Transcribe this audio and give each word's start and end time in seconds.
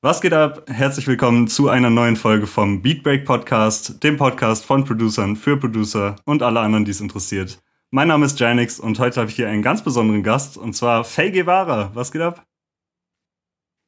Was 0.00 0.20
geht 0.20 0.32
ab? 0.32 0.62
Herzlich 0.68 1.08
willkommen 1.08 1.48
zu 1.48 1.68
einer 1.68 1.90
neuen 1.90 2.14
Folge 2.14 2.46
vom 2.46 2.82
Beatbreak 2.82 3.24
Podcast, 3.24 4.00
dem 4.04 4.16
Podcast 4.16 4.64
von 4.64 4.84
Producern 4.84 5.34
für 5.34 5.56
Producer 5.56 6.14
und 6.24 6.40
alle 6.40 6.60
anderen, 6.60 6.84
die 6.84 6.92
es 6.92 7.00
interessiert. 7.00 7.58
Mein 7.90 8.06
Name 8.06 8.24
ist 8.24 8.38
Janix 8.38 8.78
und 8.78 9.00
heute 9.00 9.18
habe 9.18 9.28
ich 9.28 9.34
hier 9.34 9.48
einen 9.48 9.60
ganz 9.60 9.82
besonderen 9.82 10.22
Gast 10.22 10.56
und 10.56 10.74
zwar 10.74 11.02
Faye 11.02 11.32
Guevara. 11.32 11.90
Was 11.94 12.12
geht 12.12 12.22
ab? 12.22 12.46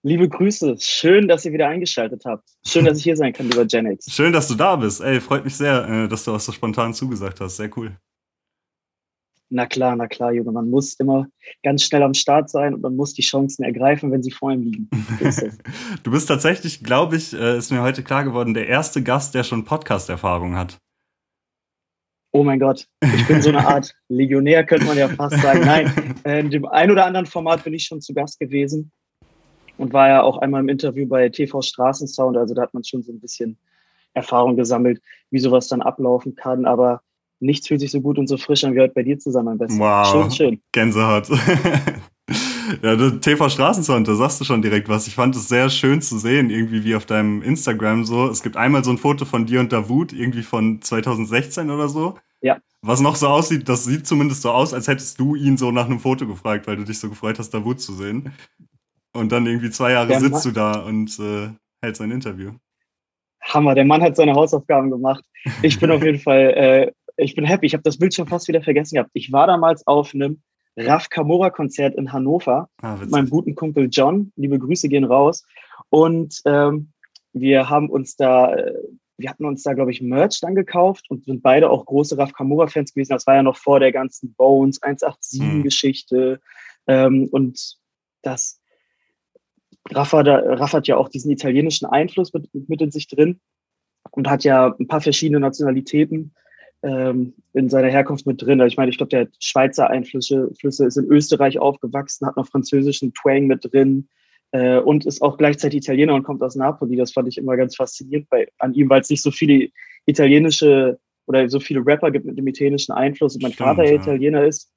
Liebe 0.03 0.29
Grüße, 0.29 0.75
schön, 0.81 1.29
dass 1.29 1.45
ihr 1.45 1.53
wieder 1.53 1.69
eingeschaltet 1.69 2.25
habt. 2.25 2.49
Schön, 2.67 2.87
dass 2.87 2.99
ich 2.99 3.05
hier 3.05 3.17
sein 3.17 3.33
kann, 3.33 3.49
lieber 3.49 3.65
Janix. 3.69 4.13
Schön, 4.13 4.33
dass 4.33 4.49
du 4.49 4.57
da 4.57 4.75
bist. 4.75 5.01
Ey, 5.01 5.21
freut 5.21 5.45
mich 5.45 5.55
sehr, 5.55 5.89
äh, 5.89 6.09
dass 6.09 6.25
du 6.25 6.35
auch 6.35 6.41
so 6.41 6.51
spontan 6.51 6.93
zugesagt 6.93 7.41
hast. 7.41 7.55
Sehr 7.55 7.71
cool. 7.77 7.97
Na 9.53 9.67
klar, 9.67 9.97
na 9.97 10.07
klar, 10.07 10.33
Junge. 10.33 10.53
Man 10.53 10.71
muss 10.71 10.95
immer 10.95 11.27
ganz 11.65 11.83
schnell 11.83 12.05
am 12.05 12.15
Start 12.15 12.49
sein 12.49 12.73
und 12.73 12.83
man 12.83 12.95
muss 12.95 13.15
die 13.15 13.23
Chancen 13.23 13.65
ergreifen, 13.65 14.13
wenn 14.13 14.23
sie 14.23 14.31
vor 14.31 14.53
ihm 14.53 14.63
liegen. 14.63 14.89
du 16.05 16.11
bist 16.13 16.29
tatsächlich, 16.29 16.85
glaube 16.85 17.17
ich, 17.17 17.33
äh, 17.33 17.59
ist 17.59 17.73
mir 17.73 17.83
heute 17.83 18.05
klar 18.05 18.23
geworden, 18.23 18.55
der 18.55 18.69
erste 18.69 19.03
Gast, 19.03 19.35
der 19.35 19.43
schon 19.43 19.65
Podcast-Erfahrung 19.65 20.55
hat. 20.57 20.79
Oh 22.33 22.45
mein 22.45 22.61
Gott, 22.61 22.87
ich 23.03 23.27
bin 23.27 23.43
so 23.43 23.49
eine 23.49 23.67
Art 23.67 23.93
Legionär, 24.09 24.65
könnte 24.65 24.87
man 24.87 24.97
ja 24.97 25.09
fast 25.09 25.37
sagen. 25.43 25.63
Nein, 25.63 26.15
in 26.25 26.51
dem 26.51 26.65
ein 26.67 26.93
oder 26.93 27.05
anderen 27.05 27.27
Format 27.27 27.65
bin 27.65 27.75
ich 27.75 27.85
schon 27.85 28.01
zu 28.01 28.15
Gast 28.15 28.39
gewesen 28.39 28.93
und 29.79 29.93
war 29.93 30.07
ja 30.07 30.23
auch 30.23 30.39
einmal 30.39 30.61
im 30.61 30.69
Interview 30.69 31.09
bei 31.09 31.29
TV 31.29 31.61
Straßensound. 31.61 32.37
Also 32.37 32.55
da 32.55 32.63
hat 32.63 32.73
man 32.73 32.85
schon 32.85 33.03
so 33.03 33.11
ein 33.11 33.19
bisschen 33.19 33.59
Erfahrung 34.15 34.55
gesammelt, 34.55 35.03
wie 35.31 35.41
sowas 35.41 35.67
dann 35.67 35.83
ablaufen 35.83 36.37
kann. 36.37 36.67
Aber 36.67 37.03
nichts 37.41 37.69
fühlt 37.69 37.81
sich 37.81 37.91
so 37.91 38.01
gut 38.01 38.19
und 38.19 38.27
so 38.27 38.37
frisch 38.37 38.65
an 38.65 38.75
wie 38.75 38.81
heute 38.81 38.95
bei 38.95 39.03
dir 39.03 39.19
zusammen 39.19 39.49
am 39.49 39.59
besten. 39.59 39.79
Wow. 39.79 40.07
Schön, 40.11 40.31
schön. 40.31 40.61
Gänsehaut. 40.73 41.29
ja, 42.83 43.11
TV 43.11 43.49
Straßensound, 43.49 44.07
da 44.07 44.15
sagst 44.15 44.41
du 44.41 44.45
schon 44.45 44.63
direkt 44.63 44.89
was. 44.89 45.07
Ich 45.07 45.15
fand 45.15 45.35
es 45.35 45.49
sehr 45.49 45.71
schön 45.71 46.03
zu 46.03 46.19
sehen, 46.19 46.51
irgendwie 46.51 46.85
wie 46.85 46.95
auf 46.95 47.07
deinem 47.07 47.43
Instagram 47.43 48.05
so. 48.05 48.29
Es 48.29 48.43
gibt 48.43 48.57
einmal 48.57 48.85
so 48.85 48.91
ein 48.91 48.99
Foto 48.99 49.25
von 49.25 49.47
dir 49.47 49.61
und 49.61 49.73
Davut, 49.73 50.13
irgendwie 50.13 50.43
von 50.43 50.81
2016 50.81 51.71
oder 51.71 51.89
so. 51.89 52.19
Ja. 52.41 52.59
Was 52.83 53.01
noch 53.01 53.17
so 53.17 53.29
aussieht, 53.29 53.69
das 53.69 53.85
sieht 53.85 54.07
zumindest 54.07 54.43
so 54.43 54.51
aus, 54.51 54.73
als 54.73 54.89
hättest 54.89 55.21
du 55.21 55.35
ihn 55.35 55.57
so 55.57 55.71
nach 55.71 55.87
einem 55.87 56.01
Foto 56.01 56.27
gefragt, 56.27 56.67
weil 56.67 56.77
du 56.77 56.85
dich 56.85 56.99
so 56.99 57.09
gefreut 57.09 57.39
hast, 57.39 57.51
Davut 57.51 57.81
zu 57.81 57.93
sehen. 57.93 58.33
Und 59.13 59.33
dann 59.33 59.47
irgendwie 59.47 59.71
zwei 59.71 59.93
Jahre 59.93 60.09
der 60.09 60.21
sitzt 60.21 60.33
Mann. 60.33 60.43
du 60.45 60.53
da 60.53 60.81
und 60.81 61.19
äh, 61.19 61.51
hältst 61.83 62.01
ein 62.01 62.11
Interview. 62.11 62.53
Hammer, 63.43 63.75
der 63.75 63.85
Mann 63.85 64.03
hat 64.03 64.17
seine 64.17 64.35
Hausaufgaben 64.35 64.91
gemacht. 64.91 65.25
Ich 65.63 65.81
bin 65.81 65.91
auf 65.91 66.03
jeden 66.03 66.19
Fall 66.21 66.51
äh, 66.51 66.93
ich 67.17 67.35
bin 67.35 67.45
happy. 67.45 67.67
Ich 67.67 67.75
habe 67.75 67.83
das 67.83 67.99
Bild 67.99 68.15
schon 68.15 68.27
fast 68.27 68.49
wieder 68.49 68.63
vergessen 68.63 68.95
gehabt. 68.97 69.11
Ich 69.13 69.33
war 69.33 69.47
damals 69.47 69.87
auf 69.87 70.15
einem 70.15 70.43
Raf 70.77 71.09
Kamora 71.09 71.51
Konzert 71.51 71.95
in 71.97 72.13
Hannover 72.13 72.69
ah, 72.83 72.97
mit 72.97 73.11
meinem 73.11 73.29
guten 73.29 73.55
Kumpel 73.55 73.89
John. 73.91 74.33
Liebe 74.37 74.59
Grüße 74.59 74.89
gehen 74.89 75.05
raus. 75.05 75.45
Und 75.89 76.41
ähm, 76.45 76.93
wir 77.33 77.69
haben 77.69 77.91
uns 77.91 78.17
da, 78.17 78.55
äh, 78.55 78.75
wir 79.19 79.31
hatten 79.31 79.45
uns 79.45 79.63
da, 79.63 79.75
glaube 79.75 79.91
ich, 79.91 80.01
Merch 80.01 80.41
dann 80.41 80.55
gekauft 80.55 81.07
und 81.11 81.25
sind 81.25 81.43
beide 81.43 81.71
auch 81.71 81.85
große 81.85 82.17
Raf 82.17 82.33
Kamora-Fans 82.33 82.95
gewesen. 82.95 83.13
Das 83.13 83.27
war 83.27 83.35
ja 83.35 83.43
noch 83.43 83.57
vor 83.57 83.81
der 83.81 83.93
ganzen 83.93 84.35
Bones 84.35 84.81
187-Geschichte. 84.83 86.41
Mhm. 86.87 86.93
Ähm, 86.93 87.29
und 87.31 87.77
das 88.23 88.61
Rafa, 89.91 90.23
da, 90.23 90.37
Rafa 90.39 90.79
hat 90.79 90.89
ja 90.89 90.97
auch 90.97 91.09
diesen 91.09 91.31
italienischen 91.31 91.87
Einfluss 91.87 92.33
mit, 92.33 92.49
mit 92.69 92.81
in 92.81 92.91
sich 92.91 93.09
drin 93.09 93.41
und 94.11 94.29
hat 94.29 94.45
ja 94.45 94.75
ein 94.79 94.89
paar 94.89 95.01
verschiedene 95.01 95.41
Nationalitäten 95.41 96.35
ähm, 96.83 97.35
in 97.53 97.69
seiner 97.69 97.89
Herkunft 97.89 98.27
mit 98.27 98.41
drin. 98.41 98.61
Also 98.61 98.73
ich 98.73 98.77
meine, 98.77 98.91
ich 98.91 98.97
glaube, 98.97 99.11
der 99.11 99.21
hat 99.21 99.31
Schweizer 99.39 99.91
Einflüsse, 99.91 100.51
Flüsse, 100.59 100.87
ist 100.87 100.97
in 100.97 101.07
Österreich 101.07 101.59
aufgewachsen, 101.59 102.27
hat 102.27 102.37
noch 102.37 102.49
französischen 102.49 103.13
Twang 103.13 103.47
mit 103.47 103.71
drin 103.71 104.09
äh, 104.53 104.79
und 104.79 105.07
ist 105.07 105.23
auch 105.23 105.37
gleichzeitig 105.37 105.79
Italiener 105.79 106.15
und 106.15 106.23
kommt 106.23 106.43
aus 106.43 106.57
Napoli. 106.57 106.97
Das 106.97 107.13
fand 107.13 107.29
ich 107.29 107.39
immer 107.39 107.57
ganz 107.57 107.77
faszinierend 107.77 108.29
bei, 108.31 108.49
an 108.59 108.75
ihm, 108.75 108.89
weil 108.89 109.03
es 109.03 109.11
nicht 109.11 109.23
so 109.23 109.31
viele 109.31 109.69
italienische 110.07 110.99
oder 111.27 111.49
so 111.49 111.61
viele 111.61 111.85
Rapper 111.85 112.11
gibt 112.11 112.25
mit 112.25 112.39
dem 112.39 112.47
italienischen 112.47 112.93
Einfluss 112.93 113.35
und 113.35 113.43
mein 113.43 113.53
Stimmt, 113.53 113.69
Vater 113.69 113.85
ja 113.85 113.95
Italiener 113.95 114.45
ist. 114.45 114.73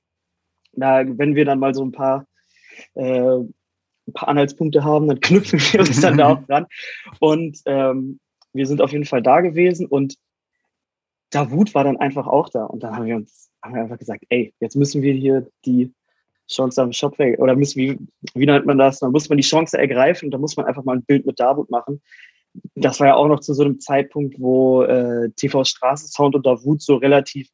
Da, 0.74 1.04
wenn 1.06 1.36
wir 1.36 1.46
dann 1.46 1.60
mal 1.60 1.74
so 1.74 1.84
ein 1.84 1.92
paar 1.92 2.28
äh, 2.96 3.38
ein 4.08 4.14
paar 4.14 4.28
Anhaltspunkte 4.28 4.84
haben, 4.84 5.08
dann 5.08 5.20
knüpfen 5.22 5.60
wir 5.60 5.80
uns 5.80 6.02
dann 6.02 6.18
da 6.18 6.28
auch 6.34 6.46
dran. 6.46 6.66
Und 7.20 7.60
ähm, 7.66 8.20
wir 8.54 8.68
sind 8.68 8.82
auf 8.82 8.92
jeden 8.92 9.06
Fall 9.06 9.22
da 9.22 9.42
gewesen 9.42 9.88
und 9.88 10.16
Davut 11.34 11.74
war 11.74 11.84
dann 11.84 11.98
einfach 11.98 12.28
auch 12.28 12.50
da. 12.50 12.66
Und 12.66 12.84
dann 12.84 12.96
haben 12.96 13.06
wir 13.06 13.16
uns 13.16 13.50
haben 13.64 13.76
wir 13.76 13.82
einfach 13.82 13.98
gesagt, 13.98 14.26
ey, 14.30 14.54
jetzt 14.60 14.76
müssen 14.76 15.02
wir 15.02 15.14
hier 15.14 15.48
die 15.66 15.94
Chance 16.52 16.82
am 16.82 16.92
Shop 16.92 17.18
weg, 17.20 17.40
oder 17.40 17.56
müssen 17.56 17.80
wir, 17.80 17.98
wie 18.34 18.46
nennt 18.46 18.66
man 18.66 18.78
das? 18.78 19.00
Dann 19.00 19.12
muss 19.12 19.30
man 19.30 19.38
die 19.38 19.44
Chance 19.44 19.78
ergreifen 19.78 20.26
und 20.28 20.32
da 20.32 20.38
muss 20.38 20.58
man 20.58 20.66
einfach 20.66 20.84
mal 20.84 20.98
ein 20.98 21.06
Bild 21.06 21.26
mit 21.26 21.40
Davut 21.40 21.72
machen. 21.72 22.02
Das 22.76 23.00
war 23.00 23.08
ja 23.08 23.16
auch 23.16 23.28
noch 23.28 23.40
zu 23.40 23.54
so 23.54 23.64
einem 23.64 23.80
Zeitpunkt, 23.80 24.40
wo 24.40 24.84
äh, 24.84 25.30
TV 25.38 25.64
Straßensound 25.64 26.36
und 26.36 26.46
Davut 26.46 26.82
so 26.82 26.98
relativ 26.98 27.50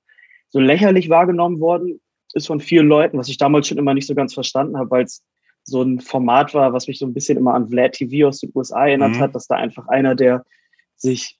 so 0.49 0.59
lächerlich 0.59 1.09
wahrgenommen 1.09 1.59
worden 1.59 2.01
ist 2.33 2.47
von 2.47 2.59
vielen 2.59 2.87
Leuten, 2.87 3.17
was 3.17 3.29
ich 3.29 3.37
damals 3.37 3.67
schon 3.67 3.77
immer 3.77 3.93
nicht 3.93 4.07
so 4.07 4.15
ganz 4.15 4.33
verstanden 4.33 4.77
habe, 4.77 4.89
weil 4.89 5.03
es 5.03 5.23
so 5.63 5.81
ein 5.83 5.99
Format 5.99 6.53
war, 6.53 6.73
was 6.73 6.87
mich 6.87 6.99
so 6.99 7.05
ein 7.05 7.13
bisschen 7.13 7.37
immer 7.37 7.53
an 7.53 7.69
Vlad 7.69 7.93
TV 7.93 8.27
aus 8.27 8.39
den 8.39 8.51
USA 8.55 8.87
erinnert 8.87 9.11
mhm. 9.11 9.19
hat, 9.19 9.35
dass 9.35 9.47
da 9.47 9.55
einfach 9.55 9.87
einer, 9.87 10.15
der 10.15 10.43
sich 10.95 11.38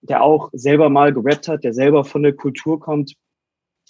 der 0.00 0.22
auch 0.22 0.50
selber 0.52 0.90
mal 0.90 1.12
gerappt 1.12 1.48
hat, 1.48 1.64
der 1.64 1.74
selber 1.74 2.04
von 2.04 2.22
der 2.22 2.32
Kultur 2.32 2.80
kommt, 2.80 3.14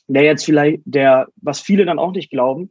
der 0.06 0.22
jetzt 0.22 0.44
vielleicht, 0.44 0.80
der, 0.84 1.28
was 1.36 1.60
viele 1.60 1.84
dann 1.84 1.98
auch 1.98 2.12
nicht 2.12 2.30
glauben, 2.30 2.70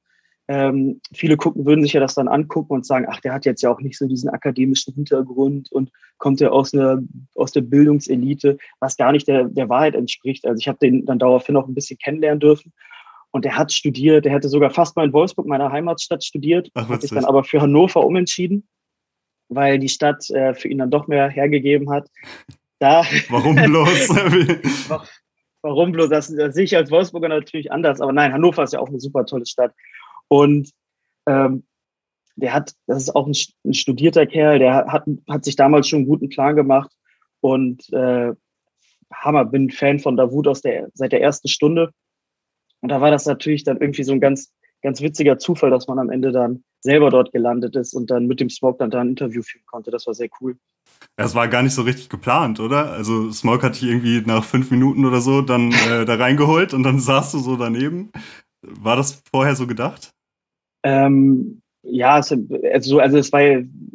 ähm, 0.50 1.02
viele 1.14 1.36
gucken, 1.36 1.66
würden 1.66 1.84
sich 1.84 1.94
ja 1.94 2.00
das 2.00 2.16
dann 2.16 2.30
angucken 2.30 2.74
und 2.74 2.86
sagen, 2.86 3.06
ach, 3.10 3.20
der 3.20 3.34
hat 3.34 3.46
jetzt 3.46 3.62
ja 3.62 3.70
auch 3.70 3.82
nicht 3.82 3.98
so 3.98 4.08
diesen 4.08 4.30
akademischen 4.30 4.94
Hintergrund 4.94 5.72
und 5.72 5.92
kommt 6.18 6.40
ja 6.40 6.50
aus 6.50 6.74
einer, 6.74 7.02
aus 7.36 7.52
der 7.52 7.62
Bildungselite, 7.62 8.58
was 8.80 8.96
gar 8.96 9.12
nicht 9.12 9.28
der, 9.28 9.46
der 9.46 9.68
Wahrheit 9.68 9.96
entspricht. 9.96 10.46
Also 10.46 10.60
ich 10.60 10.68
habe 10.68 10.80
den 10.80 11.06
dann 11.06 11.20
daraufhin 11.20 11.58
auch 11.58 11.68
ein 11.68 11.74
bisschen 11.74 11.98
kennenlernen 11.98 12.40
dürfen. 12.40 12.72
Und 13.32 13.44
der 13.44 13.58
hat 13.58 13.74
studiert, 13.74 14.24
der 14.24 14.32
hätte 14.32 14.48
sogar 14.48 14.70
fast 14.70 14.96
mal 14.96 15.06
in 15.06 15.14
Wolfsburg, 15.14 15.48
meiner 15.48 15.72
Heimatstadt, 15.72 16.24
studiert, 16.24 16.72
ach, 16.76 16.88
hat 16.88 17.02
sich 17.02 17.12
dann 17.12 17.26
aber 17.26 17.44
für 17.44 17.62
Hannover 17.62 18.06
umentschieden, 18.06 18.68
weil 19.50 19.80
die 19.80 19.90
Stadt 19.90 20.30
äh, 20.30 20.54
für 20.54 20.70
ihn 20.70 20.78
dann 20.78 20.92
doch 20.92 21.08
mehr 21.08 21.28
hergegeben 21.28 21.90
hat. 21.90 22.10
Da, 22.80 23.04
warum 23.30 23.56
bloß? 23.56 24.10
warum 25.62 25.92
bloß? 25.92 26.10
Das, 26.10 26.34
das 26.34 26.54
sehe 26.54 26.66
ich 26.66 26.76
als 26.76 26.92
Wolfsburger 26.92 27.30
natürlich 27.30 27.72
anders. 27.72 28.02
Aber 28.02 28.14
nein, 28.14 28.34
Hannover 28.34 28.64
ist 28.64 28.74
ja 28.74 28.80
auch 28.80 28.90
eine 28.90 29.00
super 29.00 29.26
tolle 29.26 29.46
Stadt. 29.46 29.74
Und 30.28 30.70
ähm, 31.28 31.66
der 32.36 32.54
hat, 32.54 32.74
das 32.86 33.04
ist 33.04 33.16
auch 33.16 33.26
ein, 33.26 33.36
ein, 33.66 33.74
studierter 33.74 34.28
Kerl, 34.28 34.60
der 34.60 34.86
hat, 34.86 35.06
hat 35.28 35.44
sich 35.44 35.56
damals 35.56 35.88
schon 35.88 36.00
einen 36.00 36.08
guten 36.08 36.30
Plan 36.30 36.56
gemacht. 36.56 36.92
Und 37.42 37.92
äh, 37.94 38.34
Hammer, 39.14 39.46
bin 39.46 39.72
Fan 39.72 40.00
von 40.00 40.18
Davut 40.18 40.48
aus 40.48 40.62
der, 40.62 40.90
seit 40.94 41.12
der 41.12 41.22
ersten 41.22 41.48
Stunde. 41.48 41.92
Und 42.82 42.90
da 42.90 43.02
war 43.02 43.10
das 43.10 43.26
natürlich 43.26 43.64
dann 43.64 43.82
irgendwie 43.82 44.04
so 44.04 44.12
ein 44.12 44.20
ganz, 44.20 44.54
ganz 44.84 45.02
witziger 45.02 45.40
Zufall, 45.40 45.72
dass 45.72 45.88
man 45.88 45.98
am 45.98 46.12
Ende 46.12 46.32
dann 46.32 46.64
selber 46.82 47.10
dort 47.10 47.32
gelandet 47.32 47.76
ist 47.76 47.94
und 47.94 48.12
dann 48.12 48.28
mit 48.28 48.40
dem 48.40 48.50
Smoke 48.50 48.78
dann 48.78 48.92
da 48.92 49.02
ein 49.02 49.10
Interview 49.10 49.42
führen 49.42 49.66
konnte. 49.66 49.90
Das 49.90 50.06
war 50.06 50.14
sehr 50.14 50.30
cool. 50.40 50.58
Es 51.16 51.34
war 51.34 51.48
gar 51.48 51.64
nicht 51.64 51.74
so 51.74 51.82
richtig 51.82 52.10
geplant, 52.10 52.60
oder? 52.60 52.92
Also 52.92 53.32
Smoke 53.32 53.66
hat 53.66 53.76
dich 53.76 53.90
irgendwie 53.90 54.22
nach 54.22 54.44
fünf 54.44 54.70
Minuten 54.70 55.06
oder 55.06 55.20
so 55.20 55.42
dann 55.42 55.72
äh, 55.90 56.06
da 56.06 56.16
reingeholt 56.16 56.74
und 56.74 56.84
dann 56.84 57.00
saßt 57.00 57.34
du 57.34 57.40
so 57.40 57.56
daneben. 57.56 58.12
War 58.62 58.96
das 58.96 59.24
vorher 59.32 59.56
so 59.56 59.66
gedacht? 59.66 60.12
Ähm, 60.84 61.62
ja, 61.84 62.16
also, 62.16 62.36
also 62.72 63.18
es 63.18 63.32
war, 63.32 63.42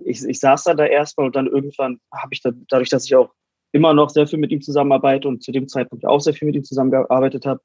ich, 0.04 0.24
ich 0.24 0.40
saß 0.40 0.64
da, 0.64 0.74
da 0.74 0.86
erstmal 0.86 1.26
und 1.26 1.36
dann 1.36 1.46
irgendwann 1.46 2.00
habe 2.12 2.32
ich 2.32 2.40
da, 2.40 2.50
dadurch, 2.68 2.88
dass 2.88 3.04
ich 3.04 3.14
auch 3.14 3.32
immer 3.72 3.94
noch 3.94 4.10
sehr 4.10 4.26
viel 4.26 4.38
mit 4.38 4.50
ihm 4.50 4.60
zusammenarbeite 4.60 5.28
und 5.28 5.42
zu 5.42 5.52
dem 5.52 5.68
Zeitpunkt 5.68 6.04
auch 6.04 6.20
sehr 6.20 6.34
viel 6.34 6.46
mit 6.46 6.56
ihm 6.56 6.64
zusammengearbeitet 6.64 7.46
habe, 7.46 7.60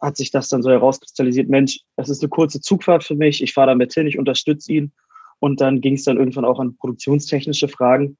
hat 0.00 0.16
sich 0.16 0.30
das 0.30 0.48
dann 0.48 0.62
so 0.62 0.70
herauskristallisiert, 0.70 1.48
Mensch, 1.48 1.80
das 1.96 2.08
ist 2.08 2.22
eine 2.22 2.28
kurze 2.28 2.60
Zugfahrt 2.60 3.04
für 3.04 3.16
mich, 3.16 3.42
ich 3.42 3.52
fahre 3.52 3.68
damit 3.68 3.92
hin, 3.92 4.06
ich 4.06 4.18
unterstütze 4.18 4.72
ihn. 4.72 4.92
Und 5.40 5.60
dann 5.60 5.80
ging 5.80 5.94
es 5.94 6.04
dann 6.04 6.18
irgendwann 6.18 6.44
auch 6.44 6.60
an 6.60 6.76
produktionstechnische 6.76 7.68
Fragen. 7.68 8.18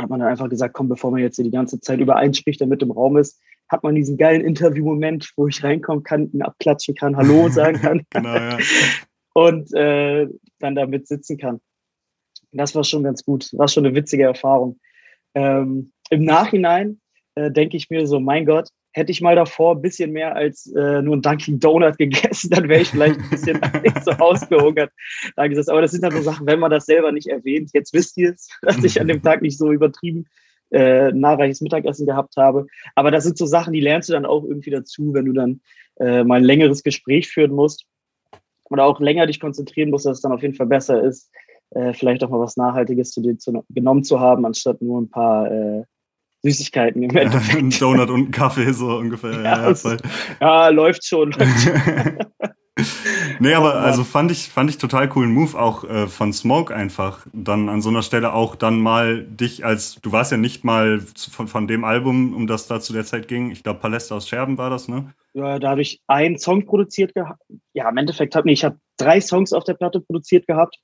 Hat 0.00 0.10
man 0.10 0.20
dann 0.20 0.28
einfach 0.28 0.48
gesagt, 0.48 0.74
komm, 0.74 0.88
bevor 0.88 1.10
man 1.10 1.20
jetzt 1.20 1.36
hier 1.36 1.44
die 1.44 1.50
ganze 1.50 1.80
Zeit 1.80 2.00
über 2.00 2.16
einspricht, 2.16 2.60
der 2.60 2.66
mit 2.66 2.82
im 2.82 2.90
Raum 2.90 3.16
ist, 3.16 3.40
hat 3.68 3.82
man 3.82 3.94
diesen 3.94 4.16
geilen 4.16 4.42
Interview-Moment, 4.42 5.32
wo 5.36 5.46
ich 5.48 5.62
reinkommen 5.62 6.02
kann, 6.02 6.30
ihn 6.32 6.42
abklatschen 6.42 6.94
kann, 6.94 7.16
Hallo 7.16 7.48
sagen 7.50 7.78
kann. 7.80 8.02
genau, 8.10 8.34
ja. 8.34 8.58
Und 9.34 9.72
äh, 9.74 10.26
dann 10.58 10.74
damit 10.74 11.06
sitzen 11.06 11.38
kann. 11.38 11.60
Das 12.52 12.74
war 12.74 12.84
schon 12.84 13.02
ganz 13.02 13.24
gut, 13.24 13.50
war 13.52 13.68
schon 13.68 13.84
eine 13.84 13.94
witzige 13.94 14.24
Erfahrung. 14.24 14.80
Ähm, 15.34 15.92
Im 16.10 16.24
Nachhinein 16.24 17.00
äh, 17.34 17.50
denke 17.50 17.76
ich 17.76 17.90
mir 17.90 18.06
so, 18.06 18.20
mein 18.20 18.46
Gott, 18.46 18.68
hätte 18.98 19.12
ich 19.12 19.20
mal 19.20 19.36
davor 19.36 19.76
ein 19.76 19.82
bisschen 19.82 20.12
mehr 20.12 20.36
als 20.36 20.66
äh, 20.74 21.00
nur 21.00 21.16
ein 21.16 21.22
Dunkin' 21.22 21.60
Donut 21.60 21.96
gegessen, 21.96 22.50
dann 22.52 22.68
wäre 22.68 22.82
ich 22.82 22.90
vielleicht 22.90 23.18
ein 23.18 23.30
bisschen 23.30 23.60
so 24.04 24.10
ausgehungert. 24.12 24.92
Aber 25.36 25.48
das 25.80 25.92
sind 25.92 26.02
dann 26.02 26.12
so 26.12 26.22
Sachen, 26.22 26.46
wenn 26.46 26.58
man 26.58 26.70
das 26.70 26.86
selber 26.86 27.12
nicht 27.12 27.28
erwähnt. 27.28 27.70
Jetzt 27.72 27.94
wisst 27.94 28.16
ihr 28.18 28.32
es, 28.32 28.48
dass 28.62 28.82
ich 28.84 29.00
an 29.00 29.08
dem 29.08 29.22
Tag 29.22 29.42
nicht 29.42 29.56
so 29.56 29.72
übertrieben 29.72 30.26
äh, 30.70 31.12
nahreiches 31.12 31.60
Mittagessen 31.60 32.06
gehabt 32.06 32.36
habe. 32.36 32.66
Aber 32.94 33.10
das 33.10 33.24
sind 33.24 33.38
so 33.38 33.46
Sachen, 33.46 33.72
die 33.72 33.80
lernst 33.80 34.08
du 34.08 34.12
dann 34.12 34.26
auch 34.26 34.44
irgendwie 34.44 34.70
dazu, 34.70 35.14
wenn 35.14 35.24
du 35.24 35.32
dann 35.32 35.60
äh, 35.98 36.24
mal 36.24 36.36
ein 36.36 36.44
längeres 36.44 36.82
Gespräch 36.82 37.28
führen 37.28 37.52
musst 37.52 37.86
oder 38.64 38.84
auch 38.84 39.00
länger 39.00 39.26
dich 39.26 39.40
konzentrieren 39.40 39.90
musst, 39.90 40.04
dass 40.04 40.18
es 40.18 40.22
dann 40.22 40.32
auf 40.32 40.42
jeden 40.42 40.54
Fall 40.54 40.66
besser 40.66 41.02
ist, 41.02 41.30
äh, 41.70 41.92
vielleicht 41.94 42.22
auch 42.22 42.30
mal 42.30 42.40
was 42.40 42.56
Nachhaltiges 42.56 43.10
zu 43.10 43.22
dir 43.22 43.38
zu, 43.38 43.64
genommen 43.70 44.04
zu 44.04 44.20
haben, 44.20 44.44
anstatt 44.44 44.82
nur 44.82 45.00
ein 45.00 45.08
paar 45.08 45.50
äh, 45.50 45.84
Süßigkeiten 46.50 47.02
im 47.02 47.16
Endeffekt. 47.16 47.58
ein 47.58 47.70
Donut 47.78 48.10
und 48.10 48.28
ein 48.28 48.30
Kaffee 48.30 48.72
so 48.72 48.96
ungefähr. 48.96 49.42
Ja, 49.42 49.70
ja, 49.70 49.96
ja 50.40 50.68
läuft 50.68 51.04
schon. 51.04 51.34
Nee, 53.40 53.54
aber 53.54 53.76
also 53.76 54.04
fand 54.04 54.30
ich, 54.30 54.48
fand 54.48 54.70
ich 54.70 54.78
total 54.78 55.08
coolen 55.08 55.32
Move 55.32 55.58
auch 55.58 55.84
äh, 55.84 56.06
von 56.06 56.32
Smoke 56.32 56.74
einfach. 56.74 57.26
Dann 57.32 57.68
an 57.68 57.82
so 57.82 57.88
einer 57.88 58.02
Stelle 58.02 58.32
auch 58.32 58.54
dann 58.54 58.78
mal 58.78 59.24
dich 59.24 59.64
als, 59.64 59.96
du 60.00 60.12
warst 60.12 60.30
ja 60.30 60.38
nicht 60.38 60.64
mal 60.64 61.00
von, 61.00 61.48
von 61.48 61.66
dem 61.66 61.84
Album, 61.84 62.34
um 62.34 62.46
das 62.46 62.66
da 62.66 62.80
zu 62.80 62.92
der 62.92 63.04
Zeit 63.04 63.28
ging. 63.28 63.50
Ich 63.50 63.62
glaube, 63.62 63.80
Paläste 63.80 64.14
aus 64.14 64.28
Scherben 64.28 64.58
war 64.58 64.70
das, 64.70 64.88
ne? 64.88 65.12
Ja, 65.34 65.58
da 65.58 65.70
habe 65.70 65.82
ich 65.82 66.00
einen 66.06 66.38
Song 66.38 66.66
produziert 66.66 67.14
gehabt. 67.14 67.42
Ja, 67.72 67.88
im 67.88 67.96
Endeffekt 67.96 68.34
habe 68.34 68.50
ich 68.50 68.64
habe 68.64 68.78
drei 68.96 69.20
Songs 69.20 69.52
auf 69.52 69.64
der 69.64 69.74
Platte 69.74 70.00
produziert 70.00 70.46
gehabt. 70.46 70.78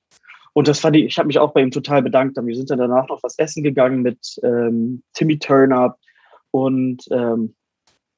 Und 0.55 0.69
das 0.69 0.79
fand 0.79 0.95
ich, 0.95 1.03
ich 1.03 1.17
habe 1.17 1.27
mich 1.27 1.37
auch 1.37 1.51
bei 1.51 1.61
ihm 1.61 1.69
total 1.69 2.01
bedankt. 2.01 2.37
Wir 2.41 2.55
sind 2.55 2.69
dann 2.69 2.79
danach 2.79 3.09
noch 3.09 3.21
was 3.23 3.37
essen 3.37 3.61
gegangen 3.61 4.01
mit 4.01 4.39
ähm, 4.41 5.03
Timmy 5.13 5.37
Turner 5.37 5.97
und 6.51 7.03
ähm, 7.11 7.55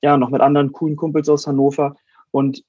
ja, 0.04 0.18
noch 0.18 0.30
mit 0.30 0.42
anderen 0.42 0.72
coolen 0.72 0.96
Kumpels 0.96 1.28
aus 1.30 1.48
Hannover. 1.48 1.96
Und 2.30 2.64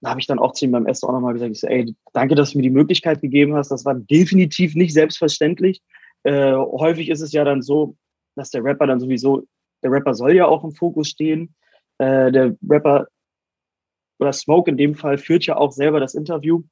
da 0.00 0.10
habe 0.10 0.20
ich 0.20 0.26
dann 0.26 0.40
auch 0.40 0.54
zu 0.54 0.64
ihm 0.64 0.72
beim 0.72 0.86
Essen 0.86 1.08
auch 1.08 1.12
nochmal 1.12 1.34
gesagt, 1.34 1.52
ich 1.52 1.60
so, 1.60 1.68
ey, 1.68 1.94
danke, 2.12 2.34
dass 2.34 2.50
du 2.50 2.58
mir 2.58 2.62
die 2.62 2.70
Möglichkeit 2.70 3.20
gegeben 3.20 3.54
hast. 3.54 3.70
Das 3.70 3.84
war 3.84 3.94
definitiv 3.94 4.74
nicht 4.74 4.92
selbstverständlich. 4.92 5.80
Äh, 6.24 6.54
häufig 6.54 7.08
ist 7.08 7.20
es 7.20 7.30
ja 7.30 7.44
dann 7.44 7.62
so, 7.62 7.94
dass 8.34 8.50
der 8.50 8.64
Rapper 8.64 8.88
dann 8.88 8.98
sowieso, 8.98 9.44
der 9.84 9.92
Rapper 9.92 10.14
soll 10.14 10.34
ja 10.34 10.46
auch 10.46 10.64
im 10.64 10.72
Fokus 10.72 11.08
stehen. 11.08 11.54
Äh, 11.98 12.32
der 12.32 12.56
Rapper 12.68 13.06
oder 14.18 14.32
Smoke 14.32 14.68
in 14.68 14.76
dem 14.76 14.96
Fall 14.96 15.16
führt 15.16 15.46
ja 15.46 15.56
auch 15.56 15.70
selber 15.70 16.00
das 16.00 16.14
Interview 16.14 16.64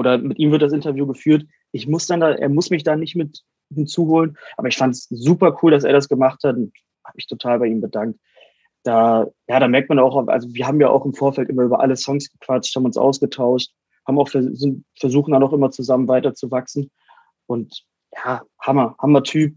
oder 0.00 0.18
mit 0.18 0.38
ihm 0.38 0.50
wird 0.50 0.62
das 0.62 0.72
Interview 0.72 1.06
geführt. 1.06 1.44
Ich 1.72 1.86
muss 1.86 2.06
dann 2.06 2.20
da, 2.20 2.32
er 2.32 2.48
muss 2.48 2.70
mich 2.70 2.82
da 2.82 2.96
nicht 2.96 3.14
mit 3.14 3.42
hinzuholen, 3.72 4.36
aber 4.56 4.68
ich 4.68 4.76
fand 4.76 4.94
es 4.94 5.06
super 5.10 5.56
cool, 5.62 5.70
dass 5.70 5.84
er 5.84 5.92
das 5.92 6.08
gemacht 6.08 6.42
hat 6.42 6.56
und 6.56 6.72
habe 7.04 7.16
mich 7.16 7.28
total 7.28 7.60
bei 7.60 7.66
ihm 7.66 7.80
bedankt 7.80 8.18
da, 8.82 9.26
ja, 9.48 9.60
da 9.60 9.68
merkt 9.68 9.88
man 9.88 9.98
auch, 9.98 10.26
also 10.28 10.52
wir 10.52 10.66
haben 10.66 10.80
ja 10.80 10.88
auch 10.88 11.04
im 11.04 11.14
Vorfeld 11.14 11.48
immer 11.48 11.62
über 11.62 11.80
alle 11.80 11.96
Songs 11.96 12.30
gequatscht, 12.30 12.74
haben 12.74 12.84
uns 12.84 12.96
ausgetauscht, 12.96 13.72
haben 14.06 14.18
auch 14.18 14.28
sind, 14.28 14.84
versuchen 14.98 15.32
dann 15.32 15.42
auch 15.42 15.52
immer 15.52 15.70
zusammen 15.70 16.08
weiterzuwachsen. 16.08 16.90
Und 17.46 17.84
ja, 18.16 18.42
Hammer, 18.60 18.96
Hammer-Typ. 18.98 19.54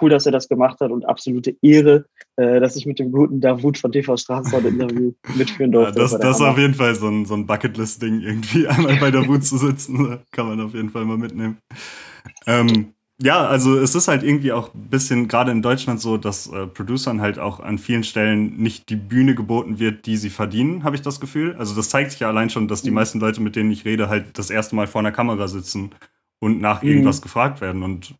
Cool, 0.00 0.10
dass 0.10 0.26
er 0.26 0.32
das 0.32 0.48
gemacht 0.48 0.80
hat 0.80 0.90
und 0.90 1.06
absolute 1.08 1.56
Ehre, 1.62 2.06
äh, 2.36 2.60
dass 2.60 2.76
ich 2.76 2.86
mit 2.86 2.98
dem 2.98 3.12
guten 3.12 3.40
Davut 3.40 3.78
von 3.78 3.92
TV 3.92 4.16
Straßensound 4.16 4.66
Interview 4.66 5.12
mitführen 5.34 5.72
durfte. 5.72 5.98
Ja, 5.98 6.02
das, 6.02 6.18
das 6.18 6.36
ist 6.36 6.42
auf 6.42 6.58
jeden 6.58 6.74
Fall 6.74 6.94
so 6.94 7.08
ein, 7.08 7.24
so 7.24 7.34
ein 7.34 7.46
Bucketlist-Ding, 7.46 8.20
irgendwie 8.20 8.68
einmal 8.68 8.96
bei 8.96 9.10
Davut 9.10 9.44
zu 9.44 9.58
sitzen, 9.58 10.18
kann 10.30 10.46
man 10.46 10.60
auf 10.60 10.74
jeden 10.74 10.90
Fall 10.90 11.04
mal 11.04 11.18
mitnehmen. 11.18 11.58
Ähm, 12.46 12.94
ja, 13.20 13.44
also 13.48 13.76
es 13.76 13.96
ist 13.96 14.06
halt 14.06 14.22
irgendwie 14.22 14.52
auch 14.52 14.72
ein 14.72 14.88
bisschen 14.90 15.26
gerade 15.26 15.50
in 15.50 15.60
Deutschland 15.60 16.00
so, 16.00 16.16
dass 16.18 16.46
äh, 16.46 16.68
Producern 16.68 17.20
halt 17.20 17.40
auch 17.40 17.58
an 17.58 17.78
vielen 17.78 18.04
Stellen 18.04 18.56
nicht 18.58 18.90
die 18.90 18.96
Bühne 18.96 19.34
geboten 19.34 19.80
wird, 19.80 20.06
die 20.06 20.16
sie 20.16 20.30
verdienen, 20.30 20.84
habe 20.84 20.94
ich 20.94 21.02
das 21.02 21.18
Gefühl. 21.18 21.56
Also 21.56 21.74
das 21.74 21.88
zeigt 21.88 22.12
sich 22.12 22.20
ja 22.20 22.28
allein 22.28 22.48
schon, 22.48 22.68
dass 22.68 22.82
die 22.82 22.90
mhm. 22.90 22.96
meisten 22.96 23.18
Leute, 23.18 23.40
mit 23.40 23.56
denen 23.56 23.72
ich 23.72 23.84
rede, 23.84 24.08
halt 24.08 24.38
das 24.38 24.50
erste 24.50 24.76
Mal 24.76 24.86
vor 24.86 25.00
einer 25.00 25.10
Kamera 25.10 25.48
sitzen 25.48 25.90
und 26.38 26.60
nach 26.60 26.82
mhm. 26.82 26.90
irgendwas 26.90 27.20
gefragt 27.20 27.60
werden. 27.60 27.82
Und 27.82 28.14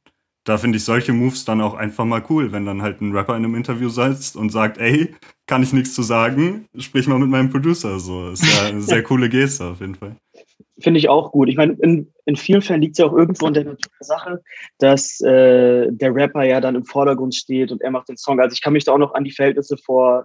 da 0.48 0.56
finde 0.56 0.78
ich 0.78 0.84
solche 0.84 1.12
Moves 1.12 1.44
dann 1.44 1.60
auch 1.60 1.74
einfach 1.74 2.06
mal 2.06 2.22
cool, 2.30 2.52
wenn 2.52 2.64
dann 2.64 2.80
halt 2.80 3.02
ein 3.02 3.12
Rapper 3.12 3.36
in 3.36 3.44
einem 3.44 3.54
Interview 3.54 3.90
sitzt 3.90 4.34
und 4.34 4.50
sagt, 4.50 4.78
ey, 4.78 5.14
kann 5.46 5.62
ich 5.62 5.74
nichts 5.74 5.94
zu 5.94 6.02
sagen, 6.02 6.66
sprich 6.78 7.06
mal 7.06 7.18
mit 7.18 7.28
meinem 7.28 7.50
Producer. 7.50 7.98
So, 7.98 8.30
ist 8.30 8.46
ja 8.46 8.68
eine 8.68 8.80
sehr 8.80 9.02
coole 9.04 9.28
Geste 9.28 9.66
auf 9.66 9.80
jeden 9.80 9.94
Fall. 9.94 10.16
Finde 10.80 10.98
ich 10.98 11.08
auch 11.08 11.32
gut. 11.32 11.48
Ich 11.48 11.56
meine, 11.56 11.74
in, 11.82 12.10
in 12.24 12.36
vielen 12.36 12.62
Fällen 12.62 12.80
liegt 12.80 12.92
es 12.92 12.98
ja 12.98 13.06
auch 13.06 13.12
irgendwo 13.12 13.48
in 13.48 13.54
der 13.54 13.76
Sache, 14.00 14.40
dass 14.78 15.20
äh, 15.20 15.88
der 15.90 16.14
Rapper 16.14 16.44
ja 16.44 16.60
dann 16.60 16.76
im 16.76 16.84
Vordergrund 16.84 17.34
steht 17.34 17.70
und 17.70 17.82
er 17.82 17.90
macht 17.90 18.08
den 18.08 18.16
Song. 18.16 18.40
Also 18.40 18.54
ich 18.54 18.62
kann 18.62 18.72
mich 18.72 18.84
da 18.84 18.92
auch 18.92 18.98
noch 18.98 19.14
an 19.14 19.24
die 19.24 19.32
Verhältnisse 19.32 19.76
vor, 19.76 20.24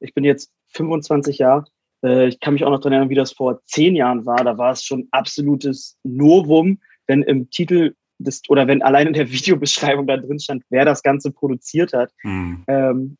ich 0.00 0.14
bin 0.14 0.24
jetzt 0.24 0.50
25 0.72 1.38
Jahre, 1.38 1.64
äh, 2.04 2.26
ich 2.26 2.40
kann 2.40 2.54
mich 2.54 2.64
auch 2.64 2.70
noch 2.70 2.80
daran 2.80 2.94
erinnern, 2.94 3.10
wie 3.10 3.14
das 3.14 3.32
vor 3.32 3.60
zehn 3.66 3.94
Jahren 3.94 4.26
war. 4.26 4.42
Da 4.42 4.58
war 4.58 4.72
es 4.72 4.82
schon 4.82 5.06
absolutes 5.12 5.96
Novum, 6.02 6.80
wenn 7.06 7.22
im 7.22 7.50
Titel 7.50 7.94
des, 8.24 8.42
oder 8.48 8.66
wenn 8.66 8.82
allein 8.82 9.08
in 9.08 9.12
der 9.12 9.30
Videobeschreibung 9.32 10.06
da 10.06 10.16
drin 10.16 10.40
stand, 10.40 10.64
wer 10.70 10.84
das 10.84 11.02
Ganze 11.02 11.30
produziert 11.30 11.92
hat. 11.92 12.12
Mhm. 12.22 12.64
Ähm, 12.66 13.16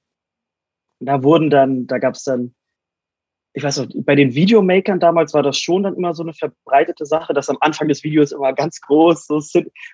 da 1.01 1.23
wurden 1.23 1.51
dann, 1.51 1.87
da 1.87 1.99
gab 1.99 2.15
es 2.15 2.25
dann 2.25 2.55
ich 3.57 3.63
weiß 3.63 3.79
noch, 3.79 3.89
bei 4.05 4.17
den 4.17 4.35
Videomakern 4.35 4.99
damals 4.99 5.33
war 5.33 5.45
das 5.45 5.59
schon 5.59 5.85
dann 5.85 5.95
immer 5.95 6.13
so 6.13 6.25
eine 6.25 6.35
verbreitete 6.35 7.07
Sache, 7.07 7.33
dass 7.33 7.49
am 7.49 7.57
Anfang 7.61 7.87
des 7.87 8.03
Videos 8.03 8.33
immer 8.33 8.53
ganz 8.53 8.81
groß, 8.81 9.27
so, 9.29 9.41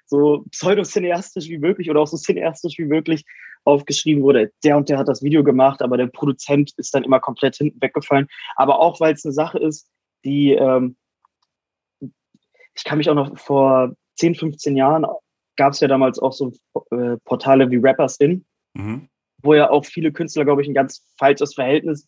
so 0.06 0.44
pseudo-cineastisch 0.50 1.48
wie 1.50 1.58
möglich 1.58 1.90
oder 1.90 2.00
auch 2.00 2.06
so 2.06 2.16
cineastisch 2.16 2.78
wie 2.78 2.86
möglich 2.86 3.22
aufgeschrieben 3.64 4.22
wurde, 4.22 4.50
der 4.64 4.78
und 4.78 4.88
der 4.88 4.96
hat 4.96 5.08
das 5.08 5.22
Video 5.22 5.44
gemacht, 5.44 5.82
aber 5.82 5.98
der 5.98 6.06
Produzent 6.06 6.72
ist 6.78 6.94
dann 6.94 7.04
immer 7.04 7.20
komplett 7.20 7.56
hinten 7.56 7.82
weggefallen. 7.82 8.26
Aber 8.56 8.80
auch, 8.80 8.98
weil 8.98 9.12
es 9.12 9.26
eine 9.26 9.34
Sache 9.34 9.58
ist, 9.58 9.86
die, 10.24 10.52
ähm, 10.52 10.96
ich 12.00 12.84
kann 12.84 12.96
mich 12.96 13.10
auch 13.10 13.14
noch 13.14 13.38
vor 13.38 13.94
10, 14.20 14.34
15 14.34 14.76
Jahren, 14.76 15.06
gab 15.56 15.72
es 15.72 15.80
ja 15.80 15.88
damals 15.88 16.18
auch 16.18 16.32
so 16.32 16.52
äh, 16.90 17.16
Portale 17.24 17.70
wie 17.70 17.76
Rappers 17.76 18.16
In, 18.18 18.44
mhm. 18.74 19.08
wo 19.42 19.54
ja 19.54 19.70
auch 19.70 19.84
viele 19.84 20.12
Künstler, 20.12 20.44
glaube 20.44 20.62
ich, 20.62 20.68
ein 20.68 20.74
ganz 20.74 21.04
falsches 21.18 21.54
Verhältnis 21.54 22.06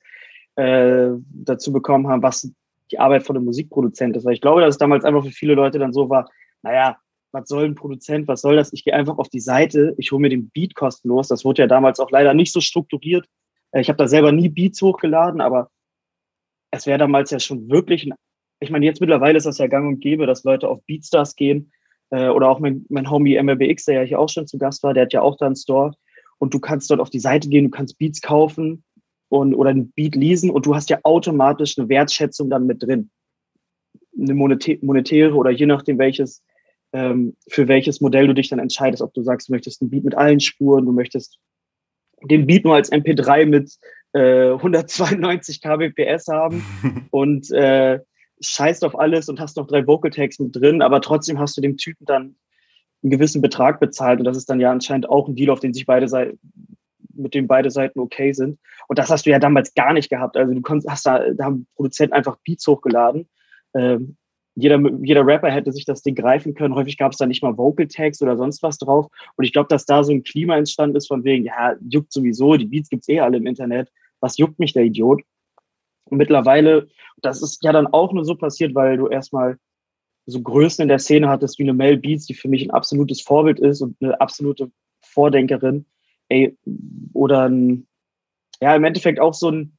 äh, 0.57 1.09
dazu 1.31 1.73
bekommen 1.73 2.09
haben, 2.09 2.23
was 2.23 2.53
die 2.91 2.99
Arbeit 2.99 3.25
von 3.25 3.37
einem 3.37 3.47
Musikproduzent 3.47 4.17
ist. 4.17 4.25
Weil 4.25 4.35
ich 4.35 4.41
glaube, 4.41 4.61
dass 4.61 4.75
es 4.75 4.79
damals 4.79 5.05
einfach 5.05 5.25
für 5.25 5.31
viele 5.31 5.55
Leute 5.55 5.79
dann 5.79 5.93
so 5.93 6.11
war, 6.11 6.29
naja, 6.63 6.99
was 7.33 7.49
soll 7.49 7.65
ein 7.65 7.75
Produzent, 7.75 8.29
was 8.29 8.43
soll 8.43 8.57
das? 8.57 8.75
Ich 8.75 8.85
gehe 8.85 8.95
einfach 8.95 9.17
auf 9.17 9.31
die 9.31 9.41
Seite, 9.41 9.95
ich 9.97 10.13
hole 10.13 10.21
mir 10.21 10.29
den 10.29 10.51
Beat 10.51 10.75
kostenlos. 10.75 11.29
Das 11.29 11.47
wurde 11.47 11.63
ja 11.63 11.67
damals 11.67 11.99
auch 11.99 12.11
leider 12.11 12.35
nicht 12.35 12.53
so 12.53 12.61
strukturiert. 12.61 13.27
Äh, 13.71 13.81
ich 13.81 13.89
habe 13.89 13.97
da 13.97 14.07
selber 14.07 14.33
nie 14.33 14.51
Beats 14.51 14.83
hochgeladen, 14.83 15.41
aber 15.41 15.71
es 16.71 16.87
wäre 16.87 16.99
damals 16.99 17.31
ja 17.31 17.41
schon 17.41 17.71
wirklich 17.71 18.05
ein, 18.07 18.15
ich 18.61 18.71
meine, 18.71 18.85
jetzt 18.85 19.01
mittlerweile 19.01 19.39
ist 19.39 19.47
das 19.47 19.59
ja 19.59 19.67
gang 19.67 19.89
und 19.89 20.01
gäbe, 20.01 20.27
dass 20.27 20.45
Leute 20.45 20.69
auf 20.69 20.85
Beatstars 20.87 21.35
gehen 21.35 21.73
äh, 22.13 22.29
oder 22.29 22.49
auch 22.49 22.61
mein, 22.61 22.85
mein 22.91 23.11
Homie 23.11 23.43
MLBX, 23.43 23.87
der 23.87 23.95
ja 23.95 24.03
hier 24.03 24.21
auch 24.21 24.29
schon 24.29 24.47
zu 24.47 24.59
Gast 24.59 24.83
war, 24.83 24.95
der 24.95 25.05
hat 25.05 25.13
ja 25.13 25.23
auch 25.23 25.37
da 25.37 25.47
einen 25.47 25.57
Store 25.57 25.93
und 26.39 26.55
du 26.55 26.61
kannst 26.61 26.91
dort 26.91 27.01
auf 27.01 27.11
die 27.11 27.19
Seite 27.19 27.49
gehen, 27.49 27.65
du 27.65 27.71
kannst 27.71 27.99
Beats 27.99 28.21
kaufen 28.21 28.85
und, 29.29 29.55
oder 29.55 29.71
ein 29.71 29.91
Beat 29.93 30.15
leasen 30.15 30.51
und 30.51 30.67
du 30.67 30.75
hast 30.75 30.91
ja 30.91 30.99
automatisch 31.03 31.79
eine 31.79 31.89
Wertschätzung 31.89 32.51
dann 32.51 32.67
mit 32.67 32.83
drin. 32.83 33.11
Eine 34.21 34.35
monetäre 34.35 35.35
oder 35.35 35.51
je 35.51 35.65
nachdem 35.65 35.99
welches, 35.99 36.43
ähm, 36.93 37.35
für 37.49 37.67
welches 37.67 38.03
Modell 38.03 38.27
du 38.27 38.35
dich 38.35 38.51
dann 38.51 38.59
entscheidest, 38.59 39.03
ob 39.03 39.15
du 39.15 39.23
sagst, 39.23 39.49
du 39.49 39.53
möchtest 39.53 39.81
ein 39.81 39.89
Beat 39.89 40.05
mit 40.05 40.15
allen 40.15 40.41
Spuren, 40.41 40.85
du 40.85 40.93
möchtest 40.93 41.39
den 42.31 42.47
Beat 42.47 42.65
nur 42.65 42.75
als 42.75 42.93
MP3 42.93 43.47
mit 43.47 43.79
äh, 44.13 44.51
192 44.51 45.63
kbps 45.63 46.29
haben 46.29 46.63
und 47.11 47.51
äh, 47.53 48.01
scheißt 48.43 48.85
auf 48.85 48.99
alles 48.99 49.29
und 49.29 49.41
hast 49.41 49.57
noch 49.57 49.67
drei 49.67 49.87
Vocal 49.87 50.11
Tags 50.11 50.39
mit 50.39 50.55
drin, 50.55 50.83
aber 50.83 51.01
trotzdem 51.01 51.39
hast 51.39 51.57
du 51.57 51.61
dem 51.61 51.77
Typen 51.77 52.05
dann 52.05 52.37
einen 53.03 53.11
gewissen 53.11 53.43
Betrag 53.43 53.81
bezahlt 53.81 54.19
und 54.19 54.25
das 54.25 54.37
ist 54.37 54.49
dann 54.51 54.61
ja 54.61 54.71
anscheinend 54.71 55.09
auch 55.09 55.29
ein 55.29 55.35
Deal, 55.35 55.51
auf 55.51 55.61
den 55.61 55.75
sich 55.75 55.87
beide 55.87 56.09
Seiten 56.09 56.39
mit 57.15 57.35
dem 57.35 57.47
beide 57.47 57.71
Seiten 57.71 58.01
okay 58.01 58.33
sind. 58.33 58.59
Und 58.89 58.99
das 58.99 59.11
hast 59.11 59.27
du 59.27 59.31
ja 59.31 59.39
damals 59.39 59.75
gar 59.75 59.93
nicht 59.93 60.11
gehabt. 60.11 60.37
Also 60.37 60.55
du 60.55 60.63
konntest, 60.63 60.91
hast 60.91 61.07
da, 61.07 61.31
da 61.33 61.45
haben 61.45 61.67
Produzenten 61.77 62.15
einfach 62.15 62.39
Beats 62.45 62.67
hochgeladen. 62.67 63.29
Ähm, 63.75 64.17
jeder, 64.55 64.79
jeder 65.03 65.27
Rapper 65.27 65.51
hätte 65.51 65.73
sich 65.73 65.85
das 65.85 66.03
Ding 66.03 66.15
greifen 66.15 66.55
können. 66.55 66.75
Häufig 66.75 66.99
gab 66.99 67.13
es 67.13 67.19
da 67.19 67.27
nicht 67.27 67.43
mal 67.43 67.57
Vocal 67.57 67.87
Tags 67.87 68.21
oder 68.21 68.37
sonst 68.37 68.63
was 68.63 68.79
drauf. 68.79 69.09
Und 69.37 69.45
ich 69.45 69.53
glaube, 69.53 69.69
dass 69.69 69.87
da 69.87 70.05
so 70.05 70.13
ein 70.13 70.25
Klima 70.25 70.57
entstanden 70.57 70.97
ist 70.97 71.09
von 71.09 71.25
wegen, 71.25 71.45
ja, 71.45 71.75
juckt 71.89 72.13
sowieso, 72.13 72.57
die 72.57 72.67
Beats 72.67 72.91
gibt's 72.91 73.09
eh 73.09 73.21
alle 73.21 73.39
im 73.39 73.47
Internet. 73.47 73.91
Was 74.21 74.37
juckt 74.37 74.59
mich 74.59 74.73
der 74.73 74.85
Idiot? 74.85 75.23
Und 76.05 76.19
mittlerweile, 76.19 76.89
das 77.23 77.43
ist 77.43 77.63
ja 77.63 77.73
dann 77.73 77.87
auch 77.87 78.13
nur 78.13 78.25
so 78.25 78.35
passiert, 78.35 78.75
weil 78.75 78.97
du 78.97 79.09
erstmal 79.09 79.57
so 80.27 80.41
Größen 80.41 80.83
in 80.83 80.89
der 80.89 80.99
Szene 80.99 81.29
hattest 81.29 81.59
wie 81.59 81.65
eine 81.65 81.75
Mel 81.75 81.97
Beats, 81.97 82.27
die 82.27 82.35
für 82.35 82.49
mich 82.49 82.65
ein 82.65 82.71
absolutes 82.71 83.23
Vorbild 83.23 83.59
ist 83.61 83.81
und 83.81 83.97
eine 84.01 84.21
absolute 84.21 84.71
Vordenkerin 85.01 85.87
ey, 86.29 86.57
oder 87.13 87.49
ein, 87.49 87.87
ja, 88.61 88.75
im 88.75 88.85
Endeffekt 88.85 89.21
auch 89.21 89.35
so 89.35 89.51
ein, 89.51 89.77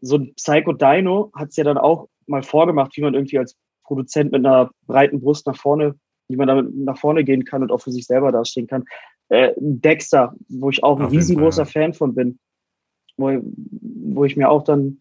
so 0.00 0.16
ein 0.16 0.34
Psycho 0.34 0.72
Dino 0.72 1.32
hat 1.34 1.50
es 1.50 1.56
ja 1.56 1.64
dann 1.64 1.78
auch 1.78 2.08
mal 2.26 2.42
vorgemacht, 2.42 2.96
wie 2.96 3.02
man 3.02 3.14
irgendwie 3.14 3.38
als 3.38 3.56
Produzent 3.84 4.32
mit 4.32 4.44
einer 4.44 4.70
breiten 4.86 5.20
Brust 5.20 5.46
nach 5.46 5.56
vorne, 5.56 5.94
wie 6.28 6.36
man 6.36 6.48
damit 6.48 6.74
nach 6.74 6.98
vorne 6.98 7.24
gehen 7.24 7.44
kann 7.44 7.62
und 7.62 7.70
auch 7.70 7.80
für 7.80 7.92
sich 7.92 8.06
selber 8.06 8.32
dastehen 8.32 8.66
kann. 8.66 8.84
Äh, 9.28 9.52
Dexter, 9.56 10.34
wo 10.48 10.70
ich 10.70 10.82
auch 10.82 10.98
ein 10.98 11.06
riesengroßer 11.06 11.66
Fan 11.66 11.94
von 11.94 12.14
bin, 12.14 12.38
wo, 13.16 13.40
wo 13.42 14.24
ich 14.24 14.36
mir 14.36 14.50
auch 14.50 14.64
dann 14.64 15.00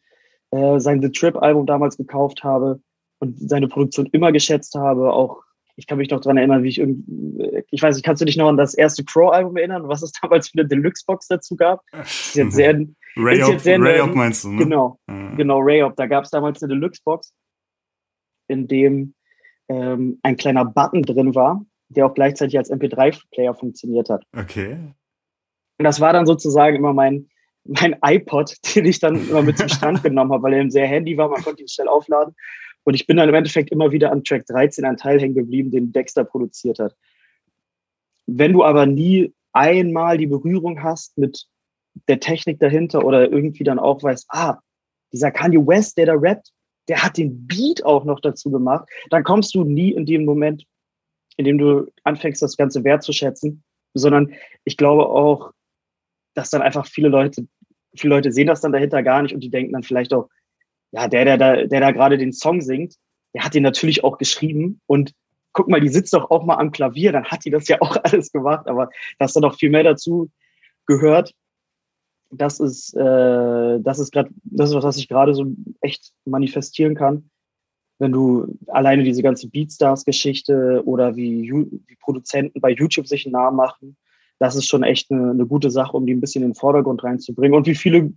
äh, 0.53 0.79
sein 0.79 1.01
The 1.01 1.09
Trip 1.09 1.35
Album 1.37 1.65
damals 1.65 1.97
gekauft 1.97 2.43
habe 2.43 2.79
und 3.19 3.37
seine 3.49 3.67
Produktion 3.67 4.07
immer 4.07 4.31
geschätzt 4.31 4.75
habe, 4.75 5.11
auch 5.11 5.41
ich 5.75 5.87
kann 5.87 5.97
mich 5.97 6.11
noch 6.11 6.21
daran 6.21 6.37
erinnern, 6.37 6.61
wie 6.61 6.69
ich 6.69 6.79
irgendwie, 6.79 7.63
ich 7.71 7.81
weiß 7.81 7.95
nicht, 7.95 8.05
kannst 8.05 8.21
du 8.21 8.25
dich 8.25 8.37
noch 8.37 8.47
an 8.47 8.57
das 8.57 8.75
erste 8.75 9.03
Crow-Album 9.03 9.57
erinnern, 9.57 9.87
was 9.87 10.03
es 10.03 10.11
damals 10.21 10.49
für 10.49 10.59
eine 10.59 10.67
Deluxe-Box 10.67 11.27
dazu 11.27 11.55
gab? 11.55 11.81
Das 11.91 12.11
ist 12.11 12.35
jetzt 12.35 12.53
sehr, 12.55 12.85
Ray 13.17 13.41
ist 13.41 13.47
jetzt 13.47 13.63
sehr 13.63 13.79
Ray 13.79 14.05
meinst 14.13 14.43
du, 14.43 14.49
ne? 14.49 14.63
Genau, 14.63 14.99
ja. 15.09 15.35
genau, 15.35 15.59
Rayop. 15.59 15.95
Da 15.95 16.05
gab 16.05 16.25
es 16.25 16.29
damals 16.29 16.61
eine 16.61 16.73
Deluxe-Box, 16.73 17.33
in 18.47 18.67
dem 18.67 19.15
ähm, 19.69 20.19
ein 20.21 20.37
kleiner 20.37 20.65
Button 20.65 21.01
drin 21.01 21.33
war, 21.33 21.65
der 21.89 22.05
auch 22.05 22.13
gleichzeitig 22.13 22.57
als 22.57 22.71
MP3-Player 22.71 23.55
funktioniert 23.55 24.09
hat. 24.09 24.23
Okay. 24.37 24.77
Und 25.79 25.85
das 25.85 25.99
war 25.99 26.13
dann 26.13 26.27
sozusagen 26.27 26.75
immer 26.75 26.93
mein, 26.93 27.29
mein 27.65 27.95
iPod, 28.03 28.55
den 28.75 28.85
ich 28.85 28.99
dann 28.99 29.15
immer 29.29 29.41
mit 29.41 29.57
zum 29.57 29.67
Strand 29.69 30.03
genommen 30.03 30.31
habe, 30.31 30.43
weil 30.43 30.53
er 30.53 30.59
eben 30.61 30.71
sehr 30.71 30.87
handy 30.87 31.17
war, 31.17 31.29
man 31.29 31.43
konnte 31.43 31.61
ihn 31.61 31.69
schnell 31.69 31.87
aufladen. 31.87 32.35
Und 32.85 32.95
ich 32.95 33.07
bin 33.07 33.17
dann 33.17 33.29
im 33.29 33.35
Endeffekt 33.35 33.71
immer 33.71 33.91
wieder 33.91 34.11
an 34.11 34.23
Track 34.23 34.45
13 34.47 34.83
ein 34.83 34.97
Teil 34.97 35.19
hängen 35.19 35.35
geblieben, 35.35 35.71
den 35.71 35.93
Dexter 35.93 36.25
produziert 36.25 36.79
hat. 36.79 36.95
Wenn 38.25 38.53
du 38.53 38.63
aber 38.63 38.85
nie 38.85 39.33
einmal 39.53 40.17
die 40.17 40.27
Berührung 40.27 40.83
hast 40.83 41.17
mit 41.17 41.45
der 42.07 42.19
Technik 42.19 42.59
dahinter 42.59 43.05
oder 43.05 43.31
irgendwie 43.31 43.63
dann 43.63 43.79
auch 43.79 44.03
weißt, 44.03 44.25
ah, 44.29 44.59
dieser 45.13 45.31
Kanye 45.31 45.65
West, 45.65 45.97
der 45.97 46.07
da 46.07 46.13
rappt, 46.15 46.51
der 46.87 47.03
hat 47.03 47.17
den 47.17 47.47
Beat 47.47 47.85
auch 47.85 48.03
noch 48.03 48.19
dazu 48.19 48.51
gemacht, 48.51 48.89
dann 49.09 49.23
kommst 49.23 49.55
du 49.55 49.63
nie 49.63 49.91
in 49.91 50.05
dem 50.05 50.25
Moment, 50.25 50.65
in 51.37 51.45
dem 51.45 51.57
du 51.57 51.87
anfängst, 52.03 52.41
das 52.41 52.57
Ganze 52.57 52.83
wertzuschätzen, 52.83 53.63
sondern 53.93 54.33
ich 54.65 54.75
glaube 54.75 55.07
auch, 55.07 55.51
dass 56.33 56.49
dann 56.49 56.61
einfach 56.61 56.85
viele 56.85 57.09
Leute, 57.09 57.47
viele 57.95 58.15
Leute 58.15 58.31
sehen 58.31 58.47
das 58.47 58.61
dann 58.61 58.71
dahinter 58.71 59.03
gar 59.03 59.21
nicht 59.21 59.33
und 59.33 59.41
die 59.41 59.49
denken 59.49 59.73
dann 59.73 59.83
vielleicht 59.83 60.13
auch, 60.13 60.29
ja, 60.91 61.07
der, 61.07 61.25
der 61.25 61.37
da, 61.37 61.65
der 61.65 61.79
da 61.79 61.91
gerade 61.91 62.17
den 62.17 62.33
Song 62.33 62.61
singt, 62.61 62.95
der 63.33 63.43
hat 63.43 63.53
den 63.53 63.63
natürlich 63.63 64.03
auch 64.03 64.17
geschrieben 64.17 64.81
und 64.85 65.13
guck 65.53 65.67
mal, 65.67 65.79
die 65.79 65.89
sitzt 65.89 66.13
doch 66.13 66.31
auch 66.31 66.43
mal 66.43 66.57
am 66.57 66.71
Klavier, 66.71 67.11
dann 67.11 67.25
hat 67.25 67.45
die 67.45 67.51
das 67.51 67.67
ja 67.67 67.77
auch 67.81 67.95
alles 68.03 68.31
gemacht, 68.31 68.67
aber 68.67 68.89
dass 69.19 69.33
da 69.33 69.39
noch 69.39 69.57
viel 69.57 69.69
mehr 69.69 69.83
dazu 69.83 70.29
gehört, 70.85 71.33
das 72.35 72.59
ist, 72.59 72.95
äh, 72.95 73.79
das 73.79 73.99
ist 73.99 74.11
gerade, 74.11 74.29
das 74.43 74.69
ist 74.69 74.75
was, 74.75 74.83
was 74.83 74.97
ich 74.97 75.07
gerade 75.07 75.33
so 75.33 75.45
echt 75.81 76.11
manifestieren 76.25 76.95
kann. 76.95 77.29
Wenn 77.99 78.11
du 78.11 78.57
alleine 78.67 79.03
diese 79.03 79.21
ganze 79.21 79.49
Beatstars-Geschichte 79.49 80.81
oder 80.85 81.15
wie, 81.15 81.51
wie 81.51 81.95
Produzenten 81.97 82.59
bei 82.59 82.71
YouTube 82.71 83.07
sich 83.07 83.25
einen 83.25 83.33
Namen 83.33 83.55
machen, 83.55 83.97
das 84.39 84.55
ist 84.55 84.67
schon 84.67 84.83
echt 84.83 85.11
eine, 85.11 85.31
eine 85.31 85.45
gute 85.45 85.71
Sache, 85.71 85.95
um 85.95 86.05
die 86.05 86.13
ein 86.13 86.21
bisschen 86.21 86.43
in 86.43 86.49
den 86.49 86.55
Vordergrund 86.55 87.03
reinzubringen. 87.03 87.57
Und 87.57 87.67
wie 87.67 87.75
viele 87.75 88.13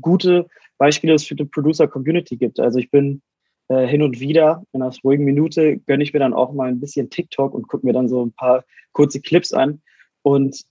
gute 0.00 0.46
Beispiele 0.78 1.14
es 1.14 1.24
für 1.24 1.34
die 1.34 1.44
Producer-Community 1.44 2.36
gibt. 2.36 2.60
Also 2.60 2.78
ich 2.78 2.90
bin 2.90 3.22
äh, 3.68 3.86
hin 3.86 4.02
und 4.02 4.20
wieder 4.20 4.64
in 4.72 4.82
einer 4.82 4.92
ruhigen 5.02 5.24
Minute 5.24 5.78
gönne 5.78 6.02
ich 6.02 6.12
mir 6.12 6.18
dann 6.18 6.34
auch 6.34 6.52
mal 6.52 6.68
ein 6.68 6.80
bisschen 6.80 7.10
TikTok 7.10 7.54
und 7.54 7.68
gucke 7.68 7.86
mir 7.86 7.92
dann 7.92 8.08
so 8.08 8.24
ein 8.24 8.32
paar 8.32 8.64
kurze 8.92 9.20
Clips 9.20 9.52
an. 9.52 9.82
Und 10.22 10.64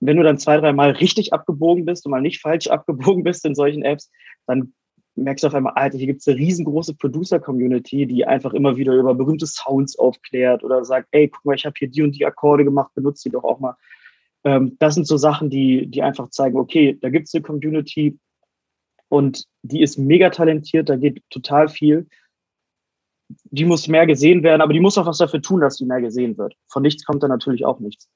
wenn 0.00 0.16
du 0.16 0.22
dann 0.22 0.38
zwei, 0.38 0.58
drei 0.58 0.72
Mal 0.72 0.90
richtig 0.90 1.32
abgebogen 1.32 1.84
bist 1.84 2.04
und 2.04 2.10
mal 2.10 2.20
nicht 2.20 2.40
falsch 2.40 2.66
abgebogen 2.68 3.22
bist 3.22 3.44
in 3.44 3.54
solchen 3.54 3.82
Apps, 3.82 4.10
dann 4.46 4.74
merkst 5.14 5.44
du 5.44 5.48
auf 5.48 5.54
einmal, 5.54 5.72
Alter, 5.74 5.96
hier 5.96 6.08
gibt 6.08 6.20
es 6.20 6.28
eine 6.28 6.36
riesengroße 6.36 6.94
Producer-Community, 6.94 8.06
die 8.06 8.26
einfach 8.26 8.52
immer 8.52 8.76
wieder 8.76 8.92
über 8.92 9.14
berühmte 9.14 9.46
Sounds 9.46 9.98
aufklärt 9.98 10.62
oder 10.62 10.84
sagt, 10.84 11.08
ey, 11.12 11.28
guck 11.28 11.44
mal, 11.46 11.54
ich 11.54 11.64
habe 11.64 11.74
hier 11.78 11.88
die 11.88 12.02
und 12.02 12.12
die 12.12 12.26
Akkorde 12.26 12.64
gemacht, 12.64 12.92
benutzt 12.94 13.24
die 13.24 13.30
doch 13.30 13.44
auch 13.44 13.58
mal. 13.58 13.76
Ähm, 14.46 14.76
das 14.78 14.94
sind 14.94 15.08
so 15.08 15.16
Sachen, 15.16 15.50
die, 15.50 15.88
die 15.88 16.02
einfach 16.02 16.30
zeigen, 16.30 16.56
okay, 16.56 16.96
da 17.02 17.10
gibt 17.10 17.26
es 17.26 17.34
eine 17.34 17.42
Community 17.42 18.16
und 19.08 19.44
die 19.62 19.82
ist 19.82 19.98
mega 19.98 20.30
talentiert, 20.30 20.88
da 20.88 20.94
geht 20.94 21.20
total 21.30 21.68
viel. 21.68 22.06
Die 23.50 23.64
muss 23.64 23.88
mehr 23.88 24.06
gesehen 24.06 24.44
werden, 24.44 24.62
aber 24.62 24.72
die 24.72 24.78
muss 24.78 24.96
auch 24.98 25.06
was 25.06 25.18
dafür 25.18 25.42
tun, 25.42 25.60
dass 25.60 25.78
die 25.78 25.84
mehr 25.84 26.00
gesehen 26.00 26.38
wird. 26.38 26.54
Von 26.68 26.82
nichts 26.82 27.04
kommt 27.04 27.24
da 27.24 27.28
natürlich 27.28 27.64
auch 27.64 27.80
nichts. 27.80 28.08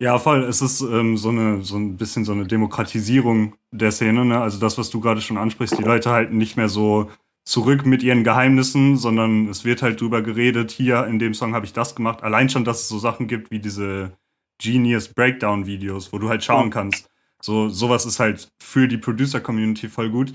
Ja, 0.00 0.18
voll. 0.18 0.42
Es 0.42 0.60
ist 0.60 0.80
ähm, 0.80 1.16
so, 1.16 1.28
eine, 1.28 1.62
so 1.62 1.76
ein 1.76 1.96
bisschen 1.96 2.24
so 2.24 2.32
eine 2.32 2.46
Demokratisierung 2.46 3.54
der 3.70 3.92
Szene. 3.92 4.24
Ne? 4.24 4.40
Also 4.40 4.58
das, 4.58 4.76
was 4.76 4.90
du 4.90 5.00
gerade 5.00 5.20
schon 5.20 5.38
ansprichst, 5.38 5.78
die 5.78 5.84
Leute 5.84 6.10
halten 6.10 6.36
nicht 6.36 6.56
mehr 6.56 6.68
so 6.68 7.10
zurück 7.44 7.86
mit 7.86 8.02
ihren 8.02 8.24
Geheimnissen, 8.24 8.96
sondern 8.96 9.48
es 9.48 9.64
wird 9.64 9.82
halt 9.82 10.00
drüber 10.00 10.22
geredet, 10.22 10.72
hier 10.72 11.06
in 11.06 11.20
dem 11.20 11.32
Song 11.32 11.54
habe 11.54 11.64
ich 11.64 11.72
das 11.72 11.94
gemacht. 11.94 12.24
Allein 12.24 12.48
schon, 12.48 12.64
dass 12.64 12.82
es 12.82 12.88
so 12.88 12.98
Sachen 12.98 13.28
gibt 13.28 13.52
wie 13.52 13.60
diese 13.60 14.12
Genius 14.58 15.08
Breakdown 15.08 15.66
Videos, 15.66 16.12
wo 16.12 16.18
du 16.18 16.28
halt 16.28 16.44
schauen 16.44 16.70
kannst. 16.70 17.08
So, 17.40 17.68
sowas 17.68 18.04
ist 18.04 18.18
halt 18.18 18.48
für 18.60 18.88
die 18.88 18.98
Producer-Community 18.98 19.88
voll 19.88 20.10
gut. 20.10 20.32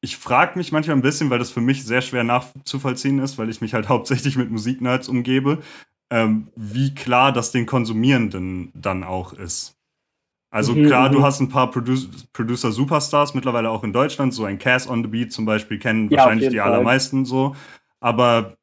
Ich 0.00 0.16
frage 0.16 0.58
mich 0.58 0.72
manchmal 0.72 0.96
ein 0.96 1.02
bisschen, 1.02 1.30
weil 1.30 1.38
das 1.38 1.50
für 1.50 1.60
mich 1.60 1.84
sehr 1.84 2.02
schwer 2.02 2.24
nachzuvollziehen 2.24 3.18
ist, 3.20 3.38
weil 3.38 3.48
ich 3.48 3.60
mich 3.60 3.72
halt 3.74 3.88
hauptsächlich 3.88 4.36
mit 4.36 4.50
Musiknerds 4.50 5.08
umgebe 5.08 5.62
ähm, 6.12 6.48
wie 6.54 6.94
klar 6.94 7.32
das 7.32 7.52
den 7.52 7.64
Konsumierenden 7.64 8.70
dann 8.74 9.02
auch 9.02 9.32
ist. 9.32 9.78
Also 10.50 10.74
mhm, 10.74 10.86
klar, 10.86 11.08
du 11.08 11.20
mhm. 11.20 11.22
hast 11.22 11.40
ein 11.40 11.48
paar 11.48 11.70
Produ 11.70 11.96
Producer-Superstars 12.34 13.32
mittlerweile 13.32 13.70
auch 13.70 13.82
in 13.82 13.94
Deutschland, 13.94 14.34
so 14.34 14.44
ein 14.44 14.58
Cass 14.58 14.86
on 14.86 15.02
the 15.02 15.08
Beat 15.08 15.32
zum 15.32 15.46
Beispiel 15.46 15.78
kennen 15.78 16.10
ja, 16.10 16.18
wahrscheinlich 16.18 16.50
die 16.50 16.58
Fall. 16.58 16.70
allermeisten 16.70 17.24
so. 17.24 17.56
Aber 17.98 18.56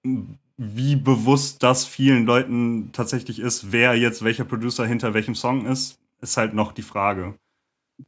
wie 0.61 0.97
bewusst 0.97 1.63
das 1.63 1.85
vielen 1.85 2.25
Leuten 2.25 2.91
tatsächlich 2.91 3.39
ist, 3.39 3.71
wer 3.71 3.95
jetzt 3.95 4.25
welcher 4.25 4.43
Producer 4.43 4.85
hinter 4.85 5.13
welchem 5.13 5.33
Song 5.33 5.65
ist, 5.65 5.97
ist 6.21 6.35
halt 6.35 6.53
noch 6.53 6.73
die 6.73 6.81
Frage. 6.81 7.35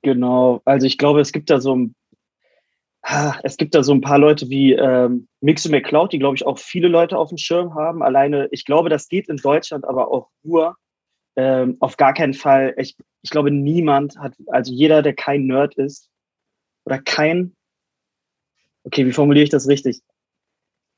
Genau, 0.02 0.62
also 0.66 0.86
ich 0.86 0.98
glaube, 0.98 1.22
es 1.22 1.32
gibt 1.32 1.50
da 1.50 1.62
so 1.62 1.76
ein 1.76 1.96
es 3.44 3.58
gibt 3.58 3.74
da 3.74 3.84
so 3.84 3.94
ein 3.94 4.02
paar 4.02 4.20
Leute 4.20 4.50
wie 4.50 4.74
ähm, 4.74 5.28
Mixo 5.40 5.70
McCloud, 5.70 6.12
die, 6.14 6.20
glaube 6.20 6.36
ich, 6.36 6.46
auch 6.46 6.60
viele 6.60 6.88
Leute 6.88 7.18
auf 7.18 7.30
dem 7.30 7.38
Schirm 7.38 7.74
haben. 7.74 8.04
Alleine, 8.04 8.48
ich 8.52 8.64
glaube, 8.64 8.90
das 8.90 9.08
geht 9.08 9.28
in 9.28 9.38
Deutschland 9.38 9.86
aber 9.86 10.12
auch 10.12 10.30
nur. 10.44 10.76
Ähm, 11.38 11.78
auf 11.80 11.96
gar 11.98 12.14
keinen 12.14 12.34
Fall. 12.34 12.76
Ich, 12.78 12.96
ich 13.22 13.30
glaube, 13.32 13.50
niemand 13.50 14.18
hat, 14.20 14.34
also 14.48 14.72
jeder, 14.72 15.02
der 15.02 15.14
kein 15.14 15.48
Nerd 15.48 15.76
ist 15.76 16.10
oder 16.86 17.00
kein, 17.00 17.56
okay, 18.84 19.06
wie 19.06 19.14
formuliere 19.14 19.46
ich 19.46 19.50
das 19.50 19.68
richtig? 19.68 20.02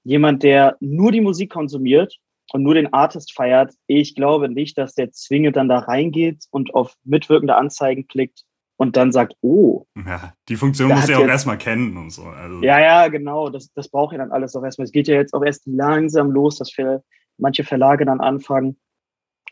Jemand, 0.04 0.44
der 0.44 0.76
nur 0.80 1.12
die 1.12 1.22
Musik 1.22 1.52
konsumiert 1.52 2.18
und 2.52 2.64
nur 2.64 2.74
den 2.74 2.94
Artist 2.94 3.34
feiert, 3.34 3.74
ich 3.88 4.16
glaube 4.16 4.50
nicht, 4.50 4.78
dass 4.78 4.96
der 4.96 5.12
zwingend 5.12 5.56
dann 5.56 5.70
da 5.70 5.80
reingeht 5.80 6.46
und 6.52 6.74
auf 6.76 6.96
mitwirkende 7.04 7.56
Anzeigen 7.56 8.08
klickt 8.08 8.44
und 8.78 8.98
dann 8.98 9.12
sagt, 9.12 9.34
oh. 9.42 9.86
Ja, 9.96 10.34
die 10.50 10.56
Funktion 10.56 10.90
muss 10.90 11.08
ja 11.08 11.18
auch 11.18 11.28
erstmal 11.28 11.58
kennen 11.58 11.96
und 11.96 12.10
so. 12.10 12.24
Also. 12.24 12.62
Ja, 12.62 12.80
ja, 12.80 13.08
genau. 13.08 13.50
Das, 13.50 13.72
das 13.74 13.90
braucht 13.90 14.12
ja 14.12 14.18
dann 14.18 14.32
alles 14.32 14.56
auch 14.56 14.64
erstmal. 14.64 14.86
Es 14.86 14.92
geht 14.92 15.08
ja 15.08 15.16
jetzt 15.16 15.34
auch 15.34 15.44
erst 15.44 15.66
langsam 15.66 16.32
los, 16.32 16.58
dass 16.58 16.72
für 16.72 17.04
manche 17.38 17.64
Verlage 17.64 18.06
dann 18.06 18.20
anfangen, 18.20 18.78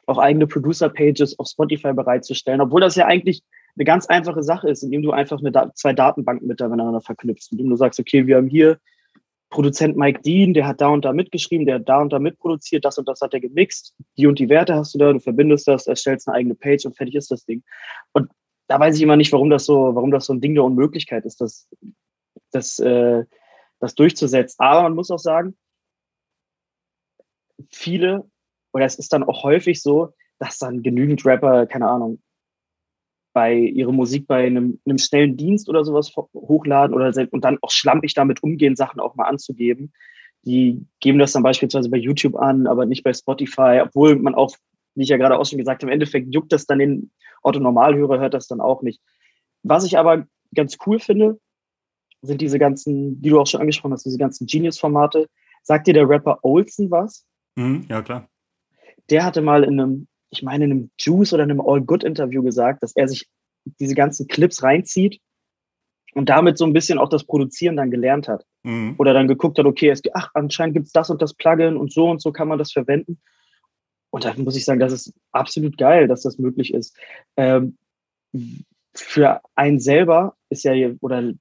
auch 0.07 0.17
eigene 0.17 0.47
Producer-Pages 0.47 1.39
auf 1.39 1.47
Spotify 1.47 1.93
bereitzustellen, 1.93 2.61
obwohl 2.61 2.81
das 2.81 2.95
ja 2.95 3.05
eigentlich 3.05 3.43
eine 3.77 3.85
ganz 3.85 4.07
einfache 4.07 4.43
Sache 4.43 4.69
ist, 4.69 4.83
indem 4.83 5.01
du 5.01 5.11
einfach 5.11 5.39
eine, 5.39 5.71
zwei 5.75 5.93
Datenbanken 5.93 6.47
miteinander 6.47 7.01
verknüpfst, 7.01 7.51
indem 7.51 7.69
du 7.69 7.75
sagst, 7.75 7.99
okay, 7.99 8.27
wir 8.27 8.37
haben 8.37 8.47
hier 8.47 8.79
Produzent 9.51 9.97
Mike 9.97 10.21
Dean, 10.21 10.53
der 10.53 10.65
hat 10.65 10.81
da 10.81 10.87
und 10.87 11.05
da 11.05 11.13
mitgeschrieben, 11.13 11.65
der 11.65 11.75
hat 11.75 11.87
da 11.87 12.01
und 12.01 12.11
da 12.11 12.19
mitproduziert, 12.19 12.85
das 12.85 12.97
und 12.97 13.07
das 13.07 13.21
hat 13.21 13.33
er 13.33 13.41
gemixt, 13.41 13.93
die 14.17 14.25
und 14.25 14.39
die 14.39 14.49
Werte 14.49 14.75
hast 14.75 14.95
du 14.95 14.97
da, 14.97 15.11
du 15.11 15.19
verbindest 15.19 15.67
das, 15.67 15.87
erstellst 15.87 16.27
eine 16.27 16.37
eigene 16.37 16.55
Page 16.55 16.85
und 16.85 16.95
fertig 16.95 17.15
ist 17.15 17.29
das 17.29 17.45
Ding. 17.45 17.61
Und 18.13 18.31
da 18.67 18.79
weiß 18.79 18.95
ich 18.95 19.01
immer 19.01 19.17
nicht, 19.17 19.33
warum 19.33 19.49
das 19.49 19.65
so, 19.65 19.93
warum 19.93 20.09
das 20.09 20.25
so 20.25 20.33
ein 20.33 20.39
Ding 20.39 20.55
der 20.55 20.63
Unmöglichkeit 20.63 21.25
ist, 21.25 21.41
das, 21.41 21.67
das, 22.51 22.79
äh, 22.79 23.25
das 23.79 23.93
durchzusetzen. 23.95 24.55
Aber 24.59 24.83
man 24.83 24.95
muss 24.95 25.11
auch 25.11 25.19
sagen, 25.19 25.57
viele, 27.69 28.23
oder 28.71 28.85
es 28.85 28.95
ist 28.95 29.11
dann 29.11 29.23
auch 29.23 29.43
häufig 29.43 29.81
so, 29.81 30.13
dass 30.39 30.57
dann 30.57 30.81
genügend 30.81 31.25
Rapper, 31.25 31.67
keine 31.67 31.89
Ahnung, 31.89 32.21
bei 33.33 33.55
ihrer 33.55 33.91
Musik 33.91 34.27
bei 34.27 34.45
einem, 34.45 34.79
einem 34.85 34.97
schnellen 34.97 35.37
Dienst 35.37 35.69
oder 35.69 35.83
sowas 35.83 36.13
hochladen 36.15 36.95
oder 36.95 37.13
und 37.31 37.43
dann 37.43 37.57
auch 37.61 37.71
schlampig 37.71 38.13
damit 38.13 38.43
umgehen, 38.43 38.75
Sachen 38.75 38.99
auch 38.99 39.15
mal 39.15 39.25
anzugeben. 39.25 39.93
Die 40.43 40.85
geben 40.99 41.19
das 41.19 41.33
dann 41.33 41.43
beispielsweise 41.43 41.89
bei 41.89 41.97
YouTube 41.97 42.35
an, 42.35 42.67
aber 42.67 42.85
nicht 42.85 43.03
bei 43.03 43.13
Spotify, 43.13 43.81
obwohl 43.83 44.15
man 44.15 44.35
auch 44.35 44.55
wie 44.95 45.03
ich 45.03 45.09
ja 45.09 45.17
gerade 45.17 45.37
auch 45.37 45.45
schon 45.45 45.57
gesagt 45.57 45.81
habe, 45.81 45.91
im 45.91 45.93
Endeffekt 45.93 46.33
juckt 46.33 46.51
das 46.51 46.65
dann 46.65 46.79
den 46.79 47.11
Otto-Normalhörer, 47.43 48.19
hört 48.19 48.33
das 48.33 48.47
dann 48.47 48.61
auch 48.61 48.81
nicht. 48.81 49.01
Was 49.63 49.85
ich 49.85 49.97
aber 49.97 50.25
ganz 50.53 50.77
cool 50.85 50.99
finde, 50.99 51.39
sind 52.21 52.41
diese 52.41 52.59
ganzen, 52.59 53.21
die 53.21 53.29
du 53.29 53.39
auch 53.39 53.47
schon 53.47 53.61
angesprochen 53.61 53.93
hast, 53.93 54.05
diese 54.05 54.17
ganzen 54.17 54.45
Genius-Formate. 54.45 55.27
Sagt 55.63 55.87
dir 55.87 55.93
der 55.93 56.09
Rapper 56.09 56.39
Olsen 56.43 56.91
was? 56.91 57.25
Mhm, 57.55 57.85
ja, 57.89 58.01
klar. 58.01 58.27
Der 59.09 59.23
hatte 59.23 59.41
mal 59.41 59.63
in 59.63 59.79
einem, 59.79 60.07
ich 60.31 60.43
meine, 60.43 60.65
in 60.65 60.71
einem 60.71 60.91
Juice 60.97 61.33
oder 61.33 61.43
einem 61.43 61.61
All-Good-Interview 61.61 62.41
gesagt, 62.41 62.83
dass 62.83 62.95
er 62.95 63.07
sich 63.07 63.27
diese 63.79 63.95
ganzen 63.95 64.27
Clips 64.27 64.63
reinzieht 64.63 65.19
und 66.13 66.29
damit 66.29 66.57
so 66.57 66.65
ein 66.65 66.73
bisschen 66.73 66.97
auch 66.97 67.09
das 67.09 67.25
Produzieren 67.25 67.77
dann 67.77 67.91
gelernt 67.91 68.27
hat. 68.27 68.45
Mhm. 68.63 68.95
Oder 68.97 69.13
dann 69.13 69.27
geguckt 69.27 69.59
hat, 69.59 69.65
okay, 69.65 69.89
es, 69.89 70.01
ach, 70.13 70.29
anscheinend 70.33 70.73
gibt 70.73 70.87
es 70.87 70.93
das 70.93 71.09
und 71.09 71.21
das 71.21 71.33
Plugin 71.33 71.77
und 71.77 71.91
so 71.91 72.09
und 72.09 72.21
so 72.21 72.31
kann 72.31 72.47
man 72.47 72.57
das 72.57 72.71
verwenden. 72.71 73.19
Und 74.09 74.25
da 74.25 74.33
muss 74.35 74.57
ich 74.57 74.65
sagen, 74.65 74.79
das 74.79 74.93
ist 74.93 75.13
absolut 75.31 75.77
geil, 75.77 76.07
dass 76.07 76.21
das 76.21 76.37
möglich 76.37 76.73
ist. 76.73 76.97
Ähm, 77.37 77.77
für 78.93 79.41
einen 79.55 79.79
selber 79.79 80.35
ist 80.49 80.63
ja, 80.63 80.73
oder 81.01 81.33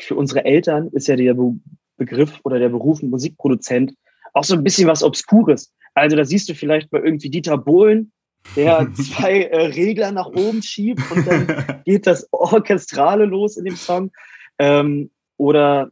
für 0.00 0.14
unsere 0.14 0.44
Eltern 0.44 0.88
ist 0.88 1.08
ja 1.08 1.16
der 1.16 1.34
Be 1.34 1.56
Begriff 1.98 2.40
oder 2.44 2.58
der 2.58 2.68
Beruf 2.68 3.02
Musikproduzent 3.02 3.94
auch 4.34 4.44
so 4.44 4.54
ein 4.54 4.62
bisschen 4.62 4.86
was 4.86 5.02
Obskures. 5.02 5.72
Also 5.94 6.14
da 6.14 6.26
siehst 6.26 6.46
du 6.46 6.54
vielleicht 6.54 6.90
bei 6.90 6.98
irgendwie 6.98 7.30
Dieter 7.30 7.56
Bohlen, 7.56 8.12
der 8.54 8.88
zwei 8.94 9.42
äh, 9.42 9.66
Regler 9.66 10.12
nach 10.12 10.26
oben 10.26 10.62
schiebt 10.62 11.02
und 11.10 11.26
dann 11.26 11.82
geht 11.84 12.06
das 12.06 12.28
Orchestrale 12.32 13.24
los 13.24 13.56
in 13.56 13.64
dem 13.64 13.76
Song. 13.76 14.12
Ähm, 14.58 15.10
oder 15.36 15.90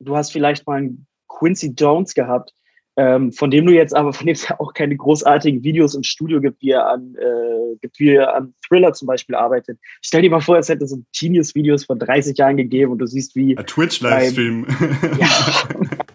du 0.00 0.16
hast 0.16 0.32
vielleicht 0.32 0.66
mal 0.66 0.78
einen 0.78 1.06
Quincy 1.28 1.74
Jones 1.76 2.14
gehabt, 2.14 2.52
ähm, 2.96 3.30
von 3.32 3.50
dem 3.50 3.64
du 3.64 3.72
jetzt 3.72 3.94
aber, 3.94 4.12
von 4.12 4.26
dem 4.26 4.32
es 4.32 4.48
ja 4.48 4.58
auch 4.58 4.74
keine 4.74 4.96
großartigen 4.96 5.62
Videos 5.62 5.94
im 5.94 6.02
Studio 6.02 6.40
gibt, 6.40 6.60
wie 6.62 6.70
er 6.70 6.88
an, 6.88 7.14
äh, 7.14 7.76
gibt, 7.80 7.98
wie 8.00 8.10
er 8.10 8.34
an 8.34 8.54
Thriller 8.66 8.92
zum 8.92 9.06
Beispiel 9.06 9.36
arbeitet. 9.36 9.78
Stell 10.02 10.22
dir 10.22 10.30
mal 10.30 10.40
vor, 10.40 10.58
es 10.58 10.68
hätte 10.68 10.86
so 10.86 10.98
Genius-Videos 11.16 11.84
von 11.84 12.00
30 12.00 12.36
Jahren 12.36 12.56
gegeben 12.56 12.92
und 12.92 12.98
du 12.98 13.06
siehst, 13.06 13.36
wie. 13.36 13.54
Twitch-Livestream. 13.54 14.66
Ja, 15.18 15.28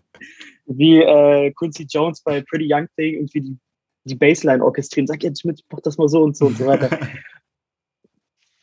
wie 0.65 1.01
äh, 1.01 1.51
Quincy 1.51 1.85
Jones 1.89 2.21
bei 2.21 2.41
Pretty 2.41 2.67
Young 2.69 2.87
Thing 2.97 3.15
irgendwie 3.15 3.41
die, 3.41 3.57
die 4.05 4.15
Bassline 4.15 4.63
orchestrieren, 4.63 5.07
sag 5.07 5.23
jetzt 5.23 5.45
mit, 5.45 5.63
mach 5.71 5.81
das 5.81 5.97
mal 5.97 6.07
so 6.07 6.21
und 6.21 6.35
so 6.35 6.47
und 6.47 6.57
so 6.57 6.65
weiter. 6.65 6.89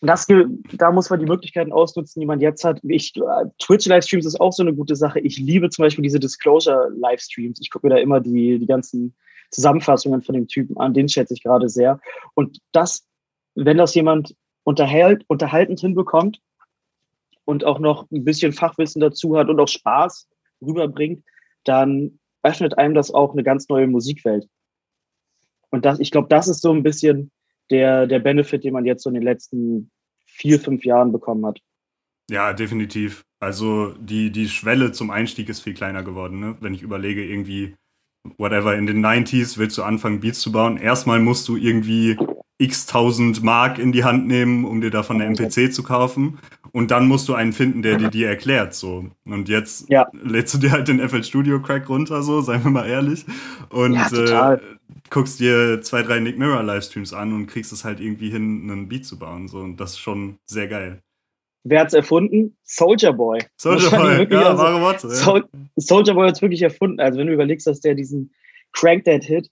das, 0.02 0.26
da 0.73 0.92
muss 0.92 1.11
man 1.11 1.20
die 1.20 1.26
Möglichkeiten 1.26 1.73
ausnutzen, 1.73 2.20
die 2.20 2.26
man 2.26 2.40
jetzt 2.40 2.64
hat. 2.64 2.80
Ich, 2.82 3.12
Twitch-Livestreams 3.59 4.26
ist 4.26 4.40
auch 4.40 4.52
so 4.52 4.62
eine 4.62 4.75
gute 4.75 4.97
Sache. 4.97 5.20
Ich 5.20 5.38
liebe 5.38 5.68
zum 5.70 5.85
Beispiel 5.85 6.02
diese 6.02 6.20
Disclosure-Livestreams. 6.20 7.61
Ich 7.61 7.70
gucke 7.70 7.87
mir 7.87 7.94
da 7.94 8.00
immer 8.00 8.20
die, 8.20 8.59
die 8.59 8.66
ganzen 8.66 9.14
Zusammenfassungen 9.50 10.23
von 10.23 10.35
dem 10.35 10.49
Typen 10.49 10.78
an. 10.78 10.94
Den 10.94 11.09
schätze 11.09 11.35
ich 11.35 11.42
gerade 11.42 11.68
sehr. 11.68 12.00
Und 12.35 12.59
das, 12.73 13.06
wenn 13.54 13.78
das 13.78 13.94
jemand 13.94 14.35
unterhält, 14.64 15.25
unterhaltend 15.26 15.80
hinbekommt 15.80 16.40
und 17.44 17.64
auch 17.64 17.78
noch 17.78 18.11
ein 18.11 18.25
bisschen 18.25 18.52
Fachwissen 18.52 19.00
dazu 19.00 19.37
hat 19.37 19.49
und 19.49 19.61
auch 19.61 19.68
Spaß 19.68 20.28
rüberbringt, 20.62 21.25
dann 21.64 22.18
öffnet 22.42 22.78
einem 22.78 22.94
das 22.94 23.12
auch 23.12 23.32
eine 23.32 23.42
ganz 23.42 23.68
neue 23.68 23.87
Musikwelt. 23.87 24.47
Und 25.70 25.84
das, 25.84 26.00
ich 26.00 26.10
glaube, 26.10 26.28
das 26.28 26.48
ist 26.48 26.62
so 26.62 26.72
ein 26.72 26.82
bisschen 26.82 27.30
der, 27.70 28.06
der 28.06 28.18
Benefit, 28.18 28.64
den 28.64 28.72
man 28.72 28.84
jetzt 28.84 29.02
so 29.02 29.10
in 29.10 29.14
den 29.14 29.22
letzten 29.22 29.90
vier, 30.26 30.60
fünf 30.60 30.84
Jahren 30.84 31.12
bekommen 31.12 31.46
hat. 31.46 31.60
Ja, 32.30 32.52
definitiv. 32.52 33.24
Also 33.40 33.92
die, 33.94 34.30
die 34.30 34.48
Schwelle 34.48 34.92
zum 34.92 35.10
Einstieg 35.10 35.48
ist 35.48 35.60
viel 35.60 35.74
kleiner 35.74 36.02
geworden, 36.02 36.40
ne? 36.40 36.56
Wenn 36.60 36.74
ich 36.74 36.82
überlege, 36.82 37.24
irgendwie, 37.24 37.74
whatever, 38.38 38.76
in 38.76 38.86
den 38.86 39.04
90s 39.04 39.58
willst 39.58 39.78
du 39.78 39.82
anfangen, 39.82 40.20
Beats 40.20 40.40
zu 40.40 40.52
bauen. 40.52 40.76
Erstmal 40.76 41.20
musst 41.20 41.48
du 41.48 41.56
irgendwie 41.56 42.16
x 42.60 42.86
tausend 42.86 43.42
Mark 43.42 43.78
in 43.78 43.92
die 43.92 44.04
Hand 44.04 44.26
nehmen, 44.26 44.64
um 44.64 44.80
dir 44.80 44.90
davon 44.90 45.20
eine 45.20 45.34
MPC 45.34 45.72
zu 45.72 45.82
kaufen. 45.82 46.38
Und 46.72 46.90
dann 46.90 47.08
musst 47.08 47.28
du 47.28 47.34
einen 47.34 47.52
finden, 47.52 47.82
der 47.82 47.96
dir 47.96 48.10
die 48.10 48.22
erklärt. 48.22 48.74
So. 48.74 49.06
Und 49.24 49.48
jetzt 49.48 49.88
ja. 49.88 50.08
lädst 50.12 50.54
du 50.54 50.58
dir 50.58 50.70
halt 50.70 50.86
den 50.86 51.00
FL 51.00 51.24
Studio 51.24 51.60
Crack 51.60 51.88
runter, 51.88 52.22
so, 52.22 52.40
seien 52.42 52.62
wir 52.62 52.70
mal 52.70 52.86
ehrlich. 52.86 53.24
Und 53.70 53.94
ja, 53.94 54.54
äh, 54.54 54.58
guckst 55.08 55.40
dir 55.40 55.80
zwei, 55.82 56.02
drei 56.02 56.20
Nick 56.20 56.38
Mirror 56.38 56.62
Livestreams 56.62 57.12
an 57.12 57.32
und 57.32 57.46
kriegst 57.48 57.72
es 57.72 57.84
halt 57.84 57.98
irgendwie 57.98 58.30
hin, 58.30 58.70
einen 58.70 58.88
Beat 58.88 59.04
zu 59.04 59.18
bauen. 59.18 59.48
So. 59.48 59.58
Und 59.58 59.78
das 59.78 59.92
ist 59.92 59.98
schon 59.98 60.36
sehr 60.46 60.68
geil. 60.68 61.02
Wer 61.64 61.80
hat's 61.80 61.94
erfunden? 61.94 62.56
Soldier 62.62 63.12
Boy. 63.12 63.40
Soldier 63.56 63.90
Boy, 63.90 64.26
ja, 64.30 64.50
also, 64.50 64.62
wahre 64.62 64.80
Worte. 64.80 65.08
Ja. 65.08 65.42
Soldier 65.76 66.14
Boy 66.14 66.28
hat's 66.28 66.40
wirklich 66.40 66.62
erfunden. 66.62 67.00
Also 67.00 67.18
wenn 67.18 67.26
du 67.26 67.32
überlegst, 67.32 67.66
dass 67.66 67.80
der 67.80 67.94
diesen 67.94 68.32
Crank 68.72 69.04
That 69.04 69.24
Hit 69.24 69.50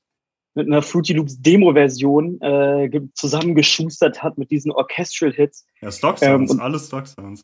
mit 0.58 0.66
einer 0.66 0.82
Fruity 0.82 1.12
Loops 1.12 1.40
Demo-Version 1.40 2.40
äh, 2.40 3.00
zusammengeschustert 3.14 4.22
hat 4.22 4.36
mit 4.38 4.50
diesen 4.50 4.72
Orchestral 4.72 5.32
Hits. 5.32 5.64
Ja, 5.80 5.90
Stock 5.92 6.18
Sounds, 6.18 6.52
ähm, 6.52 6.60
alles 6.60 6.88
Stock 6.88 7.06
Sounds. 7.06 7.42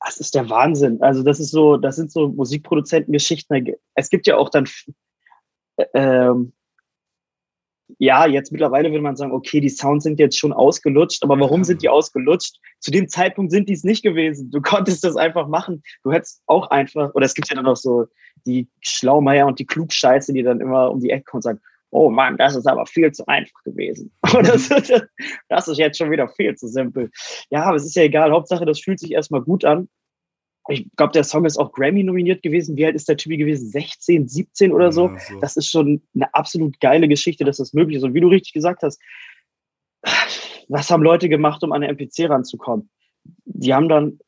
Das 0.00 0.18
ist 0.18 0.34
der 0.34 0.48
Wahnsinn. 0.48 1.02
Also 1.02 1.22
das 1.24 1.40
ist 1.40 1.50
so, 1.50 1.76
das 1.76 1.96
sind 1.96 2.12
so 2.12 2.28
Musikproduzentengeschichten. 2.28 3.74
Es 3.94 4.10
gibt 4.10 4.28
ja 4.28 4.36
auch 4.36 4.48
dann, 4.48 4.68
äh, 5.76 5.84
ähm, 5.94 6.52
ja, 7.98 8.26
jetzt 8.26 8.52
mittlerweile 8.52 8.90
würde 8.90 9.02
man 9.02 9.16
sagen, 9.16 9.32
okay, 9.32 9.60
die 9.60 9.68
Sounds 9.68 10.04
sind 10.04 10.20
jetzt 10.20 10.38
schon 10.38 10.52
ausgelutscht, 10.52 11.24
aber 11.24 11.38
warum 11.40 11.64
sind 11.64 11.82
die 11.82 11.88
ausgelutscht? 11.88 12.58
Zu 12.78 12.92
dem 12.92 13.08
Zeitpunkt 13.08 13.50
sind 13.50 13.68
die 13.68 13.74
es 13.74 13.82
nicht 13.82 14.04
gewesen. 14.04 14.52
Du 14.52 14.60
konntest 14.62 15.02
das 15.02 15.16
einfach 15.16 15.48
machen. 15.48 15.82
Du 16.04 16.12
hättest 16.12 16.42
auch 16.46 16.70
einfach, 16.70 17.12
oder 17.14 17.26
es 17.26 17.34
gibt 17.34 17.50
ja 17.50 17.56
dann 17.56 17.64
noch 17.64 17.76
so 17.76 18.06
die 18.46 18.68
Schlaumeier 18.80 19.48
und 19.48 19.58
die 19.58 19.66
Klugscheiße, 19.66 20.32
die 20.32 20.44
dann 20.44 20.60
immer 20.60 20.92
um 20.92 21.00
die 21.00 21.10
Ecke 21.10 21.24
kommen 21.24 21.38
und 21.38 21.42
sagen, 21.42 21.60
oh 21.92 22.10
Mann, 22.10 22.36
das 22.38 22.56
ist 22.56 22.66
aber 22.66 22.86
viel 22.86 23.12
zu 23.12 23.26
einfach 23.28 23.62
gewesen. 23.64 24.10
das, 24.22 24.70
ist, 24.70 25.06
das 25.48 25.68
ist 25.68 25.78
jetzt 25.78 25.98
schon 25.98 26.10
wieder 26.10 26.28
viel 26.28 26.54
zu 26.56 26.66
simpel. 26.66 27.10
Ja, 27.50 27.64
aber 27.64 27.76
es 27.76 27.84
ist 27.84 27.94
ja 27.94 28.02
egal. 28.02 28.32
Hauptsache, 28.32 28.64
das 28.64 28.80
fühlt 28.80 28.98
sich 28.98 29.12
erstmal 29.12 29.42
gut 29.42 29.64
an. 29.64 29.88
Ich 30.68 30.86
glaube, 30.96 31.12
der 31.12 31.24
Song 31.24 31.44
ist 31.44 31.58
auch 31.58 31.72
Grammy 31.72 32.02
nominiert 32.02 32.42
gewesen. 32.42 32.76
Wie 32.76 32.86
alt 32.86 32.94
ist 32.94 33.08
der 33.08 33.16
Typ 33.16 33.36
gewesen? 33.36 33.68
16, 33.68 34.26
17 34.26 34.72
oder 34.72 34.90
so? 34.90 35.08
Ja, 35.08 35.18
so. 35.18 35.40
Das 35.40 35.56
ist 35.56 35.70
schon 35.70 36.02
eine 36.14 36.32
absolut 36.34 36.80
geile 36.80 37.08
Geschichte, 37.08 37.44
dass 37.44 37.58
das 37.58 37.74
möglich 37.74 37.98
ist. 37.98 38.04
Und 38.04 38.14
wie 38.14 38.20
du 38.20 38.28
richtig 38.28 38.52
gesagt 38.52 38.82
hast, 38.82 39.00
was 40.68 40.90
haben 40.90 41.02
Leute 41.02 41.28
gemacht, 41.28 41.62
um 41.62 41.72
an 41.72 41.82
eine 41.82 41.92
MPC 41.92 42.30
ranzukommen? 42.30 42.88
Die 43.44 43.74
haben 43.74 43.88
dann 43.88 44.18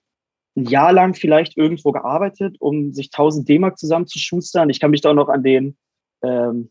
ein 0.56 0.66
Jahr 0.66 0.92
lang 0.92 1.14
vielleicht 1.14 1.56
irgendwo 1.56 1.92
gearbeitet, 1.92 2.56
um 2.58 2.92
sich 2.92 3.06
1000 3.06 3.48
D-Mark 3.48 3.78
zusammenzuschustern. 3.78 4.68
Ich 4.70 4.80
kann 4.80 4.90
mich 4.90 5.00
da 5.00 5.10
auch 5.10 5.14
noch 5.14 5.28
an 5.28 5.42
den, 5.42 5.76
ähm, 6.22 6.70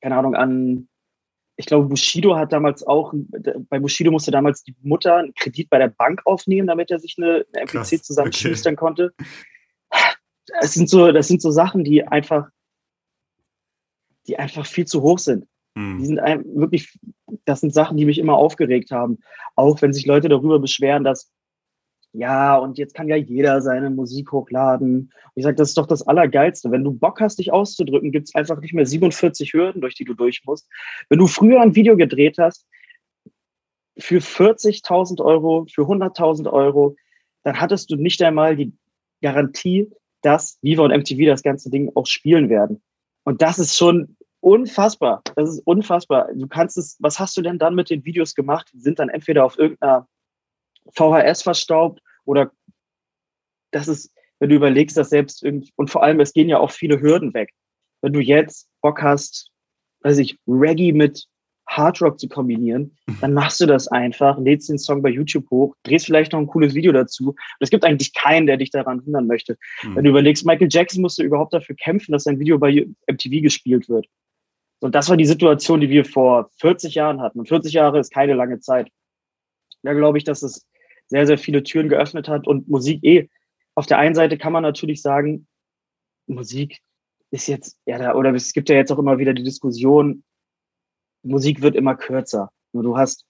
keine 0.00 0.16
Ahnung, 0.16 0.34
an, 0.34 0.88
ich 1.56 1.66
glaube, 1.66 1.88
Bushido 1.88 2.36
hat 2.36 2.52
damals 2.52 2.86
auch, 2.86 3.12
bei 3.68 3.78
Bushido 3.78 4.10
musste 4.10 4.30
damals 4.30 4.62
die 4.64 4.74
Mutter 4.80 5.16
einen 5.16 5.34
Kredit 5.34 5.68
bei 5.68 5.78
der 5.78 5.88
Bank 5.88 6.22
aufnehmen, 6.24 6.66
damit 6.66 6.90
er 6.90 6.98
sich 6.98 7.16
eine, 7.18 7.44
eine 7.52 7.62
MPC 7.64 8.02
zusammenschustern 8.02 8.74
okay. 8.74 8.80
konnte. 8.80 9.14
Das 10.60 10.72
sind 10.72 10.88
so, 10.88 11.12
das 11.12 11.28
sind 11.28 11.42
so 11.42 11.50
Sachen, 11.50 11.84
die 11.84 12.02
einfach, 12.02 12.48
die 14.26 14.38
einfach 14.38 14.66
viel 14.66 14.86
zu 14.86 15.02
hoch 15.02 15.18
sind. 15.18 15.46
Hm. 15.76 15.98
Die 15.98 16.06
sind 16.06 16.16
wirklich, 16.16 16.98
das 17.44 17.60
sind 17.60 17.74
Sachen, 17.74 17.96
die 17.96 18.06
mich 18.06 18.18
immer 18.18 18.34
aufgeregt 18.34 18.90
haben. 18.90 19.18
Auch 19.54 19.80
wenn 19.82 19.92
sich 19.92 20.06
Leute 20.06 20.28
darüber 20.28 20.58
beschweren, 20.58 21.04
dass 21.04 21.30
ja, 22.12 22.56
und 22.56 22.76
jetzt 22.76 22.94
kann 22.94 23.08
ja 23.08 23.16
jeder 23.16 23.62
seine 23.62 23.88
Musik 23.88 24.32
hochladen. 24.32 25.12
Ich 25.36 25.44
sage, 25.44 25.54
das 25.54 25.68
ist 25.68 25.78
doch 25.78 25.86
das 25.86 26.06
Allergeilste. 26.06 26.70
Wenn 26.70 26.82
du 26.82 26.92
Bock 26.92 27.20
hast, 27.20 27.38
dich 27.38 27.52
auszudrücken, 27.52 28.10
gibt 28.10 28.28
es 28.28 28.34
einfach 28.34 28.60
nicht 28.60 28.74
mehr 28.74 28.86
47 28.86 29.52
Hürden, 29.52 29.80
durch 29.80 29.94
die 29.94 30.04
du 30.04 30.14
durch 30.14 30.42
musst. 30.44 30.68
Wenn 31.08 31.20
du 31.20 31.28
früher 31.28 31.60
ein 31.60 31.76
Video 31.76 31.96
gedreht 31.96 32.36
hast, 32.38 32.66
für 33.96 34.18
40.000 34.18 35.22
Euro, 35.22 35.66
für 35.72 35.82
100.000 35.82 36.50
Euro, 36.50 36.96
dann 37.44 37.60
hattest 37.60 37.90
du 37.90 37.96
nicht 37.96 38.22
einmal 38.22 38.56
die 38.56 38.72
Garantie, 39.22 39.90
dass 40.22 40.58
Viva 40.62 40.84
und 40.84 40.96
MTV 40.96 41.26
das 41.26 41.42
ganze 41.42 41.70
Ding 41.70 41.92
auch 41.94 42.06
spielen 42.06 42.48
werden. 42.48 42.82
Und 43.24 43.40
das 43.42 43.58
ist 43.58 43.76
schon 43.76 44.16
unfassbar. 44.40 45.22
Das 45.36 45.48
ist 45.48 45.60
unfassbar. 45.66 46.28
Du 46.34 46.48
kannst 46.48 46.76
es, 46.76 46.96
was 46.98 47.20
hast 47.20 47.36
du 47.36 47.42
denn 47.42 47.58
dann 47.58 47.74
mit 47.74 47.90
den 47.90 48.04
Videos 48.04 48.34
gemacht? 48.34 48.70
Die 48.72 48.80
sind 48.80 48.98
dann 48.98 49.10
entweder 49.10 49.44
auf 49.44 49.58
irgendeiner 49.58 50.08
VHS 50.94 51.42
verstaubt 51.42 52.00
oder 52.24 52.52
das 53.70 53.88
ist, 53.88 54.12
wenn 54.38 54.50
du 54.50 54.56
überlegst, 54.56 54.96
dass 54.96 55.10
selbst 55.10 55.42
irgendwie, 55.42 55.72
und 55.76 55.90
vor 55.90 56.02
allem, 56.02 56.20
es 56.20 56.32
gehen 56.32 56.48
ja 56.48 56.58
auch 56.58 56.70
viele 56.70 57.00
Hürden 57.00 57.34
weg. 57.34 57.52
Wenn 58.02 58.12
du 58.12 58.20
jetzt 58.20 58.68
Bock 58.80 59.02
hast, 59.02 59.50
weiß 60.02 60.18
ich, 60.18 60.38
Reggae 60.46 60.92
mit 60.92 61.26
Hardrock 61.70 62.18
zu 62.18 62.28
kombinieren, 62.28 62.96
dann 63.20 63.32
machst 63.32 63.60
du 63.60 63.66
das 63.66 63.86
einfach, 63.86 64.38
lädst 64.38 64.68
den 64.68 64.78
Song 64.78 65.02
bei 65.02 65.10
YouTube 65.10 65.48
hoch, 65.50 65.74
drehst 65.84 66.06
vielleicht 66.06 66.32
noch 66.32 66.40
ein 66.40 66.48
cooles 66.48 66.74
Video 66.74 66.90
dazu. 66.90 67.28
Und 67.28 67.36
es 67.60 67.70
gibt 67.70 67.84
eigentlich 67.84 68.12
keinen, 68.12 68.46
der 68.46 68.56
dich 68.56 68.70
daran 68.70 69.00
hindern 69.02 69.26
möchte. 69.26 69.56
Mhm. 69.82 69.96
Wenn 69.96 70.04
du 70.04 70.10
überlegst, 70.10 70.44
Michael 70.44 70.68
Jackson 70.70 71.02
musste 71.02 71.22
überhaupt 71.22 71.52
dafür 71.52 71.76
kämpfen, 71.76 72.12
dass 72.12 72.24
sein 72.24 72.40
Video 72.40 72.58
bei 72.58 72.86
MTV 73.08 73.42
gespielt 73.42 73.88
wird. 73.88 74.06
Und 74.80 74.94
das 74.94 75.08
war 75.10 75.16
die 75.16 75.26
Situation, 75.26 75.80
die 75.80 75.90
wir 75.90 76.04
vor 76.04 76.50
40 76.56 76.94
Jahren 76.94 77.20
hatten. 77.20 77.38
Und 77.38 77.48
40 77.48 77.74
Jahre 77.74 78.00
ist 78.00 78.12
keine 78.12 78.34
lange 78.34 78.58
Zeit. 78.60 78.90
Da 79.82 79.92
glaube 79.92 80.18
ich, 80.18 80.24
dass 80.24 80.42
es 80.42 80.66
sehr, 81.10 81.26
sehr 81.26 81.38
viele 81.38 81.62
Türen 81.62 81.88
geöffnet 81.88 82.28
hat 82.28 82.46
und 82.46 82.68
Musik 82.68 83.04
eh. 83.04 83.28
Auf 83.74 83.86
der 83.86 83.98
einen 83.98 84.14
Seite 84.14 84.38
kann 84.38 84.52
man 84.52 84.62
natürlich 84.62 85.02
sagen, 85.02 85.46
Musik 86.26 86.80
ist 87.30 87.48
jetzt, 87.48 87.76
ja, 87.84 87.98
da, 87.98 88.14
oder 88.14 88.32
es 88.32 88.52
gibt 88.52 88.68
ja 88.68 88.76
jetzt 88.76 88.90
auch 88.90 88.98
immer 88.98 89.18
wieder 89.18 89.34
die 89.34 89.42
Diskussion, 89.42 90.22
Musik 91.22 91.60
wird 91.60 91.76
immer 91.76 91.96
kürzer. 91.96 92.50
Nur 92.72 92.82
du 92.82 92.96
hast, 92.96 93.26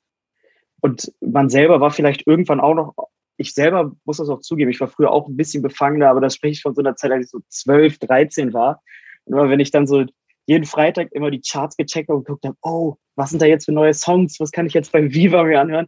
und 0.82 1.12
man 1.20 1.48
selber 1.48 1.80
war 1.80 1.90
vielleicht 1.90 2.26
irgendwann 2.26 2.60
auch 2.60 2.74
noch, 2.74 2.94
ich 3.36 3.54
selber 3.54 3.92
muss 4.04 4.18
das 4.18 4.28
auch 4.28 4.40
zugeben, 4.40 4.70
ich 4.70 4.80
war 4.80 4.88
früher 4.88 5.10
auch 5.10 5.28
ein 5.28 5.36
bisschen 5.36 5.62
befangener, 5.62 6.10
aber 6.10 6.20
das 6.20 6.34
spreche 6.34 6.52
ich 6.52 6.62
von 6.62 6.74
so 6.74 6.82
einer 6.82 6.96
Zeit, 6.96 7.10
als 7.10 7.26
ich 7.26 7.30
so 7.30 7.40
12, 7.48 7.98
13 7.98 8.52
war. 8.52 8.82
Und 9.24 9.36
wenn 9.48 9.60
ich 9.60 9.70
dann 9.70 9.86
so 9.86 10.04
jeden 10.46 10.64
Freitag 10.64 11.12
immer 11.12 11.30
die 11.30 11.40
Charts 11.40 11.76
gecheckt 11.76 12.08
habe 12.08 12.18
und 12.18 12.26
geguckt 12.26 12.44
habe, 12.44 12.56
oh, 12.62 12.96
was 13.16 13.30
sind 13.30 13.40
da 13.40 13.46
jetzt 13.46 13.64
für 13.64 13.72
neue 13.72 13.94
Songs, 13.94 14.38
was 14.40 14.50
kann 14.50 14.66
ich 14.66 14.74
jetzt 14.74 14.92
beim 14.92 15.12
Viva 15.12 15.44
mir 15.44 15.60
anhören? 15.60 15.86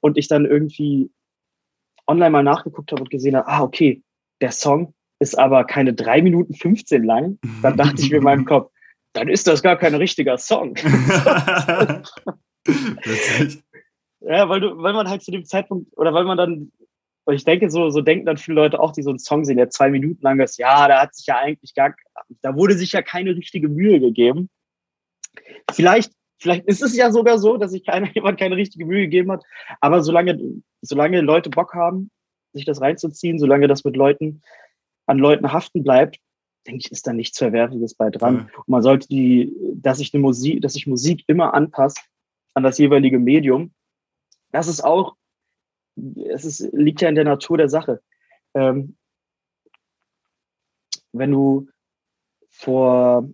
Und 0.00 0.16
ich 0.16 0.28
dann 0.28 0.46
irgendwie 0.46 1.10
online 2.06 2.30
mal 2.30 2.42
nachgeguckt 2.42 2.92
habe 2.92 3.02
und 3.02 3.10
gesehen 3.10 3.36
habe, 3.36 3.48
ah, 3.48 3.62
okay, 3.62 4.02
der 4.40 4.52
Song 4.52 4.94
ist 5.20 5.38
aber 5.38 5.64
keine 5.64 5.94
drei 5.94 6.22
Minuten 6.22 6.54
15 6.54 7.04
lang, 7.04 7.38
dann 7.62 7.76
dachte 7.76 8.02
ich 8.02 8.10
mir 8.10 8.18
in 8.18 8.24
meinem 8.24 8.44
Kopf, 8.50 8.70
dann 9.12 9.28
ist 9.28 9.46
das 9.46 9.62
gar 9.62 9.76
kein 9.76 9.94
richtiger 9.94 10.38
Song. 10.38 10.74
ja, 14.20 14.48
weil, 14.48 14.60
du, 14.60 14.76
weil 14.82 14.92
man 14.92 15.08
halt 15.08 15.22
zu 15.22 15.30
dem 15.30 15.44
Zeitpunkt, 15.44 15.96
oder 15.96 16.12
weil 16.12 16.24
man 16.24 16.36
dann, 16.36 16.72
ich 17.30 17.44
denke, 17.44 17.70
so, 17.70 17.90
so 17.90 18.00
denken 18.00 18.26
dann 18.26 18.36
viele 18.36 18.56
Leute 18.56 18.80
auch, 18.80 18.92
die 18.92 19.02
so 19.02 19.10
einen 19.10 19.18
Song 19.18 19.44
sehen, 19.44 19.56
der 19.56 19.70
zwei 19.70 19.90
Minuten 19.90 20.22
lang 20.22 20.40
ist, 20.40 20.58
ja, 20.58 20.88
da 20.88 21.00
hat 21.00 21.14
sich 21.14 21.26
ja 21.26 21.38
eigentlich 21.38 21.74
gar, 21.74 21.94
da 22.42 22.56
wurde 22.56 22.74
sich 22.76 22.92
ja 22.92 23.02
keine 23.02 23.36
richtige 23.36 23.68
Mühe 23.68 24.00
gegeben. 24.00 24.50
Vielleicht 25.72 26.12
Vielleicht 26.38 26.66
ist 26.66 26.82
es 26.82 26.96
ja 26.96 27.10
sogar 27.10 27.38
so, 27.38 27.56
dass 27.56 27.70
sich 27.70 27.84
keiner, 27.84 28.08
jemand 28.14 28.38
keine 28.38 28.56
richtige 28.56 28.86
Mühe 28.86 29.02
gegeben 29.02 29.32
hat. 29.32 29.44
Aber 29.80 30.02
solange, 30.02 30.38
solange 30.82 31.20
Leute 31.20 31.50
Bock 31.50 31.74
haben, 31.74 32.10
sich 32.52 32.64
das 32.64 32.80
reinzuziehen, 32.80 33.38
solange 33.38 33.66
das 33.68 33.84
mit 33.84 33.96
Leuten, 33.96 34.42
an 35.06 35.18
Leuten 35.18 35.52
haften 35.52 35.82
bleibt, 35.82 36.18
denke 36.66 36.80
ich, 36.84 36.92
ist 36.92 37.06
da 37.06 37.12
nichts 37.12 37.38
Verwerfliches 37.38 37.94
bei 37.94 38.10
dran. 38.10 38.48
Ja. 38.50 38.58
Und 38.58 38.68
man 38.68 38.82
sollte 38.82 39.08
die, 39.08 39.52
dass 39.74 39.98
sich 39.98 40.14
eine 40.14 40.22
Musik, 40.22 40.62
dass 40.62 40.74
sich 40.74 40.86
Musik 40.86 41.24
immer 41.26 41.52
anpasst 41.52 42.00
an 42.54 42.62
das 42.62 42.78
jeweilige 42.78 43.18
Medium. 43.18 43.72
Das 44.50 44.68
ist 44.68 44.82
auch, 44.82 45.16
es 45.96 46.44
ist, 46.44 46.72
liegt 46.72 47.00
ja 47.02 47.08
in 47.08 47.16
der 47.16 47.24
Natur 47.24 47.58
der 47.58 47.68
Sache. 47.68 48.00
Ähm, 48.54 48.96
wenn 51.12 51.32
du 51.32 51.68
vor, 52.48 53.28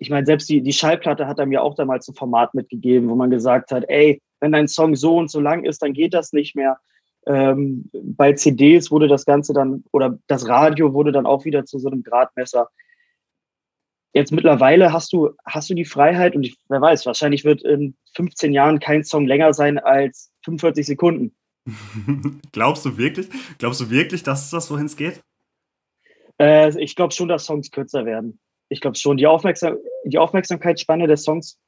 ich 0.00 0.08
meine, 0.08 0.24
selbst 0.24 0.48
die, 0.48 0.62
die 0.62 0.72
Schallplatte 0.72 1.26
hat 1.26 1.38
er 1.38 1.44
mir 1.44 1.62
auch 1.62 1.74
damals 1.74 2.08
ein 2.08 2.14
Format 2.14 2.54
mitgegeben, 2.54 3.10
wo 3.10 3.14
man 3.14 3.30
gesagt 3.30 3.70
hat, 3.70 3.84
ey, 3.88 4.22
wenn 4.40 4.50
dein 4.50 4.66
Song 4.66 4.96
so 4.96 5.18
und 5.18 5.30
so 5.30 5.40
lang 5.40 5.64
ist, 5.64 5.82
dann 5.82 5.92
geht 5.92 6.14
das 6.14 6.32
nicht 6.32 6.56
mehr. 6.56 6.78
Ähm, 7.26 7.90
bei 7.92 8.32
CDs 8.32 8.90
wurde 8.90 9.08
das 9.08 9.26
Ganze 9.26 9.52
dann, 9.52 9.84
oder 9.92 10.18
das 10.26 10.48
Radio 10.48 10.94
wurde 10.94 11.12
dann 11.12 11.26
auch 11.26 11.44
wieder 11.44 11.66
zu 11.66 11.78
so 11.78 11.90
einem 11.90 12.02
Gradmesser. 12.02 12.70
Jetzt 14.14 14.32
mittlerweile 14.32 14.90
hast 14.90 15.12
du, 15.12 15.32
hast 15.44 15.68
du 15.68 15.74
die 15.74 15.84
Freiheit 15.84 16.34
und 16.34 16.44
ich, 16.44 16.56
wer 16.70 16.80
weiß, 16.80 17.04
wahrscheinlich 17.04 17.44
wird 17.44 17.62
in 17.62 17.94
15 18.14 18.54
Jahren 18.54 18.80
kein 18.80 19.04
Song 19.04 19.26
länger 19.26 19.52
sein 19.52 19.78
als 19.78 20.32
45 20.46 20.86
Sekunden. 20.86 21.36
Glaubst 22.52 22.86
du 22.86 22.96
wirklich? 22.96 23.28
Glaubst 23.58 23.82
du 23.82 23.90
wirklich, 23.90 24.22
dass 24.22 24.46
es 24.46 24.50
das, 24.50 24.70
wohin 24.70 24.86
es 24.86 24.96
geht? 24.96 25.22
Äh, 26.40 26.70
ich 26.82 26.96
glaube 26.96 27.12
schon, 27.12 27.28
dass 27.28 27.44
Songs 27.44 27.70
kürzer 27.70 28.06
werden. 28.06 28.40
Ich 28.70 28.80
glaube 28.80 28.96
schon. 28.96 29.18
Die, 29.18 29.26
Aufmerksam 29.26 29.76
die 30.04 30.18
Aufmerksamkeitsspanne 30.18 31.06
der 31.06 31.18
Songs 31.18 31.58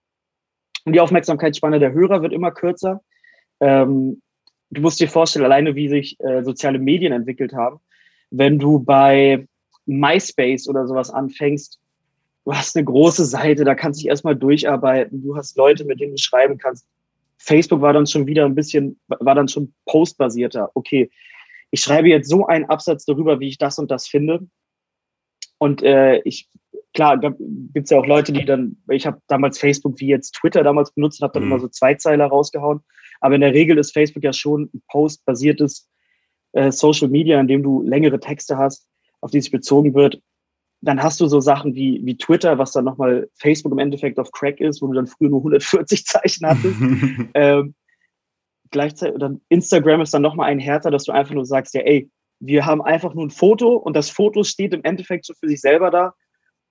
und 0.85 0.95
die 0.95 1.01
Aufmerksamkeitsspanne 1.01 1.79
der 1.79 1.93
Hörer 1.93 2.23
wird 2.23 2.33
immer 2.33 2.53
kürzer. 2.53 3.03
Ähm, 3.61 4.23
du 4.71 4.81
musst 4.81 5.01
dir 5.01 5.09
vorstellen, 5.09 5.45
alleine 5.45 5.75
wie 5.75 5.88
sich 5.88 6.19
äh, 6.21 6.43
soziale 6.43 6.79
Medien 6.79 7.12
entwickelt 7.12 7.53
haben. 7.53 7.81
Wenn 8.31 8.59
du 8.59 8.79
bei 8.79 9.47
MySpace 9.87 10.69
oder 10.69 10.87
sowas 10.87 11.11
anfängst, 11.11 11.79
du 12.45 12.55
hast 12.55 12.77
eine 12.77 12.85
große 12.85 13.25
Seite, 13.27 13.65
da 13.65 13.75
kannst 13.75 14.01
du 14.01 14.03
dich 14.03 14.09
erstmal 14.09 14.37
durcharbeiten, 14.37 15.23
du 15.23 15.37
hast 15.37 15.57
Leute, 15.57 15.85
mit 15.85 16.01
denen 16.01 16.12
du 16.12 16.19
schreiben 16.19 16.57
kannst. 16.57 16.87
Facebook 17.38 17.81
war 17.81 17.93
dann 17.93 18.07
schon 18.07 18.27
wieder 18.27 18.45
ein 18.45 18.55
bisschen, 18.55 19.01
war 19.09 19.35
dann 19.35 19.49
schon 19.49 19.75
postbasierter. 19.87 20.71
Okay, 20.75 21.11
ich 21.73 21.81
schreibe 21.81 22.09
jetzt 22.09 22.29
so 22.29 22.47
einen 22.47 22.67
Absatz 22.67 23.05
darüber, 23.05 23.41
wie 23.41 23.49
ich 23.49 23.59
das 23.59 23.79
und 23.79 23.91
das 23.91 24.07
finde. 24.07 24.47
Und 25.59 25.83
äh, 25.83 26.21
ich, 26.25 26.49
klar, 26.95 27.19
gibt 27.19 27.85
es 27.85 27.91
ja 27.91 27.99
auch 27.99 28.07
Leute, 28.07 28.33
die 28.33 28.45
dann, 28.45 28.77
ich 28.91 29.07
habe 29.07 29.19
damals 29.29 29.59
Facebook 29.59 29.99
wie 30.01 30.09
jetzt 30.09 30.33
Twitter 30.33 30.63
damals 30.63 30.93
benutzt 30.93 31.21
und 31.21 31.25
habe 31.25 31.35
dann 31.35 31.45
mhm. 31.45 31.53
immer 31.53 31.61
so 31.61 31.69
Zweizeiler 31.69 32.27
rausgehauen. 32.27 32.81
Aber 33.21 33.35
in 33.35 33.41
der 33.41 33.55
Regel 33.55 33.79
ist 33.79 33.93
Facebook 33.93 34.25
ja 34.25 34.33
schon 34.33 34.71
ein 34.75 34.83
postbasiertes 34.89 35.89
äh, 36.53 36.71
Social 36.71 37.09
Media, 37.09 37.41
in 37.41 37.49
dem 37.49 37.63
du 37.63 37.83
längere 37.83 38.21
Texte 38.21 38.59
hast, 38.59 38.89
auf 39.21 39.31
die 39.31 39.41
sich 39.41 39.51
bezogen 39.51 39.95
wird 39.95 40.21
dann 40.83 41.03
hast 41.03 41.21
du 41.21 41.29
so 41.29 41.41
Sachen 41.41 41.75
wie, 41.75 42.01
wie 42.05 42.17
Twitter, 42.17 42.59
was 42.59 42.73
dann 42.73 42.85
nochmal 42.85 43.31
Facebook 43.37 43.73
im 43.73 43.79
Endeffekt 43.79 44.19
auf 44.19 44.33
Crack 44.33 44.61
ist, 44.61 44.83
wo 44.83 44.89
du 44.89 44.95
dann 44.95 45.07
früher 45.07 45.31
nur 45.31 45.39
140 45.39 46.05
Zeichen 46.05 46.47
hattest. 46.47 46.77
ähm, 47.35 47.75
gleichzeitig, 48.71 49.19
dann 49.19 49.41
Instagram 49.49 50.01
ist 50.01 50.13
dann 50.13 50.23
nochmal 50.23 50.51
ein 50.51 50.59
härter, 50.59 50.91
dass 50.91 51.05
du 51.05 51.13
einfach 51.13 51.35
nur 51.35 51.47
sagst, 51.47 51.75
ja, 51.75 51.83
ey, 51.83 52.11
wir 52.41 52.67
haben 52.67 52.83
einfach 52.83 53.15
nur 53.15 53.25
ein 53.25 53.31
Foto 53.31 53.77
und 53.77 53.95
das 53.95 54.11
Foto 54.11 54.43
steht 54.43 54.75
im 54.75 54.83
Endeffekt 54.83 55.25
so 55.25 55.35
für 55.35 55.49
sich 55.49 55.61
selber 55.61 55.93
da. 55.93 56.15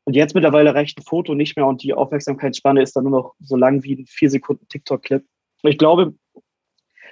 Und 0.06 0.16
jetzt 0.16 0.34
mittlerweile 0.34 0.74
reicht 0.74 0.98
ein 0.98 1.04
Foto 1.04 1.36
nicht 1.36 1.56
mehr 1.56 1.68
und 1.68 1.84
die 1.84 1.94
Aufmerksamkeitsspanne 1.94 2.82
ist 2.82 2.96
dann 2.96 3.04
nur 3.04 3.12
noch 3.12 3.36
so 3.40 3.56
lang 3.56 3.84
wie 3.84 3.96
ein 3.96 4.06
vier 4.08 4.30
Sekunden 4.30 4.68
TikTok-Clip. 4.68 5.24
Ich 5.64 5.78
glaube, 5.78 6.16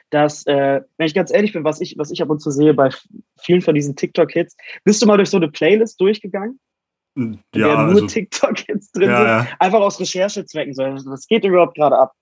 dass, 0.09 0.45
äh, 0.47 0.81
wenn 0.97 1.05
ich 1.05 1.13
ganz 1.13 1.31
ehrlich 1.31 1.53
bin, 1.53 1.63
was 1.63 1.81
ich, 1.81 1.97
was 1.97 2.09
ich 2.09 2.21
ab 2.21 2.29
und 2.29 2.39
zu 2.39 2.49
sehe 2.49 2.73
bei 2.73 2.89
vielen 3.37 3.61
von 3.61 3.75
diesen 3.75 3.95
TikTok-Hits, 3.95 4.57
bist 4.83 5.01
du 5.01 5.05
mal 5.05 5.17
durch 5.17 5.29
so 5.29 5.37
eine 5.37 5.49
Playlist 5.49 6.01
durchgegangen? 6.01 6.59
Hm, 7.15 7.39
ja, 7.55 7.67
der 7.67 7.75
nur 7.85 7.95
also, 7.95 8.07
TikTok 8.07 8.67
jetzt 8.67 8.95
drin 8.95 9.09
ja, 9.09 9.43
sind, 9.43 9.55
einfach 9.59 9.81
aus 9.81 9.99
Recherchezwecken. 9.99 10.73
So, 10.73 10.83
was 10.83 11.27
geht 11.27 11.43
überhaupt 11.43 11.75
gerade 11.75 11.97
ab? 11.97 12.13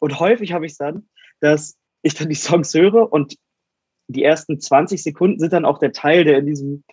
Und 0.00 0.18
häufig 0.18 0.52
habe 0.52 0.66
ich 0.66 0.72
es 0.72 0.78
dann, 0.78 1.08
dass 1.40 1.76
ich 2.02 2.14
dann 2.14 2.28
die 2.28 2.34
Songs 2.34 2.74
höre 2.74 3.12
und 3.12 3.36
die 4.08 4.24
ersten 4.24 4.60
20 4.60 5.02
Sekunden 5.02 5.38
sind 5.38 5.52
dann 5.52 5.64
auch 5.64 5.78
der 5.78 5.92
Teil, 5.92 6.24
der 6.24 6.38
in 6.38 6.46
diesem 6.46 6.84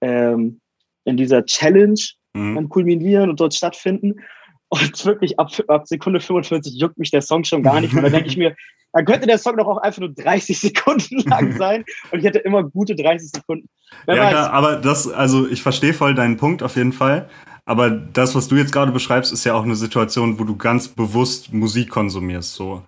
ähm, 0.00 0.60
in 1.04 1.16
dieser 1.16 1.44
Challenge 1.44 2.00
mhm. 2.34 2.68
kulminieren 2.68 3.30
und 3.30 3.40
dort 3.40 3.54
stattfinden. 3.54 4.20
Und 4.68 5.04
wirklich 5.04 5.38
ab, 5.38 5.50
ab 5.68 5.86
Sekunde 5.86 6.20
45 6.20 6.74
juckt 6.74 6.98
mich 6.98 7.10
der 7.10 7.22
Song 7.22 7.44
schon 7.44 7.62
gar 7.62 7.80
nicht 7.80 7.92
mehr. 7.92 8.02
Da 8.02 8.08
denke 8.08 8.28
ich 8.28 8.36
mir, 8.36 8.56
dann 8.92 9.04
könnte 9.04 9.26
der 9.26 9.38
Song 9.38 9.56
doch 9.56 9.66
auch 9.66 9.78
einfach 9.78 10.00
nur 10.00 10.12
30 10.12 10.58
Sekunden 10.60 11.18
lang 11.28 11.52
sein 11.58 11.84
und 12.10 12.18
ich 12.18 12.24
hätte 12.24 12.38
immer 12.38 12.62
gute 12.62 12.94
30 12.94 13.30
Sekunden. 13.30 13.68
Wer 14.06 14.16
ja, 14.16 14.28
klar, 14.30 14.52
aber 14.52 14.76
das, 14.76 15.08
also 15.08 15.48
ich 15.48 15.62
verstehe 15.62 15.94
voll 15.94 16.14
deinen 16.14 16.36
Punkt 16.36 16.62
auf 16.62 16.76
jeden 16.76 16.92
Fall. 16.92 17.28
Aber 17.66 17.90
das, 17.90 18.34
was 18.34 18.48
du 18.48 18.56
jetzt 18.56 18.72
gerade 18.72 18.92
beschreibst, 18.92 19.32
ist 19.32 19.44
ja 19.44 19.54
auch 19.54 19.64
eine 19.64 19.76
Situation, 19.76 20.38
wo 20.38 20.44
du 20.44 20.56
ganz 20.56 20.88
bewusst 20.88 21.52
Musik 21.52 21.88
konsumierst, 21.90 22.54
so. 22.54 22.82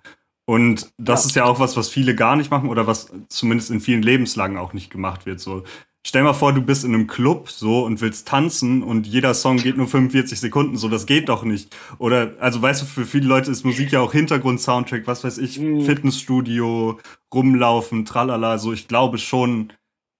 Und 0.45 0.91
das 0.97 1.23
ja. 1.23 1.27
ist 1.27 1.35
ja 1.35 1.45
auch 1.45 1.59
was, 1.59 1.75
was 1.75 1.89
viele 1.89 2.15
gar 2.15 2.35
nicht 2.35 2.51
machen 2.51 2.69
oder 2.69 2.87
was 2.87 3.11
zumindest 3.27 3.69
in 3.69 3.81
vielen 3.81 4.01
Lebenslagen 4.01 4.57
auch 4.57 4.73
nicht 4.73 4.89
gemacht 4.91 5.25
wird, 5.25 5.39
so. 5.39 5.63
Stell 6.07 6.23
mal 6.23 6.31
vor, 6.31 6.53
du 6.53 6.61
bist 6.61 6.85
in 6.85 6.93
einem 6.93 7.05
Club 7.05 7.49
so 7.49 7.83
und 7.83 7.99
willst 7.99 8.29
tanzen 8.29 8.81
und 8.81 9.05
jeder 9.05 9.33
Song 9.33 9.57
geht 9.57 9.75
nur 9.75 9.87
45 9.87 10.39
Sekunden, 10.39 10.77
so 10.77 10.87
das 10.87 11.05
geht 11.05 11.27
doch 11.27 11.43
nicht. 11.43 11.75
Oder 11.97 12.31
also 12.39 12.61
weißt 12.61 12.81
du, 12.81 12.85
für 12.85 13.05
viele 13.05 13.27
Leute 13.27 13.51
ist 13.51 13.65
Musik 13.65 13.91
ja 13.91 13.99
auch 13.99 14.13
Hintergrund-Soundtrack, 14.13 15.05
was 15.05 15.25
weiß 15.25 15.37
ich, 15.37 15.59
mhm. 15.59 15.81
Fitnessstudio, 15.81 16.97
rumlaufen, 17.33 18.05
tralala. 18.05 18.57
So 18.57 18.71
ich 18.71 18.87
glaube 18.87 19.17
schon. 19.17 19.73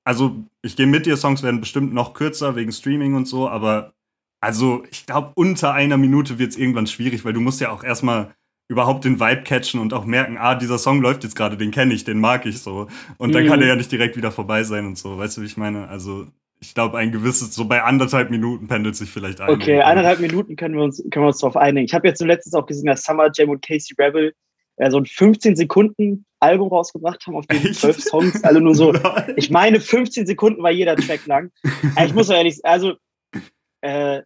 Also 0.04 0.43
ich 0.62 0.76
gehe 0.76 0.88
mit 0.88 1.06
dir, 1.06 1.15
Songs 1.15 1.41
werden 1.41 1.62
bestimmt 1.62 1.93
noch 1.93 2.13
kürzer 2.13 2.58
wegen 2.58 2.73
Streaming 2.73 3.15
und 3.15 3.26
so, 3.26 3.47
aber 3.47 3.93
also 4.41 4.84
ich 4.91 5.06
glaube 5.06 5.32
unter 5.36 5.71
einer 5.71 5.95
Minute 5.95 6.38
wird 6.38 6.52
es 6.52 6.58
irgendwann 6.58 6.88
schwierig, 6.88 7.23
weil 7.23 7.32
du 7.32 7.39
musst 7.39 7.62
ja 7.62 7.71
auch 7.71 7.86
erstmal 7.86 8.36
überhaupt 8.69 9.06
den 9.06 9.19
Vibe 9.19 9.43
catchen 9.43 9.80
und 9.80 9.93
auch 9.93 10.06
merken, 10.06 10.38
ah, 10.38 10.56
dieser 10.56 10.77
Song 10.77 11.01
läuft 11.01 11.23
jetzt 11.23 11.36
gerade, 11.36 11.58
den 11.58 11.71
kenne 11.71 11.93
ich, 11.93 12.03
den 12.03 12.19
mag 12.19 12.45
ich 12.45 12.60
so. 12.60 12.88
Und 13.17 13.34
dann 13.34 13.47
kann 13.47 13.60
mhm. 13.60 13.63
er 13.63 13.69
ja 13.69 13.75
nicht 13.75 13.91
direkt 13.91 14.17
wieder 14.17 14.32
vorbei 14.32 14.63
sein 14.63 14.86
und 14.86 14.97
so. 14.97 15.17
Weißt 15.17 15.38
du, 15.38 15.41
wie 15.41 15.45
ich 15.45 15.58
meine? 15.58 15.88
Also, 15.88 16.27
ich 16.60 16.73
glaube, 16.73 16.97
ein 16.97 17.12
gewisses, 17.12 17.53
so 17.53 17.65
bei 17.65 17.84
anderthalb 17.84 18.30
Minuten 18.30 18.67
pendelt 18.67 18.95
sich 18.95 19.10
vielleicht 19.10 19.39
ein. 19.39 19.49
Okay, 19.49 19.82
eineinhalb 19.82 20.19
Minuten 20.19 20.56
können 20.56 20.75
wir 20.75 20.84
uns, 20.84 20.97
können 21.12 21.23
wir 21.25 21.30
uns 21.30 21.39
darauf 21.39 21.56
einigen. 21.56 21.86
Ich 21.86 21.93
habe 21.93 22.08
jetzt 22.08 22.21
letztens 22.21 22.56
auch 22.56 22.65
gesehen, 22.65 22.88
dass 22.88 23.03
Summer 23.03 23.30
Jam 23.34 23.49
und 23.49 23.62
Casey 23.62 23.95
Rebel 23.97 24.34
äh, 24.77 24.91
so 24.91 24.97
ein 24.97 25.06
15 25.06 25.56
Sekunden 25.56 26.25
Album 26.39 26.69
rausgebracht 26.69 27.25
haben, 27.25 27.36
auf 27.36 27.47
dem 27.47 27.73
zwölf 27.73 27.99
Songs, 27.99 28.43
alle 28.43 28.60
nur 28.60 28.75
so. 28.75 28.93
ich 29.38 29.49
meine, 29.49 29.80
15 29.80 30.27
Sekunden 30.27 30.62
war 30.62 30.71
jeder 30.71 30.95
Track 30.95 31.25
lang. 31.25 31.51
ich 32.03 32.13
muss 32.13 32.30
ehrlich, 32.30 32.60
also, 32.63 32.95
äh, 33.82 34.21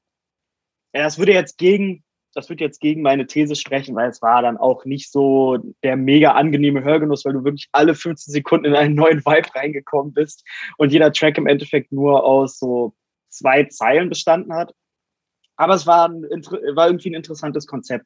das 0.93 1.19
würde 1.19 1.33
jetzt 1.33 1.57
gegen 1.57 2.03
das 2.33 2.49
wird 2.49 2.61
jetzt 2.61 2.79
gegen 2.79 3.01
meine 3.01 3.27
These 3.27 3.55
sprechen, 3.55 3.95
weil 3.95 4.09
es 4.09 4.21
war 4.21 4.41
dann 4.41 4.57
auch 4.57 4.85
nicht 4.85 5.11
so 5.11 5.57
der 5.83 5.97
mega 5.97 6.31
angenehme 6.31 6.83
Hörgenuss, 6.83 7.25
weil 7.25 7.33
du 7.33 7.43
wirklich 7.43 7.67
alle 7.71 7.95
15 7.95 8.31
Sekunden 8.31 8.65
in 8.65 8.75
einen 8.75 8.95
neuen 8.95 9.25
Vibe 9.25 9.53
reingekommen 9.55 10.13
bist 10.13 10.45
und 10.77 10.91
jeder 10.91 11.11
Track 11.11 11.37
im 11.37 11.47
Endeffekt 11.47 11.91
nur 11.91 12.23
aus 12.23 12.57
so 12.57 12.93
zwei 13.29 13.65
Zeilen 13.65 14.09
bestanden 14.09 14.53
hat. 14.53 14.73
Aber 15.55 15.75
es 15.75 15.85
war, 15.85 16.09
ein, 16.09 16.23
war 16.75 16.87
irgendwie 16.87 17.11
ein 17.11 17.15
interessantes 17.15 17.67
Konzept 17.67 18.05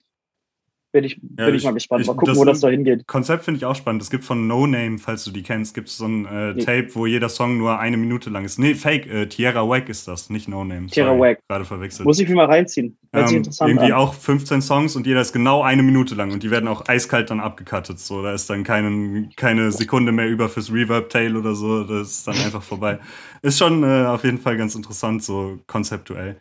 bin 0.96 1.04
ich, 1.04 1.20
ja, 1.38 1.46
bin 1.48 1.56
ich, 1.56 1.62
ich, 1.62 1.66
mal 1.66 1.74
gespannt. 1.74 2.08
Mal 2.08 2.16
gucken, 2.16 2.38
wo 2.38 2.46
das 2.46 2.62
da 2.62 2.70
hingeht. 2.70 3.06
Konzept 3.06 3.44
finde 3.44 3.58
ich 3.58 3.66
auch 3.66 3.76
spannend. 3.76 4.02
Es 4.02 4.10
gibt 4.10 4.24
von 4.24 4.48
No 4.48 4.66
Name, 4.66 4.98
falls 4.98 5.26
du 5.26 5.32
die 5.32 5.44
kennst, 5.44 5.76
gibt 5.76 5.90
es 5.90 5.98
so 5.98 6.06
ein 6.06 6.26
äh, 6.26 6.54
nee. 6.54 6.64
Tape, 6.64 6.88
wo 6.94 7.06
jeder 7.06 7.28
Song 7.28 7.58
nur 7.58 7.78
eine 7.80 7.98
Minute 7.98 8.30
lang 8.30 8.46
ist. 8.46 8.60
Nee, 8.60 8.76
Fake, 8.76 9.06
äh, 9.06 9.28
Tierra 9.28 9.68
Wack 9.68 9.90
ist 9.90 10.08
das, 10.08 10.30
nicht 10.30 10.48
No 10.48 10.64
Name. 10.64 10.88
Tierra 10.88 11.20
Wack. 11.20 11.40
Gerade 11.50 11.66
verwechselt. 11.66 12.06
Muss 12.06 12.18
ich 12.18 12.30
mir 12.30 12.36
mal 12.36 12.46
reinziehen. 12.46 12.98
Hört 13.12 13.30
ähm, 13.30 13.38
interessant 13.38 13.72
irgendwie 13.72 13.92
an. 13.92 14.00
auch 14.00 14.14
15 14.14 14.62
Songs 14.62 14.96
und 14.96 15.06
jeder 15.06 15.20
ist 15.20 15.34
genau 15.34 15.64
eine 15.64 15.84
Minute 15.84 16.16
lang 16.16 16.32
und 16.32 16.44
die 16.44 16.50
werden 16.50 16.70
auch 16.70 16.88
eiskalt 16.88 17.30
dann 17.30 17.42
abgecuttet. 17.42 18.00
So, 18.00 18.24
da 18.24 18.34
ist 18.34 18.50
dann 18.50 18.64
keinen, 18.64 19.32
keine 19.36 19.74
Sekunde 19.74 20.14
mehr 20.14 20.30
über 20.30 20.48
fürs 20.48 20.72
Reverb-Tail 20.72 21.36
oder 21.36 21.56
so. 21.56 21.84
Das 21.84 22.10
ist 22.10 22.28
dann 22.28 22.36
einfach 22.36 22.64
vorbei. 22.64 23.00
Ist 23.42 23.58
schon 23.58 23.84
äh, 23.84 24.06
auf 24.06 24.24
jeden 24.24 24.38
Fall 24.38 24.56
ganz 24.56 24.76
interessant, 24.76 25.24
so 25.24 25.60
konzeptuell. 25.68 26.38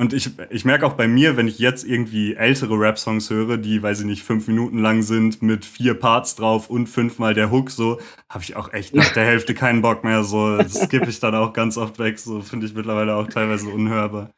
Und 0.00 0.12
ich, 0.12 0.30
ich 0.50 0.64
merke 0.64 0.86
auch 0.86 0.92
bei 0.92 1.08
mir, 1.08 1.36
wenn 1.36 1.48
ich 1.48 1.58
jetzt 1.58 1.84
irgendwie 1.84 2.34
ältere 2.34 2.78
Rap-Songs 2.78 3.30
höre, 3.30 3.56
die, 3.56 3.82
weiß 3.82 4.00
ich 4.00 4.06
nicht, 4.06 4.22
fünf 4.22 4.46
Minuten 4.46 4.78
lang 4.80 5.02
sind, 5.02 5.42
mit 5.42 5.64
vier 5.64 5.94
Parts 5.98 6.36
drauf 6.36 6.70
und 6.70 6.86
fünfmal 6.86 7.34
der 7.34 7.50
Hook, 7.50 7.70
so, 7.70 7.98
habe 8.28 8.44
ich 8.44 8.54
auch 8.54 8.72
echt 8.72 8.94
nach 8.94 9.12
der 9.12 9.24
Hälfte 9.24 9.54
keinen 9.54 9.82
Bock 9.82 10.04
mehr. 10.04 10.22
So, 10.22 10.56
das 10.56 10.84
skippe 10.84 11.10
ich 11.10 11.18
dann 11.18 11.34
auch 11.34 11.52
ganz 11.52 11.76
oft 11.76 11.98
weg. 11.98 12.20
So 12.20 12.40
finde 12.42 12.66
ich 12.66 12.74
mittlerweile 12.74 13.16
auch 13.16 13.26
teilweise 13.26 13.70
unhörbar. 13.70 14.30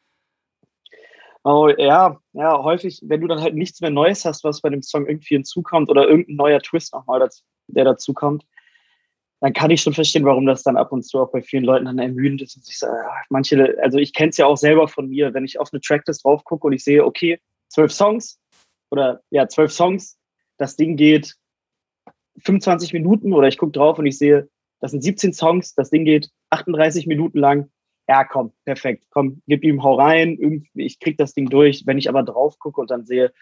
Oh 1.43 1.69
ja, 1.77 2.19
ja, 2.33 2.63
häufig, 2.63 2.99
wenn 3.05 3.21
du 3.21 3.27
dann 3.27 3.41
halt 3.41 3.53
nichts 3.53 3.81
mehr 3.81 3.91
Neues 3.91 4.25
hast, 4.25 4.43
was 4.43 4.61
bei 4.61 4.69
dem 4.69 4.81
Song 4.81 5.05
irgendwie 5.05 5.35
hinzukommt 5.35 5.89
oder 5.89 6.07
irgendein 6.07 6.37
neuer 6.37 6.59
Twist 6.59 6.93
nochmal, 6.93 7.27
der 7.67 7.85
dazukommt, 7.85 8.45
dann 9.41 9.53
kann 9.53 9.71
ich 9.71 9.81
schon 9.81 9.93
verstehen, 9.93 10.23
warum 10.23 10.45
das 10.45 10.61
dann 10.61 10.77
ab 10.77 10.91
und 10.91 11.01
zu 11.01 11.19
auch 11.19 11.31
bei 11.31 11.41
vielen 11.41 11.63
Leuten 11.63 11.85
dann 11.85 11.97
ermüdend 11.97 12.43
ist. 12.43 12.55
Und 12.55 12.63
sich 12.63 12.77
so, 12.77 12.87
manche, 13.29 13.75
also 13.81 13.97
ich 13.97 14.13
kenne 14.13 14.29
es 14.29 14.37
ja 14.37 14.45
auch 14.45 14.55
selber 14.55 14.87
von 14.87 15.09
mir, 15.09 15.33
wenn 15.33 15.45
ich 15.45 15.59
auf 15.59 15.73
eine 15.73 15.81
Tracklist 15.81 16.23
drauf 16.23 16.43
gucke 16.43 16.67
und 16.67 16.73
ich 16.73 16.83
sehe, 16.83 17.03
okay, 17.03 17.39
zwölf 17.67 17.91
Songs 17.91 18.39
oder 18.91 19.21
ja, 19.31 19.47
zwölf 19.47 19.71
Songs, 19.71 20.19
das 20.57 20.75
Ding 20.75 20.95
geht 20.95 21.35
25 22.37 22.93
Minuten 22.93 23.33
oder 23.33 23.47
ich 23.47 23.57
gucke 23.57 23.71
drauf 23.71 23.97
und 23.97 24.05
ich 24.05 24.19
sehe, 24.19 24.47
das 24.79 24.91
sind 24.91 25.01
17 25.01 25.33
Songs, 25.33 25.73
das 25.73 25.89
Ding 25.89 26.05
geht 26.05 26.29
38 26.51 27.07
Minuten 27.07 27.39
lang. 27.39 27.71
ja, 28.07 28.23
komm, 28.23 28.53
perfekt, 28.65 29.05
komm, 29.09 29.41
gib 29.47 29.63
ihm, 29.63 29.81
hau 29.81 29.95
rein, 29.95 30.37
irgendwie, 30.37 30.85
ich 30.85 30.99
krieg 30.99 31.17
das 31.17 31.33
Ding 31.33 31.49
durch. 31.49 31.87
Wenn 31.87 31.97
ich 31.97 32.09
aber 32.09 32.21
drauf 32.21 32.59
gucke 32.59 32.79
und 32.79 32.91
dann 32.91 33.05
sehe, 33.05 33.33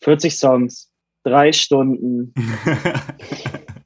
40 0.00 0.36
Songs, 0.38 0.90
drei 1.22 1.52
Stunden. 1.52 2.32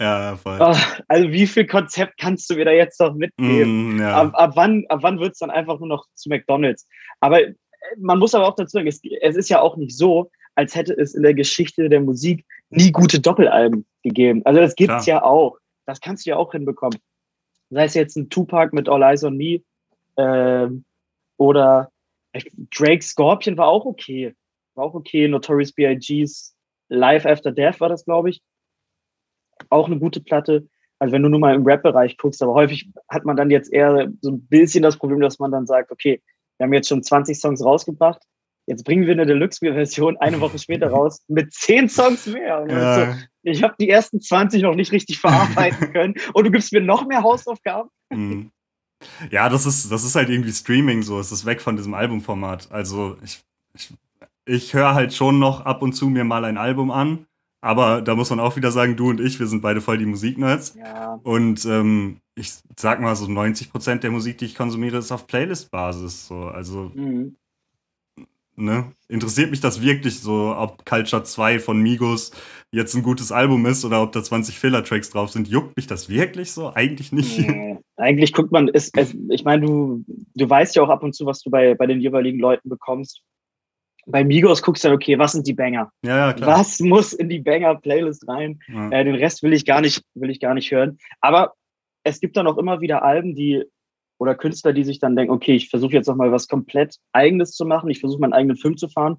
ja, 0.00 0.36
voll. 0.36 0.58
Oh, 0.60 0.74
also 1.08 1.30
wie 1.30 1.46
viel 1.46 1.66
Konzept 1.66 2.18
kannst 2.18 2.48
du 2.50 2.54
mir 2.54 2.64
da 2.64 2.72
jetzt 2.72 3.00
noch 3.00 3.14
mitgeben? 3.14 3.96
Mm, 3.96 4.00
ja. 4.00 4.14
ab, 4.14 4.30
ab, 4.34 4.52
wann, 4.54 4.84
ab 4.88 5.00
wann 5.02 5.18
wird 5.20 5.32
es 5.32 5.38
dann 5.38 5.50
einfach 5.50 5.78
nur 5.78 5.88
noch 5.88 6.06
zu 6.14 6.28
McDonalds? 6.28 6.86
Aber 7.20 7.42
äh, 7.42 7.54
man 7.98 8.18
muss 8.18 8.34
aber 8.34 8.46
auch 8.48 8.56
dazu 8.56 8.72
sagen, 8.72 8.86
es, 8.86 9.00
es 9.20 9.36
ist 9.36 9.48
ja 9.48 9.60
auch 9.60 9.76
nicht 9.76 9.96
so, 9.96 10.30
als 10.54 10.74
hätte 10.74 10.94
es 10.94 11.14
in 11.14 11.22
der 11.22 11.34
Geschichte 11.34 11.88
der 11.88 12.00
Musik 12.00 12.44
nie 12.70 12.90
gute 12.90 13.20
Doppelalben 13.20 13.86
gegeben. 14.02 14.42
Also 14.44 14.60
das 14.60 14.74
gibt 14.74 14.92
es 14.92 15.06
ja 15.06 15.22
auch. 15.22 15.58
Das 15.86 16.00
kannst 16.00 16.26
du 16.26 16.30
ja 16.30 16.36
auch 16.36 16.52
hinbekommen. 16.52 16.98
Sei 17.70 17.84
es 17.84 17.94
jetzt 17.94 18.16
ein 18.16 18.28
Tupac 18.28 18.74
mit 18.74 18.88
All 18.88 19.02
Eyes 19.02 19.22
on 19.24 19.36
Me 19.36 19.60
ähm, 20.16 20.84
oder 21.36 21.90
Drake 22.74 23.02
Scorpion 23.02 23.56
war 23.56 23.68
auch 23.68 23.84
okay. 23.84 24.34
War 24.74 24.86
auch 24.86 24.94
okay. 24.94 25.28
Notorious 25.28 25.72
B.I.G.'s 25.72 26.54
Live 26.88 27.26
After 27.26 27.52
Death 27.52 27.80
war 27.80 27.88
das, 27.88 28.04
glaube 28.04 28.30
ich. 28.30 28.40
Auch 29.70 29.86
eine 29.86 29.98
gute 29.98 30.20
Platte. 30.20 30.68
Also 30.98 31.12
wenn 31.12 31.22
du 31.22 31.28
nur 31.28 31.40
mal 31.40 31.54
im 31.54 31.64
Rap-Bereich 31.64 32.16
guckst, 32.16 32.42
aber 32.42 32.54
häufig 32.54 32.90
hat 33.08 33.24
man 33.24 33.36
dann 33.36 33.50
jetzt 33.50 33.72
eher 33.72 34.10
so 34.20 34.30
ein 34.30 34.46
bisschen 34.46 34.82
das 34.82 34.96
Problem, 34.96 35.20
dass 35.20 35.38
man 35.38 35.50
dann 35.50 35.66
sagt, 35.66 35.90
okay, 35.90 36.22
wir 36.58 36.64
haben 36.64 36.72
jetzt 36.72 36.88
schon 36.88 37.02
20 37.02 37.38
Songs 37.38 37.62
rausgebracht, 37.62 38.22
jetzt 38.66 38.84
bringen 38.84 39.06
wir 39.06 39.12
eine 39.12 39.26
Deluxe-Version 39.26 40.16
eine 40.18 40.40
Woche 40.40 40.58
später 40.58 40.88
raus 40.88 41.22
mit 41.28 41.52
10 41.52 41.88
Songs 41.88 42.26
mehr. 42.26 42.64
Ja. 42.68 42.94
So, 42.94 43.18
ich 43.42 43.62
habe 43.62 43.74
die 43.78 43.90
ersten 43.90 44.20
20 44.20 44.62
noch 44.62 44.74
nicht 44.74 44.92
richtig 44.92 45.18
verarbeiten 45.18 45.92
können 45.92 46.14
und 46.32 46.46
du 46.46 46.50
gibst 46.50 46.72
mir 46.72 46.80
noch 46.80 47.06
mehr 47.06 47.22
Hausaufgaben. 47.22 47.90
Mhm. 48.10 48.50
Ja, 49.30 49.48
das 49.48 49.66
ist, 49.66 49.92
das 49.92 50.04
ist 50.04 50.14
halt 50.14 50.30
irgendwie 50.30 50.52
Streaming 50.52 51.02
so. 51.02 51.20
Es 51.20 51.30
ist 51.30 51.44
weg 51.44 51.60
von 51.60 51.76
diesem 51.76 51.94
Albumformat. 51.94 52.72
Also 52.72 53.18
ich, 53.22 53.44
ich, 53.74 53.92
ich 54.46 54.74
höre 54.74 54.94
halt 54.94 55.12
schon 55.12 55.38
noch 55.38 55.66
ab 55.66 55.82
und 55.82 55.92
zu 55.92 56.08
mir 56.08 56.24
mal 56.24 56.44
ein 56.44 56.56
Album 56.56 56.90
an. 56.90 57.25
Aber 57.66 58.00
da 58.00 58.14
muss 58.14 58.30
man 58.30 58.40
auch 58.40 58.56
wieder 58.56 58.70
sagen, 58.70 58.96
du 58.96 59.10
und 59.10 59.20
ich, 59.20 59.38
wir 59.38 59.46
sind 59.46 59.60
beide 59.60 59.80
voll 59.80 59.98
die 59.98 60.06
Musiknerds. 60.06 60.74
Ja. 60.78 61.20
Und 61.22 61.64
ähm, 61.66 62.18
ich 62.34 62.52
sag 62.78 63.00
mal, 63.00 63.16
so 63.16 63.26
90 63.26 63.70
Prozent 63.70 64.02
der 64.02 64.10
Musik, 64.10 64.38
die 64.38 64.46
ich 64.46 64.54
konsumiere, 64.54 64.98
ist 64.98 65.12
auf 65.12 65.26
Playlist-Basis. 65.26 66.28
So. 66.28 66.44
Also 66.44 66.92
mhm 66.94 67.36
ne? 68.56 68.92
Interessiert 69.08 69.50
mich 69.50 69.60
das 69.60 69.80
wirklich 69.80 70.18
so, 70.18 70.54
ob 70.56 70.84
Culture 70.84 71.22
2 71.22 71.60
von 71.60 71.80
Migos 71.80 72.32
jetzt 72.72 72.94
ein 72.94 73.02
gutes 73.02 73.30
Album 73.30 73.66
ist 73.66 73.84
oder 73.84 74.02
ob 74.02 74.12
da 74.12 74.22
20 74.22 74.58
Filler-Tracks 74.58 75.10
drauf 75.10 75.30
sind? 75.30 75.48
Juckt 75.48 75.76
mich 75.76 75.86
das 75.86 76.08
wirklich 76.08 76.52
so? 76.52 76.72
Eigentlich 76.74 77.12
nicht. 77.12 77.38
Nee, 77.38 77.78
eigentlich 77.96 78.32
guckt 78.32 78.52
man, 78.52 78.68
ist, 78.68 78.96
ist, 78.96 79.14
ich 79.30 79.44
meine, 79.44 79.66
du, 79.66 80.04
du 80.34 80.50
weißt 80.50 80.74
ja 80.76 80.82
auch 80.82 80.88
ab 80.88 81.02
und 81.02 81.14
zu, 81.14 81.26
was 81.26 81.40
du 81.40 81.50
bei, 81.50 81.74
bei 81.74 81.86
den 81.86 82.00
jeweiligen 82.00 82.38
Leuten 82.38 82.68
bekommst. 82.68 83.22
Bei 84.06 84.22
Migos 84.22 84.62
guckst 84.62 84.84
du 84.84 84.88
dann, 84.88 84.96
okay, 84.96 85.18
was 85.18 85.32
sind 85.32 85.46
die 85.46 85.52
Banger? 85.52 85.90
Ja, 86.02 86.28
ja, 86.28 86.32
klar. 86.32 86.60
Was 86.60 86.78
muss 86.80 87.12
in 87.12 87.28
die 87.28 87.40
Banger-Playlist 87.40 88.28
rein? 88.28 88.60
Ja. 88.68 88.90
Äh, 88.90 89.04
den 89.04 89.16
Rest 89.16 89.42
will 89.42 89.52
ich 89.52 89.64
gar 89.64 89.80
nicht, 89.80 90.04
will 90.14 90.30
ich 90.30 90.40
gar 90.40 90.54
nicht 90.54 90.70
hören. 90.70 90.98
Aber 91.20 91.54
es 92.04 92.20
gibt 92.20 92.36
dann 92.36 92.46
auch 92.46 92.56
immer 92.56 92.80
wieder 92.80 93.02
Alben, 93.02 93.34
die 93.34 93.64
oder 94.18 94.34
Künstler, 94.34 94.72
die 94.72 94.84
sich 94.84 94.98
dann 94.98 95.16
denken, 95.16 95.32
okay, 95.32 95.56
ich 95.56 95.68
versuche 95.68 95.92
jetzt 95.92 96.06
noch 96.06 96.16
mal 96.16 96.32
was 96.32 96.48
komplett 96.48 96.96
Eigenes 97.12 97.52
zu 97.52 97.66
machen, 97.66 97.90
ich 97.90 98.00
versuche 98.00 98.20
meinen 98.20 98.32
eigenen 98.32 98.56
Film 98.56 98.76
zu 98.76 98.88
fahren, 98.88 99.18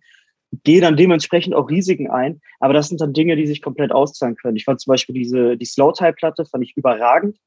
gehe 0.63 0.81
dann 0.81 0.97
dementsprechend 0.97 1.53
auch 1.53 1.69
Risiken 1.69 2.09
ein, 2.09 2.41
aber 2.59 2.73
das 2.73 2.87
sind 2.87 3.01
dann 3.01 3.13
Dinge, 3.13 3.35
die 3.35 3.45
sich 3.45 3.61
komplett 3.61 3.91
auszahlen 3.91 4.35
können. 4.35 4.57
Ich 4.57 4.63
fand 4.63 4.79
zum 4.79 4.91
Beispiel 4.91 5.13
diese, 5.13 5.57
die 5.57 5.65
Slow-Type-Platte, 5.65 6.45
fand 6.45 6.63
ich 6.63 6.75
überragend. 6.75 7.37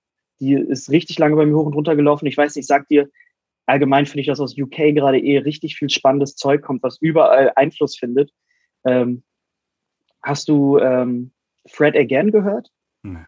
Die 0.40 0.54
ist 0.54 0.90
richtig 0.90 1.18
lange 1.18 1.36
bei 1.36 1.44
mir 1.44 1.56
hoch 1.56 1.66
und 1.66 1.74
runter 1.74 1.96
gelaufen. 1.96 2.26
Ich 2.26 2.36
weiß 2.36 2.54
nicht, 2.54 2.62
ich 2.62 2.66
sag 2.66 2.88
dir, 2.88 3.08
allgemein 3.70 4.06
finde 4.06 4.20
ich, 4.20 4.26
dass 4.26 4.40
aus 4.40 4.56
UK 4.58 4.94
gerade 4.94 5.18
eh 5.18 5.38
richtig 5.38 5.76
viel 5.76 5.88
spannendes 5.88 6.36
Zeug 6.36 6.62
kommt, 6.62 6.82
was 6.82 6.98
überall 7.00 7.52
Einfluss 7.56 7.96
findet. 7.96 8.32
Ähm, 8.84 9.22
hast 10.22 10.48
du 10.48 10.78
ähm, 10.78 11.32
Fred 11.68 11.96
Again 11.96 12.32
gehört? 12.32 12.68
Nee. 13.02 13.24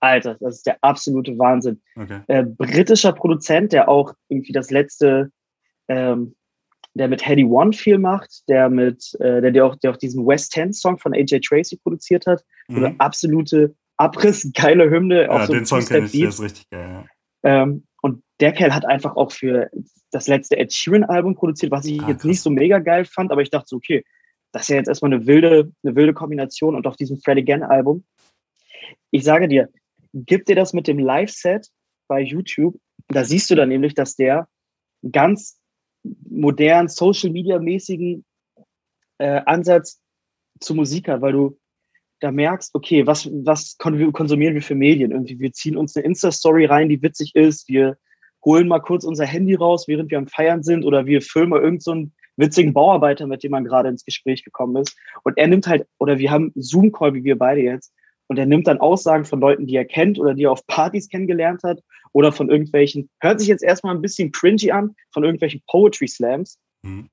Alter, 0.00 0.36
das 0.40 0.56
ist 0.56 0.66
der 0.66 0.76
absolute 0.82 1.36
Wahnsinn. 1.38 1.80
Okay. 1.96 2.20
Äh, 2.28 2.44
britischer 2.44 3.12
Produzent, 3.12 3.72
der 3.72 3.88
auch 3.88 4.14
irgendwie 4.28 4.52
das 4.52 4.70
letzte, 4.70 5.30
ähm, 5.88 6.34
der 6.94 7.08
mit 7.08 7.26
Heady 7.26 7.44
One 7.44 7.72
viel 7.72 7.98
macht, 7.98 8.48
der 8.48 8.68
mit, 8.68 9.14
äh, 9.20 9.40
der, 9.40 9.50
der, 9.50 9.66
auch, 9.66 9.76
der 9.76 9.92
auch 9.92 9.96
diesen 9.96 10.26
West 10.26 10.56
End 10.56 10.76
Song 10.76 10.98
von 10.98 11.14
AJ 11.14 11.40
Tracy 11.40 11.76
produziert 11.76 12.26
hat. 12.26 12.44
Mhm. 12.68 12.84
Eine 12.84 13.00
absolute 13.00 13.74
Abriss, 13.96 14.50
geile 14.54 14.90
Hymne. 14.90 15.24
Ja, 15.24 15.46
so 15.46 15.52
den 15.52 15.66
Song 15.66 15.84
kenne 15.84 16.06
ich, 16.06 16.12
der 16.12 16.28
ist 16.28 16.42
richtig 16.42 16.68
geil. 16.70 17.06
Ja. 17.42 17.62
Ähm, 17.62 17.84
der 18.40 18.52
Kerl 18.52 18.74
hat 18.74 18.84
einfach 18.84 19.16
auch 19.16 19.32
für 19.32 19.70
das 20.10 20.28
letzte 20.28 20.56
Ed 20.56 20.72
Sheeran 20.72 21.04
Album 21.04 21.34
produziert, 21.34 21.72
was 21.72 21.84
ich 21.84 22.00
ah, 22.02 22.08
jetzt 22.08 22.22
krass. 22.22 22.28
nicht 22.28 22.40
so 22.40 22.50
mega 22.50 22.78
geil 22.78 23.04
fand, 23.04 23.30
aber 23.30 23.42
ich 23.42 23.50
dachte 23.50 23.66
so, 23.68 23.76
okay, 23.76 24.04
das 24.52 24.62
ist 24.62 24.68
ja 24.68 24.76
jetzt 24.76 24.88
erstmal 24.88 25.12
eine 25.12 25.26
wilde, 25.26 25.72
eine 25.82 25.96
wilde 25.96 26.14
Kombination 26.14 26.76
und 26.76 26.86
auf 26.86 26.96
diesem 26.96 27.18
Fred 27.18 27.38
Again 27.38 27.62
Album. 27.62 28.04
Ich 29.10 29.24
sage 29.24 29.48
dir, 29.48 29.68
gib 30.12 30.46
dir 30.46 30.56
das 30.56 30.72
mit 30.72 30.86
dem 30.86 30.98
Live-Set 30.98 31.68
bei 32.06 32.20
YouTube. 32.20 32.76
Da 33.08 33.24
siehst 33.24 33.50
du 33.50 33.56
dann 33.56 33.68
nämlich, 33.68 33.94
dass 33.94 34.14
der 34.14 34.48
ganz 35.10 35.58
modernen, 36.28 36.88
Social-Media-mäßigen 36.88 38.24
äh, 39.18 39.40
Ansatz 39.46 40.00
zu 40.60 40.74
Musik 40.74 41.08
hat, 41.08 41.20
weil 41.20 41.32
du 41.32 41.58
da 42.20 42.30
merkst, 42.30 42.74
okay, 42.74 43.06
was, 43.06 43.26
was 43.26 43.76
konsumieren 43.76 44.54
wir 44.54 44.62
für 44.62 44.74
Medien? 44.74 45.10
Irgendwie, 45.10 45.38
wir 45.40 45.52
ziehen 45.52 45.76
uns 45.76 45.96
eine 45.96 46.06
Insta-Story 46.06 46.66
rein, 46.66 46.88
die 46.88 47.02
witzig 47.02 47.34
ist, 47.34 47.68
wir 47.68 47.98
holen 48.44 48.68
mal 48.68 48.80
kurz 48.80 49.04
unser 49.04 49.26
Handy 49.26 49.54
raus, 49.54 49.88
während 49.88 50.10
wir 50.10 50.18
am 50.18 50.28
Feiern 50.28 50.62
sind, 50.62 50.84
oder 50.84 51.06
wir 51.06 51.22
filmen 51.22 51.50
mal 51.50 51.62
irgendeinen 51.62 52.06
so 52.06 52.12
witzigen 52.36 52.72
Bauarbeiter, 52.72 53.26
mit 53.26 53.42
dem 53.42 53.52
man 53.52 53.64
gerade 53.64 53.88
ins 53.88 54.04
Gespräch 54.04 54.44
gekommen 54.44 54.76
ist. 54.76 54.96
Und 55.22 55.38
er 55.38 55.46
nimmt 55.46 55.66
halt, 55.66 55.86
oder 55.98 56.18
wir 56.18 56.30
haben 56.30 56.52
Zoom-Call, 56.56 57.14
wie 57.14 57.24
wir 57.24 57.38
beide 57.38 57.60
jetzt, 57.60 57.92
und 58.26 58.38
er 58.38 58.46
nimmt 58.46 58.66
dann 58.66 58.80
Aussagen 58.80 59.24
von 59.24 59.40
Leuten, 59.40 59.66
die 59.66 59.76
er 59.76 59.84
kennt 59.84 60.18
oder 60.18 60.34
die 60.34 60.44
er 60.44 60.52
auf 60.52 60.66
Partys 60.66 61.08
kennengelernt 61.08 61.62
hat 61.62 61.80
oder 62.12 62.32
von 62.32 62.48
irgendwelchen, 62.48 63.10
hört 63.20 63.38
sich 63.38 63.48
jetzt 63.48 63.62
erstmal 63.62 63.94
ein 63.94 64.00
bisschen 64.00 64.32
cringy 64.32 64.70
an, 64.70 64.94
von 65.12 65.24
irgendwelchen 65.24 65.62
Poetry 65.66 66.08
Slams. 66.08 66.58
Mhm. 66.82 67.10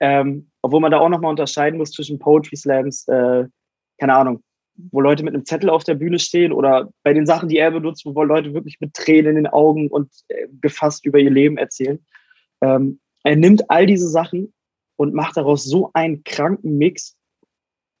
Ähm, 0.00 0.50
obwohl 0.62 0.80
man 0.80 0.90
da 0.90 0.98
auch 0.98 1.08
nochmal 1.08 1.30
unterscheiden 1.30 1.78
muss 1.78 1.90
zwischen 1.90 2.18
Poetry 2.18 2.56
Slams, 2.56 3.08
äh, 3.08 3.46
keine 3.98 4.14
Ahnung, 4.14 4.42
wo 4.76 5.00
Leute 5.00 5.22
mit 5.22 5.34
einem 5.34 5.44
Zettel 5.44 5.70
auf 5.70 5.84
der 5.84 5.94
Bühne 5.94 6.18
stehen 6.18 6.52
oder 6.52 6.90
bei 7.02 7.12
den 7.12 7.26
Sachen, 7.26 7.48
die 7.48 7.58
er 7.58 7.70
benutzt, 7.70 8.04
wo 8.04 8.22
Leute 8.22 8.54
wirklich 8.54 8.80
mit 8.80 8.94
Tränen 8.94 9.36
in 9.36 9.44
den 9.44 9.46
Augen 9.46 9.88
und 9.88 10.10
äh, 10.28 10.46
gefasst 10.60 11.06
über 11.06 11.18
ihr 11.18 11.30
Leben 11.30 11.56
erzählen. 11.56 12.04
Ähm, 12.60 13.00
er 13.22 13.36
nimmt 13.36 13.70
all 13.70 13.86
diese 13.86 14.08
Sachen 14.08 14.52
und 14.96 15.14
macht 15.14 15.36
daraus 15.36 15.64
so 15.64 15.90
einen 15.94 16.24
kranken 16.24 16.76
Mix, 16.78 17.16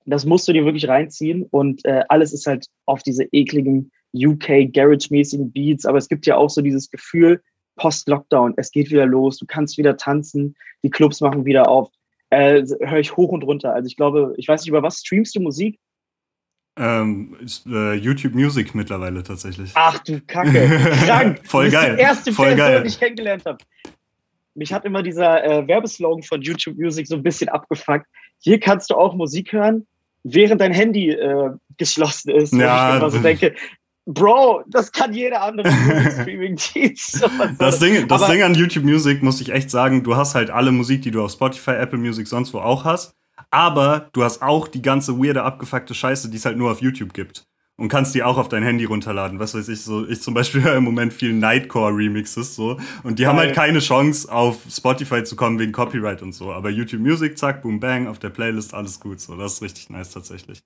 das 0.06 0.26
musst 0.26 0.46
du 0.46 0.52
dir 0.52 0.64
wirklich 0.64 0.88
reinziehen 0.88 1.46
und 1.50 1.84
äh, 1.84 2.02
alles 2.08 2.32
ist 2.32 2.46
halt 2.46 2.66
auf 2.84 3.02
diese 3.02 3.24
ekligen 3.32 3.90
UK 4.14 4.72
Garage-mäßigen 4.72 5.50
Beats, 5.50 5.86
aber 5.86 5.98
es 5.98 6.08
gibt 6.08 6.26
ja 6.26 6.36
auch 6.36 6.50
so 6.50 6.60
dieses 6.60 6.90
Gefühl, 6.90 7.42
Post-Lockdown, 7.76 8.54
es 8.56 8.70
geht 8.70 8.90
wieder 8.90 9.06
los, 9.06 9.38
du 9.38 9.46
kannst 9.46 9.78
wieder 9.78 9.96
tanzen, 9.96 10.54
die 10.82 10.90
Clubs 10.90 11.20
machen 11.20 11.44
wieder 11.44 11.68
auf. 11.68 11.90
Äh, 12.30 12.64
Höre 12.80 13.00
ich 13.00 13.16
hoch 13.16 13.30
und 13.30 13.42
runter. 13.42 13.74
Also 13.74 13.86
ich 13.86 13.96
glaube, 13.96 14.34
ich 14.36 14.46
weiß 14.46 14.60
nicht, 14.60 14.68
über 14.68 14.82
was 14.82 14.98
streamst 14.98 15.34
du 15.34 15.40
Musik? 15.40 15.78
Ähm, 16.76 17.36
äh, 17.66 17.94
YouTube 17.94 18.34
Music 18.34 18.74
mittlerweile 18.74 19.22
tatsächlich. 19.22 19.70
Ach 19.74 19.98
du 20.00 20.20
Kacke, 20.22 20.68
krank. 21.04 21.40
Voll 21.44 21.70
geil. 21.70 21.96
Die 21.96 22.02
erste 22.02 22.32
Voll 22.32 22.48
Person, 22.48 22.66
geil. 22.66 22.82
die 22.82 22.88
ich 22.88 22.98
kennengelernt 22.98 23.44
habe. 23.46 23.58
Mich 24.54 24.72
hat 24.72 24.84
immer 24.84 25.02
dieser 25.02 25.44
äh, 25.44 25.68
Werbeslogan 25.68 26.22
von 26.22 26.42
YouTube 26.42 26.76
Music 26.76 27.06
so 27.06 27.14
ein 27.16 27.22
bisschen 27.22 27.48
abgefuckt. 27.48 28.06
Hier 28.40 28.58
kannst 28.58 28.90
du 28.90 28.96
auch 28.96 29.14
Musik 29.14 29.52
hören, 29.52 29.86
während 30.24 30.60
dein 30.60 30.72
Handy 30.72 31.10
äh, 31.10 31.50
geschlossen 31.76 32.30
ist. 32.30 32.52
Ja, 32.52 32.90
ich 32.90 32.96
immer 33.00 33.10
so 33.10 33.18
denke, 33.18 33.54
Bro, 34.06 34.64
das 34.68 34.92
kann 34.92 35.14
jeder 35.14 35.42
andere 35.42 35.70
Streaming-Dienst. 35.70 37.26
das 37.58 37.78
Ding, 37.78 38.06
das 38.06 38.26
Ding 38.26 38.42
an 38.42 38.54
YouTube 38.54 38.84
Music, 38.84 39.22
muss 39.22 39.40
ich 39.40 39.50
echt 39.50 39.70
sagen, 39.70 40.02
du 40.02 40.14
hast 40.14 40.34
halt 40.34 40.50
alle 40.50 40.72
Musik, 40.72 41.02
die 41.02 41.10
du 41.10 41.24
auf 41.24 41.30
Spotify, 41.30 41.72
Apple 41.72 41.98
Music, 41.98 42.26
sonst 42.26 42.52
wo 42.52 42.58
auch 42.58 42.84
hast. 42.84 43.14
Aber 43.50 44.08
du 44.12 44.24
hast 44.24 44.42
auch 44.42 44.68
die 44.68 44.82
ganze 44.82 45.18
weirde, 45.18 45.42
abgefuckte 45.42 45.94
Scheiße, 45.94 46.30
die 46.30 46.36
es 46.36 46.44
halt 46.44 46.56
nur 46.56 46.70
auf 46.70 46.80
YouTube 46.80 47.12
gibt 47.14 47.46
und 47.76 47.88
kannst 47.88 48.14
die 48.14 48.22
auch 48.22 48.38
auf 48.38 48.48
dein 48.48 48.62
Handy 48.62 48.84
runterladen. 48.84 49.38
Was 49.38 49.54
weiß 49.54 49.68
ich, 49.68 49.82
so 49.82 50.06
ich 50.06 50.20
zum 50.22 50.34
Beispiel 50.34 50.62
höre 50.64 50.76
im 50.76 50.84
Moment 50.84 51.12
viel 51.12 51.32
Nightcore-Remixes 51.32 52.54
so 52.54 52.78
und 53.02 53.18
die 53.18 53.22
Geil. 53.22 53.30
haben 53.30 53.38
halt 53.38 53.54
keine 53.54 53.80
Chance 53.80 54.30
auf 54.30 54.58
Spotify 54.70 55.24
zu 55.24 55.36
kommen 55.36 55.58
wegen 55.58 55.72
Copyright 55.72 56.22
und 56.22 56.32
so. 56.32 56.52
Aber 56.52 56.70
YouTube 56.70 57.00
Music, 57.00 57.36
zack, 57.38 57.62
boom, 57.62 57.80
bang, 57.80 58.06
auf 58.06 58.18
der 58.18 58.30
Playlist, 58.30 58.74
alles 58.74 59.00
gut. 59.00 59.20
So, 59.20 59.36
das 59.36 59.54
ist 59.54 59.62
richtig 59.62 59.90
nice 59.90 60.10
tatsächlich. 60.10 60.62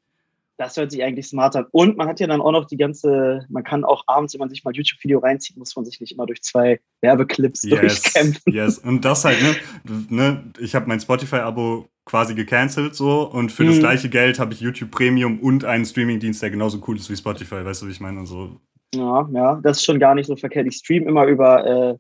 Das 0.59 0.77
hört 0.77 0.91
sich 0.91 1.05
eigentlich 1.05 1.29
smart 1.29 1.55
an. 1.55 1.67
Und 1.71 1.97
man 1.97 2.09
hat 2.09 2.19
ja 2.19 2.27
dann 2.27 2.41
auch 2.41 2.51
noch 2.51 2.65
die 2.65 2.77
ganze, 2.77 3.47
man 3.49 3.63
kann 3.63 3.85
auch 3.85 4.03
abends, 4.09 4.35
wenn 4.35 4.41
man 4.41 4.51
sich 4.51 4.65
mal 4.65 4.75
YouTube-Video 4.75 5.21
reinzieht, 5.21 5.57
muss 5.57 5.77
man 5.77 5.85
sich 5.85 6.01
nicht 6.01 6.13
immer 6.13 6.27
durch 6.27 6.43
zwei 6.43 6.81
Werbeclips 7.01 7.63
yes, 7.63 7.81
durchkämpfen. 7.81 8.53
Yes, 8.53 8.79
und 8.79 9.05
das 9.05 9.25
halt, 9.25 9.39
ne, 9.41 9.55
ne 10.09 10.53
ich 10.59 10.75
habe 10.75 10.89
mein 10.89 10.99
Spotify-Abo 10.99 11.87
quasi 12.05 12.35
gecancelt 12.35 12.97
so 12.97 13.23
und 13.23 13.53
für 13.53 13.63
mhm. 13.63 13.69
das 13.69 13.79
gleiche 13.79 14.09
Geld 14.09 14.41
habe 14.41 14.53
ich 14.53 14.61
YouTube 14.61 14.91
Premium 14.91 15.39
und 15.41 15.65
einen 15.65 15.85
Streamingdienst, 15.85 16.43
der 16.43 16.51
genauso 16.51 16.83
cool 16.89 16.97
ist 16.97 17.09
wie 17.09 17.17
Spotify, 17.17 17.65
weißt 17.65 17.83
du, 17.83 17.87
wie 17.87 17.93
ich 17.93 18.01
meine? 18.01 18.19
Und 18.19 18.27
so 18.27 18.61
Ja, 18.95 19.29
ja, 19.33 19.61
das 19.63 19.77
ist 19.77 19.85
schon 19.85 20.01
gar 20.01 20.17
nicht 20.17 20.27
so 20.27 20.35
verkehrt. 20.35 20.67
Ich 20.67 20.77
stream 20.77 21.07
immer 21.07 21.27
über, 21.27 21.67
äh, 21.67 21.97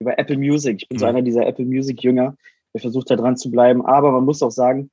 über 0.00 0.18
Apple 0.18 0.38
Music. 0.38 0.80
Ich 0.80 0.88
bin 0.88 0.96
mhm. 0.96 1.00
so 1.00 1.06
einer 1.06 1.20
dieser 1.20 1.46
Apple 1.46 1.66
Music-Jünger, 1.66 2.36
der 2.72 2.80
versucht 2.80 3.10
da 3.10 3.16
dran 3.16 3.36
zu 3.36 3.50
bleiben. 3.50 3.84
Aber 3.84 4.12
man 4.12 4.24
muss 4.24 4.42
auch 4.42 4.50
sagen, 4.50 4.90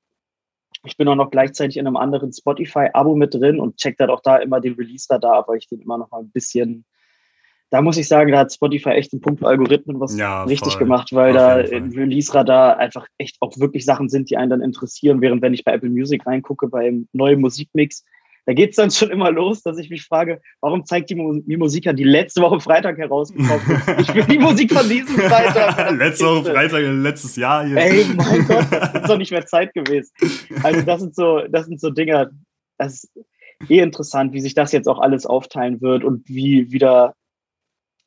ich 0.85 0.97
bin 0.97 1.07
auch 1.07 1.15
noch 1.15 1.31
gleichzeitig 1.31 1.77
in 1.77 1.87
einem 1.87 1.97
anderen 1.97 2.31
Spotify-Abo 2.31 3.15
mit 3.15 3.33
drin 3.33 3.59
und 3.59 3.77
check 3.77 3.97
dann 3.97 4.09
auch 4.09 4.21
da 4.21 4.37
immer 4.37 4.59
den 4.61 4.75
Release-Radar, 4.75 5.45
weil 5.47 5.57
ich 5.57 5.67
den 5.67 5.81
immer 5.81 5.97
noch 5.97 6.11
mal 6.11 6.21
ein 6.21 6.29
bisschen 6.31 6.85
da 7.71 7.81
muss 7.81 7.97
ich 7.97 8.07
sagen, 8.07 8.31
da 8.31 8.39
hat 8.39 8.53
Spotify 8.53 8.91
echt 8.91 9.11
im 9.13 9.21
Punkt 9.21 9.43
Algorithmen 9.43 9.99
was 9.99 10.15
ja, 10.17 10.43
richtig 10.43 10.73
voll. 10.73 10.83
gemacht, 10.83 11.13
weil 11.13 11.33
da 11.33 11.59
im 11.59 11.91
Release-Radar 11.91 12.77
einfach 12.77 13.07
echt 13.17 13.37
auch 13.41 13.57
wirklich 13.57 13.85
Sachen 13.85 14.07
sind, 14.07 14.29
die 14.29 14.37
einen 14.37 14.49
dann 14.49 14.61
interessieren, 14.61 15.19
während 15.19 15.41
wenn 15.41 15.53
ich 15.53 15.63
bei 15.63 15.73
Apple 15.73 15.89
Music 15.89 16.25
reingucke, 16.25 16.67
beim 16.67 17.07
neuen 17.11 17.41
Musikmix, 17.41 18.05
da 18.45 18.53
geht 18.53 18.71
es 18.71 18.75
dann 18.75 18.91
schon 18.91 19.09
immer 19.09 19.31
los, 19.31 19.63
dass 19.63 19.77
ich 19.77 19.89
mich 19.89 20.03
frage, 20.03 20.39
warum 20.61 20.85
zeigt 20.85 21.09
die, 21.09 21.15
Mu 21.15 21.41
die 21.41 21.57
Musiker, 21.57 21.93
die 21.93 22.03
letzte 22.03 22.41
Woche 22.41 22.59
Freitag 22.59 22.97
herausgekommen 22.97 23.59
ist? 23.59 23.99
Ich 24.09 24.13
will 24.13 24.23
die 24.25 24.37
Musik 24.37 24.71
von 24.71 24.87
diesem 24.87 25.15
Freitag. 25.15 25.91
letzte 25.97 26.25
Woche 26.25 26.51
Freitag, 26.51 26.81
letztes 26.81 27.35
Jahr 27.35 27.65
hier. 27.65 27.77
Ey, 27.77 28.05
mein 28.15 28.45
Gott, 28.47 28.67
das 28.71 28.93
ist 28.93 29.09
doch 29.09 29.17
nicht 29.17 29.31
mehr 29.31 29.45
Zeit 29.47 29.73
gewesen. 29.73 30.11
Also 30.61 30.81
das 30.81 31.01
sind 31.01 31.15
so, 31.15 31.41
das 31.49 31.65
sind 31.65 31.79
so 31.81 31.89
Dinger, 31.89 32.29
das 32.77 33.03
ist 33.03 33.11
eh 33.69 33.79
interessant, 33.79 34.33
wie 34.33 34.41
sich 34.41 34.53
das 34.53 34.71
jetzt 34.71 34.87
auch 34.87 34.99
alles 34.99 35.25
aufteilen 35.25 35.81
wird 35.81 36.03
und 36.03 36.27
wie 36.29 36.71
wieder 36.71 37.15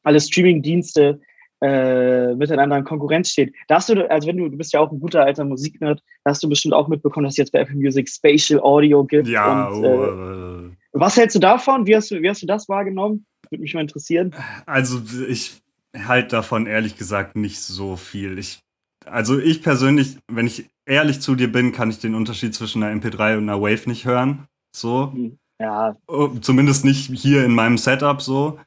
alle 0.05 0.21
Streaming-Dienste 0.21 1.21
äh, 1.61 2.35
miteinander 2.35 2.77
in 2.77 2.85
Konkurrenz 2.85 3.31
steht. 3.31 3.55
Da 3.67 3.77
hast 3.77 3.89
du, 3.89 4.11
also 4.11 4.29
wenn 4.29 4.37
du, 4.37 4.49
du 4.49 4.57
bist 4.57 4.73
ja 4.73 4.81
auch 4.81 4.93
ein 4.93 5.01
guter 5.01 5.25
alter 5.25 5.45
Musiknerd, 5.45 6.03
da 6.25 6.31
hast 6.31 6.43
du 6.43 6.49
bestimmt 6.49 6.75
auch 6.75 6.89
mitbekommen, 6.89 7.25
dass 7.25 7.35
es 7.35 7.39
jetzt 7.39 7.53
bei 7.53 7.61
Apple 7.61 7.77
Music 7.77 8.09
Spatial 8.09 8.61
Audio 8.61 9.05
gibt. 9.05 9.29
Ja. 9.29 9.69
Und, 9.69 9.85
äh, 9.85 10.77
was 10.93 11.17
hältst 11.17 11.37
du 11.37 11.41
davon? 11.41 11.87
Wie 11.87 11.97
hast 11.97 12.11
du, 12.11 12.23
wie 12.23 12.29
hast 12.29 12.43
du 12.43 12.47
das 12.47 12.69
wahrgenommen? 12.69 13.27
Würde 13.51 13.63
mich 13.63 13.75
mal 13.75 13.81
interessieren. 13.81 14.35
Also 14.67 15.01
ich 15.29 15.61
halte 15.97 16.37
davon 16.37 16.67
ehrlich 16.67 16.97
gesagt 16.97 17.37
nicht 17.37 17.61
so 17.61 17.97
viel. 17.97 18.39
Ich, 18.39 18.61
also 19.05 19.39
ich 19.39 19.63
persönlich, 19.63 20.19
wenn 20.29 20.47
ich 20.47 20.69
ehrlich 20.87 21.21
zu 21.21 21.35
dir 21.35 21.51
bin, 21.51 21.73
kann 21.73 21.91
ich 21.91 21.99
den 21.99 22.15
Unterschied 22.15 22.55
zwischen 22.55 22.83
einer 22.83 23.01
MP3 23.01 23.37
und 23.37 23.49
einer 23.49 23.61
Wave 23.61 23.89
nicht 23.89 24.05
hören. 24.05 24.47
So. 24.75 25.13
Hm, 25.13 25.39
ja. 25.61 25.97
Oh, 26.07 26.29
zumindest 26.41 26.85
nicht 26.85 27.11
hier 27.11 27.45
in 27.45 27.53
meinem 27.53 27.79
Setup 27.79 28.23
so. 28.23 28.59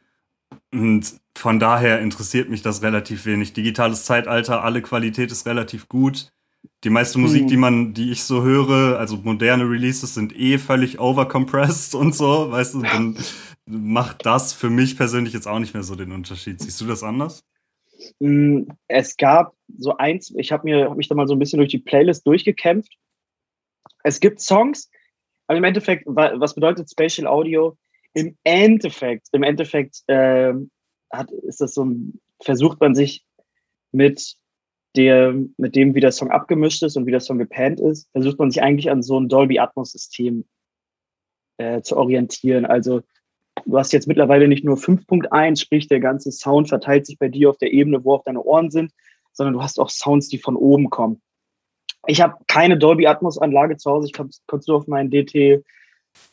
Und 0.73 1.19
von 1.37 1.59
daher 1.59 1.99
interessiert 1.99 2.49
mich 2.49 2.61
das 2.61 2.81
relativ 2.81 3.25
wenig. 3.25 3.53
Digitales 3.53 4.05
Zeitalter, 4.05 4.63
alle 4.63 4.81
Qualität 4.81 5.31
ist 5.31 5.45
relativ 5.45 5.89
gut. 5.89 6.31
Die 6.83 6.89
meiste. 6.89 7.19
Musik, 7.19 7.47
die 7.47 7.57
man, 7.57 7.93
die 7.93 8.11
ich 8.11 8.23
so 8.23 8.43
höre, 8.43 8.97
also 8.97 9.17
moderne 9.17 9.63
Releases, 9.63 10.13
sind 10.13 10.37
eh 10.37 10.57
völlig 10.57 10.99
overcompressed 10.99 11.95
und 11.95 12.15
so, 12.15 12.51
weißt 12.51 12.75
du, 12.75 12.81
dann 12.81 13.17
macht 13.65 14.25
das 14.25 14.53
für 14.53 14.69
mich 14.69 14.97
persönlich 14.97 15.33
jetzt 15.33 15.47
auch 15.47 15.59
nicht 15.59 15.73
mehr 15.73 15.83
so 15.83 15.95
den 15.95 16.11
Unterschied. 16.11 16.59
Siehst 16.59 16.79
du 16.81 16.85
das 16.85 17.03
anders? 17.03 17.43
Mm, 18.19 18.63
es 18.87 19.17
gab 19.17 19.53
so 19.77 19.97
eins, 19.97 20.33
ich 20.35 20.51
habe 20.51 20.63
mir 20.63 20.89
hab 20.89 20.97
mich 20.97 21.07
da 21.07 21.15
mal 21.15 21.27
so 21.27 21.33
ein 21.33 21.39
bisschen 21.39 21.57
durch 21.57 21.69
die 21.69 21.79
Playlist 21.79 22.25
durchgekämpft. 22.25 22.93
Es 24.03 24.19
gibt 24.19 24.41
Songs, 24.41 24.89
aber 25.47 25.57
im 25.57 25.63
Endeffekt, 25.63 26.05
was 26.07 26.55
bedeutet 26.55 26.89
Spatial 26.89 27.27
Audio? 27.27 27.77
Im 28.13 28.37
Endeffekt, 28.43 29.27
im 29.31 29.43
Endeffekt 29.43 30.03
äh, 30.07 30.53
hat, 31.11 31.31
ist 31.31 31.61
das 31.61 31.73
so 31.73 31.87
versucht 32.41 32.79
man 32.81 32.95
sich 32.95 33.23
mit 33.91 34.35
der, 34.95 35.33
mit 35.57 35.75
dem, 35.75 35.95
wie 35.95 35.99
der 35.99 36.11
Song 36.11 36.31
abgemischt 36.31 36.83
ist 36.83 36.97
und 36.97 37.05
wie 37.05 37.11
der 37.11 37.19
Song 37.19 37.37
gepannt 37.37 37.79
ist, 37.79 38.09
versucht 38.11 38.39
man 38.39 38.51
sich 38.51 38.61
eigentlich 38.61 38.89
an 38.89 39.03
so 39.03 39.19
ein 39.19 39.29
Dolby 39.29 39.59
Atmos 39.59 39.91
System 39.91 40.45
äh, 41.57 41.81
zu 41.81 41.95
orientieren. 41.95 42.65
Also 42.65 43.01
du 43.65 43.77
hast 43.77 43.93
jetzt 43.93 44.07
mittlerweile 44.07 44.47
nicht 44.47 44.65
nur 44.65 44.77
5.1, 44.77 45.61
sprich 45.61 45.87
der 45.87 45.99
ganze 45.99 46.31
Sound 46.31 46.69
verteilt 46.69 47.05
sich 47.05 47.17
bei 47.17 47.29
dir 47.29 47.49
auf 47.49 47.57
der 47.57 47.71
Ebene, 47.71 48.03
wo 48.03 48.15
auch 48.15 48.23
deine 48.23 48.41
Ohren 48.41 48.71
sind, 48.71 48.91
sondern 49.33 49.53
du 49.53 49.61
hast 49.61 49.79
auch 49.79 49.89
Sounds, 49.89 50.27
die 50.27 50.39
von 50.39 50.55
oben 50.55 50.89
kommen. 50.89 51.21
Ich 52.07 52.19
habe 52.19 52.35
keine 52.47 52.77
Dolby 52.77 53.07
Atmos 53.07 53.37
Anlage 53.37 53.77
zu 53.77 53.89
Hause, 53.89 54.07
ich 54.07 54.13
konnte 54.13 54.65
nur 54.67 54.77
auf 54.77 54.87
meinen 54.87 55.11
DT 55.11 55.63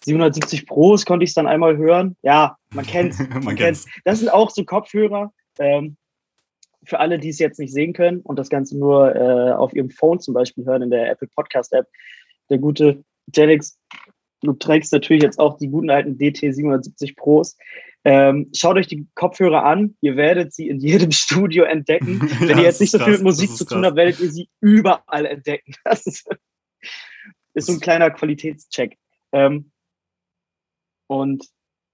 770 0.05 0.67
Pros 0.67 1.05
konnte 1.05 1.25
ich 1.25 1.31
es 1.31 1.35
dann 1.35 1.47
einmal 1.47 1.77
hören. 1.77 2.17
Ja, 2.23 2.57
man 2.73 2.87
kennt 2.87 3.19
man, 3.31 3.45
man 3.45 3.57
kennt's. 3.57 3.87
Das 4.05 4.19
sind 4.21 4.29
auch 4.29 4.51
so 4.51 4.65
Kopfhörer. 4.65 5.33
Ähm, 5.59 5.97
für 6.85 7.01
alle, 7.01 7.19
die 7.19 7.29
es 7.29 7.39
jetzt 7.39 7.59
nicht 7.59 7.73
sehen 7.73 7.93
können 7.93 8.21
und 8.21 8.39
das 8.39 8.49
Ganze 8.49 8.79
nur 8.79 9.15
äh, 9.15 9.53
auf 9.53 9.75
ihrem 9.75 9.91
Phone 9.91 10.21
zum 10.21 10.35
Beispiel 10.35 10.65
hören, 10.65 10.83
in 10.83 10.91
der 10.91 11.11
Apple 11.11 11.29
Podcast 11.29 11.73
App, 11.73 11.87
der 12.49 12.59
gute 12.59 13.05
Jelix, 13.35 13.79
du 14.43 14.53
trägst 14.55 14.93
natürlich 14.93 15.23
jetzt 15.23 15.39
auch 15.39 15.59
die 15.59 15.69
guten 15.69 15.91
alten 15.91 16.17
DT 16.17 16.55
770 16.55 17.17
Pros. 17.17 17.57
Ähm, 18.05 18.51
schaut 18.55 18.77
euch 18.77 18.87
die 18.87 19.07
Kopfhörer 19.15 19.65
an. 19.65 19.97
Ihr 20.01 20.17
werdet 20.17 20.55
sie 20.55 20.69
in 20.69 20.79
jedem 20.79 21.11
Studio 21.13 21.65
entdecken. 21.65 22.21
Wenn 22.41 22.51
ja, 22.51 22.59
ihr 22.59 22.63
jetzt 22.65 22.81
nicht 22.81 22.93
so 22.93 22.99
viel 22.99 23.15
mit 23.15 23.23
Musik 23.23 23.51
zu 23.51 23.65
tun 23.65 23.85
habt, 23.85 23.97
werdet 23.97 24.21
ihr 24.21 24.31
sie 24.31 24.49
überall 24.61 25.27
entdecken. 25.27 25.75
Das 25.85 26.07
ist, 26.07 26.27
ist 27.55 27.67
so 27.67 27.73
ein 27.73 27.81
kleiner 27.81 28.11
Qualitätscheck. 28.11 28.97
Ähm, 29.33 29.71
und 31.09 31.45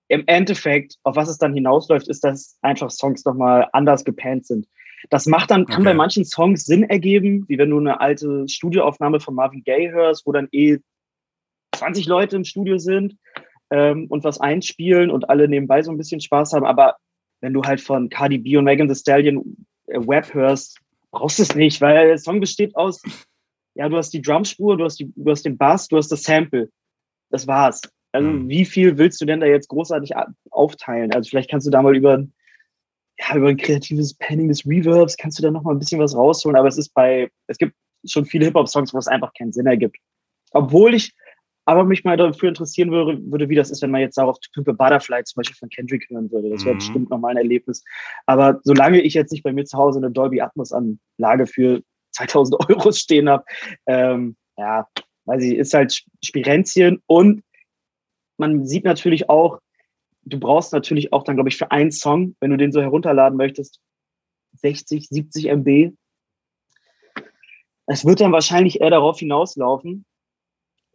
im 0.08 0.24
Endeffekt, 0.26 0.96
auf 1.02 1.16
was 1.16 1.28
es 1.28 1.38
dann 1.38 1.54
hinausläuft, 1.54 2.08
ist, 2.08 2.24
dass 2.24 2.58
einfach 2.62 2.90
Songs 2.90 3.24
nochmal 3.24 3.68
anders 3.72 4.04
gepannt 4.04 4.46
sind. 4.46 4.66
Das 5.10 5.26
macht 5.26 5.50
dann, 5.50 5.66
kann 5.66 5.82
okay. 5.82 5.90
bei 5.90 5.94
manchen 5.94 6.24
Songs 6.24 6.64
Sinn 6.64 6.84
ergeben, 6.84 7.44
wie 7.48 7.58
wenn 7.58 7.70
du 7.70 7.78
eine 7.78 8.00
alte 8.00 8.48
Studioaufnahme 8.48 9.20
von 9.20 9.34
Marvin 9.34 9.62
Gaye 9.64 9.90
hörst, 9.90 10.26
wo 10.26 10.32
dann 10.32 10.48
eh 10.52 10.78
20 11.76 12.06
Leute 12.06 12.36
im 12.36 12.44
Studio 12.44 12.78
sind 12.78 13.16
ähm, 13.70 14.06
und 14.08 14.24
was 14.24 14.40
einspielen 14.40 15.10
und 15.10 15.28
alle 15.28 15.48
nebenbei 15.48 15.82
so 15.82 15.90
ein 15.90 15.98
bisschen 15.98 16.20
Spaß 16.20 16.52
haben. 16.52 16.64
Aber 16.64 16.96
wenn 17.40 17.52
du 17.52 17.62
halt 17.62 17.80
von 17.80 18.08
Cardi 18.08 18.38
B 18.38 18.56
und 18.56 18.64
Megan 18.64 18.88
Thee 18.88 18.94
Stallion 18.94 19.66
äh, 19.86 19.98
Web 19.98 20.32
hörst, 20.32 20.78
brauchst 21.10 21.38
du 21.38 21.42
es 21.42 21.54
nicht, 21.54 21.80
weil 21.80 22.08
der 22.08 22.18
Song 22.18 22.40
besteht 22.40 22.74
aus, 22.76 23.02
ja, 23.74 23.88
du 23.88 23.96
hast 23.96 24.10
die 24.10 24.22
Drumspur, 24.22 24.76
du 24.76 24.84
hast, 24.84 24.98
die, 25.00 25.12
du 25.14 25.30
hast 25.30 25.44
den 25.44 25.58
Bass, 25.58 25.88
du 25.88 25.96
hast 25.96 26.10
das 26.10 26.22
Sample. 26.22 26.70
Das 27.34 27.48
war's. 27.48 27.82
Also 28.12 28.28
mhm. 28.28 28.48
wie 28.48 28.64
viel 28.64 28.96
willst 28.96 29.20
du 29.20 29.24
denn 29.24 29.40
da 29.40 29.46
jetzt 29.46 29.68
großartig 29.68 30.12
aufteilen? 30.50 31.12
Also 31.12 31.28
vielleicht 31.28 31.50
kannst 31.50 31.66
du 31.66 31.70
da 31.72 31.82
mal 31.82 31.96
über, 31.96 32.24
ja, 33.18 33.34
über 33.34 33.48
ein 33.48 33.56
kreatives 33.56 34.14
Panning 34.14 34.46
des 34.46 34.64
Reverbs, 34.64 35.16
kannst 35.16 35.40
du 35.40 35.42
da 35.42 35.50
noch 35.50 35.64
mal 35.64 35.72
ein 35.72 35.80
bisschen 35.80 35.98
was 35.98 36.14
rausholen. 36.14 36.56
Aber 36.56 36.68
es 36.68 36.78
ist 36.78 36.94
bei, 36.94 37.28
es 37.48 37.58
gibt 37.58 37.74
schon 38.06 38.24
viele 38.24 38.44
Hip-Hop-Songs, 38.44 38.94
wo 38.94 38.98
es 38.98 39.08
einfach 39.08 39.32
keinen 39.36 39.52
Sinn 39.52 39.66
ergibt. 39.66 39.96
Obwohl 40.52 40.94
ich 40.94 41.12
aber 41.64 41.82
mich 41.82 42.04
mal 42.04 42.16
dafür 42.16 42.50
interessieren 42.50 42.92
würde, 42.92 43.20
würde, 43.32 43.48
wie 43.48 43.56
das 43.56 43.72
ist, 43.72 43.82
wenn 43.82 43.90
man 43.90 44.02
jetzt 44.02 44.16
darauf 44.16 44.38
Pimpe 44.52 44.74
Butterfly 44.74 45.24
zum 45.24 45.40
Beispiel 45.40 45.56
von 45.56 45.70
Kendrick 45.70 46.08
hören 46.08 46.30
würde. 46.30 46.50
Das 46.50 46.64
wäre 46.64 46.76
mhm. 46.76 46.78
bestimmt 46.78 47.10
nochmal 47.10 47.32
ein 47.32 47.38
Erlebnis. 47.38 47.82
Aber 48.26 48.60
solange 48.62 49.00
ich 49.00 49.14
jetzt 49.14 49.32
nicht 49.32 49.42
bei 49.42 49.52
mir 49.52 49.64
zu 49.64 49.76
Hause 49.76 49.98
eine 49.98 50.12
Dolby 50.12 50.40
Atmos 50.40 50.70
Anlage 50.70 51.48
für 51.48 51.82
2000 52.12 52.70
Euro 52.70 52.92
stehen 52.92 53.28
habe, 53.28 53.42
ähm, 53.86 54.36
ja, 54.56 54.86
weiß 55.26 55.42
ich, 55.42 55.54
ist 55.56 55.74
halt 55.74 56.04
Spirenzchen 56.22 57.02
und 57.06 57.42
man 58.36 58.66
sieht 58.66 58.84
natürlich 58.84 59.28
auch, 59.28 59.60
du 60.22 60.38
brauchst 60.38 60.72
natürlich 60.72 61.12
auch 61.12 61.24
dann, 61.24 61.36
glaube 61.36 61.48
ich, 61.48 61.56
für 61.56 61.70
einen 61.70 61.92
Song, 61.92 62.36
wenn 62.40 62.50
du 62.50 62.56
den 62.56 62.72
so 62.72 62.80
herunterladen 62.80 63.36
möchtest, 63.36 63.80
60, 64.54 65.08
70 65.08 65.46
MB. 65.46 65.92
Es 67.86 68.04
wird 68.04 68.20
dann 68.20 68.32
wahrscheinlich 68.32 68.80
eher 68.80 68.90
darauf 68.90 69.18
hinauslaufen, 69.18 70.04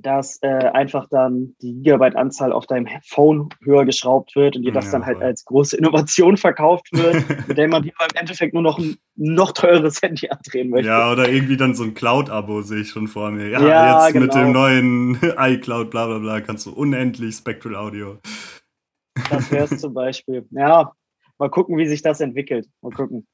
dass 0.01 0.41
äh, 0.41 0.47
einfach 0.47 1.07
dann 1.09 1.55
die 1.61 1.73
Gigabyte-Anzahl 1.73 2.53
auf 2.53 2.65
deinem 2.65 2.87
Phone 3.03 3.49
höher 3.63 3.85
geschraubt 3.85 4.35
wird 4.35 4.55
und 4.55 4.63
dir 4.63 4.71
das 4.71 4.85
ja, 4.85 4.91
dann 4.93 5.05
halt 5.05 5.21
als 5.21 5.43
große 5.45 5.77
Innovation 5.77 6.37
verkauft 6.37 6.87
wird, 6.91 7.23
mit 7.47 7.57
der 7.57 7.67
man 7.67 7.83
im 7.83 7.91
Endeffekt 8.15 8.53
nur 8.53 8.63
noch 8.63 8.79
ein 8.79 8.97
noch 9.15 9.51
teures 9.51 10.01
Handy 10.01 10.29
andrehen 10.29 10.69
möchte. 10.69 10.87
Ja, 10.87 11.11
oder 11.11 11.29
irgendwie 11.29 11.57
dann 11.57 11.75
so 11.75 11.83
ein 11.83 11.93
Cloud-Abo 11.93 12.61
sehe 12.61 12.81
ich 12.81 12.89
schon 12.89 13.07
vor 13.07 13.31
mir. 13.31 13.49
Ja, 13.49 13.61
ja 13.61 14.05
jetzt 14.05 14.13
genau. 14.13 14.25
mit 14.25 14.35
dem 14.35 14.51
neuen 14.53 15.19
iCloud, 15.37 15.89
bla 15.89 16.07
bla 16.07 16.19
bla, 16.19 16.41
kannst 16.41 16.65
du 16.65 16.71
unendlich 16.71 17.35
Spectral 17.35 17.75
Audio. 17.75 18.17
Das 19.29 19.51
wäre 19.51 19.65
es 19.65 19.79
zum 19.81 19.93
Beispiel. 19.93 20.47
Ja, 20.51 20.93
mal 21.37 21.49
gucken, 21.49 21.77
wie 21.77 21.87
sich 21.87 22.01
das 22.01 22.21
entwickelt. 22.21 22.67
Mal 22.81 22.91
gucken. 22.91 23.27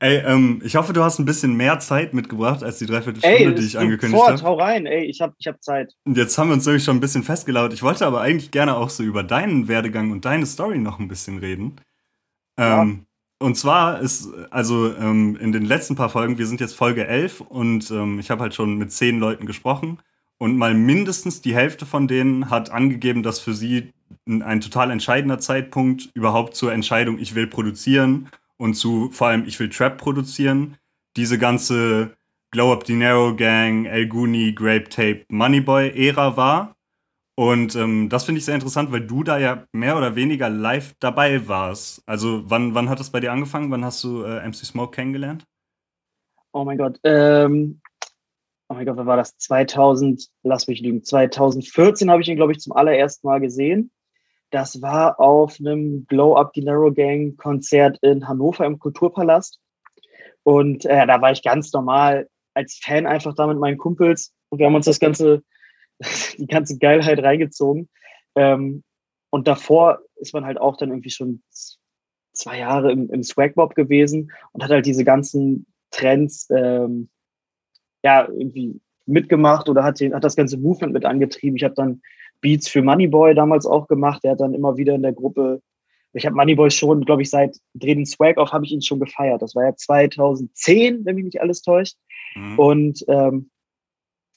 Ey, 0.00 0.16
ähm, 0.24 0.62
ich 0.64 0.76
hoffe, 0.76 0.94
du 0.94 1.02
hast 1.02 1.18
ein 1.18 1.26
bisschen 1.26 1.56
mehr 1.56 1.78
Zeit 1.78 2.14
mitgebracht 2.14 2.62
als 2.62 2.78
die 2.78 2.86
Dreiviertelstunde, 2.86 3.36
ey, 3.36 3.54
die 3.54 3.66
ich 3.66 3.78
angekündigt 3.78 4.22
habe. 4.22 4.42
hau 4.42 4.54
rein, 4.54 4.86
ey, 4.86 5.04
ich 5.04 5.20
habe 5.20 5.34
ich 5.38 5.46
hab 5.46 5.62
Zeit. 5.62 5.94
Und 6.04 6.16
jetzt 6.16 6.38
haben 6.38 6.48
wir 6.48 6.54
uns 6.54 6.64
nämlich 6.64 6.84
schon 6.84 6.96
ein 6.96 7.00
bisschen 7.00 7.22
festgelauert. 7.22 7.74
Ich 7.74 7.82
wollte 7.82 8.06
aber 8.06 8.22
eigentlich 8.22 8.50
gerne 8.50 8.76
auch 8.76 8.88
so 8.88 9.02
über 9.02 9.22
deinen 9.22 9.68
Werdegang 9.68 10.10
und 10.10 10.24
deine 10.24 10.46
Story 10.46 10.78
noch 10.78 11.00
ein 11.00 11.08
bisschen 11.08 11.38
reden. 11.38 11.76
Ja. 12.58 12.82
Ähm, 12.82 13.04
und 13.38 13.56
zwar 13.56 14.00
ist, 14.00 14.28
also 14.50 14.94
ähm, 14.96 15.36
in 15.36 15.52
den 15.52 15.66
letzten 15.66 15.96
paar 15.96 16.08
Folgen, 16.08 16.38
wir 16.38 16.46
sind 16.46 16.60
jetzt 16.60 16.74
Folge 16.74 17.06
11 17.06 17.42
und 17.42 17.90
ähm, 17.90 18.18
ich 18.18 18.30
habe 18.30 18.40
halt 18.40 18.54
schon 18.54 18.78
mit 18.78 18.90
zehn 18.90 19.18
Leuten 19.18 19.44
gesprochen 19.44 19.98
und 20.38 20.56
mal 20.56 20.72
mindestens 20.72 21.42
die 21.42 21.54
Hälfte 21.54 21.84
von 21.84 22.08
denen 22.08 22.48
hat 22.48 22.70
angegeben, 22.70 23.22
dass 23.22 23.38
für 23.38 23.52
sie 23.52 23.92
ein, 24.26 24.40
ein 24.40 24.62
total 24.62 24.90
entscheidender 24.90 25.40
Zeitpunkt 25.40 26.08
überhaupt 26.14 26.56
zur 26.56 26.72
Entscheidung, 26.72 27.18
ich 27.18 27.34
will 27.34 27.46
produzieren 27.46 28.30
und 28.58 28.74
zu 28.74 29.10
vor 29.10 29.28
allem 29.28 29.44
Ich 29.46 29.58
will 29.60 29.68
Trap 29.68 29.98
produzieren, 29.98 30.76
diese 31.16 31.38
ganze 31.38 32.16
Glow 32.52 32.72
Up 32.72 32.84
Dinero 32.84 33.34
Gang, 33.34 33.86
El 33.86 34.06
Guni, 34.06 34.52
Grape 34.52 34.88
Tape, 34.88 35.24
Moneyboy 35.28 35.90
Ära 35.90 36.36
war. 36.36 36.76
Und 37.36 37.74
ähm, 37.74 38.08
das 38.08 38.24
finde 38.24 38.38
ich 38.38 38.44
sehr 38.44 38.54
interessant, 38.54 38.92
weil 38.92 39.04
du 39.04 39.24
da 39.24 39.38
ja 39.38 39.66
mehr 39.72 39.96
oder 39.96 40.14
weniger 40.14 40.48
live 40.48 40.94
dabei 41.00 41.48
warst. 41.48 42.02
Also 42.06 42.48
wann, 42.48 42.74
wann 42.74 42.88
hat 42.88 43.00
das 43.00 43.10
bei 43.10 43.18
dir 43.18 43.32
angefangen? 43.32 43.72
Wann 43.72 43.84
hast 43.84 44.04
du 44.04 44.22
äh, 44.22 44.46
MC 44.46 44.54
Smoke 44.54 44.92
kennengelernt? 44.92 45.44
Oh 46.52 46.64
mein 46.64 46.78
Gott. 46.78 47.00
Ähm, 47.02 47.80
oh 48.68 48.74
mein 48.74 48.86
Gott, 48.86 48.96
wann 48.96 49.06
war 49.06 49.16
das? 49.16 49.36
2000, 49.36 50.28
lass 50.44 50.68
mich 50.68 50.80
lügen, 50.80 51.02
2014 51.02 52.08
habe 52.08 52.22
ich 52.22 52.28
ihn, 52.28 52.36
glaube 52.36 52.52
ich, 52.52 52.60
zum 52.60 52.72
allerersten 52.72 53.26
Mal 53.26 53.40
gesehen. 53.40 53.90
Das 54.54 54.80
war 54.80 55.18
auf 55.18 55.58
einem 55.58 56.06
Glow 56.06 56.36
Up 56.36 56.52
the 56.54 56.60
Narrow 56.60 56.94
Gang 56.94 57.36
Konzert 57.36 57.98
in 58.02 58.28
Hannover 58.28 58.64
im 58.64 58.78
Kulturpalast. 58.78 59.58
Und 60.44 60.84
äh, 60.84 61.04
da 61.08 61.20
war 61.20 61.32
ich 61.32 61.42
ganz 61.42 61.72
normal 61.72 62.28
als 62.54 62.78
Fan 62.80 63.04
einfach 63.04 63.34
da 63.34 63.48
mit 63.48 63.58
meinen 63.58 63.78
Kumpels. 63.78 64.32
Und 64.50 64.60
wir 64.60 64.66
haben 64.66 64.76
uns 64.76 64.86
das 64.86 65.00
ganze, 65.00 65.42
die 66.38 66.46
ganze 66.46 66.78
Geilheit 66.78 67.20
reingezogen. 67.20 67.88
Ähm, 68.36 68.84
und 69.30 69.48
davor 69.48 69.98
ist 70.14 70.34
man 70.34 70.44
halt 70.44 70.58
auch 70.58 70.76
dann 70.76 70.90
irgendwie 70.90 71.10
schon 71.10 71.42
zwei 72.32 72.60
Jahre 72.60 72.92
im, 72.92 73.10
im 73.10 73.24
Swagbob 73.24 73.74
gewesen 73.74 74.30
und 74.52 74.62
hat 74.62 74.70
halt 74.70 74.86
diese 74.86 75.02
ganzen 75.02 75.66
Trends 75.90 76.48
ähm, 76.50 77.08
ja 78.04 78.28
irgendwie 78.28 78.80
mitgemacht 79.04 79.68
oder 79.68 79.82
hat, 79.82 79.98
den, 79.98 80.14
hat 80.14 80.22
das 80.22 80.36
ganze 80.36 80.58
Movement 80.58 80.92
mit 80.92 81.04
angetrieben. 81.04 81.56
Ich 81.56 81.64
habe 81.64 81.74
dann 81.74 82.02
Beats 82.44 82.68
für 82.68 82.82
Moneyboy 82.82 83.34
damals 83.34 83.64
auch 83.64 83.88
gemacht. 83.88 84.22
Der 84.22 84.32
hat 84.32 84.40
dann 84.40 84.52
immer 84.52 84.76
wieder 84.76 84.94
in 84.94 85.02
der 85.02 85.14
Gruppe, 85.14 85.62
ich 86.12 86.26
habe 86.26 86.36
Moneyboy 86.36 86.70
schon, 86.70 87.06
glaube 87.06 87.22
ich, 87.22 87.30
seit 87.30 87.56
Drehen 87.72 88.04
Swag 88.04 88.36
auf 88.36 88.52
habe 88.52 88.66
ich 88.66 88.72
ihn 88.72 88.82
schon 88.82 89.00
gefeiert. 89.00 89.40
Das 89.40 89.54
war 89.54 89.64
ja 89.64 89.74
2010, 89.74 91.06
wenn 91.06 91.16
mich 91.16 91.24
nicht 91.24 91.40
alles 91.40 91.62
täuscht. 91.62 91.96
Mhm. 92.36 92.58
Und 92.58 93.04
ähm, 93.08 93.50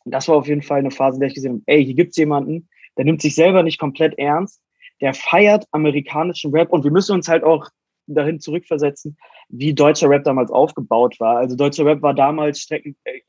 das 0.05 0.30
war 0.30 0.38
auf 0.38 0.47
jeden 0.47 0.62
Fall 0.62 0.80
eine 0.80 0.89
Phase, 0.89 1.18
in 1.18 1.20
der 1.20 1.28
ich 1.28 1.36
gesehen 1.36 1.51
habe, 1.51 1.64
ey, 1.66 1.84
hier 1.84 1.95
gibt 1.95 2.12
es 2.12 2.18
jemanden, 2.18 2.70
der 2.97 3.03
nimmt 3.03 3.22
sich 3.22 3.36
selber 3.36 3.62
nicht 3.62 3.78
komplett 3.78 4.18
ernst, 4.18 4.62
der 5.01 5.14
feiert 5.14 5.66
amerikanischen 5.72 6.51
Rap 6.51 6.72
und 6.72 6.86
wir 6.86 6.91
müssen 6.91 7.14
uns 7.14 7.28
halt 7.28 7.43
auch 7.43 7.68
dahin 8.08 8.39
zurückversetzen, 8.39 9.18
wie 9.49 9.74
deutscher 9.74 10.10
Rap 10.10 10.24
damals 10.24 10.49
aufgebaut 10.49 11.20
war. 11.20 11.38
Also 11.38 11.58
deutscher 11.58 11.86
Rap 11.86 12.01
war 12.01 12.14
damals 12.14 12.62
Strecken, 12.62 12.95
äh, 13.03 13.20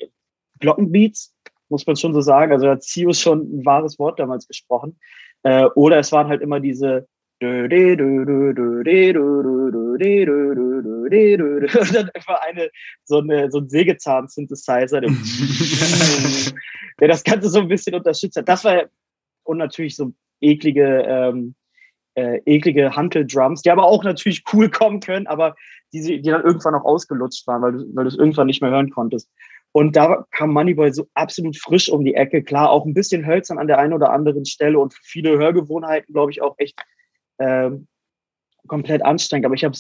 Glockenbeats, 0.61 1.35
muss 1.69 1.87
man 1.87 1.97
schon 1.97 2.15
so 2.15 2.21
sagen. 2.21 2.53
Also 2.53 2.69
hat 2.69 2.83
Zius 2.83 3.21
schon 3.21 3.41
ein 3.41 3.65
wahres 3.65 3.99
Wort 3.99 4.19
damals 4.19 4.47
gesprochen. 4.47 4.99
Äh, 5.43 5.67
oder 5.75 5.99
es 5.99 6.13
waren 6.13 6.29
halt 6.29 6.43
immer 6.43 6.61
diese 6.61 7.07
und 11.41 11.95
dann 11.95 12.11
einfach 12.15 12.41
eine, 12.49 12.71
so, 13.05 13.19
eine, 13.19 13.51
so 13.51 13.59
ein 13.59 13.69
Sägezahn-Synthesizer, 13.69 15.01
der, 15.01 15.11
der 17.01 17.09
das 17.09 17.23
Ganze 17.23 17.49
so 17.49 17.61
ein 17.61 17.69
bisschen 17.69 17.95
unterstützt 17.95 18.37
hat. 18.37 18.49
Das 18.49 18.65
war 18.65 18.85
und 19.45 19.59
natürlich 19.59 19.97
so 19.97 20.13
eklige, 20.41 21.05
ähm, 21.07 21.55
äh, 22.15 22.41
eklige 22.45 22.95
Hantel-Drums, 22.95 23.63
die 23.63 23.71
aber 23.71 23.85
auch 23.85 24.05
natürlich 24.05 24.43
cool 24.53 24.69
kommen 24.69 25.01
können, 25.01 25.27
aber 25.27 25.55
die, 25.93 26.21
die 26.21 26.31
dann 26.31 26.45
irgendwann 26.45 26.75
auch 26.75 26.85
ausgelutscht 26.85 27.47
waren, 27.47 27.63
weil 27.63 27.73
du, 27.73 27.85
weil 27.95 28.05
du 28.05 28.09
es 28.09 28.19
irgendwann 28.19 28.49
nicht 28.49 28.61
mehr 28.61 28.71
hören 28.71 28.91
konntest. 28.91 29.31
Und 29.73 29.97
da 29.97 30.25
kam 30.31 30.53
Moneyboy 30.53 30.93
so 30.93 31.09
absolut 31.15 31.57
frisch 31.57 31.89
um 31.91 32.05
die 32.05 32.15
Ecke. 32.15 32.43
Klar, 32.43 32.71
auch 32.71 32.87
ein 32.87 32.95
bisschen 32.95 33.27
hölzern 33.27 33.59
an 33.59 33.67
der 33.67 33.79
einen 33.79 33.93
oder 33.93 34.11
anderen 34.11 34.45
Stelle 34.45 34.79
und 34.79 34.95
viele 35.03 35.39
Hörgewohnheiten, 35.39 36.13
glaube 36.13 36.31
ich, 36.31 36.43
auch 36.43 36.55
echt 36.59 36.81
ähm, 37.39 37.87
komplett 38.67 39.05
anstrengend. 39.05 39.47
Aber 39.47 39.55
ich 39.55 39.65
habe 39.65 39.77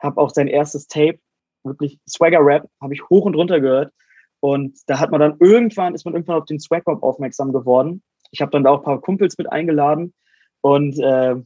hab 0.00 0.18
auch 0.18 0.30
sein 0.30 0.48
erstes 0.48 0.88
Tape, 0.88 1.18
wirklich 1.64 1.98
Swagger 2.08 2.40
Rap, 2.40 2.68
habe 2.80 2.94
ich 2.94 3.08
hoch 3.10 3.24
und 3.24 3.34
runter 3.34 3.60
gehört. 3.60 3.92
Und 4.40 4.78
da 4.86 4.98
hat 5.00 5.10
man 5.10 5.20
dann 5.20 5.36
irgendwann, 5.40 5.94
ist 5.94 6.04
man 6.04 6.14
irgendwann 6.14 6.38
auf 6.38 6.46
den 6.46 6.60
Swag 6.60 6.86
Rap 6.86 7.02
aufmerksam 7.02 7.52
geworden. 7.52 8.02
Ich 8.30 8.40
habe 8.40 8.50
dann 8.50 8.64
da 8.64 8.70
auch 8.70 8.78
ein 8.78 8.84
paar 8.84 9.00
Kumpels 9.00 9.36
mit 9.38 9.50
eingeladen. 9.50 10.14
Und 10.60 10.98
äh, 10.98 11.36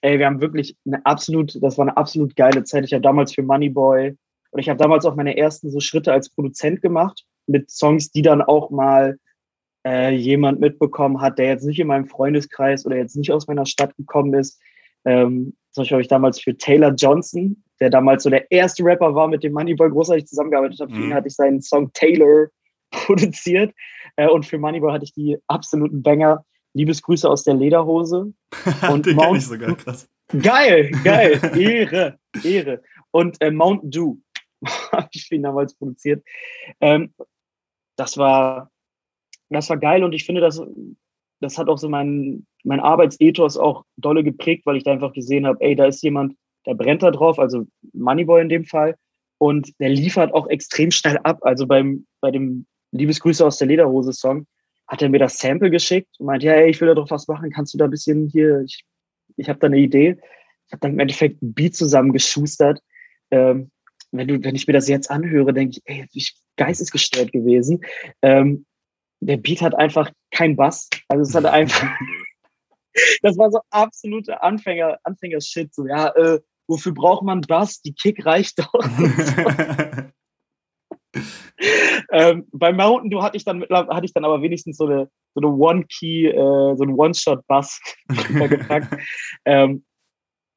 ey, 0.00 0.18
wir 0.18 0.26
haben 0.26 0.40
wirklich 0.40 0.76
eine 0.86 1.04
absolut, 1.04 1.62
das 1.62 1.78
war 1.78 1.84
eine 1.86 1.96
absolut 1.96 2.36
geile 2.36 2.64
Zeit. 2.64 2.84
Ich 2.84 2.92
habe 2.92 3.02
damals 3.02 3.34
für 3.34 3.42
Moneyboy 3.42 4.16
und 4.50 4.60
ich 4.60 4.68
habe 4.68 4.78
damals 4.78 5.04
auch 5.04 5.14
meine 5.14 5.36
ersten 5.36 5.70
so 5.70 5.80
Schritte 5.80 6.12
als 6.12 6.30
Produzent 6.30 6.80
gemacht 6.82 7.24
mit 7.46 7.70
Songs, 7.70 8.10
die 8.10 8.22
dann 8.22 8.42
auch 8.42 8.70
mal 8.70 9.18
äh, 9.86 10.14
jemand 10.14 10.60
mitbekommen 10.60 11.20
hat, 11.20 11.38
der 11.38 11.48
jetzt 11.48 11.64
nicht 11.64 11.78
in 11.78 11.86
meinem 11.86 12.06
Freundeskreis 12.06 12.86
oder 12.86 12.96
jetzt 12.96 13.16
nicht 13.16 13.32
aus 13.32 13.46
meiner 13.46 13.66
Stadt 13.66 13.96
gekommen 13.96 14.34
ist. 14.34 14.60
Ähm, 15.04 15.54
zum 15.72 15.82
Beispiel 15.82 15.94
habe 15.96 16.02
ich 16.02 16.08
damals 16.08 16.40
für 16.40 16.56
Taylor 16.56 16.94
Johnson, 16.94 17.62
der 17.80 17.90
damals 17.90 18.22
so 18.22 18.30
der 18.30 18.50
erste 18.50 18.84
Rapper 18.84 19.14
war, 19.14 19.28
mit 19.28 19.42
dem 19.42 19.52
Moneyboy 19.52 19.90
großartig 19.90 20.26
zusammengearbeitet 20.26 20.80
mhm. 20.80 20.94
für 20.94 21.00
ihn 21.00 21.08
mhm. 21.08 21.14
hatte 21.14 21.28
ich 21.28 21.34
seinen 21.34 21.60
Song 21.60 21.92
Taylor 21.92 22.48
produziert. 22.90 23.74
Äh, 24.16 24.28
und 24.28 24.46
für 24.46 24.58
Moneyboy 24.58 24.92
hatte 24.92 25.04
ich 25.04 25.12
die 25.12 25.36
absoluten 25.48 26.02
Banger. 26.02 26.44
Liebesgrüße 26.74 27.28
aus 27.28 27.44
der 27.44 27.54
Lederhose. 27.54 28.32
Und 28.90 29.06
Den 29.06 29.16
Mount 29.16 29.38
ich 29.38 29.46
sogar, 29.46 29.76
krass. 29.76 30.08
Geil, 30.42 30.90
geil, 31.04 31.40
Ehre, 31.56 32.18
Ehre. 32.42 32.82
Und 33.10 33.40
äh, 33.40 33.50
Mountain 33.50 33.90
Dew 33.90 34.16
habe 34.92 35.08
ich 35.12 35.26
für 35.26 35.36
ihn 35.36 35.42
damals 35.42 35.74
produziert. 35.74 36.24
Ähm, 36.80 37.14
das 37.96 38.16
war, 38.16 38.70
das 39.50 39.68
war 39.70 39.76
geil 39.76 40.04
und 40.04 40.12
ich 40.12 40.24
finde, 40.24 40.40
das, 40.40 40.60
das 41.40 41.58
hat 41.58 41.68
auch 41.68 41.78
so 41.78 41.88
mein, 41.88 42.46
mein 42.64 42.80
Arbeitsethos 42.80 43.56
auch 43.56 43.84
dolle 43.96 44.24
geprägt, 44.24 44.66
weil 44.66 44.76
ich 44.76 44.84
da 44.84 44.92
einfach 44.92 45.12
gesehen 45.12 45.46
habe, 45.46 45.60
ey, 45.60 45.74
da 45.74 45.86
ist 45.86 46.02
jemand, 46.02 46.34
der 46.66 46.74
brennt 46.74 47.02
da 47.02 47.10
drauf, 47.10 47.38
also 47.38 47.66
Moneyboy 47.92 48.42
in 48.42 48.48
dem 48.48 48.64
Fall, 48.64 48.96
und 49.38 49.78
der 49.78 49.90
liefert 49.90 50.32
auch 50.32 50.46
extrem 50.48 50.90
schnell 50.90 51.18
ab. 51.24 51.38
Also 51.42 51.66
beim, 51.66 52.06
bei 52.20 52.30
dem 52.30 52.66
Liebesgrüße 52.92 53.44
aus 53.44 53.58
der 53.58 53.68
Lederhose-Song 53.68 54.46
hat 54.86 55.02
er 55.02 55.08
mir 55.08 55.18
das 55.18 55.38
Sample 55.38 55.70
geschickt 55.70 56.08
und 56.18 56.26
meinte, 56.26 56.46
ja, 56.46 56.54
ey, 56.54 56.70
ich 56.70 56.80
will 56.80 56.88
da 56.88 56.94
doch 56.94 57.10
was 57.10 57.28
machen, 57.28 57.50
kannst 57.50 57.74
du 57.74 57.78
da 57.78 57.84
ein 57.84 57.90
bisschen 57.90 58.28
hier, 58.28 58.60
ich, 58.60 58.84
ich 59.36 59.48
habe 59.48 59.58
da 59.58 59.66
eine 59.66 59.78
Idee. 59.78 60.18
Ich 60.66 60.72
habe 60.72 60.80
dann 60.80 60.92
im 60.92 60.98
Endeffekt 60.98 61.42
ein 61.42 61.52
Beat 61.52 61.74
zusammengeschustert. 61.74 62.80
Ähm, 63.30 63.70
wenn, 64.16 64.28
du, 64.28 64.44
wenn 64.44 64.54
ich 64.54 64.66
mir 64.66 64.72
das 64.72 64.88
jetzt 64.88 65.10
anhöre, 65.10 65.52
denke 65.52 65.76
ich, 65.76 65.82
ey, 65.84 66.06
wie 66.12 66.24
geistesgestört 66.56 67.32
gewesen. 67.32 67.84
Ähm, 68.22 68.64
der 69.20 69.36
Beat 69.38 69.62
hat 69.62 69.74
einfach 69.74 70.10
keinen 70.30 70.56
Bass. 70.56 70.88
Also 71.08 71.22
es 71.22 71.34
hat 71.34 71.46
einfach, 71.46 71.88
das 73.22 73.36
war 73.38 73.50
so 73.50 73.60
absolute 73.70 74.42
Anfänger, 74.42 74.98
Anfänger-Shit. 75.02 75.74
So, 75.74 75.86
ja, 75.86 76.08
äh, 76.14 76.40
wofür 76.68 76.92
braucht 76.92 77.24
man 77.24 77.40
Bass? 77.40 77.80
Die 77.82 77.94
Kick 77.94 78.24
reicht 78.24 78.58
doch. 78.58 78.72
ähm, 82.12 82.46
bei 82.52 82.72
Mountain 82.72 83.10
Dew 83.10 83.22
hatte 83.22 83.36
ich 83.36 83.44
dann 83.44 83.64
hatte 83.70 84.04
ich 84.04 84.12
dann 84.12 84.24
aber 84.24 84.42
wenigstens 84.42 84.76
so 84.76 84.86
eine, 84.86 85.08
so 85.34 85.40
eine 85.40 85.48
One-Key, 85.48 86.26
äh, 86.26 86.76
so 86.76 86.82
einen 86.82 86.94
One-Shot-Bass 86.94 87.80
gepackt. 88.48 88.96
ähm, 89.44 89.84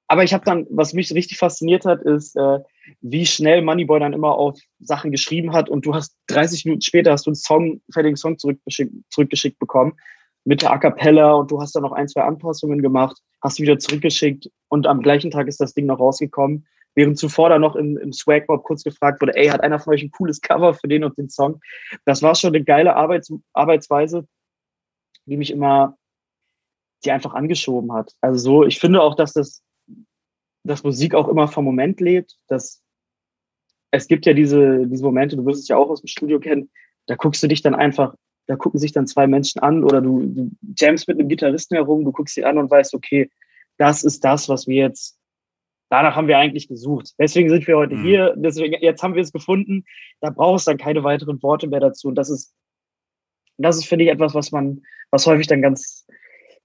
aber 0.07 0.23
ich 0.23 0.33
habe 0.33 0.45
dann, 0.45 0.65
was 0.69 0.93
mich 0.93 1.13
richtig 1.13 1.37
fasziniert 1.37 1.85
hat, 1.85 2.01
ist, 2.01 2.35
äh, 2.37 2.59
wie 3.01 3.25
schnell 3.25 3.61
Moneyboy 3.61 3.99
dann 3.99 4.13
immer 4.13 4.35
auf 4.35 4.57
Sachen 4.79 5.11
geschrieben 5.11 5.53
hat 5.53 5.69
und 5.69 5.85
du 5.85 5.93
hast 5.93 6.15
30 6.27 6.65
Minuten 6.65 6.81
später 6.81 7.11
hast 7.11 7.25
du 7.25 7.31
einen 7.31 7.35
Song, 7.35 7.81
fertigen 7.91 8.15
Song 8.15 8.37
zurückgeschickt, 8.37 8.93
zurückgeschickt 9.09 9.59
bekommen 9.59 9.97
mit 10.45 10.61
der 10.61 10.71
A 10.71 10.77
Cappella 10.77 11.33
und 11.33 11.51
du 11.51 11.59
hast 11.59 11.75
dann 11.75 11.83
noch 11.83 11.91
ein, 11.91 12.07
zwei 12.07 12.21
Anpassungen 12.21 12.81
gemacht, 12.81 13.17
hast 13.41 13.59
wieder 13.59 13.79
zurückgeschickt 13.79 14.49
und 14.69 14.87
am 14.87 15.01
gleichen 15.01 15.29
Tag 15.29 15.47
ist 15.47 15.59
das 15.59 15.73
Ding 15.73 15.87
noch 15.87 15.99
rausgekommen. 15.99 16.65
Während 16.95 17.19
zuvor 17.19 17.49
dann 17.49 17.61
noch 17.61 17.75
im, 17.75 17.97
im 17.97 18.13
Swagbob 18.13 18.63
kurz 18.63 18.83
gefragt 18.83 19.21
wurde, 19.21 19.35
ey, 19.35 19.49
hat 19.49 19.61
einer 19.61 19.77
von 19.77 19.93
euch 19.93 20.01
ein 20.01 20.09
cooles 20.11 20.41
Cover 20.41 20.73
für 20.73 20.87
den 20.87 21.03
und 21.03 21.17
den 21.17 21.29
Song? 21.29 21.59
Das 22.05 22.23
war 22.23 22.33
schon 22.33 22.55
eine 22.55 22.63
geile 22.63 22.95
Arbeits 22.95 23.31
Arbeitsweise, 23.53 24.25
die 25.25 25.37
mich 25.37 25.51
immer, 25.51 25.97
die 27.03 27.11
einfach 27.11 27.33
angeschoben 27.33 27.91
hat. 27.91 28.13
Also 28.21 28.39
so, 28.39 28.63
ich 28.65 28.79
finde 28.79 29.01
auch, 29.01 29.15
dass 29.15 29.33
das 29.33 29.61
dass 30.67 30.83
Musik 30.83 31.15
auch 31.15 31.27
immer 31.27 31.47
vom 31.47 31.65
Moment 31.65 31.99
lebt. 31.99 32.37
Dass 32.47 32.83
es 33.91 34.07
gibt 34.07 34.25
ja 34.25 34.33
diese, 34.33 34.85
diese 34.87 35.03
Momente, 35.03 35.35
du 35.35 35.45
wirst 35.45 35.61
es 35.61 35.67
ja 35.67 35.77
auch 35.77 35.89
aus 35.89 36.01
dem 36.01 36.07
Studio 36.07 36.39
kennen, 36.39 36.69
da 37.07 37.15
guckst 37.15 37.41
du 37.41 37.47
dich 37.47 37.61
dann 37.61 37.75
einfach, 37.75 38.15
da 38.47 38.55
gucken 38.55 38.79
sich 38.79 38.91
dann 38.91 39.07
zwei 39.07 39.27
Menschen 39.27 39.59
an 39.61 39.83
oder 39.83 40.01
du, 40.01 40.25
du 40.25 40.51
jamst 40.77 41.07
mit 41.07 41.19
einem 41.19 41.29
Gitarristen 41.29 41.75
herum, 41.75 42.05
du 42.05 42.11
guckst 42.11 42.35
sie 42.35 42.45
an 42.45 42.57
und 42.57 42.69
weißt, 42.69 42.93
okay, 42.93 43.29
das 43.77 44.03
ist 44.03 44.23
das, 44.23 44.49
was 44.49 44.67
wir 44.67 44.75
jetzt, 44.75 45.17
danach 45.89 46.15
haben 46.15 46.27
wir 46.27 46.37
eigentlich 46.37 46.67
gesucht. 46.67 47.13
Deswegen 47.17 47.49
sind 47.49 47.67
wir 47.67 47.77
heute 47.77 47.95
mhm. 47.95 48.03
hier, 48.03 48.33
deswegen, 48.37 48.75
jetzt 48.81 49.03
haben 49.03 49.15
wir 49.15 49.21
es 49.21 49.31
gefunden, 49.31 49.85
da 50.19 50.29
brauchst 50.29 50.67
du 50.67 50.71
dann 50.71 50.77
keine 50.77 51.03
weiteren 51.03 51.41
Worte 51.41 51.67
mehr 51.67 51.79
dazu. 51.79 52.09
Und 52.09 52.15
das 52.15 52.29
ist, 52.29 52.53
das 53.57 53.77
ist, 53.77 53.85
finde 53.85 54.05
ich, 54.05 54.11
etwas, 54.11 54.33
was 54.33 54.51
man, 54.51 54.81
was 55.11 55.25
häufig 55.25 55.47
dann 55.47 55.61
ganz, 55.61 56.05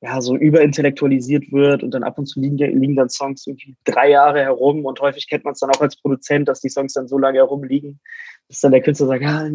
ja, 0.02 0.20
so 0.20 0.36
überintellektualisiert 0.36 1.52
wird 1.52 1.84
und 1.84 1.92
dann 1.92 2.02
ab 2.02 2.18
und 2.18 2.26
zu 2.26 2.40
liegen, 2.40 2.56
liegen 2.56 2.96
dann 2.96 3.08
Songs 3.08 3.46
irgendwie 3.46 3.76
drei 3.84 4.10
Jahre 4.10 4.40
herum 4.40 4.84
und 4.84 5.00
häufig 5.00 5.28
kennt 5.28 5.44
man 5.44 5.52
es 5.52 5.60
dann 5.60 5.70
auch 5.70 5.80
als 5.80 5.96
Produzent, 5.96 6.48
dass 6.48 6.60
die 6.60 6.68
Songs 6.68 6.94
dann 6.94 7.06
so 7.06 7.18
lange 7.18 7.38
herumliegen, 7.38 8.00
bis 8.48 8.60
dann 8.60 8.72
der 8.72 8.82
Künstler 8.82 9.06
sagt, 9.06 9.22
ja, 9.22 9.48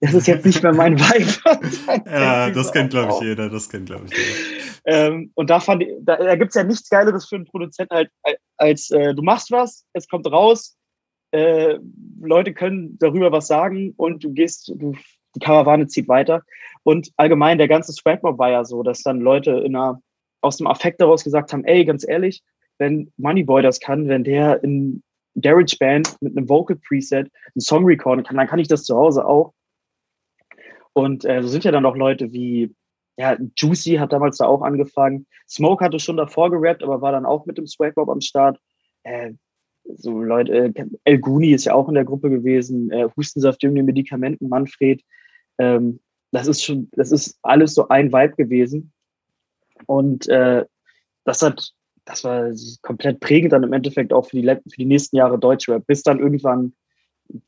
das 0.00 0.14
ist 0.14 0.26
jetzt 0.28 0.44
nicht 0.44 0.62
mehr 0.62 0.74
mein 0.74 0.98
Vibe. 0.98 2.04
ja, 2.10 2.50
das 2.50 2.72
kennt, 2.72 2.90
glaube 2.90 3.14
ich, 3.14 3.20
jeder. 3.22 3.48
Das 3.48 3.70
kennt, 3.70 3.86
glaube 3.86 4.04
ich, 4.04 4.12
jeder. 4.12 5.06
Ähm, 5.08 5.32
und 5.34 5.48
da, 5.48 5.60
fand 5.60 5.82
ich, 5.82 5.88
da, 6.02 6.16
da 6.16 6.36
gibt 6.36 6.50
es 6.50 6.54
ja 6.56 6.62
nichts 6.62 6.88
Geileres 6.90 7.26
für 7.26 7.36
einen 7.36 7.46
Produzenten 7.46 7.94
halt, 7.94 8.10
als 8.58 8.90
äh, 8.90 9.14
du 9.14 9.22
machst 9.22 9.50
was, 9.50 9.86
es 9.94 10.06
kommt 10.08 10.30
raus, 10.30 10.76
äh, 11.32 11.78
Leute 12.20 12.52
können 12.52 12.98
darüber 12.98 13.32
was 13.32 13.46
sagen 13.46 13.94
und 13.96 14.22
du 14.22 14.32
gehst, 14.32 14.72
du 14.76 14.94
die 15.34 15.40
Karawane 15.40 15.86
zieht 15.86 16.08
weiter. 16.08 16.42
Und 16.82 17.10
allgemein, 17.16 17.58
der 17.58 17.68
ganze 17.68 17.92
Swagmob 17.92 18.38
war 18.38 18.50
ja 18.50 18.64
so, 18.64 18.82
dass 18.82 19.02
dann 19.02 19.20
Leute 19.20 19.52
in 19.52 19.76
einer, 19.76 20.00
aus 20.40 20.56
dem 20.56 20.66
Affekt 20.66 21.00
daraus 21.00 21.24
gesagt 21.24 21.52
haben, 21.52 21.64
ey, 21.64 21.84
ganz 21.84 22.06
ehrlich, 22.08 22.42
wenn 22.78 23.12
Moneyboy 23.18 23.62
das 23.62 23.80
kann, 23.80 24.08
wenn 24.08 24.24
der 24.24 24.64
in 24.64 25.02
GarageBand 25.36 26.16
mit 26.20 26.36
einem 26.36 26.48
Vocal 26.48 26.76
Preset 26.76 27.30
einen 27.54 27.60
Song 27.60 27.84
recorden 27.84 28.24
kann, 28.24 28.36
dann 28.36 28.48
kann 28.48 28.58
ich 28.58 28.68
das 28.68 28.84
zu 28.84 28.96
Hause 28.96 29.24
auch. 29.26 29.52
Und 30.92 31.24
äh, 31.24 31.42
so 31.42 31.48
sind 31.48 31.64
ja 31.64 31.70
dann 31.70 31.86
auch 31.86 31.96
Leute 31.96 32.32
wie, 32.32 32.74
ja, 33.16 33.36
Juicy 33.56 33.96
hat 33.96 34.12
damals 34.12 34.38
da 34.38 34.46
auch 34.46 34.62
angefangen. 34.62 35.26
Smoke 35.48 35.84
hatte 35.84 35.98
schon 35.98 36.16
davor 36.16 36.50
gerappt, 36.50 36.82
aber 36.82 37.00
war 37.00 37.12
dann 37.12 37.26
auch 37.26 37.46
mit 37.46 37.58
dem 37.58 37.66
Swagbob 37.66 38.08
am 38.08 38.20
Start. 38.20 38.58
Äh, 39.02 39.32
so 39.96 40.22
Leute, 40.22 40.52
äh, 40.52 40.84
El 41.04 41.18
Guni 41.18 41.52
ist 41.52 41.64
ja 41.64 41.74
auch 41.74 41.88
in 41.88 41.94
der 41.94 42.04
Gruppe 42.04 42.30
gewesen, 42.30 42.90
äh, 42.90 43.08
Hustensaft, 43.16 43.62
Jüngling, 43.62 43.84
Medikamenten, 43.84 44.48
Manfred. 44.48 45.02
Ähm, 45.58 46.00
das 46.32 46.46
ist 46.46 46.62
schon, 46.62 46.88
das 46.92 47.12
ist 47.12 47.38
alles 47.42 47.74
so 47.74 47.88
ein 47.88 48.12
Vibe 48.12 48.36
gewesen. 48.36 48.92
Und 49.86 50.28
äh, 50.28 50.64
das 51.24 51.42
hat, 51.42 51.72
das 52.04 52.24
war 52.24 52.50
komplett 52.82 53.20
prägend 53.20 53.52
dann 53.52 53.62
im 53.62 53.72
Endeffekt 53.72 54.12
auch 54.12 54.26
für 54.26 54.40
die, 54.40 54.46
für 54.46 54.76
die 54.76 54.84
nächsten 54.84 55.16
Jahre 55.16 55.38
Deutschrap, 55.38 55.86
bis 55.86 56.02
dann 56.02 56.18
irgendwann, 56.18 56.74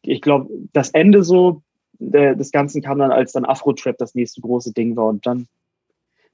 ich 0.03 0.21
glaube, 0.21 0.51
das 0.73 0.91
Ende 0.91 1.23
so 1.23 1.63
der, 1.99 2.35
des 2.35 2.51
Ganzen 2.51 2.83
kam 2.83 2.99
dann, 2.99 3.13
als 3.13 3.33
dann 3.33 3.45
Afro-Trap 3.45 3.97
das 3.99 4.15
nächste 4.15 4.41
große 4.41 4.73
Ding 4.73 4.97
war. 4.97 5.07
Und 5.07 5.27
dann, 5.27 5.47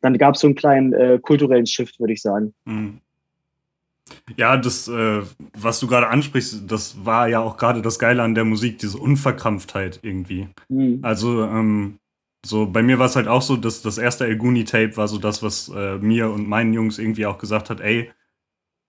dann 0.01 0.17
gab 0.19 0.35
es 0.35 0.41
so 0.41 0.47
einen 0.47 0.57
kleinen 0.57 0.93
äh, 0.93 1.19
kulturellen 1.21 1.67
Shift, 1.67 2.01
würde 2.01 2.13
ich 2.13 2.23
sagen. 2.23 2.55
Mhm. 2.65 3.01
Ja, 4.37 4.57
das, 4.57 4.89
äh, 4.89 5.23
was 5.57 5.81
du 5.81 5.87
gerade 5.87 6.09
ansprichst, 6.09 6.71
das 6.71 7.05
war 7.05 7.29
ja 7.29 7.41
auch 7.41 7.57
gerade 7.57 7.83
das 7.83 7.99
Geile 7.99 8.23
an 8.23 8.35
der 8.35 8.45
Musik, 8.45 8.79
diese 8.79 8.99
Unverkrampftheit 8.99 10.01
irgendwie. 10.03 10.49
Mhm. 10.69 11.01
Also, 11.03 11.45
ähm, 11.45 11.99
so 12.47 12.67
bei 12.67 12.83
mir 12.83 12.99
war 12.99 13.07
es 13.07 13.17
halt 13.17 13.29
auch 13.29 13.43
so, 13.43 13.57
dass 13.57 13.83
das 13.83 13.99
erste 13.99 14.27
El 14.27 14.37
Guni-Tape 14.37 14.97
war 14.97 15.09
so 15.09 15.19
das, 15.19 15.43
was 15.43 15.69
äh, 15.75 15.99
mir 15.99 16.31
und 16.31 16.49
meinen 16.49 16.73
Jungs 16.73 16.99
irgendwie 16.99 17.27
auch 17.27 17.39
gesagt 17.39 17.69
hat, 17.69 17.81
ey, 17.81 18.11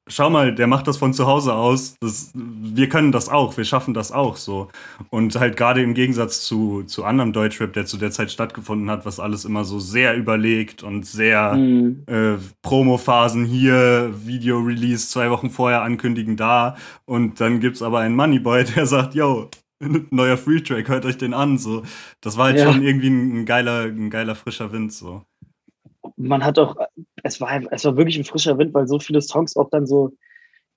schau 0.10 0.30
mal, 0.30 0.54
der 0.54 0.68
macht 0.68 0.88
das 0.88 0.98
von 0.98 1.14
zu 1.14 1.26
Hause 1.28 1.54
aus. 1.54 1.96
Das, 2.02 2.32
wir 2.34 2.90
können 2.90 3.12
das 3.12 3.30
auch, 3.30 3.56
wir 3.56 3.64
schaffen 3.64 3.94
das 3.94 4.12
auch 4.12 4.36
so. 4.36 4.68
Und 5.10 5.36
halt 5.40 5.56
gerade 5.56 5.82
im 5.82 5.94
Gegensatz 5.94 6.42
zu, 6.42 6.84
zu 6.84 7.06
anderem 7.06 7.32
Deutschrap, 7.32 7.74
der 7.74 7.86
zu 7.86 7.98
der 7.98 8.12
Zeit 8.12 8.32
stattgefunden 8.32 8.90
hat, 8.90 9.06
was 9.06 9.20
alles 9.20 9.46
immer 9.46 9.64
so 9.64 9.80
sehr 9.80 10.16
überlegt 10.16 10.84
und 10.84 11.06
sehr 11.06 11.54
mhm. 11.54 12.04
äh, 12.08 12.38
Promo-Phasen 12.62 13.46
hier, 13.46 14.12
Video-Release 14.26 15.10
zwei 15.10 15.30
Wochen 15.30 15.50
vorher 15.50 15.84
ankündigen 15.84 16.36
da. 16.36 16.76
Und 17.06 17.40
dann 17.40 17.60
gibt's 17.60 17.82
aber 17.82 18.00
einen 18.00 18.16
Moneyboy, 18.16 18.64
der 18.76 18.86
sagt, 18.86 19.16
yo, 19.16 19.50
neuer 20.10 20.38
Free-Track, 20.38 20.90
hört 20.90 21.06
euch 21.06 21.18
den 21.18 21.34
an. 21.34 21.58
So. 21.58 21.84
Das 22.22 22.38
war 22.38 22.48
halt 22.48 22.58
ja. 22.58 22.72
schon 22.72 22.84
irgendwie 22.84 23.10
ein, 23.10 23.42
ein, 23.42 23.46
geiler, 23.46 23.84
ein 23.84 24.10
geiler 24.10 24.36
frischer 24.36 24.72
Wind. 24.72 24.92
So 24.92 25.24
man 26.18 26.44
hat 26.44 26.60
auch, 26.60 26.76
es 27.24 27.42
war, 27.42 27.62
es 27.72 27.86
war 27.86 27.98
wirklich 27.98 28.18
ein 28.18 28.24
frischer 28.24 28.58
Wind, 28.58 28.74
weil 28.74 28.88
so 28.88 29.00
viele 29.00 29.22
Songs 29.22 29.56
auch 29.56 29.70
dann 29.70 29.88
so 29.88 30.14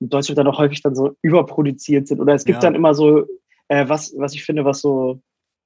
in 0.01 0.09
Deutschland 0.09 0.38
dann 0.38 0.49
auch 0.49 0.59
häufig 0.59 0.82
dann 0.82 0.95
so 0.95 1.16
überproduziert 1.22 2.09
sind. 2.09 2.20
Oder 2.20 2.34
es 2.34 2.45
gibt 2.45 2.57
ja. 2.57 2.61
dann 2.61 2.74
immer 2.74 2.95
so, 2.95 3.26
äh, 3.68 3.88
was, 3.88 4.14
was 4.16 4.34
ich 4.34 4.45
finde, 4.45 4.64
was 4.64 4.80
so 4.80 5.20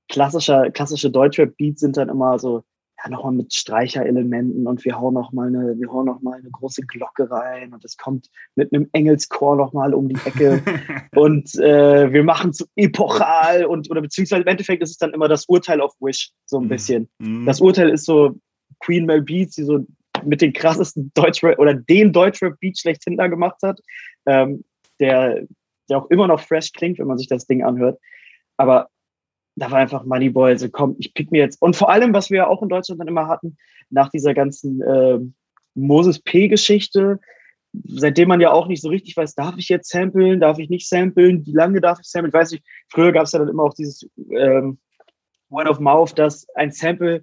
klassischer, 0.08 0.70
klassische 0.70 1.10
Deutschrap-Beats 1.10 1.80
sind 1.80 1.96
dann 1.96 2.08
immer 2.08 2.38
so, 2.38 2.62
ja, 3.02 3.10
nochmal 3.10 3.32
mit 3.32 3.54
Streicherelementen 3.54 4.66
und 4.66 4.84
wir 4.84 4.98
hauen 4.98 5.14
noch 5.14 5.32
mal 5.32 5.48
eine, 5.48 5.78
wir 5.78 5.92
hauen 5.92 6.06
noch 6.06 6.22
mal 6.22 6.38
eine 6.38 6.50
große 6.50 6.82
Glocke 6.82 7.30
rein 7.30 7.74
und 7.74 7.84
es 7.84 7.96
kommt 7.96 8.28
mit 8.54 8.72
einem 8.72 8.88
Engelschor 8.92 9.56
noch 9.56 9.72
mal 9.74 9.92
um 9.92 10.08
die 10.08 10.18
Ecke 10.24 10.62
und 11.14 11.54
äh, 11.56 12.10
wir 12.12 12.24
machen 12.24 12.52
so 12.54 12.64
epochal 12.74 13.66
und 13.66 13.90
oder 13.90 14.00
beziehungsweise 14.00 14.42
im 14.42 14.48
Endeffekt 14.48 14.82
ist 14.82 14.90
es 14.90 14.96
dann 14.96 15.12
immer 15.12 15.28
das 15.28 15.46
Urteil 15.46 15.80
auf 15.82 15.92
Wish 16.00 16.30
so 16.46 16.58
ein 16.58 16.64
mhm. 16.64 16.68
bisschen. 16.68 17.08
Mhm. 17.18 17.44
Das 17.44 17.60
Urteil 17.60 17.90
ist 17.90 18.06
so 18.06 18.34
Queen 18.80 19.04
Mel 19.04 19.22
Beats, 19.22 19.56
die 19.56 19.64
so 19.64 19.86
mit 20.26 20.40
den 20.40 20.52
krassesten 20.52 21.10
Deutschrap 21.14 21.58
oder 21.58 21.74
den 21.74 22.12
Deutschrap-Beat 22.12 22.78
schlechthin 22.78 23.16
da 23.16 23.28
gemacht 23.28 23.58
hat, 23.62 23.80
ähm, 24.26 24.64
der, 25.00 25.46
der 25.88 25.98
auch 25.98 26.10
immer 26.10 26.26
noch 26.26 26.40
fresh 26.40 26.72
klingt, 26.72 26.98
wenn 26.98 27.06
man 27.06 27.18
sich 27.18 27.28
das 27.28 27.46
Ding 27.46 27.62
anhört. 27.62 27.98
Aber 28.56 28.88
da 29.56 29.70
war 29.70 29.78
einfach 29.78 30.04
Moneyboy, 30.04 30.50
also 30.50 30.68
komm, 30.68 30.96
ich 30.98 31.14
pick 31.14 31.30
mir 31.30 31.38
jetzt. 31.38 31.60
Und 31.60 31.76
vor 31.76 31.90
allem, 31.90 32.12
was 32.12 32.30
wir 32.30 32.38
ja 32.38 32.46
auch 32.46 32.62
in 32.62 32.68
Deutschland 32.68 33.00
dann 33.00 33.08
immer 33.08 33.28
hatten, 33.28 33.56
nach 33.90 34.10
dieser 34.10 34.34
ganzen 34.34 34.82
äh, 34.82 35.18
Moses 35.74 36.20
P-Geschichte, 36.20 37.20
seitdem 37.84 38.28
man 38.28 38.40
ja 38.40 38.52
auch 38.52 38.68
nicht 38.68 38.82
so 38.82 38.88
richtig 38.88 39.16
weiß, 39.16 39.34
darf 39.34 39.56
ich 39.58 39.68
jetzt 39.68 39.90
samplen, 39.90 40.40
darf 40.40 40.58
ich 40.58 40.70
nicht 40.70 40.88
samplen, 40.88 41.44
wie 41.46 41.52
lange 41.52 41.80
darf 41.80 41.98
ich 42.00 42.06
samplen? 42.06 42.30
Ich 42.30 42.34
weiß 42.34 42.52
nicht, 42.52 42.64
früher 42.88 43.12
gab 43.12 43.24
es 43.24 43.32
ja 43.32 43.38
dann 43.38 43.48
immer 43.48 43.64
auch 43.64 43.74
dieses 43.74 44.08
ähm, 44.30 44.78
Word 45.48 45.68
of 45.68 45.80
Mouth, 45.80 46.18
dass 46.18 46.48
ein 46.54 46.72
Sample 46.72 47.22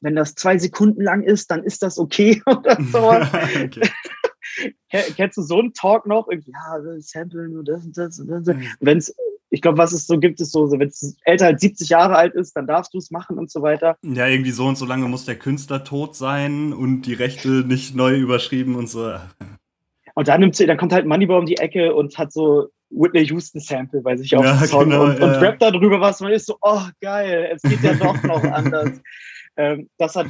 wenn 0.00 0.16
das 0.16 0.34
zwei 0.34 0.58
Sekunden 0.58 1.02
lang 1.02 1.22
ist, 1.22 1.50
dann 1.50 1.62
ist 1.62 1.82
das 1.82 1.98
okay 1.98 2.42
oder 2.46 2.76
sowas. 2.92 3.28
Kennst 5.16 5.36
du 5.36 5.42
so 5.42 5.60
einen 5.60 5.72
Talk 5.72 6.06
noch? 6.06 6.28
Irgendwie, 6.28 6.52
ja, 6.52 7.00
samplen 7.00 7.56
und 7.56 7.68
das 7.68 7.84
und 7.84 7.96
das 7.96 8.18
und 8.18 8.28
das. 8.28 8.46
Mhm. 8.46 8.66
Wenn 8.80 8.98
es, 8.98 9.14
ich 9.50 9.62
glaube, 9.62 9.78
was 9.78 9.92
es 9.92 10.06
so 10.06 10.18
gibt, 10.18 10.40
ist 10.40 10.52
so, 10.52 10.66
so 10.66 10.78
wenn 10.78 10.88
es 10.88 11.16
älter 11.24 11.46
als 11.46 11.60
70 11.60 11.88
Jahre 11.88 12.16
alt 12.16 12.34
ist, 12.34 12.56
dann 12.56 12.66
darfst 12.66 12.92
du 12.92 12.98
es 12.98 13.10
machen 13.10 13.38
und 13.38 13.50
so 13.50 13.62
weiter. 13.62 13.96
Ja, 14.02 14.26
irgendwie 14.26 14.50
so 14.50 14.66
und 14.66 14.76
so 14.76 14.86
lange 14.86 15.06
muss 15.06 15.24
der 15.24 15.36
Künstler 15.36 15.84
tot 15.84 16.16
sein 16.16 16.72
und 16.72 17.02
die 17.02 17.14
Rechte 17.14 17.48
nicht 17.48 17.94
neu 17.94 18.16
überschrieben 18.16 18.74
und 18.74 18.88
so. 18.88 19.14
Und 20.14 20.28
dann 20.28 20.40
nimmt 20.40 20.56
sie, 20.56 20.66
dann 20.66 20.76
kommt 20.76 20.92
halt 20.92 21.06
Moneyball 21.06 21.38
um 21.38 21.46
die 21.46 21.58
Ecke 21.58 21.94
und 21.94 22.18
hat 22.18 22.32
so 22.32 22.70
Whitney 22.90 23.24
Houston 23.26 23.60
Sample 23.60 24.00
bei 24.00 24.16
sich 24.16 24.34
auf 24.36 24.44
ja, 24.44 24.56
Song 24.66 24.90
genau, 24.90 25.04
und, 25.04 25.18
ja. 25.18 25.24
und 25.24 25.34
rappt 25.42 25.62
darüber 25.62 26.00
was. 26.00 26.20
Man 26.20 26.32
ist 26.32 26.46
so, 26.46 26.56
oh 26.60 26.82
geil, 27.00 27.48
es 27.52 27.62
geht 27.62 27.82
ja 27.82 27.94
doch 27.94 28.20
noch 28.24 28.42
anders. 28.42 29.00
Ähm, 29.60 29.90
das 29.98 30.16
hat, 30.16 30.26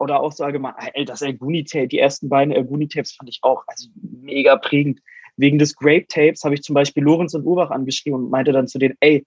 oder 0.00 0.20
auch 0.20 0.32
so 0.32 0.42
allgemein, 0.42 0.74
ey, 0.94 1.04
das 1.04 1.22
Elguni-Tape, 1.22 1.86
die 1.86 2.00
ersten 2.00 2.28
beiden 2.28 2.52
Elguni-Tapes 2.52 3.12
fand 3.12 3.30
ich 3.30 3.38
auch 3.42 3.62
also 3.68 3.88
mega 4.02 4.56
prägend. 4.56 5.00
Wegen 5.36 5.58
des 5.58 5.76
Grape-Tapes 5.76 6.42
habe 6.42 6.54
ich 6.54 6.62
zum 6.62 6.74
Beispiel 6.74 7.04
Lorenz 7.04 7.34
und 7.34 7.44
Urbach 7.44 7.70
angeschrieben 7.70 8.18
und 8.18 8.30
meinte 8.30 8.50
dann 8.50 8.66
zu 8.66 8.78
denen, 8.78 8.96
ey, 8.98 9.24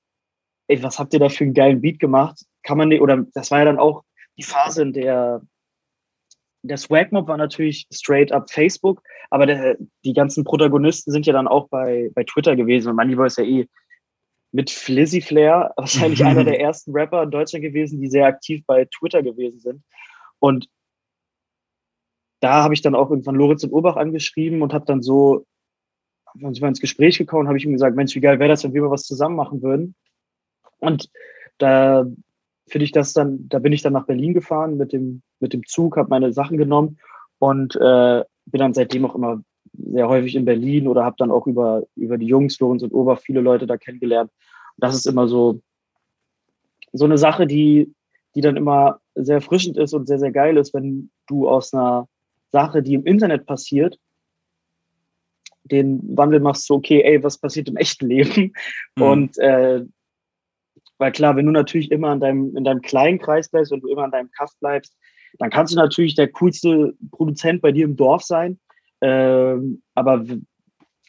ey, 0.68 0.84
was 0.84 1.00
habt 1.00 1.14
ihr 1.14 1.20
da 1.20 1.30
für 1.30 1.46
einen 1.46 1.54
geilen 1.54 1.80
Beat 1.80 2.00
gemacht? 2.00 2.42
Kann 2.64 2.78
man 2.78 2.90
nicht, 2.90 3.02
oder 3.02 3.26
das 3.34 3.52
war 3.52 3.60
ja 3.60 3.66
dann 3.66 3.80
auch 3.80 4.04
die 4.38 4.44
Phase, 4.44 4.82
in 4.82 4.94
der 4.94 5.42
der 6.64 6.78
Swagmob 6.78 7.28
war 7.30 7.38
natürlich 7.38 7.88
straight 7.94 8.32
up 8.32 8.52
Facebook, 8.52 9.02
aber 9.30 9.46
der, 9.46 9.78
die 10.04 10.14
ganzen 10.14 10.44
Protagonisten 10.44 11.12
sind 11.12 11.26
ja 11.26 11.32
dann 11.32 11.48
auch 11.48 11.70
bei, 11.70 12.10
bei 12.14 12.26
Twitter 12.26 12.58
gewesen 12.58 12.90
und 12.90 12.98
Moneyboy 12.98 13.28
ist 13.28 13.38
ja 13.38 13.46
eh 13.46 13.68
mit 14.52 14.72
Flizzy 14.72 15.22
Flair, 15.22 15.74
wahrscheinlich 15.76 16.24
einer 16.24 16.44
der 16.44 16.60
ersten 16.62 16.92
Rapper 16.92 17.24
in 17.24 17.32
Deutschland 17.32 17.64
gewesen, 17.64 18.02
die 18.02 18.10
sehr 18.10 18.26
aktiv 18.26 18.64
bei 18.66 18.86
Twitter 18.86 19.22
gewesen 19.22 19.60
sind. 19.60 19.84
Und 20.40 20.68
da 22.40 22.64
habe 22.64 22.74
ich 22.74 22.82
dann 22.82 22.96
auch 22.96 23.10
irgendwann 23.10 23.36
Lorenz 23.36 23.64
und 23.64 23.74
Urbach 23.74 23.96
angeschrieben 23.96 24.62
und 24.62 24.74
habe 24.74 24.86
dann 24.86 25.02
so, 25.02 25.46
haben 26.28 26.46
uns 26.46 26.62
mal 26.62 26.68
ins 26.68 26.82
Gespräch 26.82 27.18
gekommen, 27.18 27.48
habe 27.48 27.58
ich 27.58 27.66
ihm 27.66 27.74
gesagt, 27.74 27.96
Mensch, 27.96 28.16
wie 28.16 28.22
geil 28.22 28.40
wäre 28.40 28.50
das, 28.50 28.64
wenn 28.64 28.74
wir 28.74 28.84
mal 28.84 28.92
was 28.92 29.04
zusammen 29.04 29.36
machen 29.36 29.62
würden. 29.62 29.96
Und 30.80 31.10
da 31.58 32.06
finde 32.68 32.86
ich 32.86 32.92
das 32.92 33.14
dann, 33.14 33.48
da 33.50 33.60
bin 33.60 33.74
ich 33.74 33.82
dann 33.82 33.94
nach 33.94 34.06
Berlin 34.06 34.34
gefahren 34.34 34.78
mit 34.78 34.94
dem, 34.94 35.24
mit 35.40 35.54
dem 35.54 35.66
Zug, 35.66 35.98
habe 35.98 36.10
meine 36.10 36.32
Sachen 36.34 36.58
genommen 36.58 37.00
und 37.40 37.76
äh, 37.76 38.24
bin 38.46 38.60
dann 38.60 38.74
seitdem 38.74 39.06
auch 39.06 39.16
immer 39.16 39.42
sehr 39.78 40.08
häufig 40.08 40.36
in 40.36 40.46
Berlin 40.46 40.88
oder 40.88 41.04
habe 41.04 41.16
dann 41.18 41.32
auch 41.32 41.48
über, 41.48 41.84
über 41.96 42.18
die 42.18 42.26
Jungs, 42.26 42.60
Lorenz 42.60 42.84
und 42.84 42.94
Ober, 42.94 43.18
viele 43.18 43.42
Leute 43.42 43.68
da 43.68 43.78
kennengelernt. 43.78 44.32
Und 44.76 44.84
das 44.84 44.96
ist 44.96 45.06
immer 45.06 45.28
so, 45.28 45.62
so 46.94 47.06
eine 47.06 47.18
Sache, 47.18 47.48
die, 47.48 47.94
die 48.36 48.42
dann 48.42 48.58
immer 48.58 49.00
sehr 49.16 49.36
erfrischend 49.36 49.78
ist 49.78 49.94
und 49.94 50.08
sehr, 50.08 50.20
sehr 50.20 50.32
geil 50.32 50.58
ist, 50.58 50.74
wenn 50.74 51.10
du 51.28 51.48
aus 51.50 51.74
einer 51.74 52.08
Sache, 52.52 52.82
die 52.82 52.94
im 52.94 53.06
Internet 53.06 53.46
passiert, 53.46 54.00
den 55.64 56.02
Wandel 56.18 56.40
machst, 56.40 56.66
so, 56.66 56.76
okay, 56.76 57.02
ey, 57.04 57.24
was 57.24 57.38
passiert 57.38 57.68
im 57.68 57.78
echten 57.78 58.08
Leben? 58.08 58.54
Mhm. 58.96 59.04
Und 59.04 59.38
äh, 59.38 59.84
weil 60.98 61.12
klar, 61.12 61.36
wenn 61.36 61.46
du 61.46 61.52
natürlich 61.52 61.92
immer 61.92 62.14
in 62.14 62.20
deinem, 62.20 62.56
in 62.56 62.64
deinem 62.64 62.82
kleinen 62.82 63.20
Kreis 63.20 63.50
bleibst 63.50 63.72
und 63.72 63.82
du 63.82 63.90
immer 63.90 64.06
in 64.06 64.12
deinem 64.12 64.32
Kaff 64.32 64.52
bleibst, 64.60 64.96
dann 65.40 65.50
kannst 65.50 65.74
du 65.74 65.78
natürlich 65.78 66.16
der 66.16 66.30
coolste 66.30 66.96
Produzent 67.12 67.62
bei 67.62 67.72
dir 67.72 67.86
im 67.86 67.96
Dorf 67.96 68.24
sein. 68.24 68.60
Ähm, 69.02 69.82
aber 69.96 70.26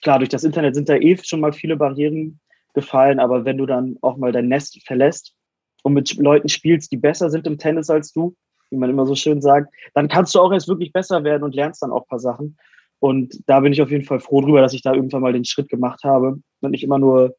klar, 0.03 0.19
durch 0.19 0.29
das 0.29 0.45
Internet 0.45 0.75
sind 0.75 0.89
da 0.89 0.97
eh 0.97 1.17
schon 1.23 1.41
mal 1.41 1.53
viele 1.53 1.77
Barrieren 1.77 2.41
gefallen, 2.75 3.19
aber 3.19 3.45
wenn 3.45 3.59
du 3.59 3.67
dann 3.67 3.97
auch 4.03 4.17
mal 4.17 4.33
dein 4.33 4.49
Nest 4.49 4.81
verlässt 4.87 5.35
und 5.83 5.95
mit 5.95 6.17
Leuten 6.17 6.49
spielst, 6.49 6.93
die 6.93 6.97
besser 6.97 7.31
sind 7.31 7.47
im 7.47 7.59
Tennis 7.59 7.91
als 7.91 8.13
du, 8.13 8.37
wie 8.71 8.77
man 8.77 8.91
immer 8.91 9.07
so 9.07 9.15
schön 9.15 9.41
sagt, 9.41 9.73
dann 9.95 10.09
kannst 10.09 10.35
du 10.35 10.41
auch 10.41 10.53
erst 10.53 10.69
wirklich 10.69 10.93
besser 10.93 11.25
werden 11.25 11.43
und 11.43 11.55
lernst 11.55 11.83
dann 11.83 11.91
auch 11.91 12.03
ein 12.03 12.09
paar 12.09 12.21
Sachen. 12.21 12.57
Und 13.01 13.43
da 13.47 13.61
bin 13.61 13.73
ich 13.73 13.81
auf 13.81 13.91
jeden 13.91 14.05
Fall 14.05 14.21
froh 14.21 14.41
drüber, 14.41 14.61
dass 14.61 14.75
ich 14.75 14.83
da 14.83 14.93
irgendwann 14.93 15.23
mal 15.23 15.33
den 15.33 15.45
Schritt 15.45 15.69
gemacht 15.69 16.03
habe 16.05 16.41
und 16.61 16.71
nicht 16.71 16.85
immer 16.85 16.99
nur, 16.99 17.37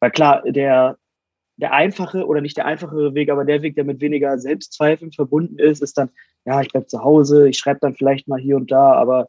weil 0.00 0.10
klar, 0.10 0.42
der, 0.42 0.96
der 1.56 1.72
einfache 1.72 2.26
oder 2.26 2.40
nicht 2.40 2.56
der 2.56 2.66
einfachere 2.66 3.14
Weg, 3.14 3.30
aber 3.30 3.44
der 3.44 3.62
Weg, 3.62 3.76
der 3.76 3.84
mit 3.84 4.00
weniger 4.00 4.38
Selbstzweifeln 4.38 5.12
verbunden 5.12 5.58
ist, 5.58 5.82
ist 5.82 5.96
dann, 5.98 6.10
ja, 6.44 6.60
ich 6.60 6.68
bleib 6.68 6.88
zu 6.88 7.02
Hause, 7.02 7.48
ich 7.48 7.58
schreibe 7.58 7.80
dann 7.80 7.94
vielleicht 7.94 8.28
mal 8.28 8.40
hier 8.40 8.56
und 8.56 8.70
da, 8.70 8.92
aber 8.94 9.28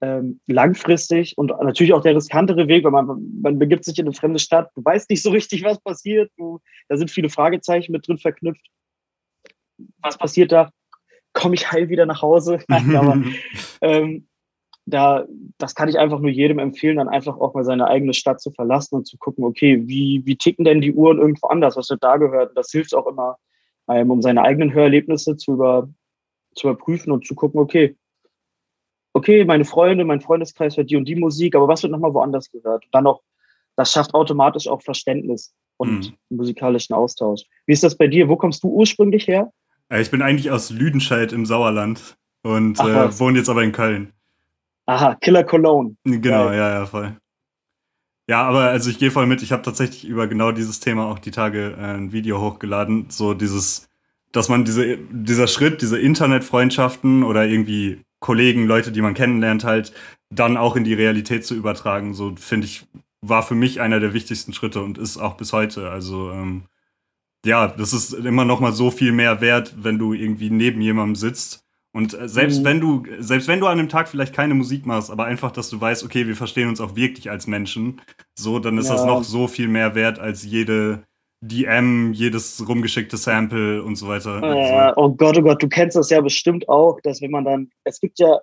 ähm, 0.00 0.40
langfristig 0.46 1.36
und 1.36 1.48
natürlich 1.48 1.92
auch 1.92 2.02
der 2.02 2.16
riskantere 2.16 2.68
Weg, 2.68 2.84
weil 2.84 2.92
man, 2.92 3.40
man 3.42 3.58
begibt 3.58 3.84
sich 3.84 3.98
in 3.98 4.06
eine 4.06 4.14
fremde 4.14 4.38
Stadt, 4.38 4.70
du 4.74 4.84
weißt 4.84 5.10
nicht 5.10 5.22
so 5.22 5.30
richtig, 5.30 5.62
was 5.62 5.80
passiert, 5.80 6.30
du, 6.36 6.60
da 6.88 6.96
sind 6.96 7.10
viele 7.10 7.28
Fragezeichen 7.28 7.92
mit 7.92 8.06
drin 8.06 8.18
verknüpft. 8.18 8.66
was 9.98 10.16
passiert 10.16 10.52
da? 10.52 10.70
Komme 11.32 11.54
ich 11.54 11.70
heil 11.70 11.88
wieder 11.88 12.06
nach 12.06 12.22
Hause? 12.22 12.60
Nein, 12.68 12.96
aber 12.96 13.22
ähm, 13.82 14.26
da, 14.86 15.26
das 15.58 15.74
kann 15.74 15.88
ich 15.88 15.98
einfach 15.98 16.18
nur 16.18 16.30
jedem 16.30 16.58
empfehlen, 16.58 16.96
dann 16.96 17.08
einfach 17.08 17.38
auch 17.38 17.54
mal 17.54 17.64
seine 17.64 17.86
eigene 17.86 18.14
Stadt 18.14 18.40
zu 18.40 18.50
verlassen 18.50 18.96
und 18.96 19.06
zu 19.06 19.18
gucken, 19.18 19.44
okay, 19.44 19.86
wie, 19.86 20.22
wie 20.24 20.36
ticken 20.36 20.64
denn 20.64 20.80
die 20.80 20.92
Uhren 20.92 21.18
irgendwo 21.18 21.48
anders? 21.48 21.76
Was 21.76 21.90
wird 21.90 22.02
da 22.02 22.16
gehört? 22.16 22.56
Das 22.56 22.70
hilft 22.70 22.94
auch 22.94 23.06
immer, 23.06 23.36
ähm, 23.88 24.10
um 24.10 24.22
seine 24.22 24.42
eigenen 24.42 24.72
Hörerlebnisse 24.72 25.36
zu, 25.36 25.52
über, 25.52 25.88
zu 26.54 26.68
überprüfen 26.68 27.12
und 27.12 27.26
zu 27.26 27.34
gucken, 27.34 27.60
okay, 27.60 27.96
okay, 29.12 29.44
meine 29.44 29.64
Freunde, 29.64 30.04
mein 30.04 30.20
Freundeskreis 30.20 30.76
hört 30.76 30.90
die 30.90 30.96
und 30.96 31.06
die 31.06 31.16
Musik, 31.16 31.54
aber 31.54 31.68
was 31.68 31.82
wird 31.82 31.92
nochmal 31.92 32.14
woanders 32.14 32.50
gehört? 32.50 32.84
Und 32.84 32.94
dann 32.94 33.06
auch, 33.06 33.22
das 33.76 33.92
schafft 33.92 34.14
automatisch 34.14 34.68
auch 34.68 34.82
Verständnis 34.82 35.54
und 35.76 36.10
mhm. 36.10 36.36
musikalischen 36.36 36.94
Austausch. 36.94 37.42
Wie 37.66 37.72
ist 37.72 37.82
das 37.82 37.96
bei 37.96 38.06
dir? 38.06 38.28
Wo 38.28 38.36
kommst 38.36 38.62
du 38.62 38.68
ursprünglich 38.68 39.26
her? 39.26 39.52
Äh, 39.90 40.02
ich 40.02 40.10
bin 40.10 40.22
eigentlich 40.22 40.50
aus 40.50 40.70
Lüdenscheid 40.70 41.32
im 41.32 41.46
Sauerland 41.46 42.16
und 42.42 42.78
äh, 42.78 43.18
wohne 43.18 43.38
jetzt 43.38 43.48
aber 43.48 43.62
in 43.62 43.72
Köln. 43.72 44.12
Aha, 44.86 45.14
Killer 45.20 45.44
Cologne. 45.44 45.96
Genau, 46.04 46.46
Geil. 46.46 46.58
ja, 46.58 46.70
ja, 46.70 46.86
voll. 46.86 47.16
Ja, 48.28 48.42
aber 48.42 48.64
also 48.64 48.90
ich 48.90 48.98
gehe 48.98 49.10
voll 49.10 49.26
mit. 49.26 49.42
Ich 49.42 49.50
habe 49.50 49.62
tatsächlich 49.62 50.06
über 50.06 50.28
genau 50.28 50.52
dieses 50.52 50.78
Thema 50.80 51.10
auch 51.10 51.18
die 51.18 51.32
Tage 51.32 51.76
äh, 51.78 51.96
ein 51.96 52.12
Video 52.12 52.40
hochgeladen. 52.40 53.06
So 53.08 53.34
dieses, 53.34 53.88
dass 54.32 54.48
man 54.48 54.64
diese, 54.64 54.98
dieser 54.98 55.48
Schritt, 55.48 55.82
diese 55.82 55.98
Internetfreundschaften 55.98 57.24
oder 57.24 57.46
irgendwie 57.46 58.02
Kollegen, 58.20 58.66
Leute, 58.66 58.92
die 58.92 59.02
man 59.02 59.14
kennenlernt, 59.14 59.64
halt 59.64 59.92
dann 60.30 60.56
auch 60.56 60.76
in 60.76 60.84
die 60.84 60.94
Realität 60.94 61.44
zu 61.44 61.54
übertragen. 61.54 62.14
So 62.14 62.34
finde 62.36 62.66
ich, 62.66 62.86
war 63.20 63.42
für 63.42 63.54
mich 63.54 63.80
einer 63.80 64.00
der 64.00 64.14
wichtigsten 64.14 64.52
Schritte 64.52 64.82
und 64.82 64.98
ist 64.98 65.18
auch 65.18 65.36
bis 65.36 65.52
heute. 65.52 65.90
Also 65.90 66.30
ähm, 66.30 66.64
ja, 67.44 67.68
das 67.68 67.92
ist 67.92 68.12
immer 68.12 68.44
noch 68.44 68.60
mal 68.60 68.72
so 68.72 68.90
viel 68.90 69.12
mehr 69.12 69.40
wert, 69.40 69.74
wenn 69.78 69.98
du 69.98 70.12
irgendwie 70.12 70.50
neben 70.50 70.80
jemandem 70.80 71.16
sitzt. 71.16 71.64
Und 71.92 72.14
äh, 72.14 72.28
selbst 72.28 72.60
mhm. 72.60 72.64
wenn 72.64 72.80
du, 72.80 73.04
selbst 73.18 73.48
wenn 73.48 73.60
du 73.60 73.66
an 73.66 73.78
einem 73.78 73.88
Tag 73.88 74.08
vielleicht 74.08 74.34
keine 74.34 74.54
Musik 74.54 74.86
machst, 74.86 75.10
aber 75.10 75.24
einfach, 75.24 75.50
dass 75.50 75.70
du 75.70 75.80
weißt, 75.80 76.04
okay, 76.04 76.26
wir 76.26 76.36
verstehen 76.36 76.68
uns 76.68 76.80
auch 76.80 76.94
wirklich 76.94 77.30
als 77.30 77.46
Menschen, 77.46 78.00
so, 78.38 78.58
dann 78.58 78.78
ist 78.78 78.88
ja. 78.88 78.94
das 78.94 79.04
noch 79.04 79.24
so 79.24 79.48
viel 79.48 79.68
mehr 79.68 79.94
wert 79.94 80.18
als 80.18 80.44
jede 80.44 81.02
DM, 81.42 82.12
jedes 82.12 82.66
rumgeschickte 82.68 83.16
Sample 83.16 83.82
und 83.82 83.96
so 83.96 84.08
weiter. 84.08 84.42
Äh, 84.42 84.92
oh 84.96 85.10
Gott, 85.10 85.38
oh 85.38 85.42
Gott, 85.42 85.62
du 85.62 85.68
kennst 85.68 85.96
das 85.96 86.10
ja 86.10 86.20
bestimmt 86.20 86.68
auch, 86.68 87.00
dass 87.02 87.22
wenn 87.22 87.30
man 87.30 87.44
dann, 87.44 87.70
es 87.84 88.00
gibt 88.00 88.18
ja 88.18 88.40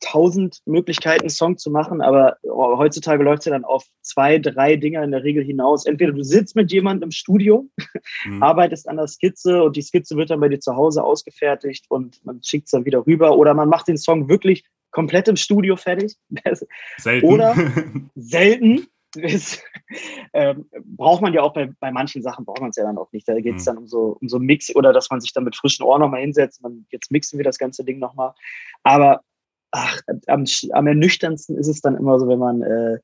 tausend 0.00 0.58
Möglichkeiten, 0.66 1.22
einen 1.22 1.30
Song 1.30 1.56
zu 1.56 1.70
machen, 1.70 2.02
aber 2.02 2.36
heutzutage 2.44 3.24
läuft 3.24 3.40
es 3.40 3.46
ja 3.46 3.52
dann 3.52 3.64
auf 3.64 3.84
zwei, 4.02 4.38
drei 4.38 4.76
Dinger 4.76 5.02
in 5.02 5.12
der 5.12 5.24
Regel 5.24 5.42
hinaus. 5.42 5.86
Entweder 5.86 6.12
du 6.12 6.22
sitzt 6.22 6.56
mit 6.56 6.70
jemandem 6.70 7.08
im 7.08 7.10
Studio, 7.10 7.66
mhm. 8.26 8.42
arbeitest 8.42 8.88
an 8.88 8.96
der 8.96 9.08
Skizze 9.08 9.62
und 9.62 9.76
die 9.76 9.82
Skizze 9.82 10.16
wird 10.16 10.30
dann 10.30 10.40
bei 10.40 10.48
dir 10.48 10.60
zu 10.60 10.76
Hause 10.76 11.02
ausgefertigt 11.02 11.86
und 11.88 12.24
man 12.24 12.42
schickt 12.42 12.66
es 12.66 12.72
dann 12.72 12.84
wieder 12.84 13.06
rüber 13.06 13.38
oder 13.38 13.54
man 13.54 13.68
macht 13.68 13.88
den 13.88 13.96
Song 13.96 14.28
wirklich 14.28 14.64
komplett 14.90 15.28
im 15.28 15.36
Studio 15.36 15.76
fertig. 15.76 16.16
Selten. 16.98 17.26
Oder 17.26 17.54
selten. 18.14 18.86
Ist, 19.22 19.62
ähm, 20.32 20.68
braucht 20.84 21.22
man 21.22 21.32
ja 21.32 21.42
auch 21.42 21.52
bei, 21.52 21.70
bei 21.80 21.90
manchen 21.92 22.22
Sachen, 22.22 22.44
braucht 22.44 22.60
man 22.60 22.70
es 22.70 22.76
ja 22.76 22.84
dann 22.84 22.98
auch 22.98 23.12
nicht. 23.12 23.28
Da 23.28 23.38
geht 23.40 23.56
es 23.56 23.62
mhm. 23.62 23.66
dann 23.66 23.78
um 23.78 23.86
so, 23.86 24.16
um 24.20 24.28
so 24.28 24.38
Mix 24.38 24.74
oder 24.74 24.92
dass 24.92 25.10
man 25.10 25.20
sich 25.20 25.32
dann 25.32 25.44
mit 25.44 25.56
frischen 25.56 25.84
Ohren 25.84 26.00
nochmal 26.00 26.20
hinsetzt. 26.20 26.62
Man, 26.62 26.86
jetzt 26.90 27.10
mixen 27.10 27.38
wir 27.38 27.44
das 27.44 27.58
ganze 27.58 27.84
Ding 27.84 27.98
nochmal. 27.98 28.34
Aber 28.82 29.20
ach, 29.70 30.00
am, 30.26 30.44
am 30.72 30.86
ernüchternsten 30.86 31.56
ist 31.56 31.68
es 31.68 31.80
dann 31.80 31.96
immer 31.96 32.18
so, 32.18 32.28
wenn 32.28 32.38
man, 32.38 32.62
äh, 32.62 32.98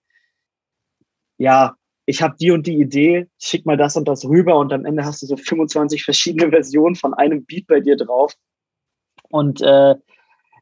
ja, 1.39 1.75
ich 2.07 2.23
habe 2.23 2.37
die 2.39 2.51
und 2.51 2.67
die 2.67 2.81
Idee, 2.81 3.29
schick 3.39 3.67
mal 3.67 3.77
das 3.77 3.97
und 3.97 4.09
das 4.09 4.25
rüber 4.25 4.57
und 4.59 4.73
am 4.73 4.85
Ende 4.85 5.05
hast 5.05 5.23
du 5.23 5.27
so 5.27 5.37
25 5.37 6.05
verschiedene 6.05 6.51
Versionen 6.51 6.97
von 6.97 7.15
einem 7.15 7.45
Beat 7.45 7.67
bei 7.67 7.81
dir 7.81 7.97
drauf. 7.97 8.35
Und 9.31 9.61
äh, 9.63 9.95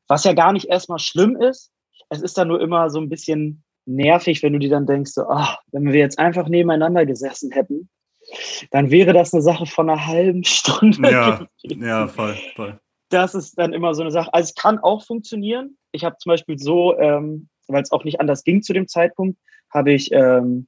was 0.09 0.25
ja 0.25 0.35
gar 0.35 0.53
nicht 0.53 0.67
erstmal 0.67 0.99
schlimm 0.99 1.37
ist, 1.37 1.71
es 2.11 2.23
ist 2.23 2.39
dann 2.39 2.49
nur 2.49 2.61
immer 2.61 2.91
so 2.91 2.99
ein 3.01 3.09
bisschen 3.09 3.65
nervig, 3.89 4.43
wenn 4.43 4.53
du 4.53 4.59
dir 4.59 4.71
dann 4.71 4.87
denkst, 4.87 5.13
so, 5.13 5.25
oh, 5.29 5.55
wenn 5.73 5.93
wir 5.93 5.99
jetzt 5.99 6.19
einfach 6.19 6.49
nebeneinander 6.49 7.07
gesessen 7.07 7.51
hätten, 7.51 7.89
dann 8.71 8.91
wäre 8.91 9.13
das 9.13 9.33
eine 9.33 9.43
Sache 9.43 9.67
von 9.67 9.89
einer 9.89 10.07
halben 10.07 10.45
Stunde. 10.45 11.11
Ja, 11.11 11.47
ja 11.63 12.09
voll, 12.09 12.37
voll. 12.55 12.79
Das 13.09 13.35
ist 13.35 13.59
dann 13.59 13.73
immer 13.73 13.95
so 13.95 14.03
eine 14.03 14.11
Sache. 14.11 14.33
Also 14.35 14.49
es 14.49 14.55
kann 14.55 14.79
auch 14.79 15.03
funktionieren, 15.03 15.79
ich 15.93 16.05
habe 16.05 16.17
zum 16.19 16.31
Beispiel 16.31 16.59
so, 16.59 16.99
ähm, 16.99 17.49
weil 17.67 17.83
es 17.83 17.91
auch 17.91 18.05
nicht 18.05 18.21
anders 18.21 18.45
ging 18.45 18.63
zu 18.63 18.73
dem 18.73 18.87
Zeitpunkt, 18.87 19.39
habe 19.71 19.93
ich 19.93 20.13
ähm, 20.13 20.67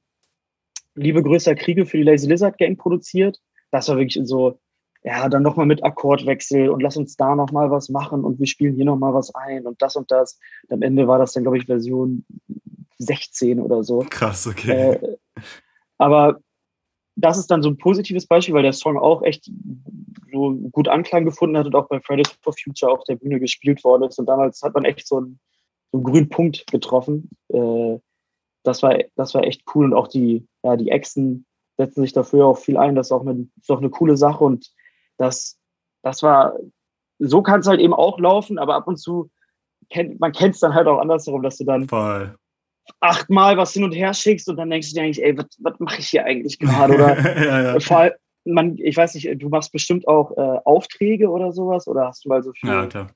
Liebe 0.95 1.23
größer 1.23 1.55
Kriege 1.55 1.85
für 1.85 1.97
die 1.97 2.03
Lazy 2.03 2.27
Lizard 2.27 2.57
Gang 2.57 2.77
produziert. 2.77 3.39
Das 3.71 3.87
war 3.87 3.97
wirklich 3.97 4.19
so, 4.27 4.59
ja, 5.03 5.29
dann 5.29 5.43
nochmal 5.43 5.65
mit 5.65 5.83
Akkordwechsel 5.83 6.69
und 6.69 6.81
lass 6.81 6.97
uns 6.97 7.15
da 7.15 7.35
nochmal 7.35 7.71
was 7.71 7.89
machen 7.89 8.23
und 8.23 8.39
wir 8.39 8.45
spielen 8.45 8.75
hier 8.75 8.85
nochmal 8.85 9.13
was 9.13 9.33
ein 9.33 9.65
und 9.65 9.81
das 9.81 9.95
und 9.95 10.11
das. 10.11 10.37
Und 10.67 10.75
am 10.75 10.81
Ende 10.81 11.07
war 11.07 11.17
das 11.17 11.33
dann, 11.33 11.43
glaube 11.43 11.57
ich, 11.57 11.65
Version 11.65 12.25
16 13.01 13.59
oder 13.59 13.83
so. 13.83 14.05
Krass, 14.09 14.47
okay. 14.47 14.93
Äh, 14.93 15.17
aber 15.97 16.39
das 17.15 17.37
ist 17.37 17.51
dann 17.51 17.61
so 17.61 17.69
ein 17.69 17.77
positives 17.77 18.25
Beispiel, 18.25 18.55
weil 18.55 18.63
der 18.63 18.73
Song 18.73 18.97
auch 18.97 19.21
echt 19.23 19.49
so 20.31 20.53
gut 20.71 20.87
Anklang 20.87 21.25
gefunden 21.25 21.57
hat 21.57 21.65
und 21.65 21.75
auch 21.75 21.87
bei 21.87 21.99
Fridays 21.99 22.31
for 22.41 22.53
Future 22.53 22.91
auf 22.91 23.03
der 23.03 23.15
Bühne 23.15 23.39
gespielt 23.39 23.83
worden 23.83 24.03
ist. 24.03 24.17
Und 24.17 24.27
damals 24.27 24.61
hat 24.61 24.73
man 24.73 24.85
echt 24.85 25.07
so 25.07 25.17
einen, 25.17 25.39
so 25.91 25.97
einen 25.97 26.03
grünen 26.05 26.29
Punkt 26.29 26.65
getroffen. 26.67 27.29
Äh, 27.49 27.99
das, 28.63 28.81
war, 28.81 28.97
das 29.15 29.33
war 29.33 29.43
echt 29.43 29.63
cool. 29.75 29.85
Und 29.85 29.93
auch 29.93 30.07
die, 30.07 30.47
ja, 30.63 30.77
die 30.77 30.89
Echsen 30.89 31.45
setzen 31.77 32.01
sich 32.01 32.13
dafür 32.13 32.45
auch 32.45 32.57
viel 32.57 32.77
ein. 32.77 32.95
Das 32.95 33.07
ist 33.07 33.11
auch 33.11 33.25
eine, 33.25 33.47
ist 33.59 33.71
auch 33.71 33.79
eine 33.79 33.89
coole 33.89 34.15
Sache. 34.15 34.43
Und 34.43 34.71
das, 35.17 35.59
das 36.03 36.23
war, 36.23 36.55
so 37.19 37.41
kann 37.41 37.59
es 37.59 37.67
halt 37.67 37.81
eben 37.81 37.93
auch 37.93 38.19
laufen, 38.19 38.57
aber 38.57 38.75
ab 38.75 38.87
und 38.87 38.97
zu 38.97 39.29
kennt 39.89 40.19
man 40.19 40.31
kennt 40.31 40.55
es 40.55 40.61
dann 40.61 40.73
halt 40.73 40.87
auch 40.87 40.99
andersherum, 40.99 41.43
dass 41.43 41.57
du 41.57 41.65
dann 41.65 41.87
Voll 41.87 42.35
achtmal 42.99 43.57
was 43.57 43.73
hin 43.73 43.83
und 43.83 43.91
her 43.91 44.13
schickst 44.13 44.49
und 44.49 44.57
dann 44.57 44.69
denkst 44.69 44.89
du 44.89 44.95
dir 44.95 45.03
eigentlich, 45.03 45.23
ey, 45.23 45.37
was, 45.37 45.45
was 45.59 45.79
mache 45.79 45.99
ich 45.99 46.09
hier 46.09 46.25
eigentlich 46.25 46.59
gerade? 46.59 46.95
Oder 46.95 47.17
ja, 47.45 47.63
ja. 47.73 47.79
vor 47.79 47.97
allem, 47.97 48.13
man, 48.45 48.77
ich 48.77 48.97
weiß 48.97 49.15
nicht, 49.15 49.29
du 49.41 49.49
machst 49.49 49.71
bestimmt 49.71 50.07
auch 50.07 50.31
äh, 50.37 50.59
Aufträge 50.65 51.29
oder 51.29 51.51
sowas 51.51 51.87
oder 51.87 52.07
hast 52.07 52.25
du 52.25 52.29
mal 52.29 52.43
so 52.43 52.51
viel? 52.53 52.69
Ja, 52.69 52.85
klar. 52.87 53.07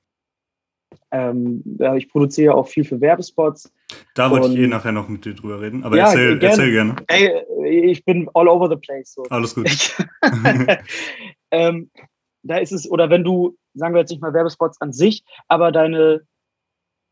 Ähm, 1.10 1.62
ja, 1.78 1.94
ich 1.94 2.08
produziere 2.08 2.54
auch 2.54 2.68
viel 2.68 2.84
für 2.84 3.00
Werbespots. 3.00 3.72
Da 4.14 4.30
wollte 4.30 4.48
ich 4.48 4.58
eh 4.58 4.66
nachher 4.66 4.92
noch 4.92 5.08
mit 5.08 5.24
dir 5.24 5.34
drüber 5.34 5.60
reden, 5.60 5.84
aber 5.84 5.96
ja, 5.96 6.06
erzähl, 6.06 6.38
gerne. 6.38 6.52
erzähl 6.52 6.72
gerne. 6.72 6.96
Ey, 7.08 7.90
ich 7.90 8.04
bin 8.04 8.28
all 8.34 8.48
over 8.48 8.68
the 8.68 8.76
place. 8.76 9.12
So. 9.14 9.22
Alles 9.30 9.54
gut. 9.54 9.68
ähm, 11.50 11.90
da 12.42 12.58
ist 12.58 12.72
es, 12.72 12.90
oder 12.90 13.10
wenn 13.10 13.24
du, 13.24 13.56
sagen 13.74 13.94
wir 13.94 14.00
jetzt 14.00 14.10
nicht 14.10 14.22
mal 14.22 14.32
Werbespots 14.32 14.80
an 14.80 14.92
sich, 14.92 15.24
aber 15.48 15.72
deine, 15.72 16.22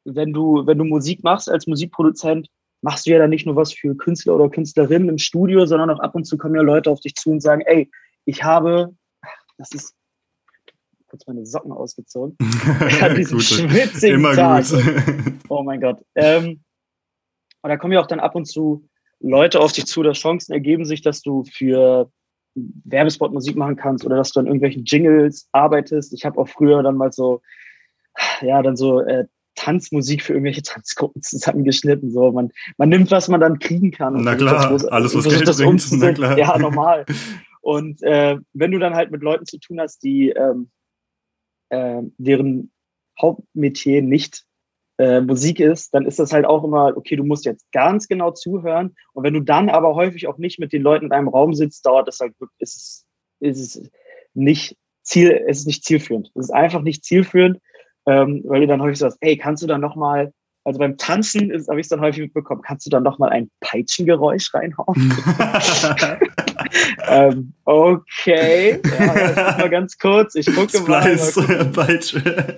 wenn 0.04 0.32
du, 0.32 0.66
wenn 0.66 0.78
du 0.78 0.84
Musik 0.84 1.22
machst 1.22 1.50
als 1.50 1.66
Musikproduzent, 1.66 2.48
machst 2.82 3.06
du 3.06 3.10
ja 3.10 3.18
dann 3.18 3.30
nicht 3.30 3.46
nur 3.46 3.56
was 3.56 3.72
für 3.72 3.96
Künstler 3.96 4.34
oder 4.34 4.50
Künstlerinnen 4.50 5.08
im 5.08 5.18
Studio, 5.18 5.64
sondern 5.66 5.90
auch 5.90 6.00
ab 6.00 6.14
und 6.14 6.24
zu 6.24 6.36
kommen 6.36 6.54
ja 6.54 6.62
Leute 6.62 6.90
auf 6.90 7.00
dich 7.00 7.14
zu 7.14 7.30
und 7.30 7.40
sagen, 7.40 7.62
ey, 7.62 7.90
ich 8.26 8.44
habe, 8.44 8.94
das 9.56 9.72
ist 9.72 9.94
kurz 11.08 11.26
meine 11.26 11.46
Socken 11.46 11.72
ausgezogen. 11.72 12.36
Ich 12.88 13.00
hatte 13.00 13.14
diesen 13.14 13.40
schwitzigen 13.40 14.16
Immer 14.16 14.34
Tag. 14.34 14.64
Oh 15.48 15.62
mein 15.62 15.80
Gott. 15.80 16.04
Ähm, 16.14 16.62
und 17.62 17.70
da 17.70 17.76
kommen 17.76 17.92
ja 17.92 18.00
auch 18.00 18.06
dann 18.06 18.20
ab 18.20 18.34
und 18.34 18.46
zu 18.46 18.88
Leute 19.20 19.60
auf 19.60 19.72
dich 19.72 19.86
zu, 19.86 20.02
dass 20.02 20.18
Chancen 20.18 20.52
ergeben 20.52 20.84
sich, 20.84 21.00
dass 21.00 21.22
du 21.22 21.44
für 21.44 22.10
Werbespot 22.54 23.32
Musik 23.32 23.56
machen 23.56 23.76
kannst 23.76 24.04
oder 24.04 24.16
dass 24.16 24.32
du 24.32 24.40
an 24.40 24.46
irgendwelchen 24.46 24.84
Jingles 24.84 25.48
arbeitest. 25.52 26.12
Ich 26.12 26.24
habe 26.24 26.38
auch 26.38 26.48
früher 26.48 26.82
dann 26.82 26.96
mal 26.96 27.12
so, 27.12 27.40
ja, 28.42 28.60
dann 28.62 28.76
so 28.76 29.00
äh, 29.00 29.26
Tanzmusik 29.54 30.22
für 30.22 30.32
irgendwelche 30.32 30.62
Tanzgruppen 30.62 31.22
zusammengeschnitten. 31.22 32.10
So, 32.10 32.32
man, 32.32 32.50
man 32.76 32.88
nimmt, 32.88 33.10
was 33.10 33.28
man 33.28 33.40
dann 33.40 33.58
kriegen 33.58 33.90
kann. 33.90 34.14
Na 34.22 34.34
klar, 34.34 34.70
das, 34.70 34.84
alles, 34.86 35.14
was 35.14 35.24
Geld 35.24 35.46
das 35.46 35.58
bringt. 35.58 35.86
Na 35.92 36.12
klar. 36.12 36.38
Ja, 36.38 36.58
normal. 36.58 37.06
Und 37.60 38.02
äh, 38.02 38.36
wenn 38.52 38.72
du 38.72 38.78
dann 38.78 38.94
halt 38.94 39.10
mit 39.10 39.22
Leuten 39.22 39.46
zu 39.46 39.58
tun 39.58 39.80
hast, 39.80 40.02
die 40.02 40.28
ähm, 40.30 40.70
äh, 41.70 42.02
deren 42.18 42.70
Hauptmetier 43.20 44.02
nicht 44.02 44.44
äh, 44.98 45.20
Musik 45.20 45.60
ist, 45.60 45.94
dann 45.94 46.06
ist 46.06 46.18
das 46.18 46.32
halt 46.32 46.44
auch 46.44 46.62
immer, 46.62 46.96
okay, 46.96 47.16
du 47.16 47.24
musst 47.24 47.44
jetzt 47.46 47.70
ganz 47.72 48.06
genau 48.06 48.32
zuhören. 48.32 48.94
Und 49.12 49.24
wenn 49.24 49.34
du 49.34 49.40
dann 49.40 49.70
aber 49.70 49.94
häufig 49.94 50.26
auch 50.26 50.38
nicht 50.38 50.58
mit 50.58 50.72
den 50.72 50.82
Leuten 50.82 51.06
in 51.06 51.12
einem 51.12 51.28
Raum 51.28 51.54
sitzt, 51.54 51.86
dauert 51.86 52.06
das 52.06 52.20
halt 52.20 52.38
wirklich, 52.38 52.60
ist 52.60 52.76
es, 52.76 53.06
ist 53.40 53.60
es 53.60 53.90
nicht 54.34 54.76
Ziel, 55.02 55.44
es 55.46 55.60
ist 55.60 55.66
nicht 55.66 55.84
zielführend. 55.84 56.30
Es 56.34 56.46
ist 56.46 56.54
einfach 56.54 56.82
nicht 56.82 57.04
zielführend, 57.04 57.60
ähm, 58.06 58.42
weil 58.44 58.60
du 58.60 58.66
dann 58.66 58.82
häufig 58.82 58.98
sagst, 58.98 59.18
hey, 59.20 59.36
kannst 59.36 59.62
du 59.62 59.66
dann 59.66 59.80
nochmal, 59.80 60.32
also 60.64 60.78
beim 60.78 60.96
Tanzen 60.96 61.50
habe 61.68 61.80
ich 61.80 61.84
es 61.84 61.88
dann 61.88 62.00
häufig 62.00 62.22
mitbekommen, 62.22 62.62
kannst 62.62 62.86
du 62.86 62.90
dann 62.90 63.02
nochmal 63.02 63.30
ein 63.30 63.50
Peitschengeräusch 63.60 64.52
reinhauen? 64.54 64.94
ähm, 67.08 67.54
okay, 67.64 68.80
ja, 68.98 69.56
mal 69.58 69.70
ganz 69.70 69.98
kurz, 69.98 70.34
ich 70.34 70.46
gucke 70.46 70.76
Splice, 70.76 71.36
mal. 71.36 71.64
Peitsche. 71.66 72.56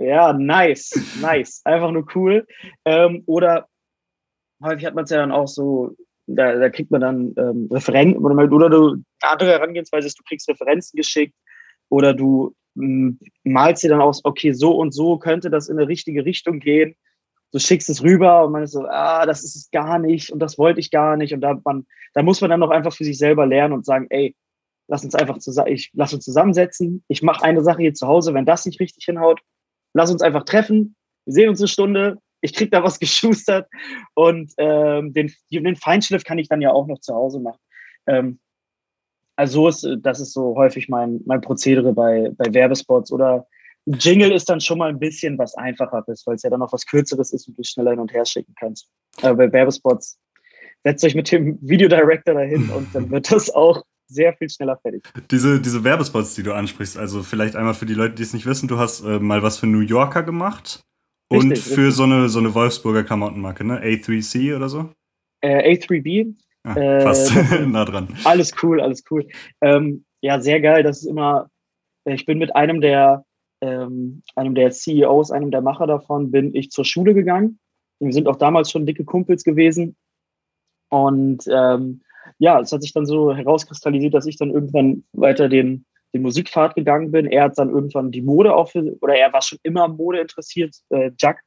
Ja, 0.00 0.32
nice, 0.32 0.92
nice, 1.20 1.60
einfach 1.64 1.90
nur 1.90 2.06
cool. 2.14 2.46
Ähm, 2.84 3.22
oder 3.26 3.66
häufig 4.62 4.86
hat 4.86 4.94
man 4.94 5.04
es 5.04 5.10
ja 5.10 5.18
dann 5.18 5.32
auch 5.32 5.48
so, 5.48 5.96
da, 6.26 6.56
da 6.56 6.68
kriegt 6.70 6.90
man 6.90 7.00
dann 7.00 7.34
ähm, 7.36 7.68
Referenzen 7.70 8.24
oder, 8.24 8.52
oder 8.52 8.70
du, 8.70 8.88
eine 9.20 9.32
andere 9.32 9.50
Herangehensweise 9.50 10.06
ist, 10.06 10.18
du 10.18 10.24
kriegst 10.24 10.48
Referenzen 10.48 10.96
geschickt 10.96 11.34
oder 11.88 12.14
du 12.14 12.54
malst 13.44 13.82
dir 13.82 13.90
dann 13.90 14.00
aus, 14.00 14.24
okay, 14.24 14.52
so 14.52 14.76
und 14.76 14.92
so 14.92 15.18
könnte 15.18 15.50
das 15.50 15.68
in 15.68 15.78
eine 15.78 15.88
richtige 15.88 16.24
Richtung 16.24 16.60
gehen. 16.60 16.94
Du 17.50 17.58
schickst 17.58 17.88
es 17.88 18.02
rüber 18.02 18.44
und 18.44 18.52
man 18.52 18.62
ist 18.62 18.72
so, 18.72 18.84
ah, 18.86 19.24
das 19.24 19.42
ist 19.42 19.56
es 19.56 19.70
gar 19.70 19.98
nicht 19.98 20.30
und 20.30 20.38
das 20.40 20.58
wollte 20.58 20.80
ich 20.80 20.90
gar 20.90 21.16
nicht. 21.16 21.32
Und 21.32 21.40
da, 21.40 21.58
man, 21.64 21.86
da 22.14 22.22
muss 22.22 22.40
man 22.40 22.50
dann 22.50 22.60
noch 22.60 22.70
einfach 22.70 22.92
für 22.92 23.04
sich 23.04 23.18
selber 23.18 23.46
lernen 23.46 23.74
und 23.74 23.86
sagen, 23.86 24.06
ey, 24.10 24.36
lass 24.86 25.04
uns 25.04 25.14
einfach 25.14 25.38
zusammen, 25.38 25.72
ich 25.72 25.90
lass 25.94 26.12
uns 26.12 26.24
zusammensetzen. 26.24 27.04
Ich 27.08 27.22
mache 27.22 27.44
eine 27.44 27.62
Sache 27.62 27.82
hier 27.82 27.94
zu 27.94 28.06
Hause, 28.06 28.34
wenn 28.34 28.46
das 28.46 28.66
nicht 28.66 28.80
richtig 28.80 29.04
hinhaut, 29.04 29.40
lass 29.94 30.10
uns 30.10 30.22
einfach 30.22 30.44
treffen. 30.44 30.94
Wir 31.24 31.34
sehen 31.34 31.48
uns 31.48 31.60
eine 31.60 31.68
Stunde. 31.68 32.18
Ich 32.40 32.54
krieg 32.54 32.70
da 32.70 32.82
was 32.82 32.98
geschustert 33.00 33.68
und 34.14 34.52
ähm, 34.58 35.12
den, 35.12 35.32
den 35.50 35.76
Feinschliff 35.76 36.24
kann 36.24 36.38
ich 36.38 36.48
dann 36.48 36.60
ja 36.60 36.70
auch 36.70 36.86
noch 36.86 37.00
zu 37.00 37.14
Hause 37.14 37.40
machen. 37.40 37.60
Ähm, 38.06 38.40
also 39.38 39.68
so 39.68 39.68
ist, 39.68 40.02
das 40.02 40.18
ist 40.18 40.32
so 40.32 40.56
häufig 40.56 40.88
mein, 40.88 41.20
mein 41.24 41.40
Prozedere 41.40 41.92
bei, 41.92 42.28
bei 42.36 42.52
Werbespots 42.52 43.12
oder 43.12 43.46
Jingle 43.86 44.32
ist 44.32 44.50
dann 44.50 44.60
schon 44.60 44.78
mal 44.78 44.88
ein 44.88 44.98
bisschen 44.98 45.38
was 45.38 45.54
einfacher 45.54 46.02
ist, 46.08 46.26
weil 46.26 46.34
es 46.34 46.42
ja 46.42 46.50
dann 46.50 46.58
noch 46.58 46.72
was 46.72 46.84
Kürzeres 46.84 47.32
ist 47.32 47.46
und 47.46 47.56
du 47.56 47.62
schneller 47.62 47.92
hin 47.92 48.00
und 48.00 48.12
her 48.12 48.26
schicken 48.26 48.52
kannst. 48.58 48.90
Aber 49.22 49.36
bei 49.36 49.52
Werbespots 49.52 50.18
setzt 50.82 51.04
euch 51.04 51.14
mit 51.14 51.30
dem 51.30 51.56
Videodirector 51.62 52.34
dahin 52.34 52.68
und 52.76 52.92
dann 52.92 53.10
wird 53.10 53.30
das 53.30 53.48
auch 53.54 53.84
sehr 54.08 54.34
viel 54.34 54.50
schneller 54.50 54.76
fertig. 54.82 55.04
Diese, 55.30 55.60
diese 55.60 55.84
Werbespots, 55.84 56.34
die 56.34 56.42
du 56.42 56.52
ansprichst, 56.52 56.98
also 56.98 57.22
vielleicht 57.22 57.54
einmal 57.54 57.74
für 57.74 57.86
die 57.86 57.94
Leute, 57.94 58.16
die 58.16 58.24
es 58.24 58.34
nicht 58.34 58.46
wissen, 58.46 58.66
du 58.66 58.78
hast 58.78 59.04
äh, 59.04 59.20
mal 59.20 59.44
was 59.44 59.58
für 59.58 59.68
New 59.68 59.80
Yorker 59.80 60.24
gemacht 60.24 60.80
und 61.28 61.52
richtig, 61.52 61.74
für 61.74 61.86
richtig. 61.86 61.94
So, 61.94 62.02
eine, 62.02 62.28
so 62.28 62.40
eine 62.40 62.54
Wolfsburger 62.54 63.04
Klamottenmarke, 63.04 63.62
ne? 63.62 63.80
A3C 63.84 64.56
oder 64.56 64.68
so? 64.68 64.90
Äh, 65.42 65.76
A3B. 65.76 66.34
Ah, 66.68 66.80
äh, 66.80 67.00
fast 67.00 67.32
nah 67.66 67.84
dran. 67.84 68.08
Alles 68.24 68.52
cool, 68.62 68.80
alles 68.80 69.02
cool. 69.10 69.26
Ähm, 69.60 70.04
ja, 70.20 70.40
sehr 70.40 70.60
geil. 70.60 70.82
Das 70.82 70.98
ist 70.98 71.06
immer, 71.06 71.48
ich 72.04 72.26
bin 72.26 72.38
mit 72.38 72.54
einem 72.54 72.80
der, 72.80 73.24
ähm, 73.60 74.22
einem 74.36 74.54
der 74.54 74.70
CEOs, 74.70 75.30
einem 75.30 75.50
der 75.50 75.62
Macher 75.62 75.86
davon, 75.86 76.30
bin 76.30 76.54
ich 76.54 76.70
zur 76.70 76.84
Schule 76.84 77.14
gegangen. 77.14 77.58
Wir 78.00 78.12
sind 78.12 78.28
auch 78.28 78.36
damals 78.36 78.70
schon 78.70 78.86
dicke 78.86 79.04
Kumpels 79.04 79.44
gewesen. 79.44 79.96
Und 80.90 81.44
ähm, 81.50 82.02
ja, 82.38 82.60
es 82.60 82.72
hat 82.72 82.82
sich 82.82 82.92
dann 82.92 83.06
so 83.06 83.34
herauskristallisiert, 83.34 84.14
dass 84.14 84.26
ich 84.26 84.36
dann 84.36 84.50
irgendwann 84.50 85.04
weiter 85.12 85.48
den, 85.48 85.84
den 86.14 86.22
Musikpfad 86.22 86.74
gegangen 86.74 87.10
bin. 87.10 87.26
Er 87.26 87.44
hat 87.44 87.58
dann 87.58 87.70
irgendwann 87.70 88.10
die 88.10 88.22
Mode 88.22 88.54
auch 88.54 88.70
für, 88.70 88.96
oder 89.00 89.16
er 89.16 89.32
war 89.32 89.42
schon 89.42 89.58
immer 89.62 89.88
Mode 89.88 90.20
interessiert. 90.20 90.76
Äh, 90.90 91.10
Jack 91.18 91.42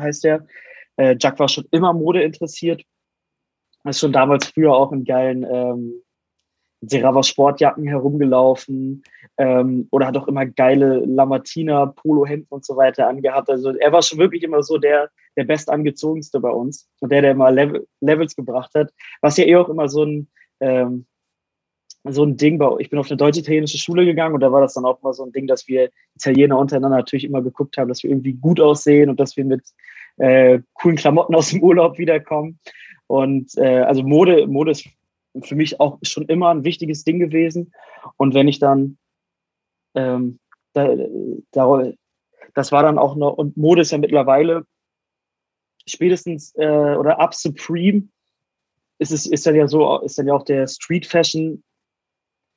heißt 0.00 0.24
er. 0.24 0.46
Äh, 0.96 1.16
Jack 1.18 1.38
war 1.38 1.48
schon 1.48 1.64
immer 1.70 1.92
Mode 1.92 2.22
interessiert. 2.22 2.82
Ist 3.84 4.00
schon 4.00 4.12
damals 4.12 4.46
früher 4.46 4.72
auch 4.74 4.92
in 4.92 5.04
geilen 5.04 5.44
ähm, 5.50 6.02
Serava 6.82 7.22
Sportjacken 7.22 7.86
herumgelaufen 7.86 9.02
ähm, 9.38 9.86
oder 9.90 10.06
hat 10.06 10.16
auch 10.16 10.26
immer 10.26 10.46
geile 10.46 10.98
Lamartina, 11.04 11.86
Polohemden 11.86 12.48
und 12.50 12.64
so 12.64 12.76
weiter 12.76 13.08
angehabt. 13.08 13.48
Also 13.48 13.70
er 13.76 13.92
war 13.92 14.02
schon 14.02 14.18
wirklich 14.18 14.42
immer 14.42 14.62
so 14.62 14.78
der, 14.78 15.10
der 15.36 15.44
bestangezogenste 15.44 16.40
bei 16.40 16.50
uns 16.50 16.88
und 17.00 17.12
der, 17.12 17.22
der 17.22 17.32
immer 17.32 17.50
Level, 17.52 17.86
Levels 18.00 18.34
gebracht 18.34 18.72
hat, 18.74 18.90
was 19.20 19.36
ja 19.36 19.44
eh 19.44 19.56
auch 19.56 19.68
immer 19.68 19.88
so 19.88 20.04
ein, 20.04 20.28
ähm, 20.60 21.06
so 22.04 22.24
ein 22.24 22.36
Ding 22.36 22.58
war. 22.58 22.80
Ich 22.80 22.90
bin 22.90 22.98
auf 22.98 23.08
eine 23.08 23.16
deutsch-italienische 23.16 23.78
Schule 23.78 24.04
gegangen 24.04 24.34
und 24.34 24.40
da 24.40 24.50
war 24.50 24.60
das 24.60 24.74
dann 24.74 24.84
auch 24.84 25.00
mal 25.02 25.12
so 25.12 25.24
ein 25.24 25.30
Ding, 25.30 25.46
dass 25.46 25.68
wir 25.68 25.88
Italiener 26.16 26.58
untereinander 26.58 26.96
natürlich 26.96 27.24
immer 27.24 27.42
geguckt 27.42 27.76
haben, 27.76 27.88
dass 27.88 28.02
wir 28.02 28.10
irgendwie 28.10 28.32
gut 28.32 28.60
aussehen 28.60 29.08
und 29.08 29.20
dass 29.20 29.36
wir 29.36 29.44
mit 29.44 29.62
äh, 30.16 30.58
coolen 30.74 30.96
Klamotten 30.96 31.36
aus 31.36 31.50
dem 31.50 31.62
Urlaub 31.62 31.98
wiederkommen. 31.98 32.58
Und 33.12 33.58
äh, 33.58 33.80
also 33.80 34.02
Mode, 34.02 34.46
Mode 34.46 34.70
ist 34.70 34.88
für 35.42 35.54
mich 35.54 35.78
auch 35.80 35.98
schon 36.02 36.24
immer 36.28 36.48
ein 36.48 36.64
wichtiges 36.64 37.04
Ding 37.04 37.18
gewesen. 37.18 37.70
Und 38.16 38.32
wenn 38.32 38.48
ich 38.48 38.58
dann 38.58 38.96
ähm, 39.94 40.38
da, 40.72 40.96
da, 41.50 41.92
das 42.54 42.72
war 42.72 42.82
dann 42.82 42.96
auch 42.96 43.14
noch, 43.14 43.34
und 43.34 43.58
Mode 43.58 43.82
ist 43.82 43.90
ja 43.90 43.98
mittlerweile 43.98 44.64
spätestens 45.86 46.54
äh, 46.54 46.96
oder 46.96 47.20
ab 47.20 47.34
Supreme 47.34 48.08
ist 48.98 49.12
es 49.12 49.26
ist 49.26 49.44
dann 49.44 49.56
ja 49.56 49.68
so, 49.68 50.00
ist 50.00 50.16
dann 50.16 50.28
ja 50.28 50.32
auch 50.32 50.44
der 50.44 50.66
Street 50.66 51.04
Fashion 51.04 51.62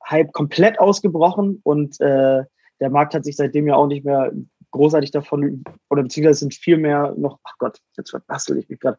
Hype 0.10 0.32
komplett 0.32 0.80
ausgebrochen 0.80 1.60
und 1.64 2.00
äh, 2.00 2.46
der 2.80 2.90
Markt 2.90 3.14
hat 3.14 3.26
sich 3.26 3.36
seitdem 3.36 3.68
ja 3.68 3.76
auch 3.76 3.88
nicht 3.88 4.06
mehr 4.06 4.32
großartig 4.76 5.12
davon, 5.12 5.64
oder 5.90 6.04
beziehungsweise 6.04 6.40
sind 6.40 6.54
viel 6.54 6.78
mehr 6.78 7.14
noch, 7.18 7.40
ach 7.44 7.56
Gott, 7.58 7.80
jetzt 7.98 8.12
verbastel 8.12 8.58
ich 8.58 8.70
mich 8.70 8.80
gerade, 8.80 8.98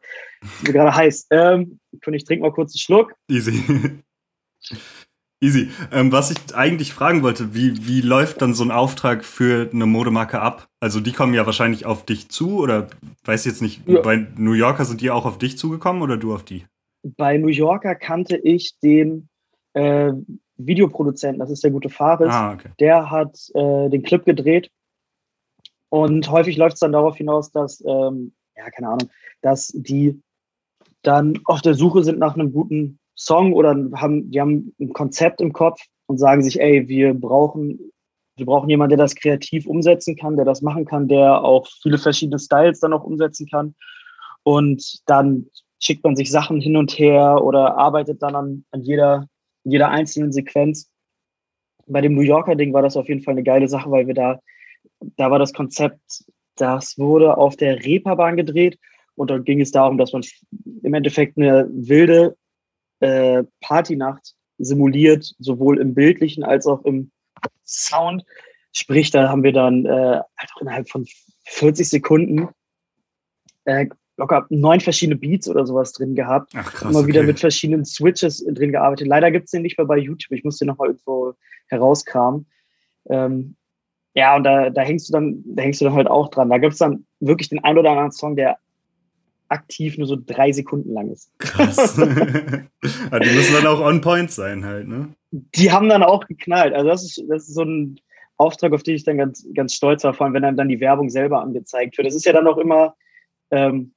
mir 0.65 0.73
gerade 0.73 0.95
heiß. 0.95 1.29
Ähm, 1.31 1.79
ich 1.93 2.25
trinke 2.25 2.43
mal 2.43 2.53
kurz 2.53 2.73
einen 2.73 2.81
Schluck. 2.81 3.15
Easy. 3.31 3.63
Easy. 5.41 5.69
Ähm, 5.93 6.13
was 6.13 6.31
ich 6.31 6.55
eigentlich 6.55 6.95
fragen 6.95 7.23
wollte, 7.23 7.55
wie, 7.55 7.87
wie 7.87 8.01
läuft 8.01 8.41
dann 8.41 8.55
so 8.55 8.65
ein 8.65 8.71
Auftrag 8.71 9.23
für 9.23 9.69
eine 9.71 9.85
Modemarke 9.85 10.41
ab? 10.41 10.69
Also 10.81 11.01
die 11.01 11.13
kommen 11.13 11.35
ja 11.35 11.45
wahrscheinlich 11.45 11.85
auf 11.85 12.07
dich 12.07 12.31
zu 12.31 12.59
oder 12.59 12.89
weiß 13.25 13.45
ich 13.45 13.53
jetzt 13.53 13.63
nicht, 13.63 13.87
ja. 13.87 14.01
bei 14.01 14.27
New 14.37 14.55
Yorker 14.55 14.87
sind 14.87 15.03
die 15.03 15.11
auch 15.11 15.27
auf 15.27 15.37
dich 15.37 15.59
zugekommen 15.59 16.01
oder 16.01 16.17
du 16.17 16.35
auf 16.35 16.43
die? 16.43 16.65
Bei 17.03 17.37
New 17.37 17.49
Yorker 17.49 17.95
kannte 17.95 18.39
ich 18.39 18.79
den 18.83 19.29
äh, 19.75 20.13
Videoproduzenten, 20.57 21.39
das 21.39 21.51
ist 21.51 21.63
der 21.63 21.71
gute 21.71 21.91
Faris. 21.91 22.29
Ah, 22.31 22.55
okay. 22.55 22.71
Der 22.81 23.11
hat 23.11 23.37
äh, 23.55 23.91
den 23.91 24.03
Clip 24.03 24.25
gedreht 24.25 24.71
und 25.97 26.31
häufig 26.31 26.59
läuft 26.59 26.75
es 26.75 26.81
dann 26.81 26.93
darauf 26.93 27.17
hinaus, 27.17 27.51
dass, 27.51 27.83
ähm, 27.87 28.35
ja, 28.55 28.69
keine 28.71 28.89
Ahnung, 28.89 29.09
dass 29.41 29.69
die 29.69 30.21
dann 31.01 31.41
auf 31.47 31.63
der 31.63 31.73
Suche 31.73 32.05
sind 32.05 32.19
nach 32.19 32.35
einem 32.35 32.53
guten 32.53 32.99
Song 33.15 33.55
oder 33.55 33.75
haben, 33.95 34.31
die 34.31 34.39
haben 34.39 34.75
ein 34.79 34.93
Konzept 34.93 35.41
im 35.41 35.55
Kopf 35.55 35.81
und 36.07 36.19
sagen 36.19 36.43
sich, 36.43 36.61
ey, 36.61 36.87
wir 36.87 37.15
brauchen, 37.15 37.93
wir 38.37 38.45
brauchen 38.45 38.69
jemanden, 38.69 38.91
der 38.91 39.05
das 39.05 39.15
kreativ 39.15 39.67
umsetzen 39.67 40.17
kann, 40.17 40.37
der 40.37 40.45
das 40.45 40.61
machen 40.61 40.85
kann, 40.85 41.09
der 41.09 41.43
auch 41.43 41.67
viele 41.81 41.97
verschiedene 41.97 42.39
Styles 42.39 42.81
dann 42.81 42.93
auch 42.93 43.05
umsetzen 43.05 43.49
kann. 43.51 43.75
Und 44.43 45.01
dann 45.07 45.47
schickt 45.83 46.05
man 46.05 46.15
sich 46.15 46.31
Sachen 46.31 46.61
hin 46.61 46.77
und 46.77 46.93
her 46.99 47.43
oder 47.43 47.79
arbeitet 47.79 48.23
dann 48.23 48.35
an, 48.35 48.65
an 48.71 48.83
jeder, 48.83 49.29
jeder 49.65 49.89
einzelnen 49.89 50.31
Sequenz. 50.31 50.91
Bei 51.87 52.03
dem 52.03 52.15
New 52.15 52.21
Yorker 52.21 52.55
Ding 52.55 52.75
war 52.75 52.83
das 52.83 52.99
auf 52.99 53.09
jeden 53.09 53.23
Fall 53.23 53.33
eine 53.33 53.45
geile 53.45 53.69
Sache, 53.69 53.91
weil 53.91 54.07
wir 54.07 54.15
da 54.15 54.41
da 55.01 55.31
war 55.31 55.39
das 55.39 55.53
Konzept, 55.53 56.25
das 56.57 56.99
wurde 56.99 57.37
auf 57.37 57.57
der 57.57 57.85
Reeperbahn 57.85 58.37
gedreht 58.37 58.79
und 59.15 59.31
dort 59.31 59.45
ging 59.45 59.61
es 59.61 59.71
darum, 59.71 59.99
dass 59.99 60.13
man 60.13 60.23
im 60.83 60.95
Endeffekt 60.95 61.37
eine 61.37 61.69
wilde 61.71 62.37
äh, 63.01 63.45
Partynacht 63.61 64.35
simuliert, 64.59 65.35
sowohl 65.39 65.79
im 65.79 65.95
bildlichen 65.95 66.45
als 66.45 66.67
auch 66.67 66.85
im 66.85 67.11
Sound. 67.65 68.25
Sprich, 68.73 69.11
da 69.11 69.29
haben 69.29 69.43
wir 69.43 69.53
dann 69.53 69.87
äh, 69.87 70.21
halt 70.37 70.51
innerhalb 70.61 70.89
von 70.89 71.07
40 71.45 71.89
Sekunden 71.89 72.49
äh, 73.65 73.87
locker 74.17 74.47
neun 74.49 74.81
verschiedene 74.81 75.17
Beats 75.17 75.49
oder 75.49 75.67
sowas 75.67 75.93
drin 75.93 76.15
gehabt. 76.15 76.53
Ach, 76.55 76.73
krass, 76.73 76.91
Immer 76.91 77.07
wieder 77.07 77.21
okay. 77.21 77.29
mit 77.29 77.41
verschiedenen 77.41 77.85
Switches 77.85 78.45
drin 78.45 78.73
gearbeitet. 78.73 79.07
Leider 79.07 79.31
gibt 79.31 79.47
es 79.47 79.51
den 79.51 79.63
nicht 79.63 79.79
mehr 79.79 79.87
bei 79.87 79.99
YouTube. 79.99 80.33
Ich 80.33 80.45
muss 80.45 80.59
den 80.59 80.69
nochmal 80.69 80.89
irgendwo 80.89 81.35
herauskramen. 81.69 82.47
Ähm, 83.09 83.56
ja, 84.17 84.35
und 84.35 84.45
da, 84.45 84.71
da 84.71 84.81
hängst 84.81 85.09
du 85.09 85.13
dann, 85.13 85.43
da 85.45 85.63
hängst 85.63 85.81
du 85.81 85.85
dann 85.85 85.95
halt 85.95 86.09
auch 86.09 86.31
dran. 86.31 86.49
Da 86.49 86.57
gibt 86.57 86.73
es 86.73 86.79
dann 86.79 87.05
wirklich 87.21 87.51
den 87.51 87.63
ein 87.63 87.77
oder 87.77 87.91
anderen 87.91 88.13
Song, 88.13 88.35
der 88.35 88.57
aktiv 89.49 89.99
nur 89.99 90.07
so 90.07 90.17
drei 90.17 90.51
Sekunden 90.53 90.95
lang 90.95 91.11
ist. 91.11 91.31
Krass. 91.39 91.97
ja, 91.99 93.19
die 93.19 93.31
müssen 93.31 93.55
dann 93.55 93.67
auch 93.67 93.81
on 93.81 94.01
point 94.01 94.31
sein 94.31 94.65
halt, 94.65 94.89
ne? 94.89 95.15
Die 95.31 95.71
haben 95.71 95.91
dann 95.91 96.03
auch 96.03 96.27
geknallt. 96.27 96.73
Also 96.73 96.89
das 96.89 97.05
ist, 97.05 97.25
das 97.29 97.47
ist 97.47 97.55
so 97.55 97.63
ein 97.63 98.01
Auftrag, 98.39 98.73
auf 98.73 98.83
den 98.83 98.97
ich 98.97 99.05
dann 99.05 99.19
ganz, 99.19 99.47
ganz 99.55 99.75
stolz 99.75 100.03
war, 100.03 100.15
vor 100.15 100.25
allem 100.25 100.35
wenn 100.35 100.45
einem 100.45 100.57
dann 100.57 100.71
die 100.71 100.81
Werbung 100.81 101.11
selber 101.11 101.43
angezeigt 101.43 101.99
wird. 101.99 102.07
Das 102.07 102.15
ist 102.15 102.25
ja 102.25 102.33
dann 102.33 102.47
auch 102.47 102.57
immer, 102.57 102.95
ähm, 103.51 103.93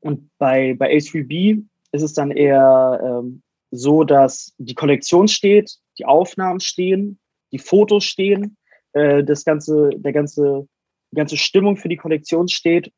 und 0.00 0.30
bei, 0.38 0.74
bei 0.78 0.90
A3B 0.92 1.62
ist 1.92 2.02
es 2.02 2.14
dann 2.14 2.30
eher 2.30 3.00
ähm, 3.04 3.42
so, 3.70 4.02
dass 4.02 4.54
die 4.56 4.74
Kollektion 4.74 5.28
steht, 5.28 5.76
die 5.98 6.06
Aufnahmen 6.06 6.60
stehen, 6.60 7.18
die 7.52 7.58
Fotos 7.58 8.04
stehen 8.04 8.56
äh, 8.96 9.22
das 9.22 9.44
ganze, 9.44 9.90
der 9.94 10.12
ganze, 10.12 10.66
die 11.10 11.16
ganze 11.16 11.36
Stimmung 11.36 11.76
für 11.76 11.88
die 11.88 11.98
Kollektion 11.98 12.48
steht. 12.48 12.92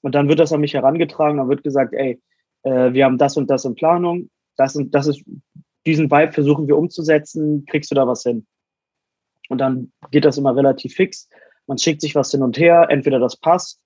Und 0.00 0.14
dann 0.14 0.28
wird 0.28 0.38
das 0.38 0.52
an 0.52 0.62
mich 0.62 0.74
herangetragen, 0.74 1.36
dann 1.36 1.48
wird 1.48 1.62
gesagt, 1.62 1.92
ey, 1.92 2.20
äh, 2.62 2.92
wir 2.92 3.04
haben 3.04 3.18
das 3.18 3.36
und 3.36 3.50
das 3.50 3.64
in 3.64 3.74
Planung, 3.74 4.30
das 4.56 4.74
und 4.76 4.94
das 4.94 5.06
ist, 5.06 5.22
diesen 5.84 6.10
Vibe 6.10 6.32
versuchen 6.32 6.66
wir 6.66 6.78
umzusetzen, 6.78 7.66
kriegst 7.66 7.90
du 7.90 7.94
da 7.94 8.06
was 8.06 8.22
hin? 8.22 8.46
Und 9.48 9.58
dann 9.58 9.92
geht 10.10 10.24
das 10.24 10.38
immer 10.38 10.56
relativ 10.56 10.94
fix. 10.94 11.28
Man 11.66 11.76
schickt 11.76 12.00
sich 12.00 12.14
was 12.14 12.30
hin 12.30 12.42
und 12.42 12.58
her, 12.58 12.86
entweder 12.88 13.18
das 13.18 13.36
passt 13.36 13.78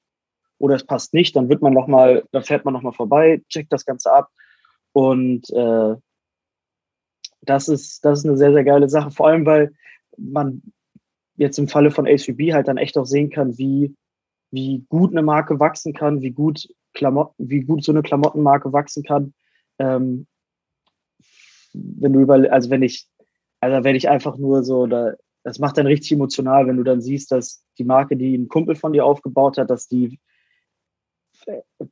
oder 0.58 0.76
es 0.76 0.84
passt 0.84 1.14
nicht, 1.14 1.34
dann 1.34 1.48
wird 1.48 1.62
man 1.62 1.74
noch 1.74 1.88
mal, 1.88 2.24
dann 2.30 2.44
fährt 2.44 2.64
man 2.64 2.74
noch 2.74 2.82
mal 2.82 2.92
vorbei, 2.92 3.42
checkt 3.48 3.72
das 3.72 3.84
Ganze 3.84 4.12
ab. 4.12 4.30
Und 4.92 5.50
äh, 5.50 5.96
das 7.42 7.68
ist 7.68 8.04
das 8.04 8.20
ist 8.20 8.26
eine 8.26 8.36
sehr 8.36 8.52
sehr 8.52 8.64
geile 8.64 8.88
Sache, 8.88 9.10
vor 9.10 9.26
allem 9.28 9.44
weil 9.44 9.72
man 10.16 10.62
jetzt 11.37 11.59
im 11.59 11.68
Falle 11.68 11.91
von 11.91 12.07
ACB 12.07 12.53
halt 12.53 12.68
dann 12.68 12.76
echt 12.76 12.97
auch 12.99 13.07
sehen 13.07 13.30
kann, 13.30 13.57
wie, 13.59 13.95
wie 14.51 14.84
gut 14.89 15.12
eine 15.12 15.22
Marke 15.22 15.61
wachsen 15.61 15.93
kann, 15.93 16.20
wie 16.22 16.30
gut 16.30 16.68
Klamotten, 16.95 17.49
wie 17.51 17.61
gut 17.61 17.84
so 17.84 17.93
eine 17.93 18.03
Klamottenmarke 18.03 18.72
wachsen 18.72 19.03
kann. 19.03 19.34
Ähm, 19.78 20.26
wenn 21.72 22.12
du 22.12 22.20
über, 22.20 22.51
also 22.51 22.70
wenn 22.70 22.82
ich, 22.82 23.07
also 23.61 23.84
wenn 23.84 23.97
ich 23.97 24.09
einfach 24.09 24.39
nur 24.39 24.64
so, 24.64 24.87
da, 24.87 25.12
das 25.45 25.59
macht 25.59 25.78
dann 25.78 25.87
richtig 25.87 26.12
emotional, 26.12 26.66
wenn 26.66 26.76
du 26.76 26.82
dann 26.82 27.01
siehst, 27.01 27.30
dass 27.30 27.64
die 27.78 27.84
Marke, 27.84 28.16
die 28.16 28.37
ein 28.37 28.49
Kumpel 28.49 28.74
von 28.74 28.93
dir 28.93 29.05
aufgebaut 29.05 29.59
hat, 29.59 29.70
dass 29.70 29.89
die, 29.89 30.18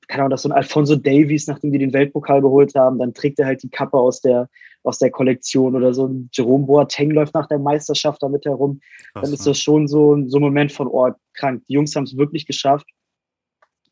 keine 0.09 0.23
Ahnung, 0.23 0.31
dass 0.31 0.43
so 0.43 0.49
ein 0.49 0.53
Alfonso 0.53 0.97
Davies, 0.97 1.47
nachdem 1.47 1.73
die 1.73 1.79
den 1.79 1.93
Weltpokal 1.93 2.41
geholt 2.41 2.75
haben, 2.75 2.99
dann 2.99 3.15
trägt 3.15 3.39
er 3.39 3.47
halt 3.47 3.63
die 3.63 3.71
Kappe 3.71 3.97
aus 3.97 4.21
der, 4.21 4.49
aus 4.83 4.99
der 4.99 5.11
Kollektion 5.11 5.77
oder 5.77 5.95
so 5.95 6.07
ein 6.07 6.29
Jerome 6.33 6.67
Boateng 6.67 7.11
läuft 7.11 7.35
nach 7.35 7.47
der 7.47 7.59
Meisterschaft 7.59 8.23
damit 8.23 8.45
herum. 8.45 8.81
Krass, 9.13 9.23
dann 9.23 9.33
ist 9.33 9.47
das 9.47 9.59
schon 9.59 9.87
so, 9.87 10.17
so 10.27 10.39
ein 10.39 10.43
Moment 10.43 10.73
von, 10.73 10.89
oh, 10.89 11.11
krank, 11.35 11.63
die 11.69 11.75
Jungs 11.75 11.95
haben 11.95 12.05
es 12.05 12.17
wirklich 12.17 12.47
geschafft. 12.47 12.87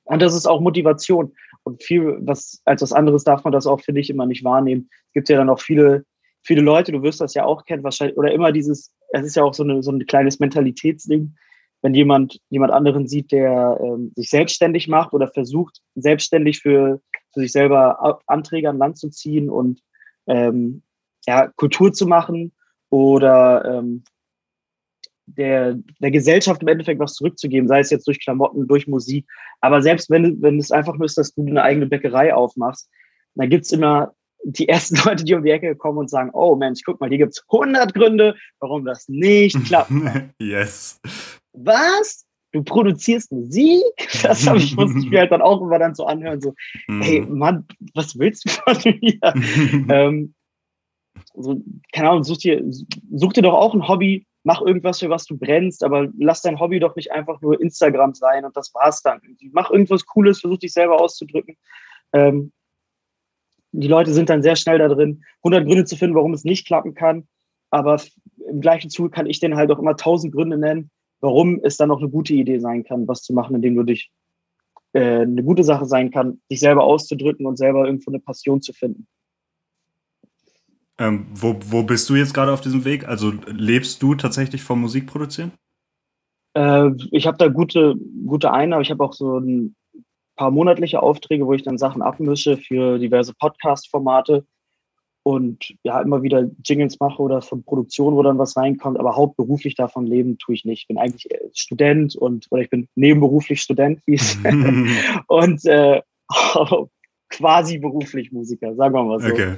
Und 0.04 0.20
das 0.20 0.34
ist 0.34 0.46
auch 0.46 0.60
Motivation. 0.60 1.32
Und 1.64 1.82
viel, 1.82 2.18
was, 2.22 2.60
als 2.64 2.82
was 2.82 2.92
anderes 2.92 3.24
darf 3.24 3.44
man 3.44 3.52
das 3.52 3.66
auch, 3.66 3.80
finde 3.80 4.00
ich, 4.00 4.10
immer 4.10 4.26
nicht 4.26 4.44
wahrnehmen. 4.44 4.90
Es 5.08 5.12
gibt 5.12 5.28
ja 5.28 5.36
dann 5.36 5.48
auch 5.48 5.60
viele, 5.60 6.04
viele 6.42 6.60
Leute, 6.60 6.90
du 6.90 7.02
wirst 7.02 7.20
das 7.20 7.34
ja 7.34 7.44
auch 7.44 7.64
kennen, 7.64 7.84
wahrscheinlich, 7.84 8.16
oder 8.16 8.32
immer 8.32 8.50
dieses, 8.50 8.92
es 9.12 9.26
ist 9.26 9.36
ja 9.36 9.44
auch 9.44 9.54
so, 9.54 9.62
eine, 9.62 9.82
so 9.82 9.92
ein 9.92 10.04
kleines 10.06 10.40
Mentalitätsding, 10.40 11.34
wenn 11.82 11.94
jemand, 11.94 12.40
jemand 12.48 12.72
anderen 12.72 13.08
sieht, 13.08 13.32
der 13.32 13.78
ähm, 13.82 14.12
sich 14.16 14.30
selbstständig 14.30 14.88
macht 14.88 15.12
oder 15.12 15.28
versucht, 15.28 15.80
selbstständig 15.96 16.60
für, 16.60 17.00
für 17.34 17.40
sich 17.40 17.52
selber 17.52 18.20
Anträge 18.26 18.70
an 18.70 18.78
Land 18.78 18.98
zu 18.98 19.10
ziehen 19.10 19.50
und 19.50 19.80
ähm, 20.26 20.82
ja, 21.26 21.48
Kultur 21.56 21.92
zu 21.92 22.06
machen 22.06 22.52
oder 22.88 23.64
ähm, 23.64 24.04
der, 25.26 25.78
der 26.00 26.10
Gesellschaft 26.10 26.62
im 26.62 26.68
Endeffekt 26.68 27.00
was 27.00 27.14
zurückzugeben, 27.14 27.68
sei 27.68 27.80
es 27.80 27.90
jetzt 27.90 28.06
durch 28.06 28.20
Klamotten, 28.20 28.66
durch 28.66 28.86
Musik. 28.86 29.26
Aber 29.60 29.82
selbst 29.82 30.10
wenn, 30.10 30.40
wenn 30.42 30.58
es 30.58 30.70
einfach 30.70 30.94
nur 30.96 31.06
ist, 31.06 31.18
dass 31.18 31.34
du 31.34 31.46
eine 31.46 31.62
eigene 31.62 31.86
Bäckerei 31.86 32.34
aufmachst, 32.34 32.88
dann 33.34 33.48
gibt 33.48 33.64
es 33.64 33.72
immer 33.72 34.14
die 34.44 34.68
ersten 34.68 34.96
Leute, 35.04 35.24
die 35.24 35.34
um 35.34 35.42
die 35.42 35.50
Ecke 35.50 35.74
kommen 35.76 35.98
und 35.98 36.10
sagen, 36.10 36.30
oh 36.32 36.56
Mensch, 36.56 36.80
guck 36.84 37.00
mal, 37.00 37.08
hier 37.08 37.18
gibt 37.18 37.32
es 37.32 37.44
100 37.50 37.94
Gründe, 37.94 38.36
warum 38.60 38.84
das 38.84 39.08
nicht 39.08 39.62
klappt. 39.64 39.92
yes. 40.38 41.00
Was? 41.52 42.24
Du 42.52 42.62
produzierst 42.62 43.32
Musik? 43.32 43.82
Das 44.22 44.46
habe 44.46 44.58
ich, 44.58 44.76
musste 44.76 44.98
ich 44.98 45.10
mir 45.10 45.20
halt 45.20 45.32
dann 45.32 45.42
auch 45.42 45.60
immer 45.62 45.78
dann 45.78 45.94
so 45.94 46.04
anhören, 46.04 46.40
so, 46.40 46.54
hey 47.00 47.22
mhm. 47.22 47.38
Mann, 47.38 47.66
was 47.94 48.18
willst 48.18 48.44
du 48.44 48.50
von 48.50 48.94
mir? 49.00 49.18
ähm, 49.88 50.34
so, 51.34 51.60
keine 51.92 52.10
Ahnung, 52.10 52.24
such 52.24 52.38
dir, 52.38 52.62
such 53.14 53.32
dir 53.32 53.42
doch 53.42 53.54
auch 53.54 53.74
ein 53.74 53.88
Hobby, 53.88 54.26
mach 54.44 54.60
irgendwas, 54.60 55.00
für 55.00 55.08
was 55.08 55.24
du 55.24 55.36
brennst, 55.36 55.82
aber 55.82 56.08
lass 56.18 56.42
dein 56.42 56.60
Hobby 56.60 56.78
doch 56.78 56.94
nicht 56.94 57.10
einfach 57.10 57.40
nur 57.40 57.60
Instagram 57.60 58.14
sein 58.14 58.44
und 58.44 58.56
das 58.56 58.72
war's 58.74 59.02
dann. 59.02 59.20
Mach 59.52 59.70
irgendwas 59.70 60.04
Cooles, 60.04 60.40
versuch 60.40 60.58
dich 60.58 60.72
selber 60.72 61.00
auszudrücken. 61.00 61.56
Ähm, 62.12 62.52
die 63.72 63.88
Leute 63.88 64.12
sind 64.12 64.28
dann 64.28 64.42
sehr 64.42 64.56
schnell 64.56 64.78
da 64.78 64.88
drin, 64.88 65.24
100 65.38 65.66
Gründe 65.66 65.84
zu 65.84 65.96
finden, 65.96 66.14
warum 66.14 66.34
es 66.34 66.44
nicht 66.44 66.66
klappen 66.66 66.94
kann. 66.94 67.26
Aber 67.70 68.00
im 68.48 68.60
gleichen 68.60 68.90
Zuge 68.90 69.10
kann 69.10 69.26
ich 69.26 69.40
denen 69.40 69.56
halt 69.56 69.70
auch 69.70 69.78
immer 69.78 69.92
1000 69.92 70.32
Gründe 70.32 70.58
nennen, 70.58 70.90
warum 71.20 71.58
es 71.62 71.78
dann 71.78 71.90
auch 71.90 72.00
eine 72.00 72.10
gute 72.10 72.34
Idee 72.34 72.58
sein 72.58 72.84
kann, 72.84 73.08
was 73.08 73.22
zu 73.22 73.32
machen, 73.32 73.56
indem 73.56 73.74
du 73.74 73.82
dich 73.82 74.10
äh, 74.92 75.20
eine 75.22 75.42
gute 75.42 75.64
Sache 75.64 75.86
sein 75.86 76.10
kann, 76.10 76.40
dich 76.50 76.60
selber 76.60 76.84
auszudrücken 76.84 77.46
und 77.46 77.56
selber 77.56 77.86
irgendwo 77.86 78.10
eine 78.10 78.20
Passion 78.20 78.60
zu 78.60 78.74
finden. 78.74 79.06
Ähm, 80.98 81.26
wo, 81.32 81.56
wo 81.64 81.82
bist 81.82 82.10
du 82.10 82.14
jetzt 82.14 82.34
gerade 82.34 82.52
auf 82.52 82.60
diesem 82.60 82.84
Weg? 82.84 83.08
Also 83.08 83.32
lebst 83.46 84.02
du 84.02 84.14
tatsächlich 84.14 84.62
vom 84.62 84.82
Musikproduzieren? 84.82 85.52
Äh, 86.54 86.90
ich 87.10 87.26
habe 87.26 87.38
da 87.38 87.48
gute, 87.48 87.96
gute 88.26 88.52
Einnahme. 88.52 88.82
Ich 88.82 88.90
habe 88.90 89.02
auch 89.02 89.14
so 89.14 89.38
ein 89.38 89.74
paar 90.42 90.50
monatliche 90.50 91.00
Aufträge, 91.00 91.46
wo 91.46 91.52
ich 91.52 91.62
dann 91.62 91.78
Sachen 91.78 92.02
abmische 92.02 92.56
für 92.56 92.98
diverse 92.98 93.32
Podcast-Formate 93.32 94.44
und 95.22 95.72
ja, 95.84 96.00
immer 96.00 96.24
wieder 96.24 96.50
Jingles 96.64 96.98
mache 96.98 97.22
oder 97.22 97.42
von 97.42 97.62
Produktion, 97.62 98.16
wo 98.16 98.24
dann 98.24 98.38
was 98.38 98.56
reinkommt, 98.56 98.98
aber 98.98 99.14
hauptberuflich 99.14 99.76
davon 99.76 100.04
leben 100.04 100.38
tue 100.38 100.56
ich 100.56 100.64
nicht. 100.64 100.80
Ich 100.80 100.88
bin 100.88 100.98
eigentlich 100.98 101.28
Student 101.54 102.16
und 102.16 102.48
oder 102.50 102.62
ich 102.62 102.70
bin 102.70 102.88
nebenberuflich 102.96 103.62
Student, 103.62 104.00
wie 104.06 104.14
es 104.14 104.36
und 105.28 105.64
äh, 105.64 106.02
quasi 107.28 107.78
beruflich 107.78 108.32
Musiker, 108.32 108.74
sagen 108.74 108.94
wir 108.94 109.04
mal 109.04 109.20
so. 109.20 109.28
Okay. 109.28 109.54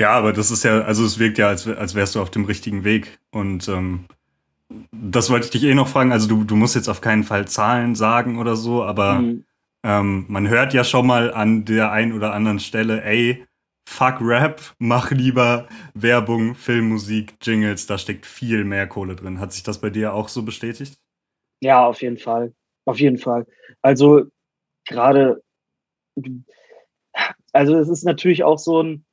Ja, 0.00 0.10
aber 0.10 0.32
das 0.32 0.50
ist 0.50 0.64
ja, 0.64 0.80
also 0.80 1.04
es 1.04 1.20
wirkt 1.20 1.38
ja, 1.38 1.46
als, 1.46 1.68
als 1.68 1.94
wärst 1.94 2.16
du 2.16 2.20
auf 2.20 2.30
dem 2.30 2.46
richtigen 2.46 2.82
Weg. 2.82 3.20
Und 3.30 3.68
ähm, 3.68 4.06
das 4.90 5.30
wollte 5.30 5.44
ich 5.44 5.52
dich 5.52 5.62
eh 5.62 5.74
noch 5.74 5.86
fragen. 5.86 6.10
Also 6.10 6.26
du, 6.26 6.42
du 6.42 6.56
musst 6.56 6.74
jetzt 6.74 6.88
auf 6.88 7.00
keinen 7.00 7.22
Fall 7.22 7.46
Zahlen 7.46 7.94
sagen 7.94 8.40
oder 8.40 8.56
so, 8.56 8.82
aber 8.82 9.20
mhm. 9.20 9.44
Ähm, 9.84 10.24
man 10.28 10.48
hört 10.48 10.72
ja 10.72 10.82
schon 10.82 11.06
mal 11.06 11.32
an 11.32 11.66
der 11.66 11.92
einen 11.92 12.14
oder 12.14 12.32
anderen 12.32 12.58
Stelle, 12.58 13.04
ey, 13.04 13.46
fuck 13.86 14.16
Rap, 14.20 14.60
mach 14.78 15.10
lieber 15.10 15.68
Werbung, 15.92 16.54
Filmmusik, 16.54 17.34
Jingles, 17.42 17.86
da 17.86 17.98
steckt 17.98 18.24
viel 18.26 18.64
mehr 18.64 18.88
Kohle 18.88 19.14
drin. 19.14 19.38
Hat 19.38 19.52
sich 19.52 19.62
das 19.62 19.80
bei 19.80 19.90
dir 19.90 20.14
auch 20.14 20.28
so 20.28 20.42
bestätigt? 20.42 20.98
Ja, 21.60 21.86
auf 21.86 22.00
jeden 22.00 22.18
Fall. 22.18 22.54
Auf 22.86 22.98
jeden 22.98 23.18
Fall. 23.18 23.46
Also 23.82 24.24
gerade, 24.86 25.42
also 27.52 27.76
es 27.76 27.88
ist 27.88 28.04
natürlich 28.04 28.42
auch 28.42 28.58
so 28.58 28.82
ein, 28.82 29.04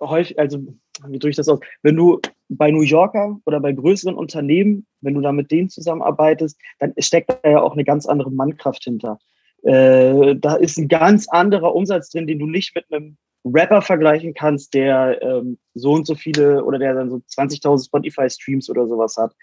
häufig, 0.00 0.38
also 0.38 0.58
wie 1.06 1.18
drücke 1.18 1.30
ich 1.30 1.36
das 1.36 1.48
aus? 1.48 1.60
Wenn 1.82 1.96
du 1.96 2.20
bei 2.48 2.70
New 2.70 2.82
Yorker 2.82 3.40
oder 3.44 3.60
bei 3.60 3.72
größeren 3.72 4.14
Unternehmen, 4.14 4.86
wenn 5.00 5.14
du 5.14 5.20
da 5.20 5.32
mit 5.32 5.50
denen 5.50 5.68
zusammenarbeitest, 5.68 6.60
dann 6.78 6.92
steckt 6.98 7.30
da 7.42 7.50
ja 7.50 7.60
auch 7.60 7.72
eine 7.72 7.84
ganz 7.84 8.06
andere 8.06 8.30
Mannkraft 8.30 8.84
hinter. 8.84 9.18
Äh, 9.62 10.36
da 10.36 10.56
ist 10.56 10.78
ein 10.78 10.88
ganz 10.88 11.28
anderer 11.28 11.74
Umsatz 11.74 12.10
drin, 12.10 12.26
den 12.26 12.38
du 12.38 12.46
nicht 12.46 12.74
mit 12.74 12.84
einem 12.90 13.16
Rapper 13.44 13.82
vergleichen 13.82 14.34
kannst, 14.34 14.74
der 14.74 15.20
ähm, 15.22 15.58
so 15.74 15.92
und 15.92 16.06
so 16.06 16.14
viele 16.14 16.64
oder 16.64 16.78
der 16.78 16.94
dann 16.94 17.10
so 17.10 17.16
20.000 17.16 17.86
Spotify-Streams 17.86 18.70
oder 18.70 18.86
sowas 18.86 19.16
hat. 19.16 19.34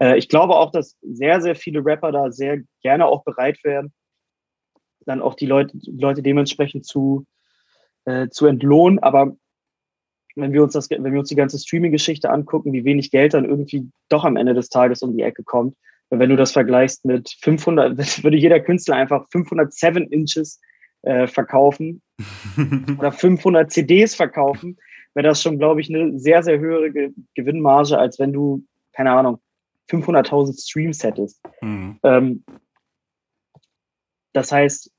Äh, 0.00 0.18
ich 0.18 0.28
glaube 0.28 0.56
auch, 0.56 0.70
dass 0.70 0.96
sehr, 1.02 1.40
sehr 1.40 1.54
viele 1.54 1.84
Rapper 1.84 2.12
da 2.12 2.30
sehr 2.30 2.58
gerne 2.82 3.06
auch 3.06 3.24
bereit 3.24 3.58
wären, 3.62 3.92
dann 5.06 5.22
auch 5.22 5.34
die 5.34 5.46
Leute, 5.46 5.76
die 5.76 6.00
Leute 6.00 6.22
dementsprechend 6.22 6.86
zu, 6.86 7.26
äh, 8.06 8.28
zu 8.28 8.46
entlohnen. 8.46 8.98
Aber 9.00 9.36
wenn 10.34 10.52
wir 10.52 10.62
uns 10.62 10.72
das, 10.72 10.90
wenn 10.90 11.04
wir 11.04 11.20
uns 11.20 11.28
die 11.28 11.36
ganze 11.36 11.58
Streaming-Geschichte 11.58 12.30
angucken, 12.30 12.72
wie 12.72 12.84
wenig 12.84 13.10
Geld 13.10 13.34
dann 13.34 13.44
irgendwie 13.44 13.88
doch 14.08 14.24
am 14.24 14.36
Ende 14.36 14.54
des 14.54 14.68
Tages 14.68 15.02
um 15.02 15.16
die 15.16 15.22
Ecke 15.22 15.44
kommt. 15.44 15.76
Wenn 16.18 16.30
du 16.30 16.36
das 16.36 16.52
vergleichst 16.52 17.04
mit 17.04 17.36
500, 17.40 17.96
würde 18.24 18.36
jeder 18.36 18.60
Künstler 18.60 18.96
einfach 18.96 19.26
507 19.30 20.08
Inches 20.08 20.60
äh, 21.02 21.26
verkaufen 21.26 22.02
oder 22.98 23.12
500 23.12 23.70
CDs 23.70 24.14
verkaufen, 24.14 24.78
wäre 25.14 25.28
das 25.28 25.42
schon, 25.42 25.58
glaube 25.58 25.80
ich, 25.80 25.88
eine 25.88 26.18
sehr, 26.18 26.42
sehr 26.42 26.58
höhere 26.58 26.90
Ge 26.90 27.12
Gewinnmarge, 27.34 27.98
als 27.98 28.18
wenn 28.18 28.32
du, 28.32 28.64
keine 28.92 29.12
Ahnung, 29.12 29.40
500.000 29.90 30.60
Streams 30.60 31.02
hättest. 31.02 31.40
Mhm. 31.60 31.98
Ähm, 32.02 32.44
das 34.32 34.50
heißt, 34.50 34.90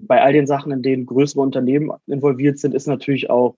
bei 0.00 0.22
all 0.22 0.32
den 0.32 0.46
Sachen, 0.46 0.72
in 0.72 0.82
denen 0.82 1.06
größere 1.06 1.40
Unternehmen 1.40 1.90
involviert 2.06 2.58
sind, 2.58 2.74
ist 2.74 2.86
natürlich 2.86 3.30
auch 3.30 3.56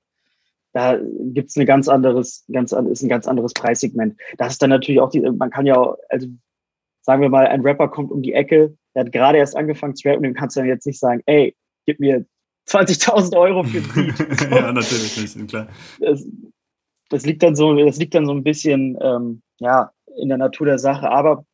da 0.72 0.98
gibt 0.98 1.50
es 1.50 1.56
ein 1.56 1.66
ganz 1.66 1.88
anderes, 1.88 2.44
ganz, 2.52 2.72
ist 2.72 3.02
ein 3.02 3.08
ganz 3.08 3.26
anderes 3.26 3.52
Preissegment. 3.52 4.18
Das 4.38 4.52
ist 4.52 4.62
dann 4.62 4.70
natürlich 4.70 5.00
auch 5.00 5.10
die, 5.10 5.20
man 5.20 5.50
kann 5.50 5.66
ja, 5.66 5.96
also 6.08 6.28
sagen 7.02 7.22
wir 7.22 7.28
mal, 7.28 7.46
ein 7.46 7.62
Rapper 7.62 7.88
kommt 7.88 8.12
um 8.12 8.22
die 8.22 8.34
Ecke, 8.34 8.76
der 8.94 9.04
hat 9.04 9.12
gerade 9.12 9.38
erst 9.38 9.56
angefangen 9.56 9.96
zu 9.96 10.08
rappen, 10.08 10.22
dem 10.22 10.34
kannst 10.34 10.56
du 10.56 10.60
dann 10.60 10.68
jetzt 10.68 10.86
nicht 10.86 10.98
sagen, 10.98 11.22
ey, 11.26 11.56
gib 11.86 12.00
mir 12.00 12.24
20.000 12.68 13.36
Euro 13.36 13.64
für 13.64 13.80
Beat. 13.80 14.50
ja, 14.50 14.72
natürlich 14.72 15.16
nicht, 15.16 15.48
klar. 15.48 15.68
Das, 15.98 16.24
das, 17.08 17.26
liegt 17.26 17.42
dann 17.42 17.56
so, 17.56 17.74
das 17.74 17.96
liegt 17.96 18.14
dann 18.14 18.26
so 18.26 18.32
ein 18.32 18.44
bisschen, 18.44 18.96
ähm, 19.00 19.42
ja, 19.58 19.90
in 20.18 20.28
der 20.28 20.38
Natur 20.38 20.66
der 20.66 20.78
Sache, 20.78 21.10
aber 21.10 21.44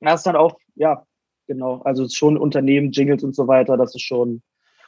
das 0.00 0.20
ist 0.20 0.26
dann 0.26 0.36
auch, 0.36 0.58
ja, 0.74 1.04
genau, 1.46 1.82
also 1.82 2.08
schon 2.08 2.36
Unternehmen, 2.36 2.90
Jingles 2.90 3.22
und 3.22 3.34
so 3.34 3.46
weiter, 3.46 3.76
das 3.76 3.94
ist 3.94 4.02
schon, 4.02 4.42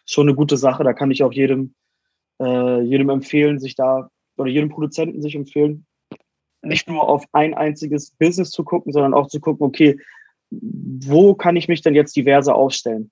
schon 0.04 0.28
eine 0.28 0.36
gute 0.36 0.56
Sache, 0.56 0.84
da 0.84 0.92
kann 0.92 1.10
ich 1.10 1.22
auch 1.22 1.32
jedem 1.32 1.74
äh, 2.40 2.80
jedem 2.82 3.10
empfehlen, 3.10 3.58
sich 3.58 3.74
da, 3.74 4.10
oder 4.36 4.50
jedem 4.50 4.68
Produzenten 4.68 5.22
sich 5.22 5.34
empfehlen, 5.34 5.86
nicht 6.62 6.88
nur 6.88 7.08
auf 7.08 7.24
ein 7.32 7.54
einziges 7.54 8.10
Business 8.12 8.50
zu 8.50 8.64
gucken, 8.64 8.92
sondern 8.92 9.14
auch 9.14 9.28
zu 9.28 9.40
gucken, 9.40 9.66
okay, 9.66 9.98
wo 10.50 11.34
kann 11.34 11.56
ich 11.56 11.68
mich 11.68 11.82
denn 11.82 11.94
jetzt 11.94 12.16
diverse 12.16 12.54
aufstellen? 12.54 13.10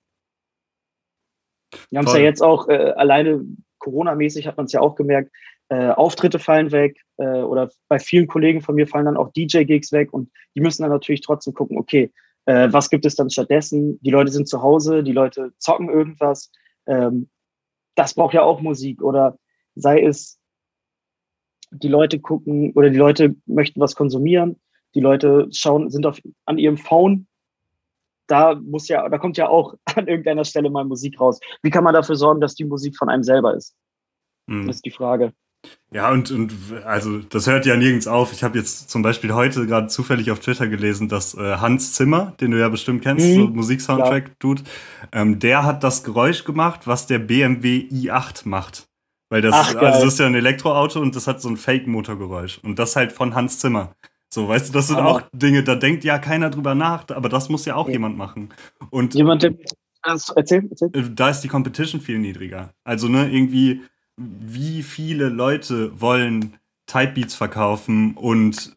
Wir 1.89 1.99
haben 1.99 2.07
es 2.07 2.13
ja 2.13 2.19
jetzt 2.19 2.41
auch 2.41 2.67
äh, 2.69 2.93
alleine 2.95 3.43
Corona-mäßig 3.79 4.47
hat 4.47 4.57
man 4.57 4.65
es 4.65 4.71
ja 4.71 4.81
auch 4.81 4.95
gemerkt, 4.95 5.31
äh, 5.69 5.89
Auftritte 5.89 6.39
fallen 6.39 6.71
weg 6.71 7.01
äh, 7.17 7.41
oder 7.41 7.69
bei 7.87 7.99
vielen 7.99 8.27
Kollegen 8.27 8.61
von 8.61 8.75
mir 8.75 8.87
fallen 8.87 9.05
dann 9.05 9.17
auch 9.17 9.31
DJ-Gigs 9.33 9.91
weg 9.91 10.13
und 10.13 10.29
die 10.55 10.61
müssen 10.61 10.83
dann 10.83 10.91
natürlich 10.91 11.21
trotzdem 11.21 11.53
gucken, 11.53 11.77
okay, 11.77 12.11
äh, 12.45 12.67
was 12.71 12.89
gibt 12.89 13.05
es 13.05 13.15
dann 13.15 13.29
stattdessen? 13.29 13.99
Die 14.01 14.11
Leute 14.11 14.31
sind 14.31 14.47
zu 14.47 14.61
Hause, 14.61 15.03
die 15.03 15.11
Leute 15.11 15.53
zocken 15.57 15.89
irgendwas. 15.89 16.51
Ähm, 16.87 17.29
das 17.95 18.13
braucht 18.13 18.33
ja 18.33 18.43
auch 18.43 18.61
Musik 18.61 19.01
oder 19.01 19.37
sei 19.75 20.01
es, 20.01 20.39
die 21.71 21.87
Leute 21.87 22.19
gucken 22.19 22.71
oder 22.73 22.89
die 22.89 22.97
Leute 22.97 23.35
möchten 23.45 23.79
was 23.79 23.95
konsumieren, 23.95 24.59
die 24.93 25.01
Leute 25.01 25.47
schauen, 25.51 25.89
sind 25.89 26.05
auf, 26.05 26.21
an 26.45 26.57
ihrem 26.57 26.77
Phone. 26.77 27.27
Da 28.27 28.55
muss 28.55 28.87
ja, 28.87 29.07
da 29.09 29.17
kommt 29.17 29.37
ja 29.37 29.49
auch 29.49 29.75
an 29.95 30.07
irgendeiner 30.07 30.45
Stelle 30.45 30.69
mal 30.69 30.85
Musik 30.85 31.19
raus. 31.19 31.39
Wie 31.61 31.69
kann 31.69 31.83
man 31.83 31.93
dafür 31.93 32.15
sorgen, 32.15 32.41
dass 32.41 32.55
die 32.55 32.65
Musik 32.65 32.97
von 32.97 33.09
einem 33.09 33.23
selber 33.23 33.55
ist? 33.55 33.75
Mhm. 34.47 34.67
Das 34.67 34.77
ist 34.77 34.85
die 34.85 34.91
Frage. 34.91 35.33
Ja, 35.91 36.11
und, 36.11 36.29
und 36.31 36.53
also 36.83 37.19
das 37.19 37.47
hört 37.47 37.65
ja 37.65 37.77
nirgends 37.77 38.07
auf. 38.07 38.33
Ich 38.33 38.43
habe 38.43 38.57
jetzt 38.57 38.89
zum 38.89 39.01
Beispiel 39.01 39.33
heute 39.33 39.65
gerade 39.65 39.87
zufällig 39.87 40.31
auf 40.31 40.39
Twitter 40.39 40.67
gelesen, 40.67 41.07
dass 41.07 41.35
äh, 41.35 41.57
Hans 41.57 41.93
Zimmer, 41.93 42.33
den 42.41 42.51
du 42.51 42.59
ja 42.59 42.69
bestimmt 42.69 43.01
kennst, 43.01 43.25
mhm. 43.25 43.35
so 43.35 43.47
Musiksoundtrack-Dude, 43.47 44.63
ähm, 45.11 45.39
der 45.39 45.63
hat 45.63 45.83
das 45.83 46.03
Geräusch 46.03 46.43
gemacht, 46.43 46.81
was 46.85 47.07
der 47.07 47.19
BMW 47.19 47.87
i8 47.91 48.47
macht. 48.47 48.87
Weil 49.29 49.41
das, 49.41 49.53
Ach, 49.55 49.75
also 49.75 50.05
das 50.05 50.13
ist 50.13 50.19
ja 50.19 50.27
ein 50.27 50.35
Elektroauto 50.35 50.99
und 50.99 51.15
das 51.15 51.27
hat 51.27 51.41
so 51.41 51.49
ein 51.49 51.57
Fake-Motorgeräusch. 51.57 52.59
Und 52.59 52.77
das 52.77 52.95
halt 52.95 53.11
von 53.11 53.33
Hans 53.33 53.59
Zimmer. 53.59 53.95
So, 54.29 54.49
weißt 54.49 54.69
du, 54.69 54.73
das 54.73 54.87
sind 54.87 54.97
aber 54.97 55.09
auch 55.09 55.21
Dinge, 55.33 55.63
da 55.63 55.75
denkt 55.75 56.03
ja 56.03 56.19
keiner 56.19 56.49
drüber 56.49 56.75
nach, 56.75 57.05
aber 57.09 57.29
das 57.29 57.47
muss 57.47 57.65
ja 57.65 57.75
auch 57.75 57.87
ja. 57.87 57.93
jemand 57.93 58.17
machen. 58.17 58.49
Und 58.89 59.13
jemand, 59.13 59.43
der, 59.43 59.53
also, 60.01 60.33
erzähl, 60.35 60.67
erzähl. 60.69 60.89
Äh, 60.93 61.09
da 61.13 61.29
ist 61.29 61.41
die 61.41 61.47
Competition 61.47 62.01
viel 62.01 62.19
niedriger. 62.19 62.73
Also, 62.83 63.07
ne, 63.07 63.31
irgendwie, 63.31 63.81
wie 64.17 64.83
viele 64.83 65.29
Leute 65.29 65.99
wollen 65.99 66.57
Typebeats 66.87 67.35
verkaufen 67.35 68.15
und 68.15 68.75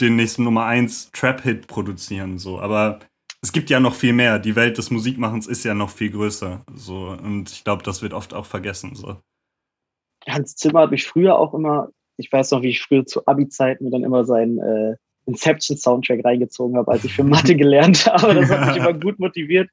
den 0.00 0.16
nächsten 0.16 0.44
Nummer 0.44 0.66
1 0.66 1.12
Trap-Hit 1.12 1.66
produzieren, 1.66 2.38
so. 2.38 2.60
Aber 2.60 3.00
es 3.42 3.52
gibt 3.52 3.70
ja 3.70 3.80
noch 3.80 3.94
viel 3.94 4.12
mehr. 4.12 4.38
Die 4.38 4.56
Welt 4.56 4.78
des 4.78 4.90
Musikmachens 4.90 5.46
ist 5.46 5.64
ja 5.64 5.74
noch 5.74 5.90
viel 5.90 6.10
größer, 6.10 6.64
so. 6.74 7.16
Und 7.22 7.50
ich 7.50 7.64
glaube, 7.64 7.82
das 7.82 8.02
wird 8.02 8.12
oft 8.12 8.34
auch 8.34 8.46
vergessen, 8.46 8.94
so. 8.94 9.16
Hans 10.28 10.56
Zimmer 10.56 10.80
hat 10.80 10.90
mich 10.90 11.06
früher 11.06 11.38
auch 11.38 11.54
immer 11.54 11.90
ich 12.16 12.32
weiß 12.32 12.52
noch, 12.52 12.62
wie 12.62 12.70
ich 12.70 12.82
früher 12.82 13.04
zu 13.04 13.26
Abi-Zeiten 13.26 13.90
dann 13.90 14.04
immer 14.04 14.24
seinen 14.24 14.58
äh, 14.58 14.96
Inception-Soundtrack 15.26 16.24
reingezogen 16.24 16.76
habe, 16.76 16.90
als 16.92 17.04
ich 17.04 17.14
für 17.14 17.24
Mathe 17.24 17.56
gelernt 17.56 18.06
habe. 18.06 18.34
Das 18.34 18.50
hat 18.50 18.68
mich 18.68 18.76
immer 18.82 18.92
gut 18.92 19.18
motiviert. 19.18 19.70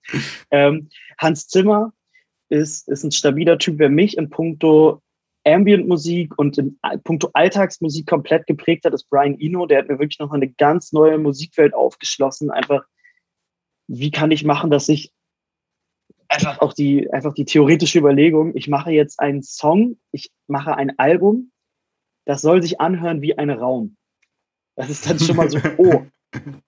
Ähm, 0.50 0.90
Hans 1.18 1.48
Zimmer 1.48 1.94
ist, 2.52 2.88
ist 2.90 3.04
ein 3.04 3.12
stabiler 3.12 3.58
Typ, 3.58 3.80
wer 3.80 3.90
mich 3.90 4.18
in 4.18 4.30
puncto 4.30 5.02
Ambient-Musik 5.44 6.38
und 6.38 6.58
in 6.58 6.80
puncto 7.04 7.30
Alltagsmusik 7.34 8.06
komplett 8.06 8.46
geprägt 8.46 8.86
hat, 8.86 8.94
ist 8.94 9.10
Brian 9.10 9.40
Eno. 9.40 9.66
Der 9.66 9.80
hat 9.80 9.88
mir 9.88 9.98
wirklich 9.98 10.20
noch 10.20 10.32
eine 10.32 10.50
ganz 10.50 10.92
neue 10.92 11.18
Musikwelt 11.18 11.74
aufgeschlossen. 11.74 12.52
Einfach, 12.52 12.86
wie 13.88 14.12
kann 14.12 14.32
ich 14.32 14.44
machen, 14.44 14.70
dass 14.70 14.88
ich 14.90 15.12
einfach 16.28 16.60
auch 16.60 16.74
die, 16.74 17.12
einfach 17.12 17.34
die 17.34 17.46
theoretische 17.46 18.00
Überlegung, 18.00 18.56
ich 18.56 18.68
mache 18.68 18.92
jetzt 18.92 19.20
einen 19.20 19.44
Song, 19.44 19.98
ich 20.12 20.32
mache 20.48 20.76
ein 20.76 20.98
Album, 20.98 21.52
das 22.26 22.42
soll 22.42 22.62
sich 22.62 22.80
anhören 22.80 23.22
wie 23.22 23.38
ein 23.38 23.50
Raum. 23.50 23.98
Das 24.76 24.90
ist 24.90 25.10
dann 25.10 25.20
schon 25.20 25.36
mal 25.36 25.50
so, 25.50 25.58
oh, 25.78 26.04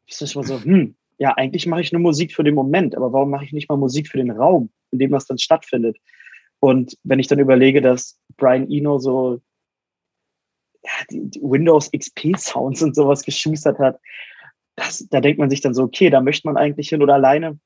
das 0.08 0.22
ist 0.22 0.32
schon 0.32 0.42
mal 0.42 0.48
so, 0.48 0.62
hm, 0.62 0.96
ja, 1.18 1.34
eigentlich 1.38 1.68
mache 1.68 1.82
ich 1.82 1.92
nur 1.92 2.02
Musik 2.02 2.34
für 2.34 2.44
den 2.44 2.56
Moment, 2.56 2.96
aber 2.96 3.14
warum 3.14 3.30
mache 3.30 3.46
ich 3.46 3.54
nicht 3.54 3.70
mal 3.70 3.78
Musik 3.78 4.10
für 4.10 4.18
den 4.18 4.32
Raum, 4.32 4.70
in 4.94 5.00
dem 5.00 5.12
das 5.12 5.26
dann 5.26 5.38
stattfindet? 5.38 5.98
Und 6.60 6.98
wenn 7.04 7.20
ich 7.20 7.28
dann 7.28 7.40
überlege, 7.40 7.82
dass 7.82 8.18
Brian 8.38 8.72
Eno 8.72 8.98
so 9.00 9.42
ja, 10.84 10.92
die, 11.12 11.30
die 11.30 11.42
Windows 11.42 11.92
XP 11.92 12.38
Sounds 12.38 12.82
und 12.82 12.96
sowas 12.96 13.24
geschustert 13.24 13.80
hat, 13.80 14.00
das, 14.76 15.06
da 15.10 15.20
denkt 15.20 15.40
man 15.40 15.50
sich 15.50 15.62
dann 15.62 15.74
so, 15.74 15.84
okay, 15.84 16.10
da 16.10 16.22
möchte 16.22 16.48
man 16.48 16.58
eigentlich 16.58 16.90
hin 16.90 17.04
oder 17.04 17.16
alleine. 17.16 17.60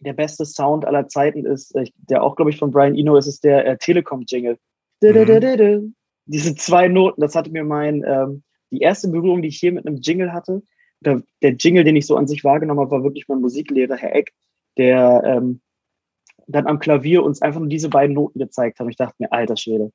Der 0.00 0.12
beste 0.12 0.44
Sound 0.44 0.84
aller 0.84 1.08
Zeiten 1.08 1.46
ist, 1.46 1.74
der 1.96 2.22
auch, 2.22 2.36
glaube 2.36 2.50
ich, 2.50 2.58
von 2.58 2.70
Brian 2.70 2.96
Eno 2.96 3.16
ist, 3.16 3.26
ist 3.26 3.44
der 3.44 3.66
äh, 3.66 3.78
Telekom-Jingle. 3.78 4.58
Mhm 5.80 5.94
diese 6.28 6.54
zwei 6.54 6.88
Noten, 6.88 7.20
das 7.20 7.34
hatte 7.34 7.50
mir 7.50 7.64
mein, 7.64 8.04
ähm, 8.06 8.42
die 8.70 8.80
erste 8.80 9.08
Berührung, 9.08 9.42
die 9.42 9.48
ich 9.48 9.58
hier 9.58 9.72
mit 9.72 9.86
einem 9.86 9.96
Jingle 9.96 10.32
hatte, 10.32 10.62
der, 11.00 11.22
der 11.42 11.52
Jingle, 11.52 11.84
den 11.84 11.96
ich 11.96 12.06
so 12.06 12.16
an 12.16 12.26
sich 12.26 12.44
wahrgenommen 12.44 12.80
habe, 12.80 12.90
war 12.90 13.02
wirklich 13.02 13.26
mein 13.28 13.40
Musiklehrer, 13.40 13.96
Herr 13.96 14.14
Eck, 14.14 14.32
der 14.76 15.22
ähm, 15.24 15.60
dann 16.48 16.66
am 16.66 16.78
Klavier 16.78 17.22
uns 17.22 17.42
einfach 17.42 17.60
nur 17.60 17.68
diese 17.68 17.88
beiden 17.88 18.14
Noten 18.14 18.38
gezeigt 18.38 18.78
hat. 18.78 18.84
Und 18.84 18.90
ich 18.90 18.96
dachte 18.96 19.16
mir, 19.18 19.32
alter 19.32 19.56
Schwede, 19.56 19.92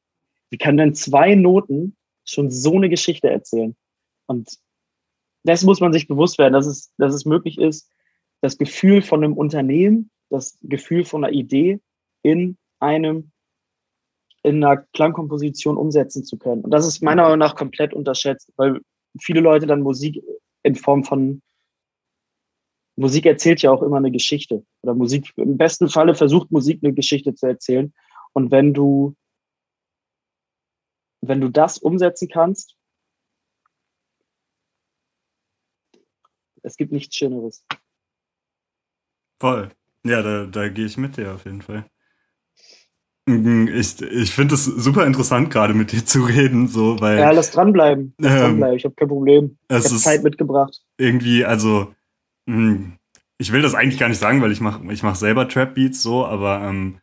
wie 0.49 0.57
kann 0.57 0.77
denn 0.77 0.93
zwei 0.93 1.35
Noten 1.35 1.95
schon 2.25 2.49
so 2.49 2.75
eine 2.75 2.89
Geschichte 2.89 3.29
erzählen? 3.29 3.75
Und 4.27 4.57
das 5.43 5.63
muss 5.63 5.81
man 5.81 5.91
sich 5.91 6.07
bewusst 6.07 6.37
werden, 6.37 6.53
dass 6.53 6.67
es, 6.67 6.93
dass 6.97 7.13
es 7.13 7.25
möglich 7.25 7.57
ist, 7.57 7.89
das 8.41 8.57
Gefühl 8.57 9.01
von 9.01 9.23
einem 9.23 9.33
Unternehmen, 9.33 10.09
das 10.29 10.57
Gefühl 10.61 11.05
von 11.05 11.23
einer 11.23 11.33
Idee 11.33 11.79
in 12.21 12.57
einem 12.79 13.31
in 14.45 14.63
einer 14.63 14.85
Klangkomposition 14.93 15.77
umsetzen 15.77 16.25
zu 16.25 16.37
können. 16.37 16.63
Und 16.63 16.71
das 16.71 16.85
ist 16.85 17.01
meiner 17.01 17.23
Meinung 17.23 17.39
nach 17.39 17.55
komplett 17.55 17.93
unterschätzt, 17.93 18.51
weil 18.57 18.81
viele 19.19 19.39
Leute 19.39 19.67
dann 19.67 19.81
Musik 19.81 20.21
in 20.63 20.75
Form 20.75 21.05
von 21.05 21.41
Musik 22.95 23.25
erzählt 23.25 23.61
ja 23.61 23.71
auch 23.71 23.81
immer 23.81 23.97
eine 23.97 24.11
Geschichte. 24.11 24.65
Oder 24.81 24.93
Musik, 24.93 25.33
im 25.35 25.57
besten 25.57 25.89
Falle 25.89 26.15
versucht 26.15 26.51
Musik 26.51 26.79
eine 26.83 26.93
Geschichte 26.93 27.33
zu 27.33 27.47
erzählen. 27.47 27.93
Und 28.33 28.51
wenn 28.51 28.73
du, 28.73 29.15
wenn 31.21 31.41
du 31.41 31.49
das 31.49 31.77
umsetzen 31.77 32.27
kannst, 32.27 32.75
es 36.61 36.77
gibt 36.77 36.91
nichts 36.91 37.15
Schöneres. 37.15 37.65
Voll. 39.39 39.71
Ja, 40.05 40.21
da, 40.21 40.45
da 40.45 40.69
gehe 40.69 40.85
ich 40.85 40.97
mit 40.97 41.17
dir 41.17 41.33
auf 41.33 41.45
jeden 41.45 41.61
Fall. 41.61 41.85
Mhm, 43.25 43.69
ich, 43.69 44.01
ich 44.01 44.31
finde 44.31 44.55
es 44.55 44.65
super 44.65 45.05
interessant, 45.05 45.49
gerade 45.49 45.73
mit 45.73 45.93
dir 45.93 46.05
zu 46.05 46.23
reden, 46.23 46.67
so, 46.67 46.99
weil. 46.99 47.19
Ja, 47.19 47.31
lass 47.31 47.51
dranbleiben. 47.51 48.13
Lass 48.17 48.33
ähm, 48.33 48.39
dranbleiben. 48.39 48.77
Ich 48.77 48.85
habe 48.85 48.95
kein 48.95 49.07
Problem. 49.07 49.57
Ich 49.69 49.75
habe 49.75 49.83
Zeit 49.83 50.23
mitgebracht. 50.23 50.81
Irgendwie, 50.97 51.45
also, 51.45 51.93
ich 52.45 53.51
will 53.51 53.61
das 53.61 53.75
eigentlich 53.75 53.99
gar 53.99 54.09
nicht 54.09 54.19
sagen, 54.19 54.41
weil 54.41 54.51
ich 54.51 54.61
mache 54.61 54.81
ich 54.91 55.03
mach 55.03 55.15
selber 55.15 55.47
Trap-Beats 55.47 56.01
so, 56.01 56.25
aber 56.25 56.61
ähm, 56.61 56.99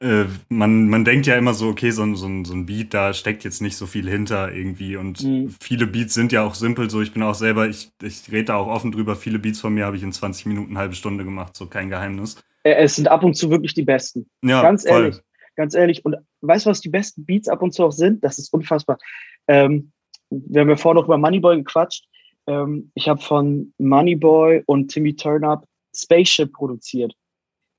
äh, 0.00 0.26
man, 0.48 0.88
man 0.88 1.04
denkt 1.04 1.26
ja 1.26 1.36
immer 1.36 1.54
so, 1.54 1.68
okay, 1.68 1.90
so, 1.90 2.04
so, 2.14 2.28
so 2.44 2.54
ein 2.54 2.66
Beat, 2.66 2.92
da 2.92 3.14
steckt 3.14 3.44
jetzt 3.44 3.62
nicht 3.62 3.76
so 3.76 3.86
viel 3.86 4.08
hinter 4.08 4.52
irgendwie. 4.52 4.96
Und 4.96 5.22
mhm. 5.22 5.54
viele 5.60 5.86
Beats 5.86 6.14
sind 6.14 6.32
ja 6.32 6.42
auch 6.42 6.54
simpel 6.54 6.90
so. 6.90 7.00
Ich 7.00 7.12
bin 7.12 7.22
auch 7.22 7.34
selber, 7.34 7.68
ich, 7.68 7.90
ich 8.02 8.30
rede 8.30 8.46
da 8.46 8.56
auch 8.56 8.66
offen 8.66 8.92
drüber. 8.92 9.16
Viele 9.16 9.38
Beats 9.38 9.60
von 9.60 9.72
mir 9.72 9.86
habe 9.86 9.96
ich 9.96 10.02
in 10.02 10.12
20 10.12 10.46
Minuten, 10.46 10.72
eine 10.72 10.80
halbe 10.80 10.94
Stunde 10.94 11.24
gemacht, 11.24 11.56
so 11.56 11.66
kein 11.66 11.88
Geheimnis. 11.88 12.36
Äh, 12.64 12.74
es 12.74 12.96
sind 12.96 13.08
ab 13.08 13.24
und 13.24 13.34
zu 13.34 13.50
wirklich 13.50 13.74
die 13.74 13.82
besten. 13.82 14.28
Ja, 14.42 14.62
ganz 14.62 14.86
voll. 14.86 15.04
ehrlich. 15.04 15.20
Ganz 15.56 15.74
ehrlich. 15.74 16.04
Und 16.04 16.16
weißt 16.40 16.66
du, 16.66 16.70
was 16.70 16.80
die 16.80 16.88
besten 16.88 17.24
Beats 17.24 17.48
ab 17.48 17.62
und 17.62 17.72
zu 17.72 17.84
auch 17.84 17.92
sind? 17.92 18.24
Das 18.24 18.38
ist 18.38 18.52
unfassbar. 18.52 18.98
Ähm, 19.46 19.92
wir 20.30 20.62
haben 20.62 20.68
ja 20.68 20.76
vorhin 20.76 21.00
noch 21.00 21.06
über 21.06 21.16
Moneyboy 21.16 21.56
gequatscht. 21.58 22.04
Ähm, 22.46 22.90
ich 22.94 23.08
habe 23.08 23.20
von 23.20 23.72
Moneyboy 23.78 24.62
und 24.66 24.88
Timmy 24.88 25.14
Turnup 25.16 25.64
Spaceship 25.94 26.52
produziert. 26.52 27.14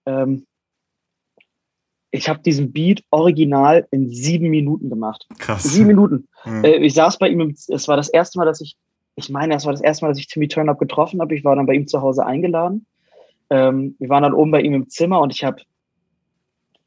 Ähm, 0.05 0.45
ich 2.11 2.29
habe 2.29 2.39
diesen 2.39 2.71
Beat 2.71 3.03
original 3.11 3.87
in 3.91 4.09
sieben 4.09 4.49
Minuten 4.49 4.89
gemacht. 4.89 5.27
Krass. 5.37 5.63
Sieben 5.63 5.87
Minuten. 5.87 6.27
Mhm. 6.45 6.63
Äh, 6.63 6.77
ich 6.77 6.93
saß 6.93 7.17
bei 7.17 7.29
ihm, 7.29 7.41
es 7.49 7.87
war 7.87 7.97
das 7.97 8.09
erste 8.09 8.37
Mal, 8.37 8.45
dass 8.45 8.61
ich, 8.61 8.77
ich 9.15 9.29
meine, 9.29 9.55
es 9.55 9.65
war 9.65 9.73
das 9.73 9.81
erste 9.81 10.05
Mal, 10.05 10.09
dass 10.09 10.19
ich 10.19 10.27
Timmy 10.27 10.47
Turnup 10.47 10.79
getroffen 10.79 11.21
habe. 11.21 11.35
Ich 11.35 11.43
war 11.43 11.55
dann 11.55 11.65
bei 11.65 11.73
ihm 11.73 11.87
zu 11.87 12.01
Hause 12.01 12.25
eingeladen. 12.25 12.85
Ähm, 13.49 13.95
wir 13.99 14.09
waren 14.09 14.23
dann 14.23 14.33
oben 14.33 14.51
bei 14.51 14.61
ihm 14.61 14.73
im 14.73 14.89
Zimmer 14.89 15.19
und 15.21 15.33
ich 15.33 15.43
habe 15.43 15.61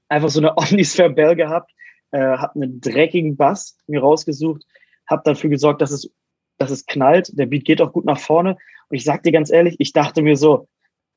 einfach 0.09 0.31
so 0.31 0.41
eine 0.41 0.53
Omnisphere 0.57 1.11
Bell 1.11 1.37
gehabt, 1.37 1.73
äh, 2.11 2.19
habe 2.19 2.55
einen 2.57 2.81
dreckigen 2.81 3.37
Bass 3.37 3.77
mir 3.87 4.01
rausgesucht, 4.01 4.65
habe 5.07 5.23
dafür 5.25 5.51
gesorgt, 5.51 5.83
dass 5.83 5.91
es, 5.91 6.11
dass 6.59 6.71
es 6.71 6.87
knallt. 6.87 7.31
Der 7.39 7.47
Beat 7.47 7.65
geht 7.65 7.81
auch 7.81 7.93
gut 7.93 8.05
nach 8.05 8.19
vorne. 8.19 8.57
Und 8.89 8.97
ich 8.97 9.05
sag 9.05 9.23
dir 9.23 9.33
ganz 9.33 9.51
ehrlich, 9.51 9.77
ich 9.79 9.93
dachte 9.93 10.23
mir 10.23 10.37
so, 10.37 10.69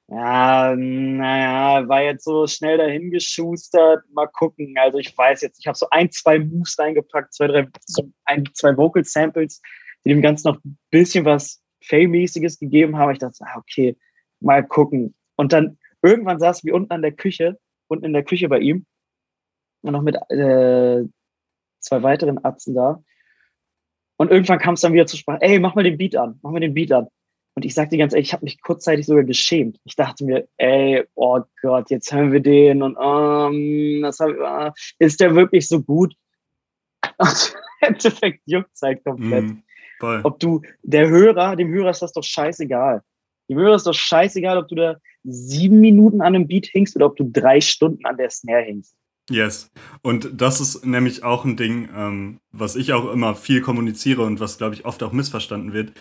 ja, 0.08 0.76
naja, 0.76 1.88
war 1.88 2.04
jetzt 2.04 2.26
so 2.26 2.46
schnell 2.46 2.78
dahin 2.78 3.12
geschustert. 3.12 4.04
Mal 4.12 4.28
gucken. 4.28 4.76
Also 4.78 4.98
ich 4.98 5.18
weiß 5.18 5.42
jetzt, 5.42 5.60
ich 5.60 5.68
habe 5.68 5.78
so 5.78 5.88
ein, 5.89 6.12
zwei 6.12 6.39
Moves 6.39 6.78
reingepackt, 6.78 7.34
zwei, 7.34 7.48
drei, 7.48 7.68
so 7.86 8.12
ein, 8.26 8.44
zwei 8.54 8.76
Vocal 8.76 9.06
Samples, 9.06 9.62
die 10.04 10.10
dem 10.10 10.22
Ganzen 10.22 10.50
noch 10.50 10.64
ein 10.64 10.78
bisschen 10.89 11.26
was 11.26 11.62
Fame-mäßiges 11.84 12.60
gegeben 12.60 12.98
haben. 12.98 13.12
Ich 13.12 13.20
dachte, 13.20 13.44
ah, 13.46 13.58
okay, 13.58 13.98
mal 14.42 14.66
gucken. 14.68 15.16
Und 15.38 15.54
dann 15.54 15.78
irgendwann 16.02 16.39
saßen 16.39 16.68
wir 16.68 16.76
unten 16.76 16.92
an 16.92 17.02
der 17.02 17.14
Küche, 17.14 17.58
unten 17.88 18.06
in 18.06 18.14
der 18.14 18.24
Küche 18.24 18.50
bei 18.50 18.60
ihm. 18.60 18.86
Und 19.82 19.94
noch 19.94 20.02
mit 20.02 20.16
äh, 20.30 21.04
zwei 21.80 22.04
weiteren 22.04 22.44
Atzen 22.44 22.76
da. 22.76 23.02
Und 24.22 24.30
irgendwann 24.30 24.59
kam 24.59 24.76
es 24.76 24.82
dann 24.82 24.93
wieder 24.93 25.07
zur 25.07 25.17
Sprache, 25.17 25.41
ey, 25.41 25.57
mach 25.57 25.74
mal 25.74 25.84
den 25.84 25.97
Beat 25.97 26.15
an, 26.15 26.38
mach 26.43 26.51
mal 26.51 26.59
den 26.59 26.76
Beat 26.76 26.91
an. 26.91 27.07
Und 27.55 27.65
ich 27.65 27.74
sagte 27.74 27.97
ganz 27.97 28.13
ehrlich, 28.13 28.28
ich 28.28 28.34
habe 28.34 28.45
mich 28.45 28.61
kurzzeitig 28.61 29.07
sogar 29.07 29.24
geschämt. 29.24 29.80
Ich 29.84 29.95
dachte 29.95 30.24
mir, 30.24 30.47
ey, 30.57 31.03
oh 31.15 31.39
Gott, 31.63 31.89
jetzt 31.89 32.13
hören 32.13 32.32
wir 32.32 32.39
den 32.39 32.84
und 32.84 32.95
um, 32.97 34.03
das 34.03 34.19
hab, 34.19 34.30
uh, 34.30 34.72
ist 34.99 35.22
der 35.22 35.34
wirklich 35.34 35.67
so 35.67 35.82
gut? 35.82 36.13
Und 37.17 37.55
im 37.82 37.88
Endeffekt 37.95 38.41
juckt 38.45 38.69
es 38.76 38.84
halt 38.84 39.03
komplett. 39.03 39.43
Mm, 39.43 39.63
Ob 40.24 40.39
du, 40.39 40.61
der 40.84 41.09
Hörer, 41.09 41.55
dem 41.55 41.69
Hörer 41.69 41.89
ist 41.89 42.03
das 42.03 42.13
doch 42.13 42.24
scheißegal. 42.24 43.01
Dem 43.49 43.57
Hörer 43.57 43.76
ist 43.76 43.88
doch 43.88 43.93
scheißegal, 43.95 44.59
ob 44.59 44.67
du 44.67 44.76
da 44.76 44.97
sieben 45.24 45.82
Minuten 45.82 46.22
an 46.22 46.36
einem 46.36 46.47
Beat 46.47 46.67
hingst 46.67 46.95
oder 46.95 47.07
ob 47.07 47.15
du 47.15 47.24
drei 47.24 47.59
Stunden 47.59 48.05
an 48.05 48.17
der 48.17 48.30
Snare 48.30 48.61
hingst. 48.61 48.95
Yes. 49.30 49.72
Und 50.01 50.30
das 50.34 50.59
ist 50.59 50.86
nämlich 50.86 51.24
auch 51.24 51.45
ein 51.45 51.55
Ding, 51.55 51.89
ähm, 51.95 52.39
was 52.51 52.76
ich 52.76 52.93
auch 52.93 53.11
immer 53.11 53.36
viel 53.36 53.61
kommuniziere 53.61 54.24
und 54.24 54.39
was, 54.39 54.57
glaube 54.57 54.76
ich, 54.76 54.86
oft 54.86 55.03
auch 55.03 55.11
missverstanden 55.11 55.74
wird. 55.74 55.93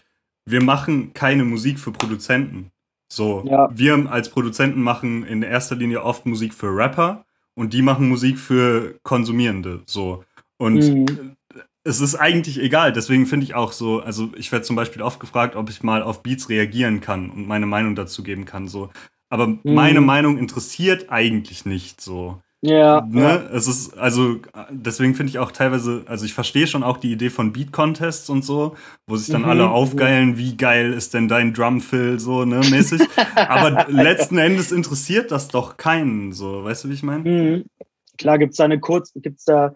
Wir 0.46 0.62
machen 0.62 1.12
keine 1.12 1.44
Musik 1.44 1.78
für 1.78 1.92
Produzenten. 1.92 2.72
So, 3.12 3.44
ja. 3.44 3.68
wir 3.72 4.10
als 4.10 4.30
Produzenten 4.30 4.82
machen 4.82 5.24
in 5.24 5.42
erster 5.42 5.74
Linie 5.74 6.02
oft 6.02 6.26
Musik 6.26 6.54
für 6.54 6.74
Rapper 6.74 7.24
und 7.54 7.72
die 7.72 7.82
machen 7.82 8.08
Musik 8.08 8.38
für 8.38 8.98
Konsumierende. 9.02 9.82
So. 9.86 10.24
Und 10.58 10.76
mhm. 10.76 11.36
es 11.82 12.00
ist 12.00 12.14
eigentlich 12.14 12.60
egal. 12.60 12.92
Deswegen 12.92 13.26
finde 13.26 13.44
ich 13.44 13.54
auch 13.54 13.72
so, 13.72 14.00
also 14.00 14.30
ich 14.36 14.52
werde 14.52 14.64
zum 14.64 14.76
Beispiel 14.76 15.02
oft 15.02 15.18
gefragt, 15.18 15.56
ob 15.56 15.70
ich 15.70 15.82
mal 15.82 16.02
auf 16.02 16.22
Beats 16.22 16.48
reagieren 16.48 17.00
kann 17.00 17.30
und 17.30 17.48
meine 17.48 17.66
Meinung 17.66 17.96
dazu 17.96 18.22
geben 18.22 18.44
kann. 18.44 18.68
So. 18.68 18.90
Aber 19.28 19.48
mhm. 19.48 19.60
meine 19.64 20.00
Meinung 20.00 20.38
interessiert 20.38 21.10
eigentlich 21.10 21.66
nicht 21.66 22.00
so. 22.00 22.40
Ja. 22.62 23.06
Ne? 23.08 23.20
Ja. 23.20 23.36
Es 23.56 23.66
ist, 23.66 23.96
also, 23.96 24.36
deswegen 24.70 25.14
finde 25.14 25.30
ich 25.30 25.38
auch 25.38 25.50
teilweise, 25.50 26.02
also 26.06 26.26
ich 26.26 26.34
verstehe 26.34 26.66
schon 26.66 26.82
auch 26.82 26.98
die 26.98 27.12
Idee 27.12 27.30
von 27.30 27.52
Beat-Contests 27.52 28.28
und 28.28 28.44
so, 28.44 28.76
wo 29.06 29.16
sich 29.16 29.32
dann 29.32 29.42
mhm. 29.42 29.48
alle 29.48 29.70
aufgeilen, 29.70 30.36
wie 30.36 30.56
geil 30.56 30.92
ist 30.92 31.14
denn 31.14 31.28
dein 31.28 31.54
Drumfill, 31.54 32.20
so, 32.20 32.44
ne, 32.44 32.60
mäßig. 32.70 33.00
Aber 33.34 33.86
letzten 33.88 34.36
Endes 34.36 34.72
interessiert 34.72 35.30
das 35.30 35.48
doch 35.48 35.78
keinen, 35.78 36.32
so, 36.32 36.64
weißt 36.64 36.84
du, 36.84 36.90
wie 36.90 36.94
ich 36.94 37.02
meine? 37.02 37.28
Mhm. 37.28 37.64
Klar, 38.18 38.38
gibt 38.38 38.52
es 38.52 38.58
da 38.58 38.64
eine 38.64 38.78
kurz, 38.78 39.12
gibt's 39.14 39.44
da, 39.44 39.72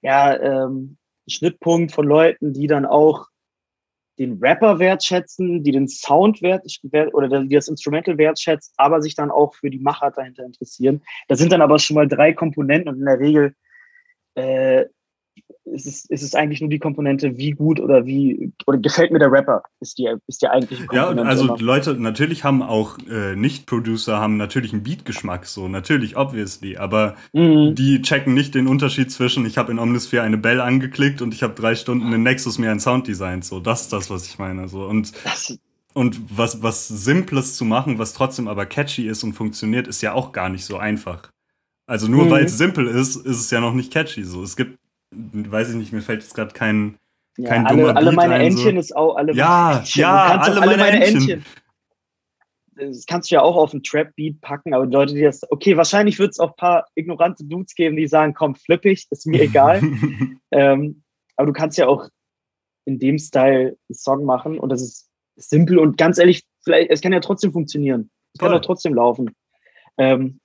ja, 0.00 0.38
ähm, 0.38 0.96
Schnittpunkt 1.26 1.92
von 1.92 2.06
Leuten, 2.06 2.52
die 2.52 2.68
dann 2.68 2.86
auch 2.86 3.29
den 4.20 4.38
Rapper 4.38 4.78
wertschätzen, 4.78 5.64
die 5.64 5.72
den 5.72 5.88
Sound 5.88 6.42
wert 6.42 6.62
oder 7.14 7.42
die 7.42 7.54
das 7.54 7.68
Instrumental 7.68 8.18
wertschätzt, 8.18 8.74
aber 8.76 9.00
sich 9.00 9.14
dann 9.14 9.30
auch 9.30 9.54
für 9.54 9.70
die 9.70 9.78
Machart 9.78 10.18
dahinter 10.18 10.44
interessieren. 10.44 11.02
Das 11.26 11.38
sind 11.38 11.50
dann 11.52 11.62
aber 11.62 11.78
schon 11.78 11.94
mal 11.94 12.06
drei 12.06 12.34
Komponenten 12.34 12.90
und 12.90 12.98
in 12.98 13.06
der 13.06 13.18
Regel 13.18 13.54
äh, 14.34 14.84
ist 15.70 15.86
es, 15.86 16.04
ist 16.06 16.22
es 16.22 16.34
eigentlich 16.34 16.60
nur 16.60 16.70
die 16.70 16.78
Komponente, 16.78 17.36
wie 17.36 17.52
gut 17.52 17.80
oder 17.80 18.06
wie 18.06 18.52
oder 18.66 18.78
gefällt 18.78 19.10
mir 19.10 19.18
der 19.18 19.32
Rapper, 19.32 19.62
ist 19.80 19.98
die, 19.98 20.08
ist 20.26 20.42
die 20.42 20.48
eigentliche 20.48 20.86
Komponente. 20.86 21.22
Ja, 21.22 21.28
also 21.28 21.44
immer. 21.44 21.58
Leute 21.58 21.94
natürlich 21.94 22.44
haben 22.44 22.62
auch 22.62 22.98
äh, 23.08 23.36
Nicht-Producer 23.36 24.18
haben 24.18 24.36
natürlich 24.36 24.72
einen 24.72 24.82
Beat-Geschmack, 24.82 25.46
so 25.46 25.68
natürlich, 25.68 26.16
obviously, 26.16 26.76
aber 26.76 27.16
mhm. 27.32 27.74
die 27.74 28.02
checken 28.02 28.34
nicht 28.34 28.54
den 28.54 28.66
Unterschied 28.66 29.10
zwischen, 29.10 29.46
ich 29.46 29.58
habe 29.58 29.72
in 29.72 29.78
Omnisphere 29.78 30.22
eine 30.22 30.38
Bell 30.38 30.60
angeklickt 30.60 31.22
und 31.22 31.34
ich 31.34 31.42
habe 31.42 31.54
drei 31.54 31.74
Stunden 31.74 32.12
in 32.12 32.22
Nexus 32.22 32.58
mir 32.58 32.70
ein 32.70 32.80
Sounddesign, 32.80 33.42
so 33.42 33.60
das 33.60 33.82
ist 33.82 33.92
das, 33.92 34.10
was 34.10 34.26
ich 34.26 34.38
meine. 34.38 34.68
So. 34.68 34.84
Und 34.84 35.12
das, 35.24 35.58
und 35.92 36.20
was, 36.36 36.62
was 36.62 36.88
Simples 36.88 37.56
zu 37.56 37.64
machen, 37.64 37.98
was 37.98 38.14
trotzdem 38.14 38.48
aber 38.48 38.66
catchy 38.66 39.08
ist 39.08 39.24
und 39.24 39.32
funktioniert, 39.32 39.88
ist 39.88 40.02
ja 40.02 40.12
auch 40.12 40.32
gar 40.32 40.48
nicht 40.48 40.64
so 40.64 40.76
einfach. 40.76 41.30
Also 41.86 42.06
nur 42.06 42.26
mhm. 42.26 42.30
weil 42.30 42.44
es 42.44 42.56
simpel 42.56 42.86
ist, 42.86 43.16
ist 43.16 43.40
es 43.40 43.50
ja 43.50 43.60
noch 43.60 43.74
nicht 43.74 43.92
catchy. 43.92 44.22
So, 44.22 44.42
es 44.44 44.56
gibt 44.56 44.78
weiß 45.10 45.70
ich 45.70 45.76
nicht, 45.76 45.92
mir 45.92 46.02
fällt 46.02 46.22
jetzt 46.22 46.34
gerade 46.34 46.52
kein, 46.52 46.98
kein 47.36 47.62
ja, 47.62 47.68
alle, 47.68 47.96
alle 47.96 48.12
meine 48.12 48.34
ein, 48.34 48.40
Entchen 48.42 48.74
so. 48.74 48.80
ist 48.80 48.96
auch 48.96 49.16
alle 49.16 49.32
ja, 49.34 49.78
Entchen. 49.78 50.00
Ja, 50.00 50.40
alle, 50.40 50.60
alle, 50.60 50.76
meine, 50.76 51.04
Entchen. 51.04 51.30
Entchen. 51.30 51.44
Das 52.76 53.04
kannst 53.06 53.30
du 53.30 53.34
ja 53.34 53.42
auch 53.42 53.56
auf 53.56 53.72
einen 53.72 53.82
Trap-Beat 53.82 54.40
packen, 54.40 54.72
aber 54.72 54.86
die 54.86 54.94
Leute, 54.94 55.14
die 55.14 55.22
das, 55.22 55.42
okay, 55.50 55.76
wahrscheinlich 55.76 56.18
wird 56.18 56.30
es 56.30 56.38
auch 56.38 56.50
ein 56.50 56.56
paar 56.56 56.86
ignorante 56.94 57.44
Dudes 57.44 57.74
geben, 57.74 57.96
die 57.96 58.06
sagen, 58.06 58.32
komm, 58.32 58.54
flippig, 58.54 59.06
ist 59.10 59.26
mir 59.26 59.42
egal. 59.42 59.82
ähm, 60.50 61.02
aber 61.36 61.46
du 61.46 61.52
kannst 61.52 61.76
ja 61.76 61.88
auch 61.88 62.08
in 62.86 62.98
dem 62.98 63.18
Style 63.18 63.76
einen 63.88 63.94
Song 63.94 64.24
machen 64.24 64.58
und 64.58 64.70
das 64.70 64.82
ist 64.82 65.10
simpel 65.36 65.78
und 65.78 65.98
ganz 65.98 66.18
ehrlich, 66.18 66.44
vielleicht, 66.62 66.90
es 66.90 67.00
kann 67.00 67.12
ja 67.12 67.20
trotzdem 67.20 67.52
funktionieren. 67.52 68.10
Es 68.34 68.40
kann 68.40 68.52
auch 68.52 68.60
trotzdem 68.60 68.94
laufen. 68.94 69.34
Ähm, 69.98 70.40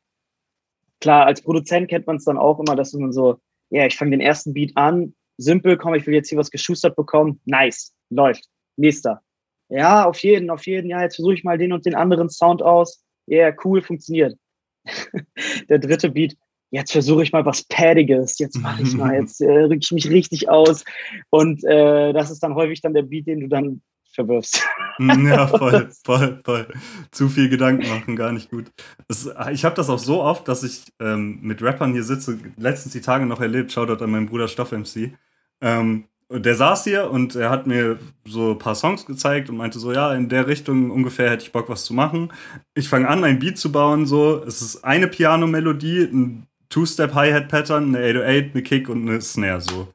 klar, 0.99 1.25
als 1.25 1.41
Produzent 1.41 1.89
kennt 1.89 2.07
man 2.07 2.17
es 2.17 2.25
dann 2.25 2.37
auch 2.37 2.59
immer, 2.59 2.75
dass 2.75 2.93
man 2.93 3.13
so, 3.13 3.39
ja, 3.75 3.85
ich 3.85 3.97
fange 3.97 4.11
den 4.11 4.21
ersten 4.21 4.53
Beat 4.53 4.71
an, 4.75 5.13
simpel, 5.37 5.75
komm, 5.77 5.95
ich 5.95 6.07
will 6.07 6.13
jetzt 6.13 6.29
hier 6.29 6.37
was 6.37 6.49
geschustert 6.49 6.95
bekommen, 6.95 7.41
nice, 7.43 7.93
läuft, 8.09 8.45
nächster. 8.77 9.21
Ja, 9.67 10.05
auf 10.05 10.19
jeden, 10.19 10.49
auf 10.49 10.65
jeden, 10.65 10.89
ja, 10.89 11.01
jetzt 11.01 11.15
versuche 11.15 11.33
ich 11.33 11.43
mal 11.43 11.57
den 11.57 11.73
und 11.73 11.85
den 11.85 11.95
anderen 11.95 12.29
Sound 12.29 12.61
aus, 12.61 13.03
ja, 13.27 13.47
yeah, 13.47 13.55
cool, 13.65 13.81
funktioniert. 13.81 14.37
Der 15.69 15.79
dritte 15.79 16.09
Beat, 16.09 16.37
jetzt 16.71 16.93
versuche 16.93 17.23
ich 17.23 17.33
mal 17.33 17.45
was 17.45 17.63
Paddiges, 17.63 18.39
jetzt 18.39 18.57
mache 18.59 18.83
ich 18.83 18.93
mal, 18.93 19.15
jetzt 19.19 19.41
äh, 19.41 19.63
rück 19.63 19.79
ich 19.81 19.91
mich 19.91 20.09
richtig 20.09 20.47
aus. 20.47 20.85
Und 21.29 21.63
äh, 21.65 22.13
das 22.13 22.31
ist 22.31 22.43
dann 22.43 22.55
häufig 22.55 22.81
dann 22.81 22.93
der 22.93 23.01
Beat, 23.01 23.27
den 23.27 23.41
du 23.41 23.47
dann 23.47 23.81
verwirfst. 24.15 24.65
Hm, 24.97 25.27
ja, 25.27 25.47
voll, 25.47 25.89
voll, 26.03 26.41
voll. 26.43 26.67
Zu 27.11 27.29
viel 27.29 27.49
Gedanken 27.49 27.87
machen, 27.87 28.15
gar 28.15 28.31
nicht 28.31 28.49
gut. 28.49 28.71
Das, 29.07 29.29
ich 29.51 29.65
habe 29.65 29.75
das 29.75 29.89
auch 29.89 29.99
so 29.99 30.21
oft, 30.21 30.47
dass 30.47 30.63
ich 30.63 30.83
ähm, 30.99 31.39
mit 31.41 31.61
Rappern 31.61 31.93
hier 31.93 32.03
sitze, 32.03 32.39
letztens 32.57 32.93
die 32.93 33.01
Tage 33.01 33.25
noch 33.25 33.41
erlebt, 33.41 33.71
Shoutout 33.71 34.03
an 34.03 34.11
meinen 34.11 34.27
Bruder 34.27 34.47
Stoff 34.47 34.71
MC. 34.71 35.13
Ähm, 35.61 36.05
der 36.29 36.55
saß 36.55 36.83
hier 36.85 37.11
und 37.11 37.35
er 37.35 37.51
hat 37.51 37.67
mir 37.67 37.99
so 38.25 38.51
ein 38.51 38.57
paar 38.57 38.73
Songs 38.73 39.05
gezeigt 39.05 39.49
und 39.49 39.57
meinte 39.57 39.77
so, 39.77 39.93
ja, 39.93 40.13
in 40.13 40.27
der 40.27 40.47
Richtung 40.47 40.89
ungefähr 40.89 41.29
hätte 41.29 41.43
ich 41.43 41.51
Bock, 41.51 41.69
was 41.69 41.85
zu 41.85 41.93
machen. 41.93 42.33
Ich 42.73 42.89
fange 42.89 43.07
an, 43.07 43.23
ein 43.23 43.37
Beat 43.37 43.59
zu 43.59 43.71
bauen, 43.71 44.07
so. 44.07 44.43
Es 44.43 44.61
ist 44.61 44.83
eine 44.83 45.07
Piano-Melodie, 45.07 46.05
ein 46.05 46.47
Two-Step-Hi-Hat-Pattern, 46.69 47.95
eine 47.95 47.99
808, 47.99 48.53
eine 48.53 48.63
Kick 48.63 48.89
und 48.89 49.07
eine 49.07 49.21
Snare, 49.21 49.61
so. 49.61 49.93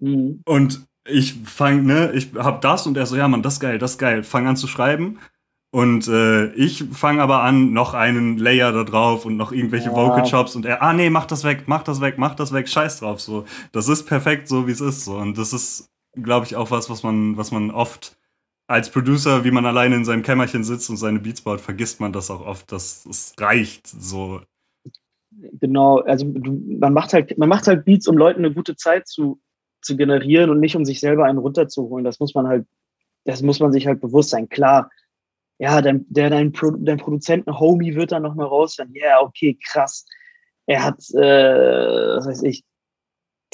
Mhm. 0.00 0.42
Und 0.44 0.84
ich 1.04 1.34
fange, 1.44 1.82
ne, 1.82 2.12
ich 2.12 2.34
hab 2.36 2.60
das 2.60 2.86
und 2.86 2.96
er 2.96 3.06
so, 3.06 3.16
ja, 3.16 3.28
Mann, 3.28 3.42
das 3.42 3.54
ist 3.54 3.60
geil, 3.60 3.78
das 3.78 3.92
ist 3.92 3.98
geil. 3.98 4.22
Fang 4.22 4.46
an 4.46 4.56
zu 4.56 4.66
schreiben. 4.66 5.18
Und 5.74 6.06
äh, 6.06 6.52
ich 6.52 6.84
fange 6.92 7.22
aber 7.22 7.42
an, 7.42 7.72
noch 7.72 7.94
einen 7.94 8.36
Layer 8.36 8.72
da 8.72 8.84
drauf 8.84 9.24
und 9.24 9.38
noch 9.38 9.52
irgendwelche 9.52 9.88
ja. 9.88 9.96
Vocal 9.96 10.22
Chops 10.22 10.54
und 10.54 10.66
er, 10.66 10.82
ah 10.82 10.92
nee, 10.92 11.08
mach 11.08 11.24
das 11.24 11.44
weg, 11.44 11.64
mach 11.64 11.82
das 11.82 12.02
weg, 12.02 12.18
mach 12.18 12.34
das 12.34 12.52
weg, 12.52 12.68
scheiß 12.68 13.00
drauf. 13.00 13.22
So, 13.22 13.46
das 13.72 13.88
ist 13.88 14.04
perfekt, 14.04 14.48
so 14.48 14.66
wie 14.66 14.72
es 14.72 14.82
ist. 14.82 15.06
So. 15.06 15.16
Und 15.16 15.38
das 15.38 15.54
ist, 15.54 15.90
glaube 16.12 16.44
ich, 16.44 16.56
auch 16.56 16.70
was, 16.70 16.90
was 16.90 17.02
man, 17.02 17.38
was 17.38 17.52
man 17.52 17.70
oft 17.70 18.18
als 18.66 18.90
Producer, 18.90 19.44
wie 19.44 19.50
man 19.50 19.64
alleine 19.64 19.96
in 19.96 20.04
seinem 20.04 20.22
Kämmerchen 20.22 20.62
sitzt 20.62 20.90
und 20.90 20.98
seine 20.98 21.20
Beats 21.20 21.40
baut, 21.40 21.62
vergisst 21.62 22.00
man 22.00 22.12
das 22.12 22.30
auch 22.30 22.44
oft, 22.44 22.70
dass 22.70 23.06
es 23.06 23.34
reicht. 23.38 23.86
So. 23.86 24.42
Genau, 25.30 26.00
also 26.00 26.26
du, 26.26 26.62
man 26.80 26.92
macht 26.92 27.14
halt, 27.14 27.38
man 27.38 27.48
macht 27.48 27.66
halt 27.66 27.86
Beats, 27.86 28.06
um 28.06 28.18
Leuten 28.18 28.44
eine 28.44 28.52
gute 28.52 28.76
Zeit 28.76 29.08
zu 29.08 29.40
zu 29.82 29.96
generieren 29.96 30.50
und 30.50 30.60
nicht 30.60 30.76
um 30.76 30.84
sich 30.84 31.00
selber 31.00 31.24
einen 31.26 31.38
runterzuholen. 31.38 32.04
Das 32.04 32.20
muss 32.20 32.34
man 32.34 32.46
halt, 32.46 32.66
das 33.24 33.42
muss 33.42 33.60
man 33.60 33.72
sich 33.72 33.86
halt 33.86 34.00
bewusst 34.00 34.30
sein. 34.30 34.48
Klar, 34.48 34.90
ja, 35.58 35.80
dein, 35.80 36.04
der, 36.08 36.30
dein, 36.30 36.52
Pro, 36.52 36.70
dein 36.70 36.98
Produzenten-Homie 36.98 37.94
wird 37.94 38.12
dann 38.12 38.22
nochmal 38.22 38.46
raus, 38.46 38.76
dann, 38.76 38.92
ja, 38.94 39.04
yeah, 39.04 39.20
okay, 39.20 39.58
krass. 39.64 40.06
Er 40.66 40.84
hat, 40.84 40.98
äh, 41.14 42.16
was 42.16 42.26
weiß 42.26 42.42
ich, 42.44 42.64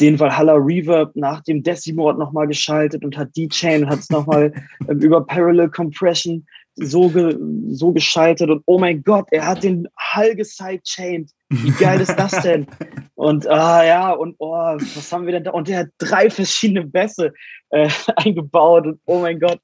den 0.01 0.19
Valhalla 0.19 0.55
Reverb 0.55 1.15
nach 1.17 1.43
dem 1.43 1.63
Decimord 1.63 2.19
nochmal 2.19 2.47
geschaltet 2.47 3.05
und 3.05 3.17
hat 3.17 3.35
die 3.37 3.49
Chain 3.49 3.85
und 3.85 3.91
hat 3.91 3.99
es 3.99 4.11
nochmal 4.11 4.53
ähm, 4.89 5.01
über 5.01 5.27
Parallel 5.27 5.71
Compression 5.71 6.47
so, 6.77 7.09
ge, 7.09 7.37
so 7.71 7.93
geschaltet 7.93 8.51
und 8.51 8.63
oh 8.67 8.79
mein 8.79 9.03
Gott, 9.03 9.27
er 9.33 9.47
hat 9.47 9.65
den 9.65 9.89
Hall 9.97 10.37
gesidechained. 10.37 11.31
Wie 11.49 11.73
geil 11.73 12.01
ist 12.01 12.15
das 12.15 12.31
denn? 12.43 12.67
Und 13.19 13.49
ah 13.49 13.85
ja, 13.85 14.13
und 14.13 14.37
oh, 14.39 14.53
was 14.53 15.13
haben 15.13 15.27
wir 15.27 15.33
denn 15.33 15.43
da? 15.43 15.51
Und 15.51 15.67
der 15.67 15.81
hat 15.81 15.89
drei 15.99 16.31
verschiedene 16.31 16.87
Bässe 16.87 17.35
äh, 17.71 17.91
eingebaut 18.15 18.87
und 18.87 19.01
oh 19.07 19.19
mein 19.19 19.41
Gott. 19.41 19.61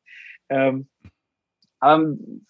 Ähm, 0.48 0.88
ähm, 1.80 2.44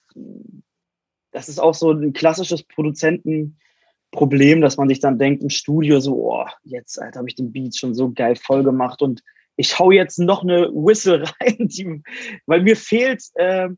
das 1.31 1.51
ist 1.51 1.59
auch 1.59 1.75
so 1.75 1.91
ein 1.91 2.15
klassisches 2.15 2.63
Produzentenproblem, 2.63 4.63
dass 4.63 4.79
man 4.79 4.89
sich 4.89 4.99
dann 4.99 5.19
denkt 5.19 5.43
im 5.43 5.51
Studio 5.51 6.01
so, 6.01 6.33
oh, 6.33 6.47
jetzt 6.63 6.99
habe 6.99 7.29
ich 7.29 7.35
den 7.35 7.53
Beat 7.53 7.77
schon 7.77 7.95
so 7.95 8.11
geil 8.11 8.37
voll 8.37 8.65
gemacht 8.65 9.03
und 9.03 9.23
ich 9.57 9.79
hau 9.79 9.91
jetzt 9.91 10.19
noch 10.19 10.43
eine 10.43 10.71
Whistle 10.71 11.25
rein, 11.41 11.69
die, 11.69 12.03
weil 12.47 12.63
mir 12.63 12.79
fehlt 12.79 13.23
äh, 13.35 13.69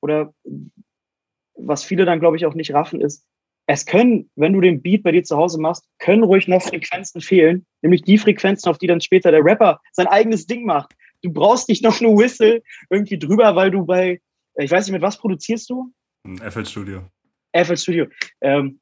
oder 0.00 0.34
was 1.54 1.84
viele 1.84 2.06
dann, 2.06 2.18
glaube 2.18 2.38
ich, 2.38 2.44
auch 2.44 2.54
nicht 2.54 2.74
raffen, 2.74 3.00
ist, 3.00 3.24
es 3.72 3.86
können, 3.86 4.30
wenn 4.36 4.52
du 4.52 4.60
den 4.60 4.82
Beat 4.82 5.02
bei 5.02 5.12
dir 5.12 5.22
zu 5.22 5.36
Hause 5.36 5.58
machst, 5.58 5.88
können 5.98 6.24
ruhig 6.24 6.46
noch 6.46 6.62
Frequenzen 6.62 7.22
fehlen, 7.22 7.64
nämlich 7.80 8.02
die 8.02 8.18
Frequenzen, 8.18 8.68
auf 8.68 8.76
die 8.76 8.86
dann 8.86 9.00
später 9.00 9.30
der 9.30 9.42
Rapper 9.42 9.80
sein 9.92 10.06
eigenes 10.06 10.46
Ding 10.46 10.66
macht. 10.66 10.94
Du 11.22 11.32
brauchst 11.32 11.68
nicht 11.70 11.82
noch 11.82 11.98
eine 12.00 12.10
Whistle 12.10 12.62
irgendwie 12.90 13.18
drüber, 13.18 13.56
weil 13.56 13.70
du 13.70 13.86
bei, 13.86 14.20
ich 14.56 14.70
weiß 14.70 14.86
nicht, 14.86 14.92
mit 14.92 15.02
was 15.02 15.16
produzierst 15.16 15.70
du? 15.70 15.90
FL 16.40 16.66
Studio. 16.66 17.08
FL 17.54 17.76
Studio. 17.78 18.06
Ähm, 18.42 18.78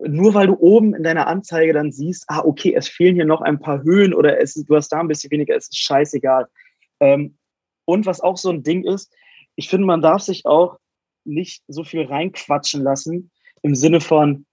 nur 0.00 0.34
weil 0.34 0.48
du 0.48 0.56
oben 0.58 0.94
in 0.94 1.02
deiner 1.02 1.26
Anzeige 1.26 1.72
dann 1.72 1.90
siehst, 1.90 2.24
ah, 2.28 2.44
okay, 2.44 2.74
es 2.74 2.88
fehlen 2.88 3.14
hier 3.14 3.24
noch 3.24 3.40
ein 3.40 3.58
paar 3.58 3.82
Höhen 3.82 4.12
oder 4.12 4.38
es, 4.38 4.54
du 4.54 4.76
hast 4.76 4.90
da 4.90 5.00
ein 5.00 5.08
bisschen 5.08 5.30
weniger, 5.30 5.56
es 5.56 5.64
ist 5.64 5.78
scheißegal. 5.78 6.46
Ähm, 7.00 7.38
und 7.86 8.06
was 8.06 8.20
auch 8.20 8.36
so 8.36 8.50
ein 8.50 8.62
Ding 8.62 8.84
ist, 8.84 9.12
ich 9.56 9.68
finde, 9.68 9.86
man 9.86 10.02
darf 10.02 10.22
sich 10.22 10.44
auch 10.44 10.78
nicht 11.24 11.62
so 11.68 11.84
viel 11.84 12.02
reinquatschen 12.02 12.82
lassen 12.82 13.30
im 13.62 13.74
Sinne 13.74 14.00
von, 14.00 14.44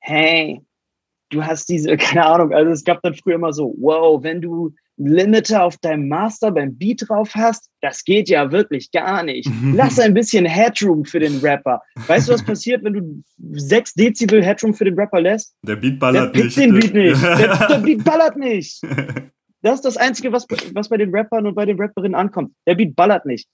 hey, 0.00 0.60
du 1.30 1.44
hast 1.44 1.68
diese, 1.68 1.96
keine 1.96 2.26
Ahnung, 2.26 2.52
also 2.52 2.70
es 2.70 2.84
gab 2.84 3.02
dann 3.02 3.14
früher 3.14 3.36
immer 3.36 3.52
so, 3.52 3.74
wow, 3.78 4.22
wenn 4.22 4.40
du 4.40 4.74
Limiter 5.02 5.64
auf 5.64 5.78
deinem 5.78 6.08
Master 6.08 6.50
beim 6.50 6.76
Beat 6.76 7.08
drauf 7.08 7.30
hast, 7.34 7.70
das 7.80 8.04
geht 8.04 8.28
ja 8.28 8.52
wirklich 8.52 8.90
gar 8.90 9.22
nicht. 9.22 9.48
Lass 9.74 9.98
ein 9.98 10.12
bisschen 10.12 10.44
Headroom 10.44 11.06
für 11.06 11.20
den 11.20 11.38
Rapper. 11.38 11.80
Weißt 12.06 12.28
du, 12.28 12.34
was 12.34 12.44
passiert, 12.44 12.84
wenn 12.84 12.92
du 12.92 13.22
6 13.52 13.94
Dezibel 13.94 14.44
Headroom 14.44 14.74
für 14.74 14.84
den 14.84 14.98
Rapper 14.98 15.22
lässt? 15.22 15.54
Der 15.62 15.76
Beat 15.76 15.98
ballert 15.98 16.36
der 16.36 16.44
nicht. 16.44 16.56
den 16.58 16.74
Beat 16.74 16.92
nicht. 16.92 17.22
Der, 17.22 17.68
der 17.68 17.78
Beat 17.78 18.04
ballert 18.04 18.36
nicht. 18.36 18.82
Das 19.62 19.74
ist 19.74 19.84
das 19.84 19.98
Einzige, 19.98 20.32
was, 20.32 20.46
was 20.72 20.88
bei 20.88 20.96
den 20.96 21.14
Rappern 21.14 21.46
und 21.46 21.54
bei 21.54 21.66
den 21.66 21.78
Rapperinnen 21.78 22.14
ankommt. 22.14 22.54
Der 22.66 22.76
Beat 22.76 22.96
ballert 22.96 23.26
nicht 23.26 23.46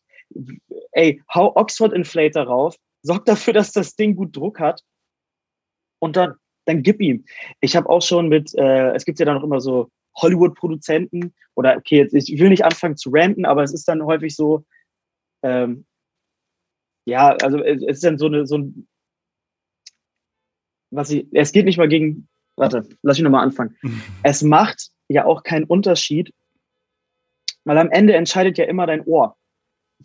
ey, 0.92 1.22
hau 1.32 1.54
Oxford 1.56 1.92
Inflator 1.92 2.44
rauf, 2.44 2.76
sorg 3.02 3.24
dafür, 3.24 3.52
dass 3.52 3.72
das 3.72 3.94
Ding 3.96 4.16
gut 4.16 4.36
Druck 4.36 4.60
hat 4.60 4.82
und 6.00 6.16
dann, 6.16 6.34
dann 6.64 6.82
gib 6.82 7.00
ihm. 7.00 7.24
Ich 7.60 7.76
habe 7.76 7.88
auch 7.88 8.02
schon 8.02 8.28
mit, 8.28 8.54
äh, 8.54 8.92
es 8.94 9.04
gibt 9.04 9.18
ja 9.18 9.26
dann 9.26 9.36
noch 9.36 9.44
immer 9.44 9.60
so 9.60 9.90
Hollywood-Produzenten 10.16 11.34
oder 11.54 11.76
okay, 11.76 11.98
jetzt, 11.98 12.14
ich 12.14 12.38
will 12.38 12.48
nicht 12.48 12.64
anfangen 12.64 12.96
zu 12.96 13.10
ranten, 13.12 13.44
aber 13.44 13.62
es 13.62 13.72
ist 13.72 13.86
dann 13.88 14.04
häufig 14.04 14.34
so, 14.34 14.64
ähm, 15.42 15.86
ja, 17.06 17.36
also 17.42 17.62
es 17.62 17.82
ist 17.82 18.04
dann 18.04 18.18
so 18.18 18.26
eine, 18.26 18.46
so 18.46 18.58
ein, 18.58 18.88
was 20.90 21.10
ich, 21.10 21.26
es 21.32 21.52
geht 21.52 21.64
nicht 21.66 21.78
mal 21.78 21.88
gegen, 21.88 22.28
warte, 22.56 22.88
lass 23.02 23.18
mich 23.18 23.24
nochmal 23.24 23.44
anfangen. 23.44 23.76
es 24.22 24.42
macht 24.42 24.90
ja 25.08 25.24
auch 25.24 25.42
keinen 25.42 25.64
Unterschied, 25.64 26.32
weil 27.64 27.78
am 27.78 27.90
Ende 27.90 28.14
entscheidet 28.14 28.58
ja 28.58 28.64
immer 28.64 28.86
dein 28.86 29.04
Ohr. 29.04 29.36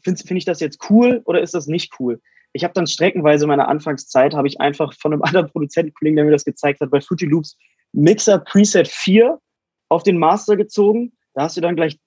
Finde 0.04 0.24
find 0.24 0.38
ich 0.38 0.46
das 0.46 0.60
jetzt 0.60 0.90
cool 0.90 1.22
oder 1.26 1.42
ist 1.42 1.54
das 1.54 1.68
nicht 1.68 1.94
cool? 2.00 2.22
Ich 2.54 2.64
habe 2.64 2.74
dann 2.74 2.88
streckenweise 2.88 3.46
in 3.46 3.50
meiner 3.50 3.68
Anfangszeit, 3.68 4.34
habe 4.34 4.48
ich 4.48 4.60
einfach 4.60 4.94
von 4.94 5.14
einem 5.14 5.22
anderen 5.24 5.50
Produzentenkollegen, 5.50 6.16
der 6.16 6.26
mir 6.26 6.32
das 6.32 6.46
gezeigt 6.46 6.82
hat, 6.82 6.92
bei 6.92 7.02
Fruity 7.02 7.26
Loops 7.26 7.58
Mixer 7.94 8.40
Preset 8.40 8.88
4 8.88 9.40
auf 9.90 10.04
den 10.04 10.18
Master 10.18 10.56
gezogen. 10.56 11.14
Da 11.34 11.44
hast 11.44 11.58
du 11.58 11.62
dann 11.62 11.76
gleich, 11.76 12.00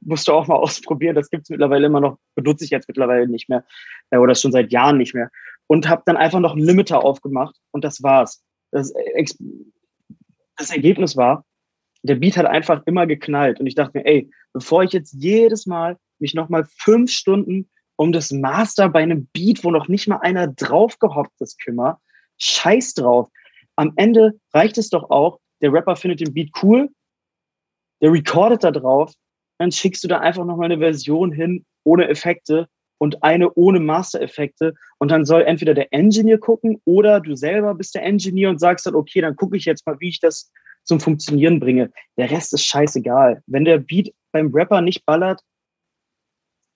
musst 0.00 0.28
du 0.28 0.32
auch 0.32 0.46
mal 0.46 0.56
ausprobieren. 0.56 1.14
Das 1.14 1.30
gibt 1.30 1.44
es 1.44 1.50
mittlerweile 1.50 1.86
immer 1.86 2.00
noch, 2.00 2.18
benutze 2.34 2.64
ich 2.64 2.70
jetzt 2.70 2.88
mittlerweile 2.88 3.28
nicht 3.28 3.48
mehr 3.48 3.64
äh, 4.10 4.18
oder 4.18 4.34
schon 4.34 4.52
seit 4.52 4.72
Jahren 4.72 4.98
nicht 4.98 5.14
mehr. 5.14 5.30
Und 5.66 5.88
habe 5.88 6.02
dann 6.06 6.16
einfach 6.16 6.40
noch 6.40 6.52
einen 6.52 6.64
Limiter 6.64 7.04
aufgemacht 7.04 7.56
und 7.70 7.84
das 7.84 8.02
war's. 8.02 8.42
Das, 8.70 8.90
äh, 8.92 9.24
das 10.56 10.70
Ergebnis 10.70 11.16
war, 11.16 11.44
der 12.02 12.16
Beat 12.16 12.36
hat 12.36 12.46
einfach 12.46 12.82
immer 12.86 13.06
geknallt. 13.06 13.60
Und 13.60 13.66
ich 13.66 13.74
dachte 13.74 13.98
mir, 13.98 14.06
ey, 14.06 14.30
bevor 14.52 14.82
ich 14.82 14.92
jetzt 14.92 15.12
jedes 15.12 15.66
Mal 15.66 15.96
mich 16.22 16.34
nochmal 16.34 16.64
fünf 16.78 17.10
Stunden 17.10 17.68
um 17.96 18.12
das 18.12 18.30
Master 18.32 18.88
bei 18.88 19.02
einem 19.02 19.26
Beat, 19.34 19.62
wo 19.64 19.70
noch 19.70 19.88
nicht 19.88 20.08
mal 20.08 20.18
einer 20.18 20.48
draufgehoppt 20.48 21.40
ist, 21.40 21.62
kümmere, 21.62 21.98
scheiß 22.38 22.94
drauf. 22.94 23.28
Am 23.76 23.92
Ende 23.96 24.32
reicht 24.54 24.78
es 24.78 24.88
doch 24.88 25.10
auch, 25.10 25.38
der 25.60 25.72
Rapper 25.72 25.96
findet 25.96 26.20
den 26.20 26.32
Beat 26.32 26.50
cool, 26.62 26.88
der 28.00 28.12
recordet 28.12 28.64
da 28.64 28.70
drauf, 28.70 29.12
dann 29.58 29.70
schickst 29.70 30.02
du 30.02 30.08
da 30.08 30.18
einfach 30.18 30.44
nochmal 30.44 30.72
eine 30.72 30.78
Version 30.78 31.30
hin 31.30 31.64
ohne 31.84 32.08
Effekte 32.08 32.66
und 32.98 33.22
eine 33.22 33.52
ohne 33.54 33.80
Master-Effekte 33.80 34.74
und 34.98 35.10
dann 35.10 35.24
soll 35.24 35.42
entweder 35.42 35.74
der 35.74 35.92
Engineer 35.92 36.38
gucken 36.38 36.80
oder 36.84 37.20
du 37.20 37.36
selber 37.36 37.74
bist 37.74 37.94
der 37.94 38.04
Engineer 38.04 38.50
und 38.50 38.58
sagst 38.58 38.86
dann, 38.86 38.94
okay, 38.94 39.20
dann 39.20 39.36
gucke 39.36 39.56
ich 39.56 39.64
jetzt 39.64 39.86
mal, 39.86 39.98
wie 40.00 40.08
ich 40.08 40.20
das 40.20 40.50
zum 40.84 41.00
Funktionieren 41.00 41.60
bringe. 41.60 41.90
Der 42.16 42.30
Rest 42.30 42.52
ist 42.52 42.64
scheißegal. 42.64 43.42
Wenn 43.46 43.64
der 43.64 43.78
Beat 43.78 44.12
beim 44.32 44.52
Rapper 44.52 44.80
nicht 44.80 45.04
ballert, 45.06 45.40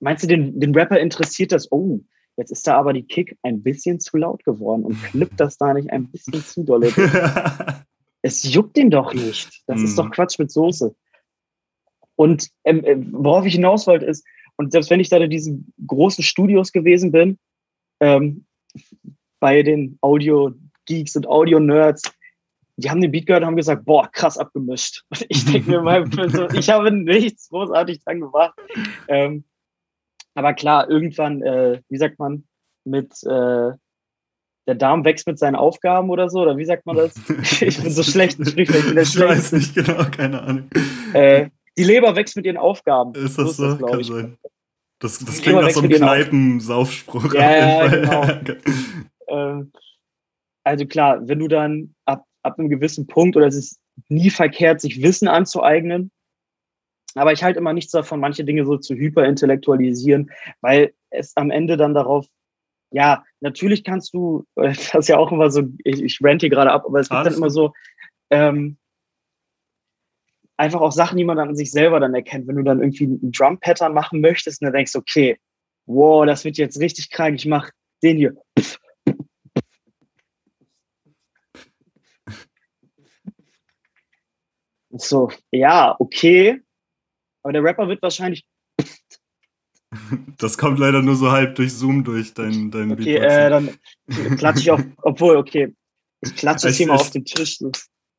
meinst 0.00 0.22
du, 0.22 0.26
den, 0.26 0.58
den 0.60 0.74
Rapper 0.74 1.00
interessiert 1.00 1.52
das? 1.52 1.70
Oh, 1.70 2.00
jetzt 2.36 2.50
ist 2.50 2.66
da 2.66 2.76
aber 2.76 2.92
die 2.92 3.04
Kick 3.04 3.36
ein 3.42 3.62
bisschen 3.62 4.00
zu 4.00 4.16
laut 4.16 4.44
geworden 4.44 4.84
und 4.84 5.02
klippt 5.02 5.40
das 5.40 5.58
da 5.58 5.72
nicht 5.74 5.90
ein 5.90 6.08
bisschen 6.08 6.42
zu 6.42 6.64
dolle? 6.64 6.92
es 8.22 8.42
juckt 8.42 8.76
den 8.76 8.90
doch 8.90 9.14
nicht. 9.14 9.62
Das 9.66 9.80
mm. 9.80 9.84
ist 9.84 9.98
doch 9.98 10.06
mhm. 10.06 10.10
Quatsch 10.10 10.38
mit 10.38 10.50
Soße. 10.50 10.94
Und 12.16 12.50
ähm, 12.64 12.84
äh, 12.84 12.96
worauf 13.12 13.46
ich 13.46 13.54
hinaus 13.54 13.86
wollte 13.86 14.06
ist, 14.06 14.24
und 14.56 14.72
selbst 14.72 14.90
wenn 14.90 15.00
ich 15.00 15.10
da 15.10 15.18
in 15.18 15.30
diesen 15.30 15.72
großen 15.86 16.24
Studios 16.24 16.72
gewesen 16.72 17.12
bin, 17.12 17.38
ähm, 18.00 18.46
bei 19.38 19.62
den 19.62 19.98
Audio-Geeks 20.00 21.16
und 21.16 21.26
Audio-Nerds, 21.26 22.10
die 22.76 22.90
haben 22.90 23.00
den 23.00 23.10
Beat 23.10 23.26
gehört 23.26 23.42
und 23.42 23.48
haben 23.48 23.56
gesagt, 23.56 23.84
boah, 23.84 24.10
krass 24.10 24.38
abgemischt. 24.38 25.04
Und 25.10 25.26
ich 25.28 25.44
denke 25.44 25.70
mir 25.70 25.82
mal, 25.82 26.04
ich 26.54 26.70
habe 26.70 26.90
nichts 26.90 27.48
großartig 27.48 28.02
dran 28.04 28.20
gemacht. 28.20 28.54
Ähm, 29.08 29.44
aber 30.36 30.54
klar, 30.54 30.88
irgendwann, 30.88 31.42
äh, 31.42 31.80
wie 31.88 31.98
sagt 31.98 32.18
man, 32.18 32.44
mit 32.84 33.12
äh, 33.24 33.72
der 34.68 34.74
Darm 34.74 35.04
wächst 35.04 35.26
mit 35.26 35.38
seinen 35.38 35.54
Aufgaben 35.54 36.10
oder 36.10 36.28
so, 36.28 36.40
oder 36.40 36.56
wie 36.56 36.64
sagt 36.64 36.86
man 36.86 36.96
das? 36.96 37.14
ich 37.60 37.82
bin 37.82 37.90
so 37.90 38.02
schlecht, 38.02 38.38
ich, 38.40 38.56
ich 38.56 38.68
weiß 38.68 39.52
nicht 39.52 39.74
genau, 39.74 40.04
keine 40.10 40.42
Ahnung. 40.42 40.68
Äh, 41.12 41.50
die 41.78 41.84
Leber 41.84 42.16
wächst 42.16 42.36
mit 42.36 42.46
ihren 42.46 42.56
Aufgaben. 42.56 43.14
Ist 43.14 43.38
das 43.38 43.56
so? 43.56 43.76
so? 43.76 43.86
Kann 43.86 44.02
sein. 44.02 44.38
Das, 44.98 45.18
das 45.18 45.42
klingt 45.42 45.60
nach 45.60 45.70
so 45.70 45.80
einem 45.80 45.90
Kneipensaufspruch. 45.90 47.34
Ja, 47.34 47.84
ja, 47.84 47.88
genau. 47.88 48.26
ähm, 49.28 49.72
also 50.64 50.86
klar, 50.86 51.20
wenn 51.28 51.38
du 51.38 51.48
dann 51.48 51.94
ab 52.06 52.24
ab 52.46 52.58
einem 52.58 52.70
gewissen 52.70 53.06
Punkt 53.06 53.36
oder 53.36 53.46
es 53.46 53.56
ist 53.56 53.80
nie 54.08 54.30
verkehrt, 54.30 54.80
sich 54.80 55.02
Wissen 55.02 55.28
anzueignen. 55.28 56.10
Aber 57.16 57.32
ich 57.32 57.42
halte 57.42 57.58
immer 57.58 57.72
nichts 57.72 57.92
davon, 57.92 58.20
manche 58.20 58.44
Dinge 58.44 58.66
so 58.66 58.76
zu 58.76 58.94
hyperintellektualisieren, 58.94 60.30
weil 60.60 60.92
es 61.10 61.36
am 61.36 61.50
Ende 61.50 61.76
dann 61.76 61.94
darauf, 61.94 62.26
ja, 62.92 63.24
natürlich 63.40 63.84
kannst 63.84 64.12
du, 64.14 64.44
das 64.54 64.94
ist 64.94 65.08
ja 65.08 65.16
auch 65.16 65.32
immer 65.32 65.50
so, 65.50 65.62
ich, 65.84 66.02
ich 66.02 66.18
rant 66.22 66.42
hier 66.42 66.50
gerade 66.50 66.70
ab, 66.70 66.84
aber 66.86 67.00
es 67.00 67.08
gibt 67.08 67.18
Alles 67.18 67.34
dann 67.34 67.42
immer 67.42 67.50
so, 67.50 67.72
ähm, 68.30 68.76
einfach 70.58 70.80
auch 70.80 70.92
Sachen, 70.92 71.16
die 71.16 71.24
man 71.24 71.36
dann 71.36 71.50
an 71.50 71.56
sich 71.56 71.70
selber 71.70 72.00
dann 72.00 72.14
erkennt. 72.14 72.46
Wenn 72.48 72.56
du 72.56 72.62
dann 72.62 72.80
irgendwie 72.80 73.04
ein 73.04 73.32
Drum-Pattern 73.32 73.92
machen 73.92 74.20
möchtest 74.20 74.60
und 74.60 74.66
dann 74.66 74.74
denkst, 74.74 74.94
okay, 74.94 75.38
wow, 75.86 76.24
das 76.26 76.44
wird 76.44 76.56
jetzt 76.58 76.80
richtig 76.80 77.10
krank, 77.10 77.36
ich 77.36 77.46
mache 77.46 77.72
den 78.02 78.16
hier. 78.16 78.36
So, 84.98 85.30
ja, 85.50 85.94
okay. 85.98 86.62
Aber 87.46 87.52
der 87.52 87.62
Rapper 87.62 87.86
wird 87.86 88.02
wahrscheinlich. 88.02 88.44
Das 90.38 90.58
kommt 90.58 90.78
leider 90.78 91.00
nur 91.00 91.14
so 91.14 91.30
halb 91.30 91.54
durch 91.54 91.72
Zoom 91.72 92.04
durch, 92.04 92.34
dein, 92.34 92.70
dein 92.70 92.92
Okay, 92.92 93.16
äh, 93.16 93.48
dann 93.48 93.78
klatsche 94.36 94.60
ich 94.60 94.70
auf, 94.70 94.82
obwohl, 94.98 95.36
okay, 95.36 95.74
ich 96.20 96.36
klatsche 96.36 96.68
hier 96.68 96.88
mal 96.88 96.96
auf 96.96 97.10
den 97.10 97.24
Tisch. 97.24 97.60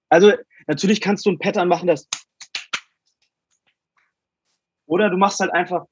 Also, 0.10 0.32
natürlich 0.66 1.02
kannst 1.02 1.26
du 1.26 1.30
ein 1.30 1.38
Pattern 1.38 1.68
machen, 1.68 1.88
das. 1.88 2.08
Oder 4.88 5.10
du 5.10 5.18
machst 5.18 5.40
halt 5.40 5.54
einfach. 5.54 5.86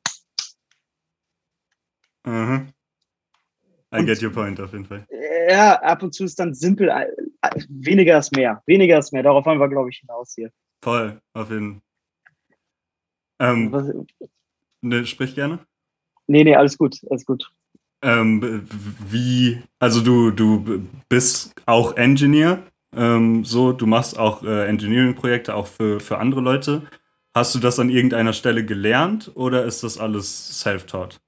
-huh. 2.26 2.68
I 3.94 4.06
get 4.06 4.24
your 4.24 4.32
point 4.32 4.60
auf 4.60 4.72
jeden 4.72 4.86
Fall. 4.86 5.06
Ja, 5.50 5.80
ab 5.82 6.02
und 6.02 6.14
zu 6.14 6.24
ist 6.24 6.40
dann 6.40 6.54
simpel. 6.54 6.90
Äh, 6.90 7.08
weniger 7.70 8.18
ist 8.18 8.36
mehr. 8.36 8.64
Weniger 8.66 8.98
ist 8.98 9.14
mehr. 9.14 9.24
Darauf 9.24 9.46
wollen 9.46 9.60
wir, 9.60 9.70
glaube 9.70 9.90
ich, 9.90 10.00
hinaus 10.00 10.34
hier. 10.34 10.50
Voll, 10.82 11.22
auf 11.34 11.52
jeden 11.52 11.74
Fall. 11.74 11.85
Ähm, 13.40 14.06
ne, 14.82 15.06
sprich 15.06 15.36
gerne. 15.36 15.60
Nee, 16.28 16.44
nee, 16.44 16.56
alles 16.56 16.78
gut, 16.78 17.00
alles 17.10 17.26
gut. 17.26 17.52
Ähm, 18.02 18.68
wie, 19.10 19.62
also 19.80 20.02
du, 20.02 20.32
du 20.32 20.88
bist 21.10 21.54
auch 21.66 21.98
Engineer, 21.98 22.64
ähm, 22.96 23.44
so, 23.44 23.72
du 23.72 23.86
machst 23.86 24.18
auch 24.18 24.44
äh, 24.44 24.68
Engineering-Projekte 24.68 25.56
auch 25.56 25.68
für, 25.68 26.00
für 26.00 26.18
andere 26.18 26.42
Leute. 26.42 26.84
Hast 27.34 27.54
du 27.54 27.60
das 27.60 27.80
an 27.80 27.90
irgendeiner 27.90 28.34
Stelle 28.34 28.66
gelernt 28.66 29.32
oder 29.36 29.66
ist 29.66 29.84
das 29.84 29.98
alles 29.98 30.62
self-taught? 30.62 31.20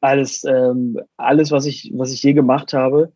Alles, 0.00 0.44
ähm, 0.44 1.00
alles, 1.16 1.50
was 1.50 1.66
ich, 1.66 1.90
was 1.94 2.12
ich 2.12 2.22
je 2.22 2.32
gemacht 2.32 2.72
habe. 2.72 3.12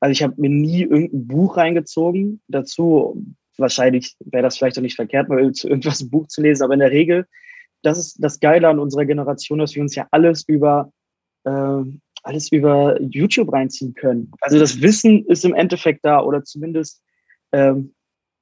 Also 0.00 0.12
ich 0.12 0.22
habe 0.22 0.34
mir 0.36 0.50
nie 0.50 0.82
irgendein 0.82 1.26
Buch 1.26 1.56
reingezogen 1.56 2.42
dazu, 2.48 3.24
wahrscheinlich 3.56 4.16
wäre 4.20 4.42
das 4.42 4.58
vielleicht 4.58 4.76
auch 4.76 4.82
nicht 4.82 4.96
verkehrt, 4.96 5.28
mal 5.28 5.52
zu 5.52 5.68
irgendwas 5.68 6.02
ein 6.02 6.10
Buch 6.10 6.26
zu 6.26 6.42
lesen, 6.42 6.64
aber 6.64 6.74
in 6.74 6.80
der 6.80 6.90
Regel, 6.90 7.26
das 7.84 7.98
ist 7.98 8.16
das 8.22 8.40
Geile 8.40 8.68
an 8.68 8.78
unserer 8.78 9.04
Generation, 9.04 9.58
dass 9.58 9.74
wir 9.74 9.82
uns 9.82 9.94
ja 9.94 10.06
alles 10.10 10.44
über 10.48 10.92
äh, 11.44 11.82
alles 12.22 12.50
über 12.50 13.00
YouTube 13.02 13.52
reinziehen 13.52 13.94
können. 13.94 14.32
Also 14.40 14.58
das 14.58 14.80
Wissen 14.80 15.26
ist 15.26 15.44
im 15.44 15.54
Endeffekt 15.54 16.04
da 16.04 16.22
oder 16.22 16.42
zumindest 16.42 17.02
ähm, 17.52 17.94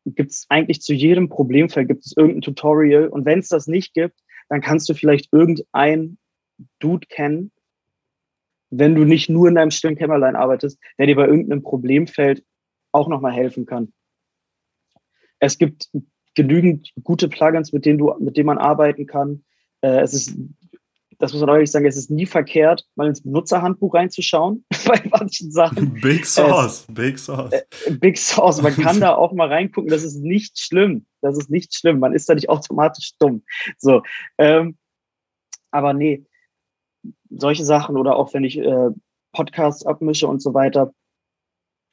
gibt 0.07 0.31
es 0.31 0.47
eigentlich 0.49 0.81
zu 0.81 0.95
jedem 0.95 1.29
Problemfeld 1.29 1.89
gibt 1.89 2.07
es 2.07 2.17
irgendein 2.17 2.43
Tutorial 2.43 3.09
und 3.09 3.25
wenn 3.25 3.41
es 3.41 3.49
das 3.49 3.67
nicht 3.67 3.93
gibt, 3.95 4.19
dann 4.49 4.61
kannst 4.61 4.89
du 4.89 4.95
vielleicht 4.95 5.33
irgendein 5.33 6.19
Dude 6.79 7.07
kennen, 7.09 7.51
wenn 8.71 8.95
du 8.95 9.05
nicht 9.05 9.29
nur 9.29 9.49
in 9.49 9.55
deinem 9.55 9.71
stillen 9.71 9.97
Kämmerlein 9.97 10.37
arbeitest, 10.37 10.79
der 10.99 11.07
dir 11.07 11.17
bei 11.17 11.27
irgendeinem 11.27 11.63
Problemfeld 11.63 12.45
auch 12.93 13.09
nochmal 13.09 13.33
helfen 13.33 13.67
kann. 13.67 13.93
Es 15.39 15.59
gibt 15.59 15.91
genügend 16.35 16.93
gute 17.03 17.29
Plugins, 17.29 17.73
mit 17.73 17.85
denen 17.85 17.99
du, 17.99 18.15
mit 18.19 18.37
denen 18.37 18.47
man 18.47 18.59
arbeiten 18.59 19.07
kann. 19.07 19.45
Äh, 19.83 20.01
es 20.01 20.15
ist, 20.15 20.37
das 21.19 21.33
muss 21.33 21.41
man 21.41 21.51
ehrlich 21.51 21.71
sagen, 21.71 21.87
es 21.87 21.97
ist 21.97 22.11
nie 22.11 22.27
verkehrt, 22.27 22.87
mal 22.95 23.07
ins 23.07 23.23
Benutzerhandbuch 23.23 23.95
reinzuschauen 23.95 24.65
bei 24.87 25.01
manchen 25.11 25.53
Sachen. 25.53 25.95
Big 26.01 26.27
Source, 26.27 26.87
äh, 26.89 26.93
Big 26.93 27.19
Source. 27.19 27.53
Äh, 27.53 27.91
Big 27.93 28.19
Source. 28.19 28.63
Man 28.63 28.75
kann 28.75 29.01
da 29.01 29.15
auch 29.15 29.33
mal 29.33 29.49
reingucken. 29.49 29.91
Das 29.91 30.03
ist 30.03 30.17
nicht 30.17 30.59
schlimm. 30.59 31.07
Das 31.21 31.37
ist 31.37 31.51
nicht 31.51 31.75
schlimm. 31.75 31.99
Man 31.99 32.15
ist 32.15 32.29
da 32.29 32.35
nicht 32.35 32.49
automatisch 32.49 33.13
dumm. 33.19 33.43
So, 33.79 34.03
ähm, 34.39 34.77
aber 35.71 35.93
nee, 35.93 36.27
solche 37.31 37.65
Sachen 37.65 37.97
oder 37.97 38.17
auch 38.17 38.35
wenn 38.35 38.45
ich 38.45 38.59
äh, 38.59 38.91
Podcasts 39.33 39.87
abmische 39.87 40.29
und 40.29 40.43
so 40.43 40.55
weiter, 40.55 40.93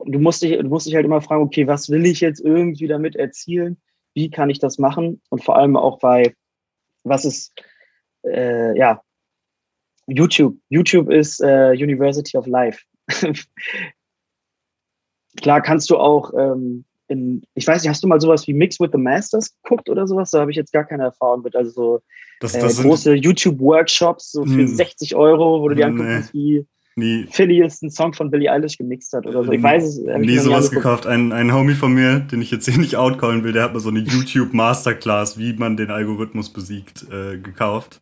du 0.05 0.19
musst, 0.19 0.41
dich, 0.41 0.57
du 0.57 0.67
musst 0.67 0.87
dich 0.87 0.95
halt 0.95 1.05
immer 1.05 1.21
fragen, 1.21 1.43
okay, 1.43 1.67
was 1.67 1.89
will 1.89 2.05
ich 2.05 2.21
jetzt 2.21 2.41
irgendwie 2.41 2.87
damit 2.87 3.15
erzielen? 3.15 3.81
Wie 4.19 4.29
kann 4.29 4.49
ich 4.49 4.59
das 4.59 4.77
machen? 4.79 5.21
Und 5.29 5.45
vor 5.45 5.55
allem 5.55 5.77
auch 5.77 5.99
bei, 5.99 6.35
was 7.05 7.23
ist, 7.23 7.53
äh, 8.25 8.77
ja, 8.77 9.01
YouTube. 10.07 10.57
YouTube 10.67 11.09
ist 11.09 11.39
äh, 11.39 11.71
University 11.71 12.35
of 12.37 12.45
Life. 12.45 12.81
Klar 15.37 15.61
kannst 15.61 15.89
du 15.89 15.95
auch 15.97 16.33
ähm, 16.37 16.83
in, 17.07 17.43
ich 17.53 17.65
weiß 17.65 17.81
nicht, 17.81 17.89
hast 17.89 18.03
du 18.03 18.09
mal 18.09 18.19
sowas 18.19 18.45
wie 18.45 18.53
Mix 18.53 18.77
with 18.77 18.89
the 18.91 18.97
Masters 18.97 19.55
geguckt 19.63 19.89
oder 19.89 20.05
sowas? 20.05 20.31
Da 20.31 20.41
habe 20.41 20.51
ich 20.51 20.57
jetzt 20.57 20.73
gar 20.73 20.83
keine 20.83 21.03
Erfahrung 21.03 21.43
mit. 21.43 21.55
Also 21.55 21.71
so 21.71 22.01
das, 22.41 22.51
das 22.51 22.79
äh, 22.79 22.83
große 22.83 23.13
YouTube-Workshops 23.13 24.33
so 24.33 24.43
für 24.45 24.67
60 24.67 25.11
hm. 25.11 25.17
Euro, 25.17 25.61
wo 25.61 25.69
du 25.69 25.75
dir 25.75 25.85
anguckst, 25.85 26.33
nee. 26.33 26.39
wie 26.39 26.67
nie. 26.99 27.27
Phineas 27.31 27.81
einen 27.81 27.89
Song 27.89 28.13
von 28.13 28.29
Billie 28.29 28.51
Eilish 28.51 28.77
gemixt 28.77 29.13
hat 29.13 29.25
oder 29.25 29.43
so. 29.43 29.51
Ich 29.51 29.63
weiß 29.63 29.83
es. 29.83 29.97
Nie 30.19 30.37
sowas 30.37 30.69
gekauft. 30.69 31.07
Ein, 31.07 31.31
ein 31.31 31.53
Homie 31.53 31.73
von 31.73 31.93
mir, 31.93 32.19
den 32.19 32.41
ich 32.41 32.51
jetzt 32.51 32.65
hier 32.65 32.77
nicht 32.77 32.95
outcallen 32.95 33.43
will, 33.43 33.53
der 33.53 33.63
hat 33.63 33.73
mal 33.73 33.79
so 33.79 33.89
eine 33.89 33.99
YouTube 33.99 34.53
Masterclass, 34.53 35.39
wie 35.39 35.53
man 35.53 35.77
den 35.77 35.89
Algorithmus 35.89 36.51
besiegt, 36.51 37.05
äh, 37.11 37.39
gekauft. 37.39 38.01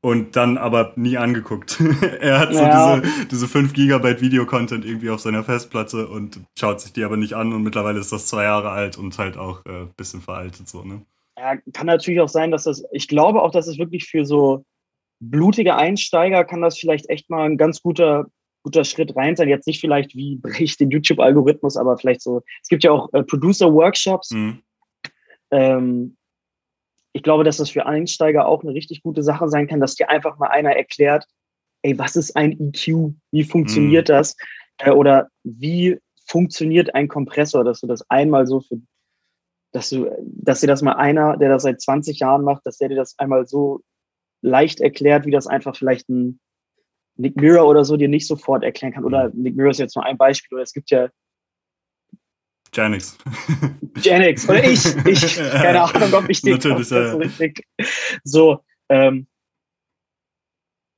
Und 0.00 0.36
dann 0.36 0.56
aber 0.56 0.92
nie 0.96 1.16
angeguckt. 1.16 1.82
er 2.20 2.38
hat 2.38 2.54
so 2.54 2.60
ja. 2.60 3.00
diese, 3.00 3.26
diese 3.26 3.48
5 3.48 3.72
Gigabyte 3.72 4.20
Videocontent 4.20 4.84
irgendwie 4.84 5.10
auf 5.10 5.20
seiner 5.20 5.42
Festplatte 5.42 6.06
und 6.06 6.40
schaut 6.56 6.80
sich 6.80 6.92
die 6.92 7.02
aber 7.02 7.16
nicht 7.16 7.34
an 7.34 7.52
und 7.52 7.62
mittlerweile 7.62 7.98
ist 7.98 8.12
das 8.12 8.26
zwei 8.26 8.44
Jahre 8.44 8.70
alt 8.70 8.96
und 8.96 9.18
halt 9.18 9.36
auch 9.36 9.64
ein 9.64 9.82
äh, 9.82 9.86
bisschen 9.96 10.20
veraltet 10.20 10.68
so, 10.68 10.84
ne? 10.84 11.02
Ja, 11.38 11.56
kann 11.74 11.86
natürlich 11.86 12.20
auch 12.20 12.28
sein, 12.28 12.50
dass 12.50 12.64
das, 12.64 12.82
ich 12.92 13.08
glaube 13.08 13.42
auch, 13.42 13.50
dass 13.50 13.66
es 13.66 13.78
wirklich 13.78 14.06
für 14.06 14.24
so 14.24 14.64
blutige 15.20 15.76
Einsteiger 15.76 16.44
kann 16.44 16.62
das 16.62 16.78
vielleicht 16.78 17.08
echt 17.08 17.30
mal 17.30 17.44
ein 17.44 17.56
ganz 17.56 17.82
guter 17.82 18.26
guter 18.66 18.84
Schritt 18.84 19.14
rein 19.14 19.36
sein. 19.36 19.48
Jetzt 19.48 19.68
nicht 19.68 19.80
vielleicht, 19.80 20.16
wie 20.16 20.36
bricht 20.36 20.80
den 20.80 20.90
YouTube-Algorithmus, 20.90 21.76
aber 21.76 21.96
vielleicht 21.96 22.20
so, 22.20 22.42
es 22.60 22.68
gibt 22.68 22.82
ja 22.82 22.90
auch 22.90 23.12
äh, 23.12 23.22
Producer-Workshops. 23.22 24.32
Mhm. 24.32 24.62
Ähm, 25.52 26.16
ich 27.12 27.22
glaube, 27.22 27.44
dass 27.44 27.58
das 27.58 27.70
für 27.70 27.86
Einsteiger 27.86 28.48
auch 28.48 28.64
eine 28.64 28.74
richtig 28.74 29.04
gute 29.04 29.22
Sache 29.22 29.48
sein 29.48 29.68
kann, 29.68 29.78
dass 29.78 29.94
dir 29.94 30.10
einfach 30.10 30.36
mal 30.38 30.48
einer 30.48 30.72
erklärt, 30.72 31.26
ey, 31.82 31.96
was 31.96 32.16
ist 32.16 32.34
ein 32.34 32.58
EQ? 32.60 33.14
Wie 33.30 33.44
funktioniert 33.44 34.08
mhm. 34.08 34.12
das? 34.12 34.36
Äh, 34.78 34.90
oder 34.90 35.28
wie 35.44 35.98
funktioniert 36.26 36.92
ein 36.92 37.06
Kompressor, 37.06 37.62
dass 37.62 37.80
du 37.80 37.86
das 37.86 38.02
einmal 38.10 38.48
so 38.48 38.62
für, 38.62 38.80
dass 39.70 39.90
du, 39.90 40.10
dass 40.24 40.60
dir 40.60 40.66
das 40.66 40.82
mal 40.82 40.94
einer, 40.94 41.36
der 41.36 41.50
das 41.50 41.62
seit 41.62 41.80
20 41.80 42.18
Jahren 42.18 42.42
macht, 42.42 42.66
dass 42.66 42.78
der 42.78 42.88
dir 42.88 42.96
das 42.96 43.16
einmal 43.16 43.46
so 43.46 43.82
leicht 44.42 44.80
erklärt, 44.80 45.24
wie 45.24 45.30
das 45.30 45.46
einfach 45.46 45.76
vielleicht 45.76 46.08
ein 46.08 46.40
Nick 47.16 47.36
Mirror 47.36 47.66
oder 47.66 47.84
so 47.84 47.96
dir 47.96 48.08
nicht 48.08 48.26
sofort 48.26 48.62
erklären 48.62 48.92
kann. 48.92 49.04
Oder 49.04 49.28
mhm. 49.28 49.42
Nick 49.42 49.56
Mirror 49.56 49.70
ist 49.70 49.78
jetzt 49.78 49.96
nur 49.96 50.04
ein 50.04 50.16
Beispiel. 50.16 50.56
Oder 50.56 50.62
es 50.62 50.72
gibt 50.72 50.90
ja 50.90 51.08
Janix. 52.72 53.16
Janix. 54.02 54.48
Oder 54.48 54.64
ich. 54.64 54.84
Ich. 55.06 55.36
Keine 55.50 55.82
Ahnung, 55.82 56.12
ob 56.12 56.28
ich 56.28 56.42
den 56.42 56.54
Natürlich, 56.54 56.90
ja. 56.90 57.12
so 57.12 57.18
richtig. 57.18 57.66
So, 58.24 58.60
ähm, 58.88 59.26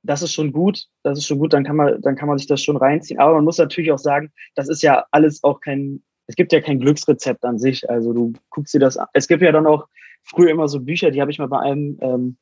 das 0.03 0.21
ist 0.21 0.33
schon 0.33 0.51
gut. 0.51 0.85
Das 1.03 1.17
ist 1.17 1.25
schon 1.25 1.39
gut. 1.39 1.53
Dann 1.53 1.63
kann 1.63 1.75
man, 1.75 2.01
dann 2.01 2.15
kann 2.15 2.27
man 2.27 2.37
sich 2.37 2.47
das 2.47 2.61
schon 2.61 2.77
reinziehen. 2.77 3.19
Aber 3.19 3.35
man 3.35 3.45
muss 3.45 3.57
natürlich 3.57 3.91
auch 3.91 3.99
sagen, 3.99 4.31
das 4.55 4.67
ist 4.67 4.81
ja 4.81 5.05
alles 5.11 5.43
auch 5.43 5.61
kein, 5.61 6.03
es 6.27 6.35
gibt 6.35 6.51
ja 6.51 6.61
kein 6.61 6.79
Glücksrezept 6.79 7.45
an 7.45 7.59
sich. 7.59 7.89
Also 7.89 8.13
du 8.13 8.33
guckst 8.49 8.73
dir 8.73 8.79
das 8.79 8.97
an. 8.97 9.07
Es 9.13 9.27
gibt 9.27 9.41
ja 9.41 9.51
dann 9.51 9.67
auch 9.67 9.87
früher 10.23 10.49
immer 10.49 10.67
so 10.67 10.79
Bücher, 10.81 11.11
die 11.11 11.21
habe 11.21 11.31
ich 11.31 11.39
mal 11.39 11.47
bei 11.47 11.59
einem 11.59 11.97
ähm, 12.01 12.37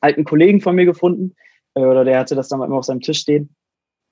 alten 0.00 0.24
Kollegen 0.24 0.60
von 0.60 0.76
mir 0.76 0.84
gefunden 0.84 1.34
oder 1.74 2.04
der 2.04 2.18
hatte 2.20 2.34
das 2.34 2.48
dann 2.48 2.62
immer 2.62 2.76
auf 2.76 2.84
seinem 2.84 3.00
Tisch 3.00 3.20
stehen. 3.20 3.54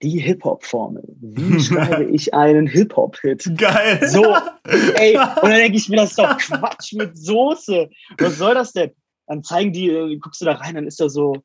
Die 0.02 0.18
Hip-Hop-Formel. 0.18 1.04
Wie 1.20 1.60
schreibe 1.62 2.04
ich 2.04 2.34
einen 2.34 2.66
Hip-Hop-Hit? 2.66 3.56
Geil. 3.56 4.00
So, 4.08 4.36
ey, 4.64 5.16
und 5.42 5.50
dann 5.50 5.50
denke 5.50 5.78
ich 5.78 5.88
mir, 5.88 5.96
das 5.96 6.10
ist 6.10 6.18
doch 6.18 6.36
Quatsch 6.38 6.92
mit 6.94 7.16
Soße. 7.16 7.88
Was 8.18 8.38
soll 8.38 8.54
das 8.54 8.72
denn? 8.72 8.90
Dann 9.26 9.44
zeigen 9.44 9.72
die, 9.72 9.88
äh, 9.88 10.16
guckst 10.16 10.40
du 10.40 10.44
da 10.44 10.54
rein, 10.54 10.74
dann 10.74 10.86
ist 10.86 11.00
da 11.00 11.08
so 11.08 11.36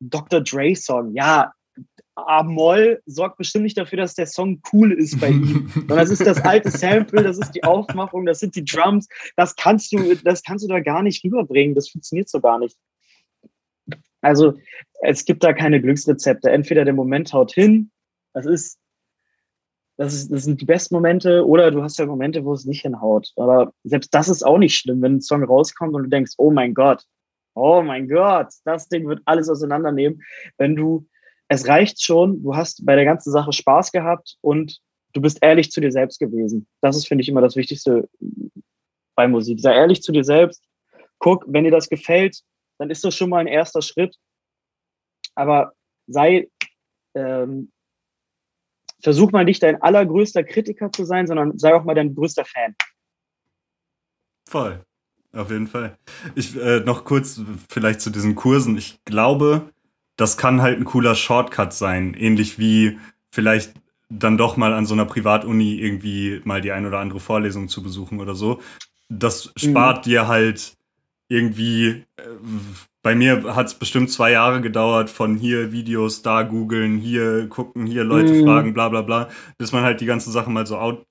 Dr. 0.00 0.40
Dre-Song. 0.40 1.14
Ja, 1.14 1.52
A-Moll 2.14 3.00
sorgt 3.06 3.38
bestimmt 3.38 3.64
nicht 3.64 3.78
dafür, 3.78 3.98
dass 3.98 4.14
der 4.14 4.26
Song 4.26 4.60
cool 4.72 4.92
ist 4.92 5.18
bei 5.20 5.30
ihm. 5.30 5.70
Sondern 5.74 5.98
das 5.98 6.10
ist 6.10 6.26
das 6.26 6.40
alte 6.44 6.70
Sample, 6.70 7.22
das 7.22 7.38
ist 7.38 7.52
die 7.52 7.64
Aufmachung, 7.64 8.26
das 8.26 8.40
sind 8.40 8.54
die 8.54 8.64
Drums. 8.64 9.08
Das 9.36 9.56
kannst 9.56 9.92
du, 9.92 10.14
das 10.16 10.42
kannst 10.42 10.64
du 10.64 10.68
da 10.68 10.80
gar 10.80 11.02
nicht 11.02 11.24
rüberbringen. 11.24 11.74
Das 11.74 11.88
funktioniert 11.88 12.28
so 12.28 12.40
gar 12.40 12.58
nicht. 12.58 12.76
Also 14.22 14.54
es 15.02 15.24
gibt 15.24 15.44
da 15.44 15.52
keine 15.52 15.82
Glücksrezepte. 15.82 16.50
Entweder 16.50 16.84
der 16.84 16.94
Moment 16.94 17.32
haut 17.32 17.52
hin, 17.52 17.90
das 18.32 18.46
ist, 18.46 18.78
das, 19.98 20.14
ist, 20.14 20.32
das 20.32 20.44
sind 20.44 20.60
die 20.60 20.64
besten 20.64 20.94
Momente, 20.94 21.46
oder 21.46 21.70
du 21.70 21.82
hast 21.82 21.98
ja 21.98 22.06
Momente, 22.06 22.44
wo 22.44 22.54
es 22.54 22.64
nicht 22.64 22.82
hinhaut. 22.82 23.32
Aber 23.36 23.74
selbst 23.84 24.14
das 24.14 24.28
ist 24.28 24.42
auch 24.42 24.58
nicht 24.58 24.76
schlimm, 24.76 25.02
wenn 25.02 25.16
ein 25.16 25.20
Song 25.20 25.44
rauskommt 25.44 25.94
und 25.94 26.04
du 26.04 26.08
denkst, 26.08 26.32
oh 26.38 26.50
mein 26.50 26.72
Gott, 26.72 27.04
oh 27.54 27.82
mein 27.82 28.08
Gott, 28.08 28.48
das 28.64 28.88
Ding 28.88 29.06
wird 29.06 29.20
alles 29.26 29.48
auseinandernehmen. 29.48 30.22
Wenn 30.56 30.76
du, 30.76 31.06
es 31.48 31.68
reicht 31.68 32.02
schon, 32.02 32.42
du 32.42 32.56
hast 32.56 32.86
bei 32.86 32.94
der 32.94 33.04
ganzen 33.04 33.32
Sache 33.32 33.52
Spaß 33.52 33.92
gehabt 33.92 34.38
und 34.40 34.80
du 35.12 35.20
bist 35.20 35.38
ehrlich 35.42 35.70
zu 35.70 35.80
dir 35.80 35.92
selbst 35.92 36.18
gewesen. 36.18 36.66
Das 36.80 36.96
ist, 36.96 37.06
finde 37.06 37.22
ich, 37.22 37.28
immer 37.28 37.42
das 37.42 37.56
Wichtigste 37.56 38.08
bei 39.14 39.28
Musik. 39.28 39.60
Sei 39.60 39.74
ehrlich 39.74 40.02
zu 40.02 40.12
dir 40.12 40.24
selbst. 40.24 40.62
Guck, 41.18 41.44
wenn 41.46 41.64
dir 41.64 41.70
das 41.70 41.88
gefällt, 41.88 42.42
dann 42.82 42.90
ist 42.90 43.04
das 43.04 43.14
schon 43.14 43.30
mal 43.30 43.38
ein 43.38 43.46
erster 43.46 43.80
Schritt. 43.80 44.16
Aber 45.36 45.72
sei, 46.08 46.50
ähm, 47.14 47.70
versuch 49.00 49.30
mal 49.30 49.44
nicht 49.44 49.62
dein 49.62 49.80
allergrößter 49.80 50.42
Kritiker 50.42 50.90
zu 50.90 51.04
sein, 51.04 51.28
sondern 51.28 51.56
sei 51.58 51.74
auch 51.74 51.84
mal 51.84 51.94
dein 51.94 52.12
größter 52.12 52.44
Fan. 52.44 52.74
Voll. 54.48 54.84
Auf 55.32 55.50
jeden 55.50 55.68
Fall. 55.68 55.96
Ich 56.34 56.56
äh, 56.56 56.80
noch 56.80 57.04
kurz 57.04 57.40
vielleicht 57.68 58.00
zu 58.00 58.10
diesen 58.10 58.34
Kursen. 58.34 58.76
Ich 58.76 59.02
glaube, 59.04 59.70
das 60.16 60.36
kann 60.36 60.60
halt 60.60 60.78
ein 60.78 60.84
cooler 60.84 61.14
Shortcut 61.14 61.72
sein, 61.72 62.14
ähnlich 62.14 62.58
wie 62.58 62.98
vielleicht 63.30 63.74
dann 64.10 64.36
doch 64.36 64.56
mal 64.56 64.74
an 64.74 64.86
so 64.86 64.92
einer 64.92 65.06
Privatuni 65.06 65.76
irgendwie 65.76 66.42
mal 66.44 66.60
die 66.60 66.72
ein 66.72 66.84
oder 66.84 66.98
andere 66.98 67.20
Vorlesung 67.20 67.68
zu 67.68 67.82
besuchen 67.82 68.20
oder 68.20 68.34
so. 68.34 68.60
Das 69.08 69.52
spart 69.56 69.98
mhm. 69.98 70.10
dir 70.10 70.26
halt 70.28 70.76
irgendwie, 71.32 72.04
äh, 72.16 72.22
bei 73.02 73.14
mir 73.14 73.54
hat 73.56 73.66
es 73.66 73.74
bestimmt 73.74 74.10
zwei 74.10 74.32
Jahre 74.32 74.60
gedauert, 74.60 75.10
von 75.10 75.34
hier 75.34 75.72
Videos 75.72 76.22
da 76.22 76.42
googeln, 76.42 76.98
hier 76.98 77.48
gucken, 77.48 77.86
hier 77.86 78.04
Leute 78.04 78.34
mhm. 78.34 78.44
fragen, 78.44 78.74
bla 78.74 78.90
bla 78.90 79.02
bla, 79.02 79.28
bis 79.58 79.72
man 79.72 79.82
halt 79.82 80.00
die 80.00 80.06
ganze 80.06 80.30
Sache 80.30 80.50
mal 80.50 80.66
so 80.66 80.76
out, 80.76 81.06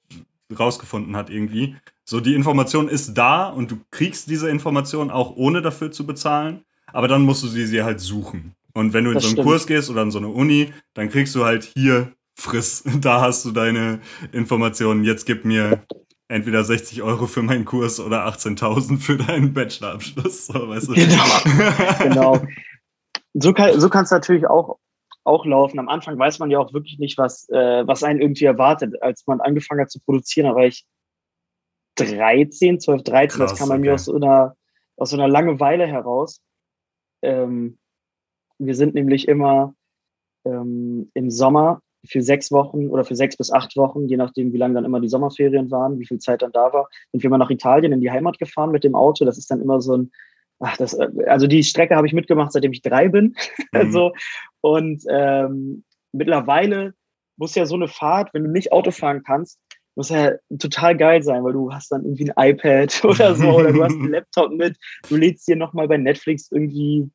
rausgefunden 0.58 1.16
hat 1.16 1.30
irgendwie. 1.30 1.76
So, 2.04 2.20
die 2.20 2.36
Information 2.36 2.88
ist 2.88 3.16
da 3.16 3.48
und 3.48 3.72
du 3.72 3.78
kriegst 3.90 4.30
diese 4.30 4.50
Information 4.50 5.10
auch 5.10 5.36
ohne 5.36 5.62
dafür 5.62 5.92
zu 5.92 6.06
bezahlen, 6.06 6.66
aber 6.94 7.08
dann 7.08 7.24
musst 7.24 7.44
du 7.44 7.48
sie, 7.48 7.66
sie 7.66 7.84
halt 7.84 8.00
suchen. 8.00 8.56
Und 8.74 8.94
wenn 8.94 9.04
du 9.04 9.12
in 9.12 9.16
das 9.16 9.24
so 9.24 9.30
einen 9.30 9.36
stimmt. 9.38 9.48
Kurs 9.48 9.68
gehst 9.68 9.90
oder 9.90 10.04
in 10.04 10.12
so 10.12 10.20
eine 10.20 10.30
Uni, 10.30 10.72
dann 10.94 11.10
kriegst 11.10 11.36
du 11.36 11.44
halt 11.44 11.64
hier 11.64 12.14
friss, 12.36 12.84
da 13.02 13.22
hast 13.22 13.44
du 13.44 13.52
deine 13.52 14.00
Informationen, 14.32 15.04
jetzt 15.04 15.26
gib 15.26 15.46
mir 15.46 15.84
entweder 16.32 16.64
60 16.64 17.02
Euro 17.04 17.28
für 17.28 17.42
meinen 17.42 17.66
Kurs 17.66 18.00
oder 18.00 18.26
18.000 18.26 19.00
für 19.00 19.18
deinen 19.18 19.54
Bachelorabschluss. 19.54 20.48
So, 20.48 20.70
weißt 20.70 20.88
du? 20.88 20.94
Genau. 20.94 22.00
genau. 22.00 22.48
So 23.34 23.54
kann 23.54 23.80
so 23.80 23.88
es 23.88 24.12
natürlich 24.12 24.48
auch, 24.48 24.78
auch 25.24 25.46
laufen. 25.46 25.80
Am 25.80 25.90
Anfang 25.90 26.18
weiß 26.18 26.40
man 26.40 26.50
ja 26.50 26.60
auch 26.60 26.74
wirklich 26.74 27.00
nicht, 27.00 27.18
was, 27.18 27.50
äh, 27.50 27.86
was 27.86 28.04
einen 28.04 28.22
irgendwie 28.22 28.46
erwartet. 28.46 29.02
Als 29.02 29.28
man 29.28 29.42
angefangen 29.42 29.82
hat 29.82 29.92
zu 29.92 30.00
produzieren, 30.00 30.48
da 30.48 30.56
war 30.56 30.66
ich 30.66 30.86
13, 31.98 32.80
12, 32.80 33.04
13. 33.04 33.28
Krass, 33.28 33.52
das 33.52 33.60
kam 33.60 33.70
bei 33.70 33.76
okay. 33.76 33.82
mir 33.82 33.94
aus 33.94 34.06
so, 34.06 34.16
einer, 34.16 34.56
aus 34.98 35.10
so 35.10 35.18
einer 35.18 35.28
Langeweile 35.28 35.86
heraus. 35.86 36.42
Ähm, 37.22 37.78
wir 38.58 38.76
sind 38.76 38.94
nämlich 38.94 39.28
immer 39.28 39.76
ähm, 40.46 41.12
im 41.14 41.30
Sommer 41.30 41.82
für 42.06 42.22
sechs 42.22 42.52
Wochen 42.52 42.88
oder 42.88 43.04
für 43.04 43.16
sechs 43.16 43.38
bis 43.38 43.52
acht 43.52 43.76
Wochen, 43.78 44.08
je 44.08 44.18
nachdem, 44.18 44.54
wie 44.54 44.58
lange 44.58 44.74
dann 44.76 44.86
immer 44.86 45.00
die 45.00 45.08
Sommerferien 45.08 45.70
waren, 45.70 46.00
wie 46.00 46.06
viel 46.06 46.20
Zeit 46.20 46.42
dann 46.42 46.52
da 46.52 46.74
war, 46.74 46.90
sind 47.12 47.22
wir 47.22 47.30
mal 47.30 47.38
nach 47.38 47.50
Italien 47.50 47.92
in 47.92 48.02
die 48.02 48.12
Heimat 48.12 48.40
gefahren 48.40 48.72
mit 48.72 48.84
dem 48.84 48.96
Auto. 48.96 49.26
Das 49.26 49.38
ist 49.38 49.52
dann 49.52 49.62
immer 49.62 49.82
so 49.82 49.98
ein, 49.98 50.12
ach, 50.60 50.78
das, 50.78 50.98
also 51.28 51.48
die 51.48 51.64
Strecke 51.64 51.96
habe 51.96 52.08
ich 52.08 52.14
mitgemacht, 52.14 52.52
seitdem 52.52 52.72
ich 52.72 52.82
drei 52.82 53.08
bin. 53.08 53.36
Mhm. 53.74 53.80
also, 53.80 54.14
und 54.62 55.04
ähm, 55.10 55.84
mittlerweile 56.12 56.94
muss 57.38 57.56
ja 57.56 57.66
so 57.66 57.76
eine 57.76 57.88
Fahrt, 57.88 58.34
wenn 58.34 58.44
du 58.44 58.52
nicht 58.52 58.72
Auto 58.72 58.92
fahren 58.92 59.24
kannst, 59.24 59.60
muss 59.96 60.10
ja 60.10 60.34
total 60.60 60.96
geil 60.98 61.22
sein, 61.22 61.44
weil 61.44 61.54
du 61.54 61.72
hast 61.72 61.92
dann 61.92 62.04
irgendwie 62.04 62.32
ein 62.32 62.50
iPad 62.52 63.02
oder 63.04 63.36
so 63.36 63.50
oder 63.50 63.72
du 63.72 63.84
hast 63.84 63.94
einen 63.94 64.10
Laptop 64.12 64.52
mit, 64.52 64.78
du 65.10 65.16
lädst 65.16 65.48
dir 65.48 65.56
nochmal 65.56 65.88
bei 65.88 65.98
Netflix 65.98 66.52
irgendwie 66.52 67.10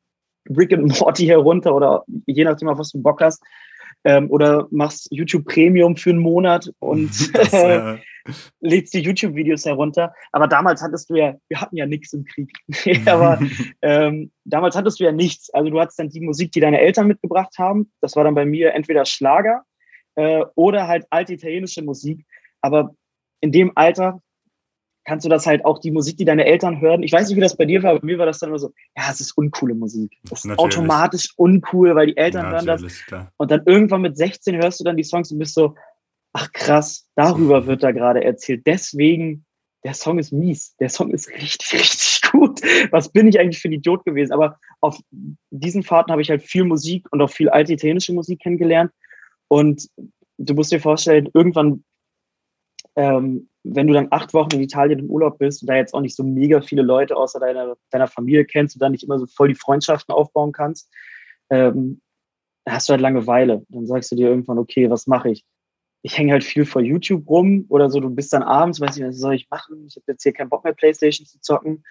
Rick 0.55 0.73
and 0.73 0.99
Morty 0.99 1.25
herunter 1.25 1.75
oder 1.75 2.03
je 2.25 2.43
nachdem, 2.43 2.69
auf 2.69 2.79
was 2.79 2.91
du 2.91 3.01
Bock 3.01 3.21
hast 3.21 3.43
ähm, 4.07 4.31
oder 4.31 4.67
machst 4.71 5.09
YouTube 5.11 5.45
Premium 5.45 5.97
für 5.97 6.11
einen 6.11 6.19
Monat 6.19 6.71
und 6.79 7.11
das, 7.35 7.51
äh, 7.51 7.97
lädst 8.61 8.93
die 8.93 9.01
YouTube-Videos 9.01 9.65
herunter. 9.65 10.13
Aber 10.31 10.47
damals 10.47 10.81
hattest 10.81 11.09
du 11.09 11.15
ja, 11.15 11.35
wir 11.49 11.59
hatten 11.59 11.75
ja 11.75 11.85
nichts 11.85 12.13
im 12.13 12.23
Krieg. 12.23 12.49
Aber 13.05 13.37
ähm, 13.81 14.31
damals 14.45 14.77
hattest 14.77 15.01
du 15.01 15.03
ja 15.03 15.11
nichts. 15.11 15.49
Also 15.53 15.69
du 15.69 15.79
hattest 15.79 15.99
dann 15.99 16.07
die 16.07 16.21
Musik, 16.21 16.53
die 16.53 16.61
deine 16.61 16.79
Eltern 16.79 17.07
mitgebracht 17.07 17.55
haben. 17.57 17.91
Das 17.99 18.15
war 18.15 18.23
dann 18.23 18.35
bei 18.35 18.45
mir 18.45 18.73
entweder 18.73 19.03
Schlager 19.03 19.63
äh, 20.15 20.45
oder 20.55 20.87
halt 20.87 21.05
alte 21.09 21.33
italienische 21.33 21.81
Musik. 21.81 22.25
Aber 22.61 22.95
in 23.41 23.51
dem 23.51 23.73
Alter 23.75 24.21
kannst 25.07 25.25
du 25.25 25.29
das 25.29 25.47
halt 25.47 25.63
auch 25.63 25.79
die 25.79 25.91
Musik, 25.91 26.17
die 26.17 26.25
deine 26.25 26.45
Eltern 26.45 26.81
hören. 26.81 27.01
Ich 27.01 27.13
weiß 27.13 27.29
nicht, 27.29 27.37
wie 27.37 27.41
das 27.41 27.55
bei 27.55 27.65
dir 27.65 27.81
war, 27.81 27.91
aber 27.91 28.01
bei 28.01 28.07
mir 28.07 28.19
war 28.19 28.25
das 28.25 28.39
dann 28.39 28.49
immer 28.49 28.59
so, 28.59 28.73
ja, 28.95 29.05
es 29.09 29.21
ist 29.21 29.31
uncoole 29.37 29.73
Musik. 29.73 30.17
Das 30.23 30.39
ist 30.39 30.45
Natürlich. 30.45 30.77
automatisch 30.77 31.33
uncool, 31.37 31.95
weil 31.95 32.07
die 32.07 32.17
Eltern 32.17 32.51
hören 32.51 32.65
das. 32.65 32.83
Klar. 33.05 33.31
Und 33.37 33.49
dann 33.49 33.63
irgendwann 33.65 34.01
mit 34.01 34.17
16 34.17 34.57
hörst 34.57 34.81
du 34.81 34.83
dann 34.83 34.97
die 34.97 35.03
Songs 35.03 35.31
und 35.31 35.39
bist 35.39 35.53
so, 35.53 35.75
ach 36.33 36.51
krass, 36.51 37.07
darüber 37.15 37.65
wird 37.65 37.83
da 37.83 37.91
gerade 37.91 38.21
erzählt. 38.21 38.67
Deswegen 38.67 39.45
der 39.85 39.93
Song 39.93 40.19
ist 40.19 40.33
mies, 40.33 40.75
der 40.75 40.89
Song 40.89 41.09
ist 41.11 41.29
richtig, 41.29 41.73
richtig 41.73 42.21
gut. 42.29 42.59
Was 42.91 43.09
bin 43.09 43.29
ich 43.29 43.39
eigentlich 43.39 43.61
für 43.61 43.69
ein 43.69 43.73
Idiot 43.73 44.03
gewesen? 44.03 44.33
Aber 44.33 44.59
auf 44.81 44.99
diesen 45.51 45.83
Fahrten 45.83 46.11
habe 46.11 46.21
ich 46.21 46.29
halt 46.29 46.43
viel 46.43 46.65
Musik 46.65 47.07
und 47.11 47.21
auch 47.21 47.29
viel 47.29 47.47
alte 47.47 47.71
italienische 47.71 48.11
Musik 48.11 48.41
kennengelernt. 48.41 48.91
Und 49.47 49.87
du 50.37 50.53
musst 50.53 50.73
dir 50.73 50.81
vorstellen, 50.81 51.29
irgendwann, 51.33 51.85
ähm, 52.97 53.47
wenn 53.73 53.87
du 53.87 53.93
dann 53.93 54.07
acht 54.11 54.33
Wochen 54.33 54.55
in 54.55 54.61
Italien 54.61 54.99
im 54.99 55.09
Urlaub 55.09 55.37
bist 55.37 55.61
und 55.61 55.67
da 55.67 55.75
jetzt 55.75 55.93
auch 55.93 56.01
nicht 56.01 56.15
so 56.15 56.23
mega 56.23 56.61
viele 56.61 56.81
Leute 56.81 57.15
außer 57.15 57.39
deiner, 57.39 57.75
deiner 57.91 58.07
Familie 58.07 58.45
kennst 58.45 58.75
und 58.75 58.81
dann 58.81 58.91
nicht 58.91 59.03
immer 59.03 59.19
so 59.19 59.25
voll 59.25 59.49
die 59.49 59.55
Freundschaften 59.55 60.13
aufbauen 60.13 60.51
kannst, 60.51 60.91
ähm, 61.49 62.01
hast 62.67 62.89
du 62.89 62.91
halt 62.91 63.01
Langeweile. 63.01 63.63
Dann 63.69 63.87
sagst 63.87 64.11
du 64.11 64.15
dir 64.15 64.29
irgendwann, 64.29 64.57
okay, 64.57 64.89
was 64.89 65.07
mache 65.07 65.29
ich? 65.31 65.45
Ich 66.01 66.17
hänge 66.17 66.33
halt 66.33 66.43
viel 66.43 66.65
vor 66.65 66.81
YouTube 66.81 67.27
rum 67.29 67.65
oder 67.69 67.89
so, 67.89 67.99
du 67.99 68.09
bist 68.09 68.31
dann 68.33 68.43
abends, 68.43 68.79
weiß 68.79 68.95
nicht, 68.95 69.07
was 69.07 69.17
soll 69.17 69.35
ich 69.35 69.49
machen? 69.49 69.85
Ich 69.87 69.95
habe 69.95 70.05
jetzt 70.07 70.23
hier 70.23 70.33
keinen 70.33 70.49
Bock 70.49 70.63
mehr, 70.63 70.73
Playstation 70.73 71.25
zu 71.25 71.39
zocken. 71.41 71.83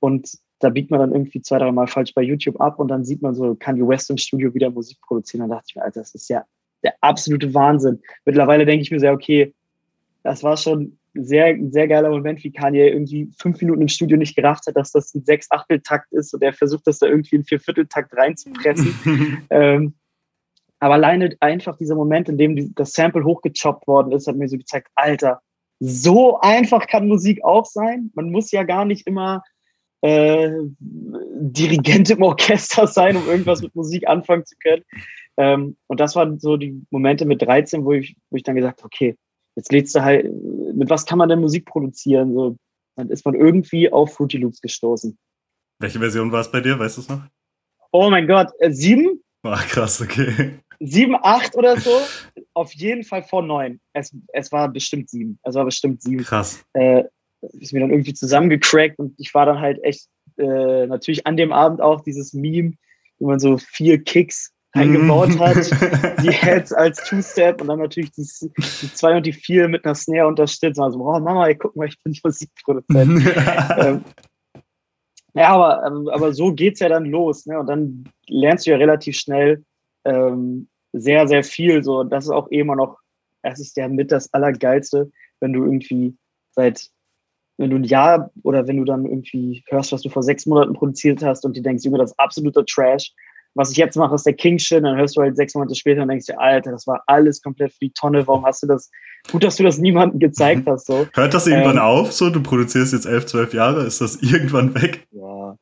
Und 0.00 0.32
da 0.58 0.70
biegt 0.70 0.90
man 0.90 1.00
dann 1.00 1.12
irgendwie 1.12 1.42
zwei, 1.42 1.58
drei 1.58 1.70
Mal 1.70 1.86
falsch 1.86 2.14
bei 2.14 2.22
YouTube 2.22 2.60
ab 2.60 2.78
und 2.78 2.88
dann 2.88 3.04
sieht 3.04 3.22
man 3.22 3.34
so, 3.34 3.54
kann 3.54 3.76
die 3.76 3.86
West 3.86 4.10
im 4.10 4.16
Studio 4.16 4.54
wieder 4.54 4.70
Musik 4.70 4.98
produzieren. 5.00 5.40
Dann 5.40 5.50
dachte 5.50 5.66
ich 5.68 5.76
mir, 5.76 5.82
Alter, 5.82 6.00
das 6.00 6.14
ist 6.14 6.28
ja 6.28 6.44
der 6.82 6.94
absolute 7.00 7.52
Wahnsinn. 7.54 8.00
Mittlerweile 8.24 8.64
denke 8.64 8.82
ich 8.82 8.90
mir 8.90 9.00
sehr, 9.00 9.12
okay, 9.12 9.54
das 10.22 10.42
war 10.42 10.56
schon 10.56 10.98
sehr, 11.14 11.56
sehr 11.70 11.88
geiler 11.88 12.10
Moment, 12.10 12.42
wie 12.42 12.52
Kanye 12.52 12.88
irgendwie 12.88 13.30
fünf 13.38 13.60
Minuten 13.60 13.82
im 13.82 13.88
Studio 13.88 14.16
nicht 14.16 14.34
gerafft 14.34 14.66
hat, 14.66 14.76
dass 14.76 14.92
das 14.92 15.14
ein 15.14 15.24
Sechs-Achtel-Takt 15.24 16.12
ist 16.12 16.32
und 16.34 16.42
er 16.42 16.52
versucht, 16.52 16.86
das 16.86 16.98
da 16.98 17.06
irgendwie 17.06 17.36
in 17.36 17.44
Vier-Viertel-Takt 17.44 18.16
reinzupressen. 18.16 19.46
ähm, 19.50 19.94
aber 20.80 20.94
alleine 20.94 21.36
einfach 21.40 21.76
dieser 21.76 21.94
Moment, 21.94 22.28
in 22.28 22.38
dem 22.38 22.74
das 22.74 22.92
Sample 22.92 23.24
hochgechoppt 23.24 23.86
worden 23.86 24.12
ist, 24.12 24.26
hat 24.26 24.36
mir 24.36 24.48
so 24.48 24.56
gezeigt, 24.56 24.88
Alter, 24.94 25.40
so 25.78 26.40
einfach 26.40 26.86
kann 26.86 27.08
Musik 27.08 27.44
auch 27.44 27.66
sein. 27.66 28.10
Man 28.14 28.30
muss 28.30 28.50
ja 28.50 28.62
gar 28.62 28.84
nicht 28.84 29.06
immer 29.06 29.42
äh, 30.00 30.50
Dirigent 30.80 32.10
im 32.10 32.22
Orchester 32.22 32.86
sein, 32.86 33.16
um 33.16 33.26
irgendwas 33.28 33.62
mit 33.62 33.74
Musik 33.74 34.08
anfangen 34.08 34.44
zu 34.44 34.56
können. 34.56 34.82
Ähm, 35.36 35.76
und 35.86 36.00
das 36.00 36.16
waren 36.16 36.38
so 36.38 36.56
die 36.56 36.84
Momente 36.90 37.24
mit 37.24 37.42
13, 37.42 37.84
wo 37.84 37.92
ich, 37.92 38.16
wo 38.30 38.36
ich 38.36 38.42
dann 38.42 38.56
gesagt 38.56 38.80
habe, 38.80 38.86
okay, 38.86 39.16
jetzt 39.56 39.72
lädst 39.72 39.94
du 39.94 40.02
halt, 40.02 40.24
mit 40.74 40.90
was 40.90 41.06
kann 41.06 41.18
man 41.18 41.28
denn 41.28 41.40
Musik 41.40 41.66
produzieren? 41.66 42.34
So, 42.34 42.56
dann 42.96 43.10
ist 43.10 43.24
man 43.24 43.34
irgendwie 43.34 43.92
auf 43.92 44.14
Fruity 44.14 44.38
Loops 44.38 44.60
gestoßen. 44.60 45.16
Welche 45.78 45.98
Version 45.98 46.30
war 46.30 46.40
es 46.40 46.50
bei 46.50 46.60
dir, 46.60 46.78
weißt 46.78 46.96
du 46.96 47.00
es 47.02 47.08
noch? 47.08 47.22
Oh 47.90 48.08
mein 48.10 48.26
Gott, 48.26 48.48
äh, 48.60 48.70
sieben? 48.70 49.22
Ach, 49.42 49.66
krass, 49.66 50.00
okay. 50.00 50.58
Sieben, 50.78 51.16
acht 51.20 51.56
oder 51.56 51.78
so. 51.78 51.90
Auf 52.54 52.72
jeden 52.74 53.04
Fall 53.04 53.22
vor 53.22 53.42
neun. 53.42 53.80
Es, 53.92 54.14
es 54.32 54.50
war 54.52 54.68
bestimmt 54.68 55.10
sieben. 55.10 55.38
Es 55.42 55.54
war 55.54 55.64
bestimmt 55.64 56.02
sieben. 56.02 56.22
Krass. 56.22 56.64
Äh, 56.74 57.04
ist 57.40 57.72
mir 57.72 57.80
dann 57.80 57.90
irgendwie 57.90 58.14
zusammengecrackt 58.14 58.98
und 58.98 59.14
ich 59.18 59.34
war 59.34 59.46
dann 59.46 59.60
halt 59.60 59.82
echt 59.82 60.06
äh, 60.38 60.86
natürlich 60.86 61.26
an 61.26 61.36
dem 61.36 61.52
Abend 61.52 61.80
auch 61.80 62.02
dieses 62.02 62.32
Meme, 62.32 62.74
wo 63.18 63.28
man 63.28 63.40
so 63.40 63.58
vier 63.58 64.02
Kicks 64.02 64.52
eingebaut 64.72 65.38
hat, 65.38 65.70
die 66.22 66.30
Heads 66.32 66.72
als 66.72 67.02
Two-Step 67.04 67.60
und 67.60 67.68
dann 67.68 67.78
natürlich 67.78 68.10
die, 68.12 68.22
die, 68.22 68.94
zwei 68.94 69.16
und 69.16 69.26
die 69.26 69.32
vier 69.32 69.68
mit 69.68 69.84
einer 69.84 69.94
Snare 69.94 70.26
unterstützt. 70.26 70.80
Also, 70.80 70.98
oh 70.98 71.18
Mama, 71.20 71.46
ey, 71.46 71.54
guck 71.54 71.76
mal, 71.76 71.88
ich 71.88 72.02
bin 72.02 72.16
Musikproduzent. 72.22 73.22
ähm, 73.78 74.04
ja, 75.34 75.48
aber, 75.48 75.86
ähm, 75.86 76.08
aber 76.08 76.32
so 76.32 76.52
geht's 76.52 76.80
ja 76.80 76.88
dann 76.88 77.04
los. 77.04 77.46
Ne? 77.46 77.58
Und 77.58 77.66
dann 77.66 78.04
lernst 78.28 78.66
du 78.66 78.70
ja 78.70 78.76
relativ 78.76 79.16
schnell 79.16 79.64
ähm, 80.04 80.68
sehr, 80.92 81.28
sehr 81.28 81.44
viel. 81.44 81.82
So, 81.82 82.04
das 82.04 82.24
ist 82.24 82.30
auch 82.30 82.50
eh 82.50 82.60
immer 82.60 82.76
noch, 82.76 82.98
das 83.42 83.60
ist 83.60 83.76
ja 83.76 83.88
mit 83.88 84.12
das 84.12 84.32
Allergeilste, 84.32 85.10
wenn 85.40 85.52
du 85.52 85.64
irgendwie 85.64 86.16
seit 86.52 86.90
wenn 87.58 87.70
du 87.70 87.76
ein 87.76 87.84
Jahr 87.84 88.30
oder 88.42 88.66
wenn 88.66 88.78
du 88.78 88.84
dann 88.84 89.04
irgendwie 89.04 89.62
hörst, 89.68 89.92
was 89.92 90.02
du 90.02 90.08
vor 90.08 90.22
sechs 90.22 90.46
Monaten 90.46 90.72
produziert 90.72 91.22
hast 91.22 91.44
und 91.44 91.56
dir 91.56 91.62
denkst, 91.62 91.84
Junge, 91.84 91.98
das 91.98 92.10
ist 92.10 92.18
absoluter 92.18 92.64
Trash. 92.64 93.12
Was 93.54 93.70
ich 93.70 93.76
jetzt 93.76 93.96
mache, 93.96 94.14
ist 94.14 94.24
der 94.24 94.32
King 94.32 94.58
Shit. 94.58 94.82
Dann 94.82 94.96
hörst 94.96 95.16
du 95.16 95.20
halt 95.20 95.36
sechs 95.36 95.54
Monate 95.54 95.74
später 95.74 96.02
und 96.02 96.08
denkst 96.08 96.26
dir, 96.26 96.40
Alter, 96.40 96.70
das 96.70 96.86
war 96.86 97.02
alles 97.06 97.42
komplett 97.42 97.72
für 97.72 97.80
die 97.80 97.92
Tonne. 97.92 98.26
Warum 98.26 98.44
hast 98.46 98.62
du 98.62 98.66
das? 98.66 98.90
Gut, 99.30 99.44
dass 99.44 99.56
du 99.56 99.62
das 99.62 99.78
niemandem 99.78 100.18
gezeigt 100.18 100.66
hast. 100.66 100.86
So. 100.86 101.06
Hört 101.12 101.34
das 101.34 101.46
irgendwann 101.46 101.76
ähm, 101.76 101.82
auf? 101.82 102.12
So, 102.12 102.30
du 102.30 102.42
produzierst 102.42 102.92
jetzt 102.92 103.06
elf, 103.06 103.26
zwölf 103.26 103.52
Jahre. 103.52 103.82
Ist 103.82 104.00
das 104.00 104.16
irgendwann 104.22 104.74
weg? 104.74 105.06
Ja. 105.10 105.56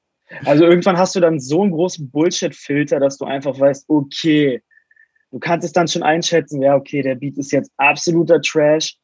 Also 0.45 0.65
irgendwann 0.65 0.97
hast 0.97 1.17
du 1.17 1.21
dann 1.21 1.41
so 1.41 1.63
einen 1.63 1.73
großen 1.73 2.11
Bullshit-Filter, 2.11 3.01
dass 3.01 3.19
du 3.19 3.25
einfach 3.25 3.59
weißt, 3.59 3.87
okay, 3.89 4.63
du 5.33 5.39
kannst 5.39 5.67
es 5.67 5.73
dann 5.73 5.89
schon 5.89 6.03
einschätzen, 6.03 6.63
ja, 6.63 6.77
okay, 6.77 7.03
der 7.03 7.17
Beat 7.17 7.37
ist 7.37 7.53
jetzt 7.53 7.73
absoluter 7.77 8.41
Trash 8.41 8.97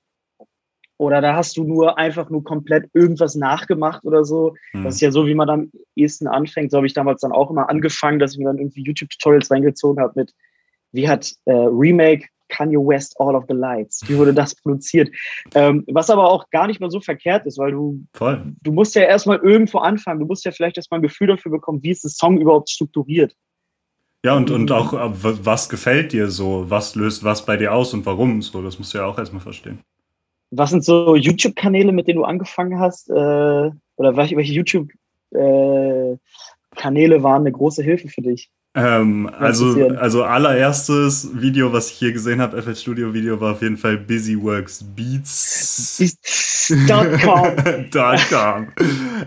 oder 0.99 1.21
da 1.21 1.37
hast 1.37 1.57
du 1.57 1.65
nur 1.65 1.99
einfach 1.99 2.31
nur 2.31 2.43
komplett 2.43 2.89
irgendwas 2.95 3.35
nachgemacht 3.35 4.05
oder 4.05 4.25
so. 4.25 4.55
Mhm. 4.73 4.85
Das 4.85 4.95
ist 4.95 5.01
ja 5.01 5.11
so, 5.11 5.27
wie 5.27 5.35
man 5.35 5.51
am 5.51 5.73
ehesten 5.95 6.27
anfängt. 6.27 6.71
So 6.71 6.79
habe 6.79 6.87
ich 6.87 6.95
damals 6.95 7.21
dann 7.21 7.33
auch 7.33 7.51
immer 7.51 7.69
angefangen, 7.69 8.19
dass 8.19 8.33
ich 8.33 8.39
mir 8.39 8.47
dann 8.47 8.59
irgendwie 8.59 8.83
YouTube-Tutorials 8.83 9.51
reingezogen 9.51 10.03
habe 10.03 10.13
mit, 10.17 10.33
wie 10.93 11.09
hat 11.09 11.33
äh, 11.45 11.53
Remake 11.53 12.27
Kanye 12.49 12.79
West 12.79 13.15
All 13.19 13.35
of 13.35 13.45
the 13.49 13.55
Lights? 13.55 14.09
Wie 14.09 14.17
wurde 14.17 14.33
das 14.33 14.55
produziert? 14.55 15.11
Ähm, 15.55 15.85
was 15.89 16.11
aber 16.11 16.31
auch 16.31 16.49
gar 16.51 16.67
nicht 16.67 16.81
mal 16.81 16.91
so 16.91 17.01
verkehrt 17.01 17.45
ist, 17.47 17.59
weil 17.59 17.73
du, 17.73 18.05
Voll. 18.15 18.55
du 18.63 18.73
musst 18.73 18.95
ja 18.95 19.03
erstmal 19.03 19.39
irgendwo 19.39 19.79
anfangen. 19.79 20.21
Du 20.21 20.27
musst 20.27 20.45
ja 20.45 20.53
vielleicht 20.53 20.77
erstmal 20.77 21.01
ein 21.01 21.03
Gefühl 21.03 21.27
dafür 21.27 21.51
bekommen, 21.51 21.83
wie 21.83 21.91
ist 21.91 22.05
das 22.05 22.17
Song 22.17 22.41
überhaupt 22.41 22.71
strukturiert. 22.71 23.35
Ja, 24.25 24.37
und, 24.37 24.51
und 24.51 24.73
auch, 24.73 24.93
äh, 24.93 25.45
was 25.45 25.69
gefällt 25.69 26.13
dir 26.13 26.29
so? 26.31 26.65
Was 26.69 26.95
löst 26.95 27.23
was 27.23 27.45
bei 27.45 27.57
dir 27.57 27.73
aus 27.73 27.93
und 27.95 28.07
warum? 28.07 28.43
So, 28.43 28.63
das 28.63 28.79
musst 28.79 28.95
du 28.95 28.99
ja 28.99 29.07
auch 29.07 29.19
erstmal 29.19 29.43
verstehen. 29.43 29.81
Was 30.51 30.71
sind 30.71 30.85
so 30.85 31.17
YouTube-Kanäle, 31.17 31.93
mit 31.93 32.07
denen 32.07 32.19
du 32.19 32.25
angefangen 32.25 32.79
hast? 32.79 33.11
Äh, 33.11 33.15
oder 33.15 34.17
welche 34.17 34.53
YouTube-Kanäle 34.53 37.17
äh, 37.17 37.23
waren 37.23 37.43
eine 37.43 37.53
große 37.53 37.83
Hilfe 37.83 38.09
für 38.09 38.23
dich? 38.23 38.51
Ähm, 38.77 39.31
also, 39.39 39.89
also 39.97 40.25
allererstes 40.25 41.31
Video, 41.33 41.73
was 41.73 41.91
ich 41.91 41.97
hier 41.97 42.13
gesehen 42.13 42.43
habe, 42.43 42.61
FL 42.61 42.77
Studio 42.77 43.15
Video, 43.15 43.41
war 43.41 43.53
auf 43.53 43.63
jeden 43.63 43.79
Fall 43.79 43.97
Busyworks 43.97 44.85
Beats. 44.95 45.97
.com. 48.29 48.69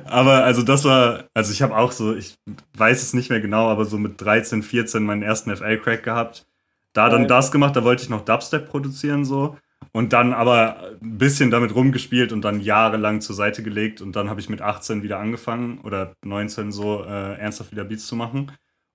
aber 0.05 0.43
also 0.43 0.61
das 0.61 0.83
war, 0.83 1.23
also 1.33 1.51
ich 1.51 1.61
habe 1.61 1.75
auch 1.75 1.91
so, 1.91 2.15
ich 2.15 2.37
weiß 2.77 3.01
es 3.01 3.13
nicht 3.13 3.29
mehr 3.29 3.39
genau, 3.39 3.69
aber 3.69 3.85
so 3.85 3.97
mit 3.97 4.21
13, 4.21 4.61
14 4.61 5.01
meinen 5.01 5.23
ersten 5.23 5.55
FL-Crack 5.55 6.03
gehabt. 6.03 6.45
Da 6.93 7.09
dann 7.09 7.27
das 7.27 7.51
gemacht, 7.51 7.75
da 7.75 7.83
wollte 7.83 8.03
ich 8.03 8.09
noch 8.09 8.25
Dubstep 8.25 8.67
produzieren 8.67 9.25
so. 9.25 9.57
Und 9.91 10.13
dann 10.13 10.33
aber 10.33 10.97
ein 11.01 11.17
bisschen 11.17 11.51
damit 11.51 11.73
rumgespielt 11.73 12.31
und 12.31 12.43
dann 12.43 12.61
jahrelang 12.61 13.21
zur 13.21 13.35
Seite 13.35 13.63
gelegt. 13.63 14.01
Und 14.01 14.15
dann 14.15 14.29
habe 14.29 14.39
ich 14.39 14.49
mit 14.49 14.61
18 14.61 15.03
wieder 15.03 15.19
angefangen 15.19 15.79
oder 15.83 16.13
19 16.23 16.71
so 16.71 17.03
äh, 17.03 17.39
ernsthaft 17.39 17.71
wieder 17.71 17.85
Beats 17.85 18.05
zu 18.05 18.15
machen. 18.15 18.51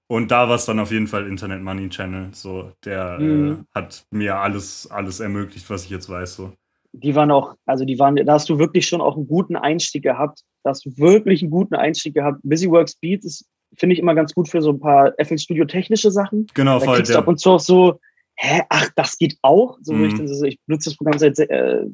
Und 0.06 0.30
da 0.30 0.48
war 0.48 0.56
es 0.56 0.66
dann 0.66 0.78
auf 0.78 0.92
jeden 0.92 1.06
Fall 1.06 1.26
Internet 1.26 1.62
Money 1.62 1.88
Channel. 1.88 2.28
So, 2.32 2.72
der 2.84 3.18
mhm. 3.18 3.66
äh, 3.74 3.74
hat 3.74 4.04
mir 4.10 4.36
alles, 4.36 4.88
alles 4.90 5.20
ermöglicht, 5.20 5.68
was 5.70 5.84
ich 5.84 5.90
jetzt 5.90 6.08
weiß. 6.08 6.36
So. 6.36 6.52
Die 6.92 7.14
waren 7.14 7.30
auch, 7.30 7.54
also 7.66 7.84
die 7.84 7.98
waren, 7.98 8.14
da 8.16 8.34
hast 8.34 8.48
du 8.48 8.58
wirklich 8.58 8.86
schon 8.86 9.00
auch 9.00 9.16
einen 9.16 9.26
guten 9.26 9.56
Einstieg 9.56 10.02
gehabt. 10.02 10.42
Da 10.62 10.70
hast 10.70 10.84
du 10.84 10.96
wirklich 10.96 11.42
einen 11.42 11.50
guten 11.50 11.74
Einstieg 11.74 12.14
gehabt. 12.14 12.40
Busyworks 12.42 12.96
Beats 12.96 13.24
ist, 13.24 13.46
finde 13.74 13.94
ich, 13.94 13.98
immer 13.98 14.14
ganz 14.14 14.34
gut 14.34 14.48
für 14.48 14.62
so 14.62 14.70
ein 14.70 14.80
paar 14.80 15.12
FL 15.18 15.38
Studio 15.38 15.64
technische 15.64 16.10
Sachen. 16.10 16.46
Genau, 16.54 16.78
da 16.78 16.84
voll. 16.84 16.96
Kriegst 16.96 17.14
du 17.14 17.18
ab 17.18 17.26
und 17.26 17.40
zu 17.40 17.50
auch 17.50 17.60
so 17.60 17.98
hä, 18.36 18.62
ach, 18.68 18.90
das 18.96 19.18
geht 19.18 19.38
auch? 19.42 19.78
So, 19.82 19.92
mhm. 19.92 20.04
ich, 20.04 20.14
dann 20.14 20.28
so, 20.28 20.44
ich 20.44 20.60
benutze 20.66 20.90
das 20.90 20.96
Programm 20.96 21.18
seit, 21.18 21.38
äh, 21.38 21.86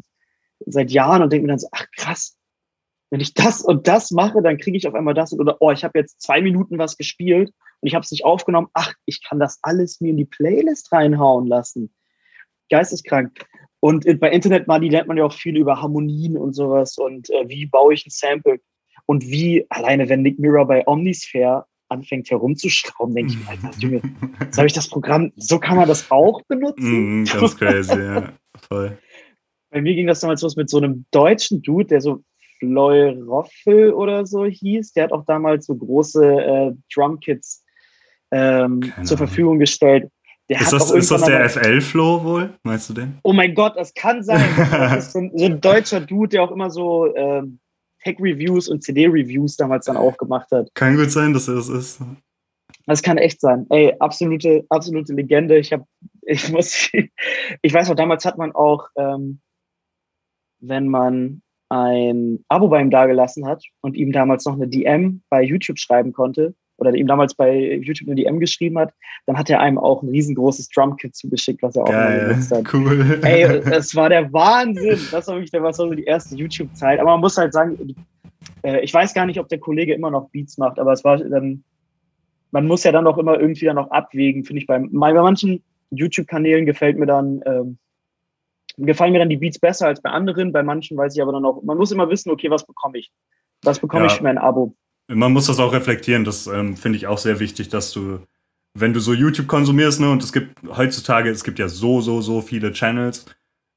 seit 0.66 0.90
Jahren 0.90 1.22
und 1.22 1.32
denke 1.32 1.46
mir 1.46 1.52
dann 1.52 1.58
so, 1.58 1.68
ach 1.72 1.86
krass, 1.96 2.36
wenn 3.10 3.20
ich 3.20 3.34
das 3.34 3.60
und 3.62 3.88
das 3.88 4.12
mache, 4.12 4.40
dann 4.40 4.56
kriege 4.56 4.76
ich 4.76 4.86
auf 4.86 4.94
einmal 4.94 5.14
das 5.14 5.32
oder 5.32 5.56
oh, 5.60 5.72
ich 5.72 5.82
habe 5.82 5.98
jetzt 5.98 6.22
zwei 6.22 6.40
Minuten 6.40 6.78
was 6.78 6.96
gespielt 6.96 7.52
und 7.80 7.86
ich 7.88 7.94
habe 7.94 8.04
es 8.04 8.10
nicht 8.10 8.24
aufgenommen. 8.24 8.68
Ach, 8.72 8.94
ich 9.04 9.22
kann 9.22 9.40
das 9.40 9.58
alles 9.62 10.00
mir 10.00 10.10
in 10.10 10.16
die 10.16 10.24
Playlist 10.24 10.92
reinhauen 10.92 11.46
lassen. 11.46 11.92
Geisteskrank. 12.70 13.44
Und 13.80 14.04
bei 14.20 14.30
Internet 14.30 14.68
Money 14.68 14.90
lernt 14.90 15.08
man 15.08 15.16
ja 15.16 15.24
auch 15.24 15.32
viel 15.32 15.56
über 15.56 15.80
Harmonien 15.80 16.36
und 16.36 16.52
sowas 16.52 16.98
und 16.98 17.30
äh, 17.30 17.48
wie 17.48 17.66
baue 17.66 17.94
ich 17.94 18.06
ein 18.06 18.10
Sample 18.10 18.60
und 19.06 19.26
wie 19.26 19.66
alleine 19.70 20.08
wenn 20.08 20.22
Nick 20.22 20.38
Mirror 20.38 20.66
bei 20.66 20.86
Omnisphere 20.86 21.64
anfängt 21.90 22.30
herumzuschrauben, 22.30 23.14
denke 23.14 23.32
ich 23.32 23.38
mir, 23.38 23.48
Alter, 23.48 23.70
Junge, 23.78 24.02
jetzt 24.40 24.56
habe 24.56 24.66
ich 24.66 24.72
das 24.72 24.88
Programm, 24.88 25.32
so 25.36 25.58
kann 25.58 25.76
man 25.76 25.88
das 25.88 26.10
auch 26.10 26.42
benutzen? 26.42 27.22
Mm, 27.22 27.24
ganz 27.24 27.56
crazy, 27.56 28.00
ja, 28.00 28.32
voll. 28.68 28.98
Bei 29.70 29.80
mir 29.80 29.94
ging 29.94 30.06
das 30.06 30.20
damals 30.20 30.42
los 30.42 30.56
mit 30.56 30.68
so 30.68 30.78
einem 30.78 31.04
deutschen 31.10 31.62
Dude, 31.62 31.86
der 31.86 32.00
so 32.00 32.22
Floy 32.58 33.10
Roffel 33.20 33.92
oder 33.92 34.26
so 34.26 34.44
hieß. 34.44 34.92
Der 34.92 35.04
hat 35.04 35.12
auch 35.12 35.24
damals 35.24 35.66
so 35.66 35.74
große 35.74 36.24
äh, 36.24 36.72
Drumkits 36.92 37.64
ähm, 38.30 38.92
zur 39.04 39.16
Verfügung 39.16 39.58
gestellt. 39.58 40.10
Der 40.48 40.60
ist, 40.60 40.72
das, 40.72 40.90
ist 40.90 41.10
das 41.10 41.22
der 41.22 41.48
FL-Flow 41.48 42.24
wohl? 42.24 42.58
Meinst 42.64 42.90
du 42.90 42.94
den? 42.94 43.18
Oh 43.22 43.32
mein 43.32 43.54
Gott, 43.54 43.76
das 43.76 43.94
kann 43.94 44.22
sein. 44.24 44.44
Das 44.70 45.06
ist 45.06 45.12
so 45.12 45.20
ein, 45.20 45.30
so 45.34 45.44
ein 45.44 45.60
deutscher 45.60 46.00
Dude, 46.00 46.30
der 46.30 46.42
auch 46.42 46.50
immer 46.50 46.70
so 46.70 47.14
ähm, 47.14 47.60
Tech-Reviews 48.02 48.68
und 48.68 48.82
CD-Reviews 48.82 49.56
damals 49.56 49.86
dann 49.86 49.96
auch 49.96 50.16
gemacht 50.16 50.50
hat. 50.52 50.74
Kann 50.74 50.96
gut 50.96 51.10
sein, 51.10 51.32
dass 51.32 51.48
er 51.48 51.54
das 51.54 51.68
ist. 51.68 52.00
Das 52.86 53.02
kann 53.02 53.18
echt 53.18 53.40
sein. 53.40 53.66
Ey, 53.70 53.94
absolute, 53.98 54.64
absolute 54.68 55.12
Legende. 55.12 55.58
Ich 55.58 55.72
habe, 55.72 55.84
ich 56.22 56.48
muss, 56.52 56.90
ich 57.62 57.74
weiß 57.74 57.88
noch, 57.88 57.96
damals 57.96 58.24
hat 58.24 58.38
man 58.38 58.52
auch, 58.52 58.88
ähm, 58.96 59.40
wenn 60.60 60.88
man 60.88 61.42
ein 61.68 62.44
Abo 62.48 62.68
bei 62.68 62.80
ihm 62.80 62.90
dagelassen 62.90 63.46
hat 63.46 63.64
und 63.80 63.96
ihm 63.96 64.12
damals 64.12 64.44
noch 64.44 64.54
eine 64.54 64.66
DM 64.66 65.22
bei 65.28 65.42
YouTube 65.42 65.78
schreiben 65.78 66.12
konnte 66.12 66.54
oder 66.80 66.94
ihm 66.94 67.06
damals 67.06 67.34
bei 67.34 67.76
YouTube 67.76 68.08
eine 68.08 68.16
DM 68.16 68.40
geschrieben 68.40 68.78
hat, 68.78 68.92
dann 69.26 69.36
hat 69.36 69.50
er 69.50 69.60
einem 69.60 69.78
auch 69.78 70.02
ein 70.02 70.08
riesengroßes 70.08 70.68
Drumkit 70.70 71.14
zugeschickt, 71.14 71.62
was 71.62 71.76
er 71.76 71.82
auch 71.84 71.88
Geil, 71.88 72.22
mal 72.22 72.28
benutzt 72.28 72.52
hat. 72.52 72.64
Cool. 72.72 73.20
Ey, 73.22 73.60
das 73.62 73.94
war 73.94 74.08
der 74.08 74.32
Wahnsinn. 74.32 74.98
Das 75.10 75.26
war 75.28 75.34
wirklich 75.34 75.50
der, 75.50 75.62
was 75.62 75.78
war 75.78 75.88
so 75.88 75.94
die 75.94 76.04
erste 76.04 76.36
YouTube-Zeit. 76.36 77.00
Aber 77.00 77.10
man 77.10 77.20
muss 77.20 77.36
halt 77.36 77.52
sagen, 77.52 77.94
äh, 78.62 78.80
ich 78.80 78.92
weiß 78.92 79.14
gar 79.14 79.26
nicht, 79.26 79.38
ob 79.38 79.48
der 79.48 79.58
Kollege 79.58 79.94
immer 79.94 80.10
noch 80.10 80.30
Beats 80.30 80.58
macht, 80.58 80.78
aber 80.78 80.92
es 80.92 81.04
war 81.04 81.18
dann, 81.18 81.64
man 82.50 82.66
muss 82.66 82.84
ja 82.84 82.92
dann 82.92 83.06
auch 83.06 83.18
immer 83.18 83.38
irgendwie 83.38 83.66
dann 83.66 83.76
noch 83.76 83.90
abwägen, 83.90 84.44
finde 84.44 84.62
ich. 84.62 84.66
Bei, 84.66 84.78
bei 84.78 85.12
manchen 85.12 85.62
YouTube-Kanälen 85.90 86.66
gefällt 86.66 86.98
mir 86.98 87.06
dann, 87.06 87.42
ähm, 87.46 87.78
gefallen 88.76 89.12
mir 89.12 89.18
dann 89.18 89.30
die 89.30 89.36
Beats 89.36 89.58
besser 89.58 89.86
als 89.86 90.00
bei 90.00 90.10
anderen. 90.10 90.52
Bei 90.52 90.62
manchen 90.62 90.96
weiß 90.96 91.14
ich 91.14 91.22
aber 91.22 91.32
dann 91.32 91.44
auch, 91.44 91.62
man 91.62 91.76
muss 91.76 91.92
immer 91.92 92.08
wissen, 92.08 92.30
okay, 92.30 92.50
was 92.50 92.66
bekomme 92.66 92.98
ich? 92.98 93.10
Was 93.62 93.78
bekomme 93.78 94.06
ja. 94.06 94.06
ich 94.06 94.18
für 94.18 94.24
mein 94.24 94.38
Abo? 94.38 94.74
Man 95.12 95.32
muss 95.32 95.46
das 95.46 95.58
auch 95.58 95.72
reflektieren, 95.72 96.24
das 96.24 96.46
ähm, 96.46 96.76
finde 96.76 96.96
ich 96.96 97.06
auch 97.06 97.18
sehr 97.18 97.40
wichtig, 97.40 97.68
dass 97.68 97.92
du, 97.92 98.20
wenn 98.78 98.92
du 98.92 99.00
so 99.00 99.12
YouTube 99.12 99.48
konsumierst, 99.48 100.00
ne, 100.00 100.10
und 100.10 100.22
es 100.22 100.32
gibt 100.32 100.62
heutzutage, 100.76 101.30
es 101.30 101.44
gibt 101.44 101.58
ja 101.58 101.68
so, 101.68 102.00
so, 102.00 102.20
so 102.20 102.40
viele 102.40 102.72
Channels, 102.72 103.26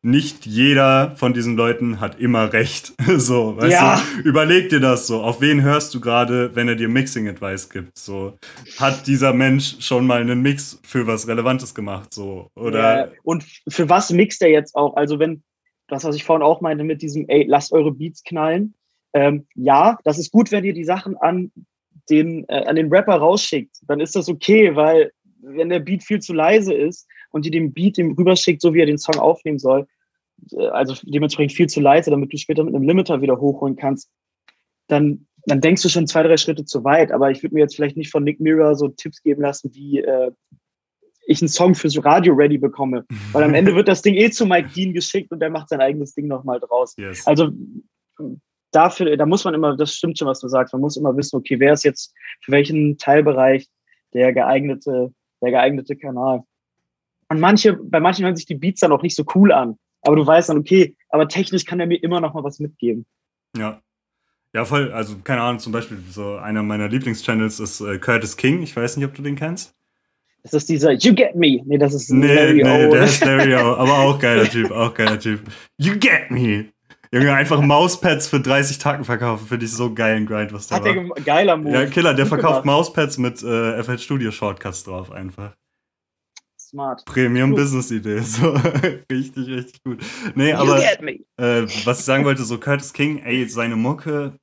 nicht 0.06 0.46
jeder 0.46 1.16
von 1.16 1.34
diesen 1.34 1.56
Leuten 1.56 2.02
hat 2.02 2.20
immer 2.20 2.54
recht. 2.54 2.94
So, 3.18 3.56
weißt 3.58 3.72
ja. 3.72 4.02
du, 4.18 4.28
überleg 4.28 4.70
dir 4.70 4.80
das 4.80 5.08
so. 5.08 5.22
Auf 5.22 5.40
wen 5.40 5.62
hörst 5.62 5.94
du 5.94 6.02
gerade, 6.02 6.56
wenn 6.56 6.68
er 6.68 6.76
dir 6.76 6.90
Mixing 6.90 7.30
Advice 7.30 7.70
gibt? 7.70 7.98
So, 7.98 8.38
hat 8.78 9.08
dieser 9.08 9.34
Mensch 9.34 9.78
schon 9.80 10.06
mal 10.06 10.20
einen 10.20 10.42
Mix 10.42 10.80
für 10.84 11.08
was 11.08 11.28
Relevantes 11.28 11.74
gemacht? 11.74 12.14
So, 12.14 12.50
oder? 12.56 13.06
Ja. 13.06 13.12
Und 13.24 13.46
für 13.68 13.88
was 13.88 14.12
mixt 14.12 14.42
er 14.42 14.50
jetzt 14.50 14.76
auch? 14.76 14.96
Also, 14.98 15.20
wenn, 15.20 15.44
das, 15.88 16.04
was 16.04 16.16
ich 16.16 16.24
vorhin 16.24 16.44
auch 16.44 16.60
meinte 16.62 16.84
mit 16.84 17.02
diesem, 17.02 17.26
ey, 17.30 17.46
lasst 17.48 17.72
eure 17.72 17.92
Beats 17.92 18.24
knallen. 18.24 18.74
Ähm, 19.14 19.48
ja, 19.56 19.98
das 20.04 20.18
ist 20.18 20.32
gut, 20.32 20.52
wenn 20.52 20.64
ihr 20.64 20.74
die 20.74 20.84
Sachen 20.84 21.16
an 21.18 21.52
den, 22.10 22.46
äh, 22.50 22.66
an 22.66 22.76
den 22.76 22.92
Rapper 22.92 23.16
rausschickt. 23.16 23.78
Dann 23.88 24.00
ist 24.00 24.16
das 24.16 24.28
okay, 24.28 24.76
weil 24.76 25.12
wenn 25.42 25.70
der 25.70 25.80
Beat 25.80 26.04
viel 26.04 26.20
zu 26.20 26.34
leise 26.34 26.74
ist 26.74 27.08
und 27.32 27.46
die 27.46 27.52
den 27.52 27.74
Beat 27.74 27.98
dem 27.98 28.14
rüberschickt, 28.14 28.62
so 28.62 28.74
wie 28.74 28.80
er 28.80 28.86
den 28.86 28.98
Song 28.98 29.16
aufnehmen 29.16 29.60
soll, 29.60 29.88
äh, 30.52 30.68
also 30.68 30.96
dementsprechend 31.04 31.54
viel 31.54 31.68
zu 31.68 31.80
leise, 31.80 32.10
damit 32.10 32.34
du 32.34 32.38
später 32.38 32.64
mit 32.64 32.76
einem 32.76 32.88
Limiter 32.88 33.22
wieder 33.22 33.40
hochholen 33.40 33.76
kannst, 33.76 34.10
dann, 34.88 35.28
dann 35.46 35.62
denkst 35.62 35.84
du 35.84 35.90
schon 35.90 36.08
zwei, 36.08 36.24
drei 36.24 36.38
Schritte 36.38 36.66
zu 36.66 36.84
weit. 36.84 37.12
Aber 37.12 37.32
ich 37.32 37.44
würde 37.44 37.56
mir 37.56 37.62
jetzt 37.62 37.76
vielleicht 37.76 37.98
nicht 37.98 38.12
von 38.12 38.24
Nick 38.24 38.40
Mirror 38.40 38.76
so 38.76 38.90
Tipps 38.90 39.22
geben 39.22 39.42
lassen, 39.42 39.74
wie 39.74 40.00
äh, 40.00 40.32
ich 41.26 41.42
einen 41.42 41.50
Song 41.50 41.74
fürs 41.76 42.04
Radio 42.04 42.34
ready 42.34 42.58
bekomme. 42.58 43.06
Weil 43.32 43.44
am 43.44 43.54
Ende 43.54 43.76
wird 43.76 43.88
das 43.88 44.02
Ding 44.02 44.16
eh 44.16 44.30
zu 44.30 44.46
Mike 44.46 44.70
Dean 44.76 44.94
geschickt 44.94 45.32
und 45.32 45.40
der 45.40 45.50
macht 45.50 45.70
sein 45.70 45.82
eigenes 45.82 46.14
Ding 46.14 46.28
nochmal 46.28 46.60
draus. 46.60 46.94
Yes. 46.98 47.26
Also 47.26 47.52
dafür, 48.76 49.16
da 49.16 49.26
muss 49.26 49.44
man 49.46 49.54
immer, 49.54 49.76
das 49.76 49.96
stimmt 49.96 50.18
schon, 50.18 50.28
was 50.28 50.40
du 50.40 50.48
sagst, 50.48 50.74
man 50.74 50.82
muss 50.82 50.98
immer 50.98 51.16
wissen, 51.16 51.38
okay, 51.38 51.60
wer 51.60 51.74
ist 51.74 51.84
jetzt 51.84 52.14
für 52.42 52.52
welchen 52.52 52.98
Teilbereich 52.98 53.68
der 54.14 54.34
geeignete, 54.34 55.14
der 55.42 55.52
geeignete 55.52 55.96
Kanal. 55.96 56.44
Und 57.30 57.40
manche, 57.40 57.74
bei 57.74 58.00
manchen 58.00 58.26
hören 58.26 58.36
sich 58.36 58.46
die 58.46 58.56
Beats 58.56 58.82
dann 58.82 58.92
auch 58.92 59.02
nicht 59.02 59.16
so 59.16 59.26
cool 59.36 59.52
an. 59.52 59.78
Aber 60.02 60.16
du 60.16 60.26
weißt 60.26 60.50
dann, 60.50 60.58
okay, 60.58 60.96
aber 61.10 61.28
technisch 61.28 61.66
kann 61.66 61.80
er 61.80 61.88
mir 61.88 62.02
immer 62.04 62.20
noch 62.20 62.34
mal 62.34 62.44
was 62.44 62.60
mitgeben. 62.60 63.06
Ja. 63.58 63.82
Ja, 64.54 64.66
voll. 64.66 64.92
Also, 64.92 65.16
keine 65.24 65.42
Ahnung, 65.42 65.60
zum 65.60 65.72
Beispiel, 65.72 65.98
so 66.12 66.36
einer 66.36 66.62
meiner 66.62 66.88
Lieblingschannels 66.88 67.60
ist 67.60 67.82
äh, 67.82 67.98
Curtis 67.98 68.38
King. 68.38 68.62
Ich 68.62 68.76
weiß 68.76 68.98
nicht, 68.98 69.06
ob 69.06 69.16
du 69.16 69.24
den 69.24 69.36
kennst. 69.36 69.74
Das 70.44 70.54
ist 70.54 70.70
dieser 70.70 70.92
You 70.92 71.16
Get 71.16 71.36
Me. 71.36 71.62
Nee, 71.66 71.78
das 71.78 71.94
ist 71.94 72.12
nee, 72.12 72.28
Larry 72.28 72.64
nee, 72.64 72.88
O. 72.88 72.92
der 72.92 73.04
ist 73.06 73.24
Larry 73.24 73.56
O. 73.56 73.76
Aber 73.78 74.00
auch 74.00 74.20
geiler 74.20 74.44
Typ, 74.44 74.70
auch 74.72 74.94
geiler 74.94 75.18
Typ. 75.18 75.40
You 75.78 75.98
Get 75.98 76.30
Me. 76.30 76.66
Junge, 77.14 77.34
einfach 77.36 77.62
Mauspads 77.62 78.28
für 78.28 78.40
30 78.40 78.80
Tacken 78.80 79.06
verkaufen, 79.06 79.46
finde 79.46 79.66
ich 79.66 79.72
so 79.72 79.94
geilen 79.94 80.26
Grind, 80.26 80.52
was 80.52 80.68
der 80.68 80.78
Hat 80.78 80.86
der 80.86 81.10
geiler 81.24 81.58
Move. 81.58 81.72
Ja, 81.72 81.86
Killer, 81.86 82.16
der 82.16 82.26
verkauft 82.26 82.66
Mauspads 82.66 83.20
mit 83.20 83.44
äh, 83.44 83.84
FL 83.84 84.00
Studio 84.00 84.32
Shortcuts 84.32 84.84
drauf 84.84 85.12
einfach. 85.12 85.54
Smart. 86.60 87.06
Premium-Business-Idee. 87.06 88.20
So, 88.24 88.50
richtig, 89.12 89.48
richtig 89.48 89.84
gut. 89.84 90.04
Nee, 90.34 90.54
aber 90.54 90.82
äh, 90.82 91.68
was 91.86 92.00
ich 92.00 92.06
sagen 92.06 92.26
wollte, 92.26 92.44
so 92.44 92.58
Curtis 92.58 92.94
King, 92.94 93.20
ey, 93.20 93.48
seine 93.48 93.76
Mucke 93.76 94.34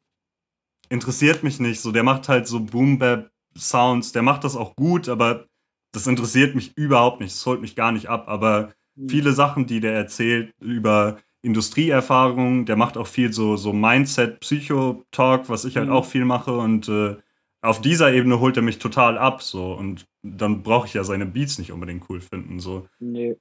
interessiert 0.91 1.43
mich 1.43 1.59
nicht. 1.59 1.81
So, 1.81 1.91
der 1.91 2.05
macht 2.05 2.29
halt 2.29 2.47
so 2.47 2.61
Boom-Bap-Sounds, 2.61 4.13
der 4.13 4.23
macht 4.23 4.45
das 4.45 4.55
auch 4.55 4.77
gut, 4.77 5.09
aber 5.09 5.47
das 5.93 6.07
interessiert 6.07 6.55
mich 6.55 6.77
überhaupt 6.77 7.21
nicht. 7.21 7.35
Das 7.35 7.45
holt 7.47 7.61
mich 7.61 7.75
gar 7.75 7.91
nicht 7.91 8.09
ab. 8.09 8.29
Aber 8.29 8.71
mhm. 8.95 9.09
viele 9.09 9.33
Sachen, 9.33 9.67
die 9.67 9.81
der 9.81 9.95
erzählt 9.95 10.53
über 10.61 11.19
Industrieerfahrung, 11.43 12.67
der 12.67 12.77
macht 12.77 12.97
auch 12.97 13.07
viel 13.07 13.33
so, 13.33 13.57
so 13.57 13.73
Mindset, 13.73 14.41
Psycho-Talk, 14.41 15.49
was 15.49 15.65
ich 15.65 15.77
halt 15.77 15.89
mhm. 15.89 15.95
auch 15.95 16.05
viel 16.05 16.25
mache 16.25 16.57
und 16.57 16.89
äh, 16.89 17.17
auf 17.63 17.81
dieser 17.81 18.13
Ebene 18.13 18.41
holt 18.41 18.57
er 18.57 18.63
mich 18.63 18.79
total 18.79 19.19
ab, 19.19 19.43
so 19.43 19.73
und 19.73 20.07
dann 20.23 20.63
brauche 20.63 20.87
ich 20.87 20.95
ja 20.95 21.05
seine 21.05 21.27
Beats 21.27 21.59
nicht 21.59 21.73
unbedingt 21.73 22.09
cool 22.09 22.21
finden, 22.21 22.61
so. 22.61 22.87
Nee. 22.99 23.37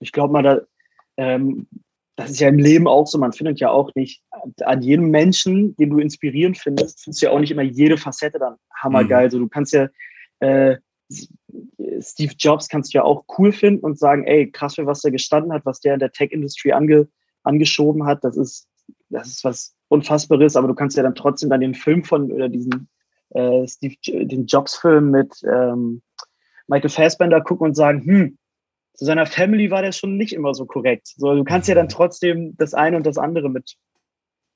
Ich 0.00 0.12
glaube 0.12 0.32
mal, 0.32 0.42
da, 0.42 0.60
ähm, 1.16 1.66
das 2.16 2.30
ist 2.30 2.40
ja 2.40 2.48
im 2.48 2.58
Leben 2.58 2.86
auch 2.86 3.06
so, 3.06 3.18
man 3.18 3.32
findet 3.32 3.60
ja 3.60 3.70
auch 3.70 3.94
nicht 3.94 4.22
an 4.62 4.82
jedem 4.82 5.10
Menschen, 5.10 5.74
den 5.76 5.90
du 5.90 5.98
inspirierend 5.98 6.58
findest, 6.58 7.02
findest 7.02 7.22
du 7.22 7.26
ja 7.26 7.32
auch 7.32 7.40
nicht 7.40 7.50
immer 7.50 7.62
jede 7.62 7.96
Facette 7.96 8.38
dann 8.38 8.56
hammergeil. 8.74 9.26
Mhm. 9.26 9.30
So, 9.30 9.38
du 9.38 9.48
kannst 9.48 9.72
ja 9.72 9.88
äh, 10.40 10.76
Steve 12.00 12.34
Jobs 12.38 12.68
kannst 12.68 12.92
du 12.92 12.98
ja 12.98 13.04
auch 13.04 13.24
cool 13.38 13.52
finden 13.52 13.84
und 13.84 13.98
sagen, 13.98 14.24
ey, 14.24 14.50
krass, 14.50 14.74
für 14.74 14.86
was 14.86 15.02
der 15.02 15.10
gestanden 15.10 15.52
hat, 15.52 15.64
was 15.64 15.80
der 15.80 15.94
in 15.94 16.00
der 16.00 16.12
Tech-Industry 16.12 16.72
ange, 16.72 17.08
angeschoben 17.42 18.06
hat, 18.06 18.24
das 18.24 18.36
ist, 18.36 18.68
das 19.08 19.28
ist 19.28 19.44
was 19.44 19.74
Unfassbares, 19.88 20.56
aber 20.56 20.68
du 20.68 20.74
kannst 20.74 20.96
ja 20.96 21.02
dann 21.02 21.14
trotzdem 21.14 21.50
dann 21.50 21.60
den 21.60 21.74
Film 21.74 22.04
von, 22.04 22.32
oder 22.32 22.48
diesen 22.48 22.88
äh, 23.30 23.66
Steve, 23.66 23.96
den 24.06 24.46
Jobs-Film 24.46 25.10
mit 25.10 25.42
ähm, 25.44 26.02
Michael 26.66 26.90
Fassbender 26.90 27.40
gucken 27.40 27.68
und 27.68 27.74
sagen, 27.74 28.04
hm, 28.04 28.38
zu 28.94 29.04
seiner 29.04 29.26
Family 29.26 29.70
war 29.70 29.82
der 29.82 29.92
schon 29.92 30.16
nicht 30.16 30.32
immer 30.32 30.54
so 30.54 30.66
korrekt. 30.66 31.08
So, 31.16 31.34
du 31.34 31.44
kannst 31.44 31.68
ja 31.68 31.74
dann 31.74 31.88
trotzdem 31.88 32.56
das 32.56 32.74
eine 32.74 32.96
und 32.96 33.06
das 33.06 33.18
andere 33.18 33.48
mit, 33.48 33.76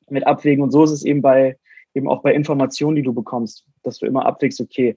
mit 0.09 0.27
abwägen. 0.27 0.62
Und 0.62 0.70
so 0.70 0.85
ist 0.85 0.91
es 0.91 1.05
eben 1.05 1.23
bei, 1.23 1.59
eben 1.95 2.09
auch 2.09 2.23
bei 2.23 2.35
Informationen, 2.35 2.97
die 2.97 3.03
du 3.03 3.15
bekommst, 3.15 3.65
dass 3.83 3.99
du 3.99 4.07
immer 4.07 4.27
abwägst, 4.27 4.61
okay, 4.61 4.97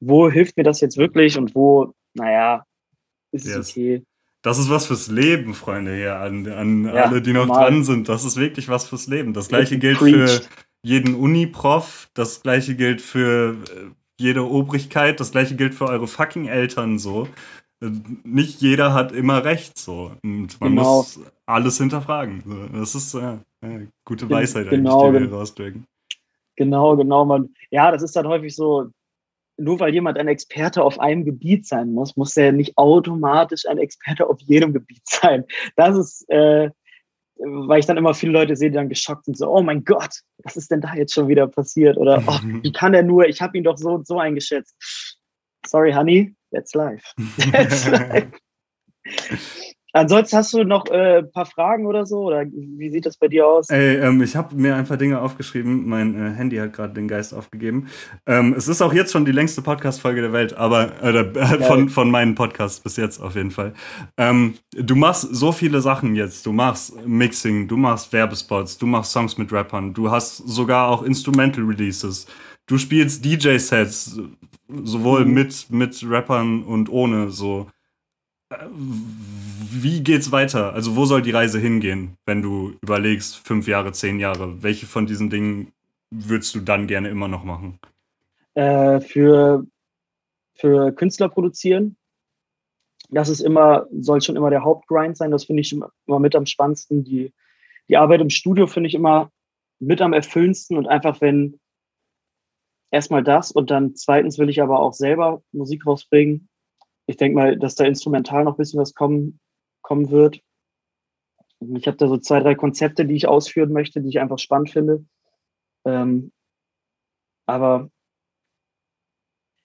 wo 0.00 0.30
hilft 0.30 0.56
mir 0.56 0.62
das 0.62 0.80
jetzt 0.80 0.96
wirklich 0.96 1.38
und 1.38 1.54
wo, 1.54 1.92
naja, 2.14 2.64
ist 3.32 3.46
yes. 3.46 3.56
es 3.56 3.70
okay. 3.70 4.02
Das 4.42 4.58
ist 4.58 4.70
was 4.70 4.86
fürs 4.86 5.08
Leben, 5.08 5.52
Freunde, 5.52 5.96
hier 5.96 6.16
an, 6.16 6.46
an 6.46 6.84
ja, 6.84 7.04
alle, 7.04 7.20
die 7.20 7.32
noch 7.32 7.46
normal. 7.46 7.70
dran 7.70 7.84
sind. 7.84 8.08
Das 8.08 8.24
ist 8.24 8.36
wirklich 8.36 8.68
was 8.68 8.86
fürs 8.86 9.08
Leben. 9.08 9.34
Das 9.34 9.48
gleiche 9.48 9.78
gilt 9.78 9.98
für 9.98 10.40
jeden 10.82 11.14
Uni-Prof, 11.16 12.08
das 12.14 12.42
gleiche 12.42 12.76
gilt 12.76 13.00
für 13.00 13.56
äh, 13.64 13.90
jede 14.16 14.48
Obrigkeit, 14.48 15.18
das 15.18 15.32
gleiche 15.32 15.56
gilt 15.56 15.74
für 15.74 15.86
eure 15.86 16.06
fucking 16.06 16.46
Eltern 16.46 17.00
so. 17.00 17.28
Äh, 17.82 17.90
nicht 18.22 18.60
jeder 18.60 18.94
hat 18.94 19.10
immer 19.10 19.44
recht 19.44 19.76
so. 19.76 20.12
Und 20.22 20.60
man 20.60 20.70
genau. 20.70 20.98
muss 20.98 21.20
alles 21.46 21.78
hinterfragen. 21.78 22.70
Das 22.72 22.94
ist 22.94 23.14
äh, 23.14 23.38
eine 23.60 23.88
gute 24.04 24.30
Weisheit 24.30 24.70
genau, 24.70 25.06
eigentlich, 25.06 25.24
die 25.24 25.30
wir 25.30 25.36
rausdrücken. 25.36 25.84
Genau, 26.56 26.96
genau. 26.96 27.24
Man, 27.24 27.54
ja, 27.70 27.90
das 27.90 28.02
ist 28.02 28.14
dann 28.16 28.26
häufig 28.26 28.54
so, 28.54 28.90
nur 29.58 29.80
weil 29.80 29.92
jemand 29.92 30.18
ein 30.18 30.28
Experte 30.28 30.82
auf 30.82 30.98
einem 31.00 31.24
Gebiet 31.24 31.66
sein 31.66 31.92
muss, 31.92 32.16
muss 32.16 32.36
er 32.36 32.52
nicht 32.52 32.78
automatisch 32.78 33.66
ein 33.68 33.78
Experte 33.78 34.28
auf 34.28 34.40
jedem 34.40 34.72
Gebiet 34.72 35.02
sein. 35.04 35.44
Das 35.76 35.96
ist, 35.96 36.28
äh, 36.30 36.70
weil 37.36 37.80
ich 37.80 37.86
dann 37.86 37.96
immer 37.96 38.14
viele 38.14 38.32
Leute 38.32 38.56
sehe, 38.56 38.70
die 38.70 38.76
dann 38.76 38.88
geschockt 38.88 39.26
sind, 39.26 39.36
so, 39.36 39.48
oh 39.50 39.62
mein 39.62 39.84
Gott, 39.84 40.20
was 40.38 40.56
ist 40.56 40.70
denn 40.70 40.80
da 40.80 40.94
jetzt 40.94 41.14
schon 41.14 41.28
wieder 41.28 41.46
passiert? 41.46 41.96
Oder, 41.96 42.22
oh, 42.26 42.38
wie 42.62 42.72
kann 42.72 42.94
er 42.94 43.02
nur, 43.02 43.26
ich 43.28 43.40
habe 43.40 43.56
ihn 43.58 43.64
doch 43.64 43.78
so 43.78 43.90
und 43.90 44.06
so 44.06 44.18
eingeschätzt. 44.18 44.76
Sorry, 45.66 45.92
honey, 45.92 46.34
that's 46.52 46.74
life. 46.74 47.04
That's 47.52 47.88
life. 47.88 48.30
Ansonsten 49.94 50.36
hast 50.36 50.52
du 50.52 50.64
noch 50.64 50.84
ein 50.90 51.00
äh, 51.00 51.22
paar 51.22 51.46
Fragen 51.46 51.86
oder 51.86 52.04
so? 52.04 52.24
Oder 52.24 52.44
wie 52.44 52.90
sieht 52.90 53.06
das 53.06 53.16
bei 53.16 53.28
dir 53.28 53.46
aus? 53.46 53.70
Ey, 53.70 53.96
ähm, 53.96 54.22
ich 54.22 54.36
habe 54.36 54.54
mir 54.54 54.76
ein 54.76 54.86
paar 54.86 54.98
Dinge 54.98 55.20
aufgeschrieben. 55.20 55.88
Mein 55.88 56.14
äh, 56.14 56.34
Handy 56.34 56.56
hat 56.56 56.74
gerade 56.74 56.92
den 56.92 57.08
Geist 57.08 57.32
aufgegeben. 57.32 57.88
Ähm, 58.26 58.54
es 58.56 58.68
ist 58.68 58.82
auch 58.82 58.92
jetzt 58.92 59.12
schon 59.12 59.24
die 59.24 59.32
längste 59.32 59.62
Podcast-Folge 59.62 60.20
der 60.20 60.32
Welt, 60.34 60.54
aber 60.54 61.02
äh, 61.02 61.62
von, 61.64 61.88
von 61.88 62.10
meinen 62.10 62.34
Podcasts 62.34 62.80
bis 62.80 62.96
jetzt 62.96 63.18
auf 63.18 63.34
jeden 63.34 63.50
Fall. 63.50 63.72
Ähm, 64.18 64.54
du 64.72 64.94
machst 64.94 65.22
so 65.22 65.52
viele 65.52 65.80
Sachen 65.80 66.14
jetzt. 66.14 66.44
Du 66.44 66.52
machst 66.52 66.94
Mixing, 67.06 67.66
du 67.66 67.78
machst 67.78 68.12
Werbespots, 68.12 68.76
du 68.76 68.86
machst 68.86 69.12
Songs 69.12 69.38
mit 69.38 69.50
Rappern, 69.52 69.94
du 69.94 70.10
hast 70.10 70.36
sogar 70.36 70.88
auch 70.88 71.02
Instrumental 71.02 71.64
Releases. 71.64 72.26
Du 72.66 72.76
spielst 72.76 73.24
DJ-Sets, 73.24 74.20
sowohl 74.84 75.24
mhm. 75.24 75.32
mit, 75.32 75.70
mit 75.70 76.04
Rappern 76.06 76.62
und 76.62 76.90
ohne 76.90 77.30
so 77.30 77.68
wie 78.50 80.02
geht's 80.02 80.32
weiter? 80.32 80.72
Also 80.72 80.96
wo 80.96 81.04
soll 81.04 81.22
die 81.22 81.30
Reise 81.30 81.58
hingehen, 81.58 82.16
wenn 82.24 82.42
du 82.42 82.74
überlegst, 82.82 83.36
fünf 83.36 83.68
Jahre, 83.68 83.92
zehn 83.92 84.18
Jahre? 84.20 84.62
Welche 84.62 84.86
von 84.86 85.06
diesen 85.06 85.30
Dingen 85.30 85.72
würdest 86.10 86.54
du 86.54 86.60
dann 86.60 86.86
gerne 86.86 87.08
immer 87.08 87.28
noch 87.28 87.44
machen? 87.44 87.78
Äh, 88.54 89.00
für, 89.00 89.66
für 90.54 90.92
Künstler 90.92 91.28
produzieren. 91.28 91.96
Das 93.10 93.28
ist 93.28 93.40
immer, 93.40 93.86
soll 93.92 94.20
schon 94.20 94.36
immer 94.36 94.50
der 94.50 94.64
Hauptgrind 94.64 95.16
sein. 95.16 95.30
Das 95.30 95.44
finde 95.44 95.60
ich 95.60 95.72
immer 95.72 96.18
mit 96.18 96.34
am 96.34 96.46
spannendsten. 96.46 97.04
Die, 97.04 97.32
die 97.88 97.96
Arbeit 97.96 98.20
im 98.20 98.30
Studio 98.30 98.66
finde 98.66 98.88
ich 98.88 98.94
immer 98.94 99.30
mit 99.78 100.00
am 100.00 100.12
erfüllendsten 100.12 100.76
und 100.76 100.86
einfach, 100.86 101.20
wenn 101.20 101.60
erstmal 102.90 103.22
das 103.22 103.52
und 103.52 103.70
dann 103.70 103.94
zweitens 103.94 104.38
will 104.38 104.48
ich 104.48 104.60
aber 104.62 104.80
auch 104.80 104.92
selber 104.92 105.42
Musik 105.52 105.86
rausbringen. 105.86 106.48
Ich 107.08 107.16
denke 107.16 107.36
mal, 107.36 107.58
dass 107.58 107.74
da 107.74 107.84
instrumental 107.84 108.44
noch 108.44 108.52
ein 108.52 108.58
bisschen 108.58 108.80
was 108.80 108.94
kommen, 108.94 109.40
kommen 109.80 110.10
wird. 110.10 110.40
Ich 111.74 111.86
habe 111.86 111.96
da 111.96 112.06
so 112.06 112.18
zwei, 112.18 112.40
drei 112.40 112.54
Konzepte, 112.54 113.06
die 113.06 113.16
ich 113.16 113.26
ausführen 113.26 113.72
möchte, 113.72 114.02
die 114.02 114.10
ich 114.10 114.20
einfach 114.20 114.38
spannend 114.38 114.70
finde. 114.70 115.06
Ähm, 115.86 116.32
aber 117.46 117.90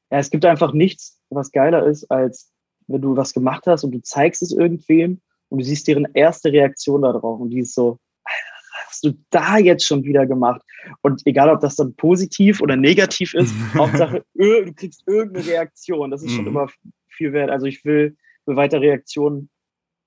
ja, 0.09 0.19
es 0.19 0.29
gibt 0.29 0.45
einfach 0.45 0.71
nichts, 0.71 1.19
was 1.29 1.51
geiler 1.51 1.85
ist, 1.85 2.09
als 2.09 2.53
wenn 2.87 3.01
du 3.01 3.17
was 3.17 3.33
gemacht 3.33 3.67
hast 3.67 3.83
und 3.83 3.91
du 3.91 4.01
zeigst 4.01 4.41
es 4.41 4.53
irgendwem 4.53 5.21
und 5.49 5.59
du 5.59 5.65
siehst 5.65 5.87
deren 5.89 6.07
erste 6.13 6.51
Reaktion 6.51 7.01
darauf 7.01 7.41
und 7.41 7.49
die 7.49 7.59
ist 7.59 7.75
so, 7.75 7.99
was 8.23 8.87
hast 8.87 9.03
du 9.03 9.13
da 9.31 9.57
jetzt 9.57 9.85
schon 9.85 10.05
wieder 10.05 10.25
gemacht? 10.25 10.61
Und 11.01 11.21
egal, 11.25 11.49
ob 11.49 11.59
das 11.59 11.75
dann 11.75 11.93
positiv 11.95 12.61
oder 12.61 12.77
negativ 12.77 13.33
ist, 13.33 13.53
Hauptsache, 13.73 14.23
du 14.33 14.73
kriegst 14.73 15.03
irgendeine 15.07 15.45
Reaktion. 15.45 16.09
Das 16.09 16.23
ist 16.23 16.31
schon 16.31 16.45
mhm. 16.45 16.51
immer 16.51 16.67
viel 17.13 17.33
wert. 17.33 17.49
Also 17.49 17.65
ich 17.65 17.83
will, 17.85 18.17
will 18.45 18.55
weiter 18.55 18.81
Reaktionen 18.81 19.49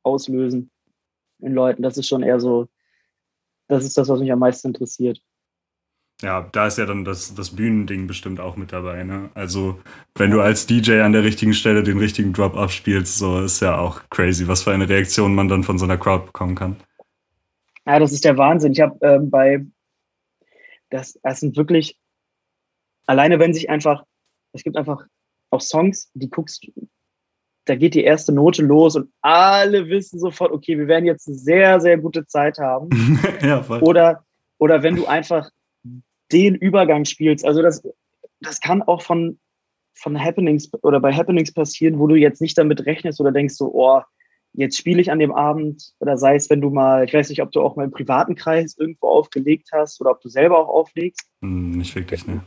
auslösen 0.03 0.70
in 1.41 1.53
Leuten. 1.53 1.83
Das 1.83 1.97
ist 1.97 2.09
schon 2.09 2.23
eher 2.23 2.41
so, 2.41 2.69
das 3.69 3.85
ist 3.85 3.97
das, 3.99 4.09
was 4.09 4.20
mich 4.20 4.33
am 4.33 4.39
meisten 4.39 4.69
interessiert. 4.69 5.20
Ja, 6.23 6.49
da 6.53 6.66
ist 6.66 6.78
ja 6.78 6.87
dann 6.87 7.05
das, 7.05 7.35
das 7.35 7.55
Bühnending 7.55 8.07
bestimmt 8.07 8.41
auch 8.41 8.57
mit 8.57 8.73
dabei. 8.73 9.05
Ne? 9.05 9.28
Also, 9.35 9.78
wenn 10.15 10.31
du 10.31 10.41
als 10.41 10.66
DJ 10.66 11.01
an 11.01 11.12
der 11.12 11.24
richtigen 11.24 11.53
Stelle 11.53 11.83
den 11.83 11.99
richtigen 11.99 12.33
Drop 12.33 12.57
abspielst, 12.57 13.19
so 13.19 13.43
ist 13.43 13.61
ja 13.61 13.77
auch 13.77 14.01
crazy, 14.09 14.49
was 14.49 14.62
für 14.62 14.73
eine 14.73 14.89
Reaktion 14.89 15.35
man 15.35 15.49
dann 15.49 15.62
von 15.62 15.78
so 15.78 15.85
einer 15.85 15.99
Crowd 15.99 16.27
bekommen 16.27 16.55
kann. 16.55 16.77
Ja, 17.85 17.99
das 17.99 18.12
ist 18.12 18.24
der 18.24 18.39
Wahnsinn. 18.39 18.73
Ich 18.73 18.81
habe 18.81 18.99
ähm, 19.03 19.28
bei, 19.28 19.66
das, 20.89 21.19
das 21.23 21.41
sind 21.41 21.57
wirklich, 21.57 21.99
alleine 23.05 23.39
wenn 23.39 23.53
sich 23.53 23.69
einfach, 23.69 24.05
es 24.53 24.65
gibt 24.65 24.78
einfach 24.78 25.05
auch 25.51 25.61
Songs, 25.61 26.11
die 26.15 26.31
guckst, 26.31 26.66
da 27.67 27.75
geht 27.75 27.95
die 27.95 28.05
erste 28.05 28.33
Note 28.33 28.63
los 28.63 28.97
und 28.97 29.11
alle 29.21 29.89
wissen 29.89 30.19
sofort, 30.19 30.53
okay, 30.53 30.79
wir 30.79 30.89
werden 30.89 31.05
jetzt 31.05 31.29
eine 31.29 31.37
sehr, 31.37 31.81
sehr 31.81 31.99
gute 31.99 32.27
Zeit 32.27 32.59
haben. 32.59 32.89
ja, 33.43 33.63
voll. 33.63 33.81
Oder, 33.81 34.25
oder 34.59 34.83
wenn 34.83 34.97
du 34.97 35.07
einfach 35.07 35.51
den 36.33 36.55
Übergang 36.55 37.05
spielst. 37.05 37.45
Also 37.45 37.63
das, 37.63 37.83
das 38.41 38.61
kann 38.61 38.83
auch 38.83 39.03
von, 39.03 39.39
von 39.95 40.21
Happenings 40.21 40.73
oder 40.83 41.01
bei 41.01 41.13
Happenings 41.13 41.53
passieren, 41.53 41.99
wo 41.99 42.07
du 42.07 42.15
jetzt 42.15 42.41
nicht 42.41 42.57
damit 42.57 42.87
rechnest 42.87 43.21
oder 43.21 43.33
denkst 43.33 43.55
so, 43.55 43.73
oh, 43.73 44.03
jetzt 44.53 44.79
spiele 44.79 45.01
ich 45.01 45.11
an 45.11 45.19
dem 45.19 45.33
Abend 45.33 45.93
oder 46.01 46.17
sei 46.17 46.37
es, 46.37 46.49
wenn 46.51 46.61
du 46.61 46.71
mal, 46.71 47.05
ich 47.05 47.15
weiß 47.15 47.29
nicht, 47.29 47.43
ob 47.43 47.53
du 47.53 47.61
auch 47.61 47.77
mal 47.77 47.85
im 47.85 47.91
privaten 47.91 48.35
Kreis 48.35 48.77
irgendwo 48.79 49.09
aufgelegt 49.09 49.71
hast 49.73 50.01
oder 50.01 50.11
ob 50.13 50.21
du 50.21 50.29
selber 50.29 50.59
auch 50.59 50.69
auflegst. 50.69 51.29
Hm, 51.43 51.73
nicht 51.73 51.95
wirklich, 51.95 52.27
ne. 52.27 52.45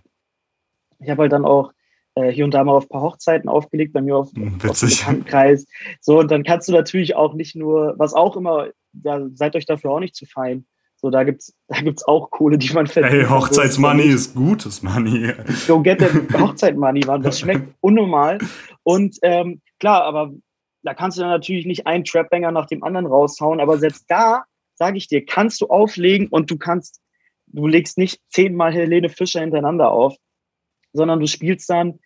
Ich 1.00 1.10
habe 1.10 1.24
halt 1.24 1.32
dann 1.32 1.46
auch 1.46 1.72
äh, 2.20 2.32
hier 2.32 2.46
und 2.46 2.54
da 2.54 2.64
mal 2.64 2.74
auf 2.74 2.86
ein 2.86 2.90
paar 2.90 3.02
Hochzeiten 3.02 3.50
aufgelegt, 3.50 3.94
bei 3.94 4.02
mir 4.02 4.18
auf, 4.18 4.32
hm, 4.34 4.60
auf 4.68 4.80
dem 4.80 4.90
Bekanntenkreis. 4.90 5.66
So, 6.02 6.20
und 6.20 6.32
dann 6.32 6.44
kannst 6.44 6.68
du 6.68 6.74
natürlich 6.74 7.16
auch 7.16 7.34
nicht 7.34 7.56
nur, 7.56 7.96
was 7.98 8.14
auch 8.14 8.36
immer, 8.36 8.70
da, 8.94 9.28
seid 9.34 9.56
euch 9.56 9.66
dafür 9.66 9.92
auch 9.92 10.00
nicht 10.00 10.16
zu 10.16 10.26
fein, 10.26 10.66
so, 11.02 11.10
da 11.10 11.24
gibt's, 11.24 11.56
da 11.68 11.80
gibt's 11.82 12.04
auch 12.04 12.30
Kohle, 12.30 12.58
die 12.58 12.74
man 12.74 12.88
verdient. 12.88 13.14
Hey, 13.14 13.26
Hochzeitsmoney 13.26 14.04
ist 14.04 14.36
gutes 14.36 14.82
Money. 14.84 15.34
Go 15.68 15.82
get 15.82 16.02
the 16.02 16.38
Hochzeitmoney, 16.38 17.06
Mann. 17.06 17.22
Das 17.22 17.40
schmeckt 17.40 17.74
unnormal. 17.82 18.40
Und 18.84 19.18
ähm, 19.22 19.62
klar, 19.80 20.04
aber 20.04 20.34
da 20.84 20.94
kannst 20.94 21.18
du 21.18 21.22
dann 21.22 21.32
natürlich 21.32 21.66
nicht 21.66 21.88
einen 21.88 22.06
Trapbanger 22.06 22.52
nach 22.52 22.66
dem 22.66 22.84
anderen 22.84 23.06
raushauen. 23.06 23.60
Aber 23.60 23.78
selbst 23.78 24.06
da, 24.08 24.44
sage 24.76 24.98
ich 24.98 25.08
dir, 25.08 25.26
kannst 25.26 25.62
du 25.62 25.68
auflegen 25.68 26.28
und 26.28 26.52
du 26.52 26.58
kannst, 26.58 27.02
du 27.48 27.68
legst 27.68 27.98
nicht 27.98 28.22
zehnmal 28.30 28.74
Helene 28.74 29.10
Fischer 29.10 29.42
hintereinander 29.42 29.92
auf, 29.92 30.16
sondern 30.94 31.20
du 31.20 31.28
spielst 31.28 31.70
dann 31.70 32.00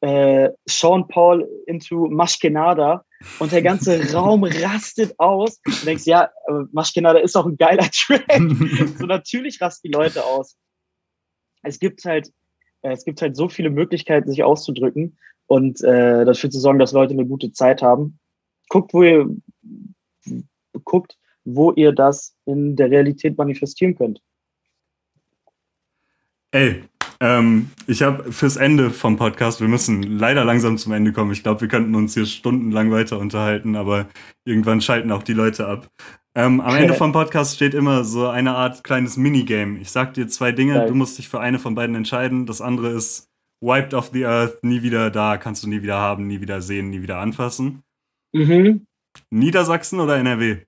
äh, 0.00 0.50
Sean 0.66 1.06
Paul 1.08 1.48
into 1.66 2.08
Maschkenada 2.08 3.04
und 3.38 3.52
der 3.52 3.62
ganze 3.62 4.12
Raum 4.14 4.44
rastet 4.44 5.14
aus. 5.18 5.60
Du 5.62 5.84
denkst, 5.84 6.06
ja, 6.06 6.30
Maschkenada 6.72 7.18
ist 7.18 7.36
auch 7.36 7.46
ein 7.46 7.56
geiler 7.56 7.88
Track. 7.92 8.24
so 8.98 9.06
natürlich 9.06 9.60
rasten 9.60 9.88
die 9.88 9.94
Leute 9.94 10.24
aus. 10.24 10.56
Es 11.62 11.78
gibt 11.78 12.04
halt, 12.04 12.32
äh, 12.82 12.92
es 12.92 13.04
gibt 13.04 13.20
halt 13.20 13.36
so 13.36 13.48
viele 13.48 13.70
Möglichkeiten, 13.70 14.30
sich 14.30 14.42
auszudrücken 14.42 15.18
und 15.46 15.82
äh, 15.82 16.24
dafür 16.24 16.50
zu 16.50 16.60
sorgen, 16.60 16.78
dass 16.78 16.92
Leute 16.92 17.12
eine 17.12 17.26
gute 17.26 17.52
Zeit 17.52 17.82
haben. 17.82 18.18
Guckt, 18.68 18.94
wo 18.94 19.02
ihr 19.02 19.28
guckt, 20.84 21.18
wo 21.44 21.72
ihr 21.72 21.92
das 21.92 22.34
in 22.44 22.76
der 22.76 22.90
Realität 22.90 23.36
manifestieren 23.36 23.96
könnt. 23.96 24.22
Ey, 26.52 26.84
ähm, 27.20 27.70
ich 27.86 28.02
habe 28.02 28.32
fürs 28.32 28.56
Ende 28.56 28.90
vom 28.90 29.16
Podcast, 29.16 29.60
wir 29.60 29.68
müssen 29.68 30.02
leider 30.02 30.44
langsam 30.44 30.78
zum 30.78 30.92
Ende 30.92 31.12
kommen. 31.12 31.32
Ich 31.32 31.42
glaube, 31.42 31.60
wir 31.60 31.68
könnten 31.68 31.94
uns 31.94 32.14
hier 32.14 32.24
stundenlang 32.24 32.90
weiter 32.90 33.18
unterhalten, 33.18 33.76
aber 33.76 34.08
irgendwann 34.44 34.80
schalten 34.80 35.12
auch 35.12 35.22
die 35.22 35.34
Leute 35.34 35.66
ab. 35.66 35.88
Ähm, 36.34 36.60
am 36.60 36.76
Ende 36.76 36.94
vom 36.94 37.12
Podcast 37.12 37.56
steht 37.56 37.74
immer 37.74 38.04
so 38.04 38.28
eine 38.28 38.54
Art 38.54 38.84
kleines 38.84 39.18
Minigame. 39.18 39.78
Ich 39.80 39.90
sag 39.90 40.14
dir 40.14 40.28
zwei 40.28 40.52
Dinge, 40.52 40.74
Geil. 40.74 40.88
du 40.88 40.94
musst 40.94 41.18
dich 41.18 41.28
für 41.28 41.40
eine 41.40 41.58
von 41.58 41.74
beiden 41.74 41.94
entscheiden. 41.94 42.46
Das 42.46 42.60
andere 42.62 42.90
ist 42.90 43.28
Wiped 43.62 43.92
off 43.92 44.10
the 44.12 44.24
Earth, 44.24 44.64
nie 44.64 44.82
wieder 44.82 45.10
da, 45.10 45.36
kannst 45.36 45.62
du 45.62 45.68
nie 45.68 45.82
wieder 45.82 45.98
haben, 45.98 46.26
nie 46.26 46.40
wieder 46.40 46.62
sehen, 46.62 46.88
nie 46.88 47.02
wieder 47.02 47.18
anfassen. 47.18 47.82
Mhm. 48.32 48.86
Niedersachsen 49.28 50.00
oder 50.00 50.16
NRW? 50.16 50.62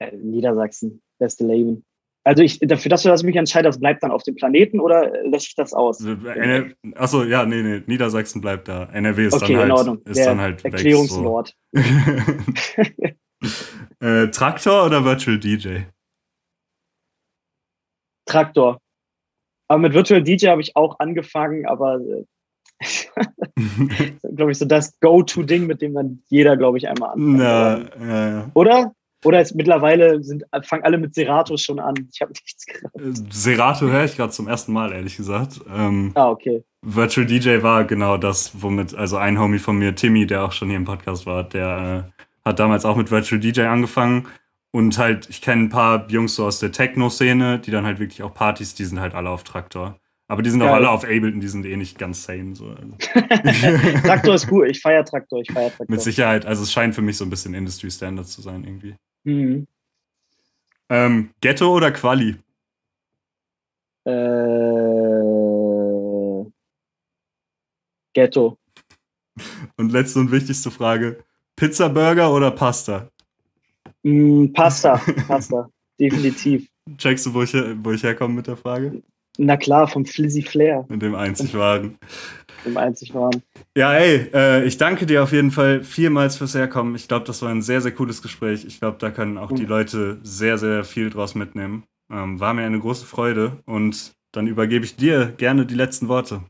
Äh, 0.00 0.16
Niedersachsen, 0.16 1.02
beste 1.18 1.44
Leben. 1.44 1.84
Also 2.28 2.42
ich, 2.42 2.58
dafür, 2.58 2.90
dass 2.90 3.04
du 3.04 3.08
das 3.08 3.22
mich 3.22 3.36
entscheidest, 3.36 3.76
das 3.76 3.80
bleibt 3.80 4.02
dann 4.02 4.10
auf 4.10 4.22
dem 4.22 4.34
Planeten 4.34 4.80
oder 4.80 5.10
lässt 5.24 5.46
sich 5.46 5.54
das 5.54 5.72
aus? 5.72 6.04
Äh, 6.04 6.74
achso, 6.94 7.24
ja, 7.24 7.46
nee, 7.46 7.62
nee, 7.62 7.82
Niedersachsen 7.86 8.42
bleibt 8.42 8.68
da. 8.68 8.84
NRW 8.92 9.28
ist 9.28 9.42
okay, 9.42 9.54
dann 9.54 9.72
halt, 9.72 10.06
ist 10.06 10.18
der 10.18 10.26
dann 10.26 10.40
halt 10.42 10.62
Erklärungslord. 10.62 11.56
So. 11.72 11.80
äh, 14.06 14.28
Traktor 14.28 14.84
oder 14.84 15.06
Virtual 15.06 15.38
DJ? 15.38 15.84
Traktor. 18.26 18.78
Aber 19.68 19.80
mit 19.80 19.94
Virtual 19.94 20.22
DJ 20.22 20.48
habe 20.48 20.60
ich 20.60 20.76
auch 20.76 20.98
angefangen, 20.98 21.64
aber 21.64 21.98
glaube 24.36 24.50
ich 24.50 24.58
so 24.58 24.66
das 24.66 25.00
Go-To-Ding, 25.00 25.66
mit 25.66 25.80
dem 25.80 25.94
dann 25.94 26.22
jeder, 26.28 26.58
glaube 26.58 26.76
ich, 26.76 26.88
einmal 26.88 27.12
anfängt. 27.12 27.40
Ja, 27.40 27.78
ja, 28.06 28.28
ja. 28.28 28.50
Oder? 28.52 28.92
Oder 29.24 29.40
ist 29.40 29.54
mittlerweile 29.54 30.22
sind, 30.22 30.44
fangen 30.62 30.84
alle 30.84 30.98
mit 30.98 31.14
Serato 31.14 31.56
schon 31.56 31.80
an. 31.80 31.94
Ich 32.12 32.20
habe 32.20 32.32
nichts 32.32 32.66
gehört. 32.66 32.94
Äh, 32.94 33.22
Serato 33.30 33.86
höre 33.86 34.04
ich 34.04 34.16
gerade 34.16 34.32
zum 34.32 34.46
ersten 34.46 34.72
Mal, 34.72 34.92
ehrlich 34.92 35.16
gesagt. 35.16 35.60
Ähm, 35.74 36.12
ah, 36.14 36.30
okay. 36.30 36.62
Virtual 36.82 37.26
DJ 37.26 37.62
war 37.62 37.84
genau 37.84 38.16
das, 38.16 38.52
womit, 38.62 38.94
also 38.94 39.16
ein 39.16 39.38
Homie 39.40 39.58
von 39.58 39.76
mir, 39.76 39.94
Timmy, 39.96 40.26
der 40.26 40.44
auch 40.44 40.52
schon 40.52 40.68
hier 40.68 40.76
im 40.76 40.84
Podcast 40.84 41.26
war, 41.26 41.42
der 41.42 42.06
äh, 42.08 42.48
hat 42.48 42.60
damals 42.60 42.84
auch 42.84 42.96
mit 42.96 43.10
Virtual 43.10 43.40
DJ 43.40 43.62
angefangen. 43.62 44.28
Und 44.70 44.98
halt, 44.98 45.28
ich 45.30 45.40
kenne 45.40 45.62
ein 45.62 45.68
paar 45.70 46.08
Jungs 46.08 46.34
so 46.34 46.44
aus 46.44 46.60
der 46.60 46.70
Techno-Szene, 46.70 47.58
die 47.58 47.70
dann 47.70 47.86
halt 47.86 47.98
wirklich 47.98 48.22
auch 48.22 48.34
Partys, 48.34 48.74
die 48.74 48.84
sind 48.84 49.00
halt 49.00 49.14
alle 49.14 49.30
auf 49.30 49.42
Traktor. 49.42 49.98
Aber 50.30 50.42
die 50.42 50.50
sind 50.50 50.60
Geil. 50.60 50.68
auch 50.68 50.74
alle 50.74 50.90
auf 50.90 51.04
Ableton, 51.04 51.40
die 51.40 51.48
sind 51.48 51.64
eh 51.64 51.76
nicht 51.76 51.98
ganz 51.98 52.24
sane. 52.24 52.54
So. 52.54 52.74
Traktor 54.04 54.34
ist 54.34 54.46
gut, 54.46 54.66
ich 54.68 54.80
feiere 54.80 55.04
Traktor, 55.04 55.40
ich 55.40 55.50
feiere 55.50 55.70
Traktor. 55.70 55.86
Mit 55.88 56.02
Sicherheit, 56.02 56.44
also 56.44 56.62
es 56.62 56.70
scheint 56.70 56.94
für 56.94 57.00
mich 57.00 57.16
so 57.16 57.24
ein 57.24 57.30
bisschen 57.30 57.54
Industry 57.54 57.90
Standard 57.90 58.28
zu 58.28 58.42
sein 58.42 58.62
irgendwie. 58.62 58.94
Mhm. 59.24 59.66
Ähm, 60.90 61.30
Ghetto 61.40 61.74
oder 61.74 61.90
Quali? 61.92 62.36
Äh, 64.04 65.08
Ghetto. 68.14 68.58
Und 69.76 69.92
letzte 69.92 70.20
und 70.20 70.32
wichtigste 70.32 70.70
Frage: 70.70 71.24
Pizza, 71.56 71.88
Burger 71.88 72.32
oder 72.32 72.50
Pasta? 72.50 73.10
Mm, 74.02 74.46
Pasta, 74.52 75.00
Pasta, 75.26 75.68
definitiv. 76.00 76.68
Checkst 76.96 77.26
du, 77.26 77.34
wo 77.34 77.42
ich, 77.42 77.52
wo 77.52 77.92
ich 77.92 78.02
herkomme 78.02 78.34
mit 78.34 78.46
der 78.46 78.56
Frage? 78.56 79.02
Na 79.36 79.56
klar, 79.56 79.86
vom 79.86 80.04
Flizzy 80.04 80.42
Flair. 80.42 80.84
Mit 80.88 81.02
dem 81.02 81.14
einzig 81.14 81.54
wahren. 81.54 81.98
Dem 82.64 82.76
einzig 82.76 83.14
wahren. 83.14 83.42
Ja, 83.76 83.94
ey, 83.94 84.30
äh, 84.34 84.64
ich 84.64 84.76
danke 84.78 85.06
dir 85.06 85.22
auf 85.22 85.32
jeden 85.32 85.50
Fall 85.50 85.82
vielmals 85.82 86.36
fürs 86.36 86.54
Herkommen. 86.54 86.94
Ich 86.96 87.08
glaube, 87.08 87.24
das 87.24 87.40
war 87.42 87.50
ein 87.50 87.62
sehr, 87.62 87.80
sehr 87.80 87.92
cooles 87.92 88.20
Gespräch. 88.20 88.64
Ich 88.64 88.80
glaube, 88.80 88.96
da 88.98 89.10
können 89.10 89.38
auch 89.38 89.52
die 89.52 89.64
Leute 89.64 90.18
sehr, 90.22 90.58
sehr 90.58 90.84
viel 90.84 91.10
draus 91.10 91.34
mitnehmen. 91.34 91.84
Ähm, 92.10 92.40
war 92.40 92.54
mir 92.54 92.62
eine 92.62 92.80
große 92.80 93.06
Freude 93.06 93.58
und 93.66 94.12
dann 94.32 94.46
übergebe 94.46 94.84
ich 94.84 94.96
dir 94.96 95.32
gerne 95.36 95.66
die 95.66 95.74
letzten 95.74 96.08
Worte. 96.08 96.42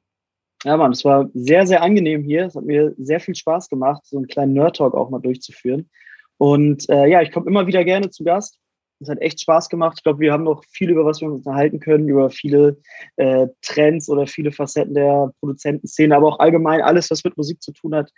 Ja, 0.65 0.77
Mann, 0.77 0.93
es 0.93 1.05
war 1.05 1.29
sehr, 1.35 1.67
sehr 1.67 1.83
angenehm 1.83 2.25
hier. 2.25 2.47
Es 2.47 2.57
hat 2.57 2.65
mir 2.65 2.93
sehr 2.99 3.21
viel 3.21 3.35
Spaß 3.35 3.69
gemacht, 3.69 4.03
so 4.05 4.17
einen 4.17 4.27
kleinen 4.27 4.55
Nerd-Talk 4.55 4.95
auch 4.95 5.11
mal 5.11 5.21
durchzuführen. 5.21 5.89
Und 6.37 6.89
äh, 6.89 7.07
ja, 7.07 7.23
ich 7.23 7.33
komme 7.33 7.47
immer 7.47 7.67
wieder 7.67 7.85
gerne 7.85 8.11
zu 8.11 8.25
Gast. 8.25 8.59
Es 9.01 9.09
hat 9.09 9.21
echt 9.21 9.41
Spaß 9.41 9.69
gemacht. 9.69 9.99
Ich 9.99 10.03
glaube, 10.03 10.21
wir 10.21 10.33
haben 10.33 10.45
noch 10.45 10.65
viel, 10.65 10.91
über 10.91 11.05
was 11.05 11.21
wir 11.21 11.29
uns 11.29 11.47
unterhalten 11.47 11.79
können, 11.79 12.09
über 12.09 12.31
viele 12.31 12.79
äh, 13.17 13.47
Trends 13.63 14.09
oder 14.09 14.27
viele 14.27 14.51
Facetten 14.51 14.95
der 14.95 15.33
Produzentenszene, 15.41 16.17
aber 16.17 16.29
auch 16.29 16.39
allgemein 16.41 16.83
alles, 16.83 17.11
was 17.11 17.23
mit 17.23 17.37
Musik 17.37 17.63
zu 17.63 17.73
tun 17.73 17.95
hat. 17.95 18.11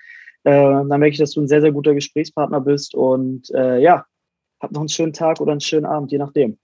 Äh, 0.45 0.53
dann 0.53 0.89
merke 0.89 1.11
ich, 1.11 1.19
dass 1.19 1.33
du 1.33 1.43
ein 1.43 1.49
sehr, 1.49 1.61
sehr 1.61 1.73
guter 1.73 1.95
Gesprächspartner 1.95 2.61
bist. 2.61 2.95
Und 2.95 3.51
äh, 3.51 3.79
ja, 3.79 4.07
habt 4.61 4.73
noch 4.73 4.81
einen 4.81 4.89
schönen 4.89 5.13
Tag 5.13 5.41
oder 5.41 5.53
einen 5.53 5.61
schönen 5.61 5.87
Abend, 5.87 6.13
je 6.13 6.19
nachdem. 6.19 6.59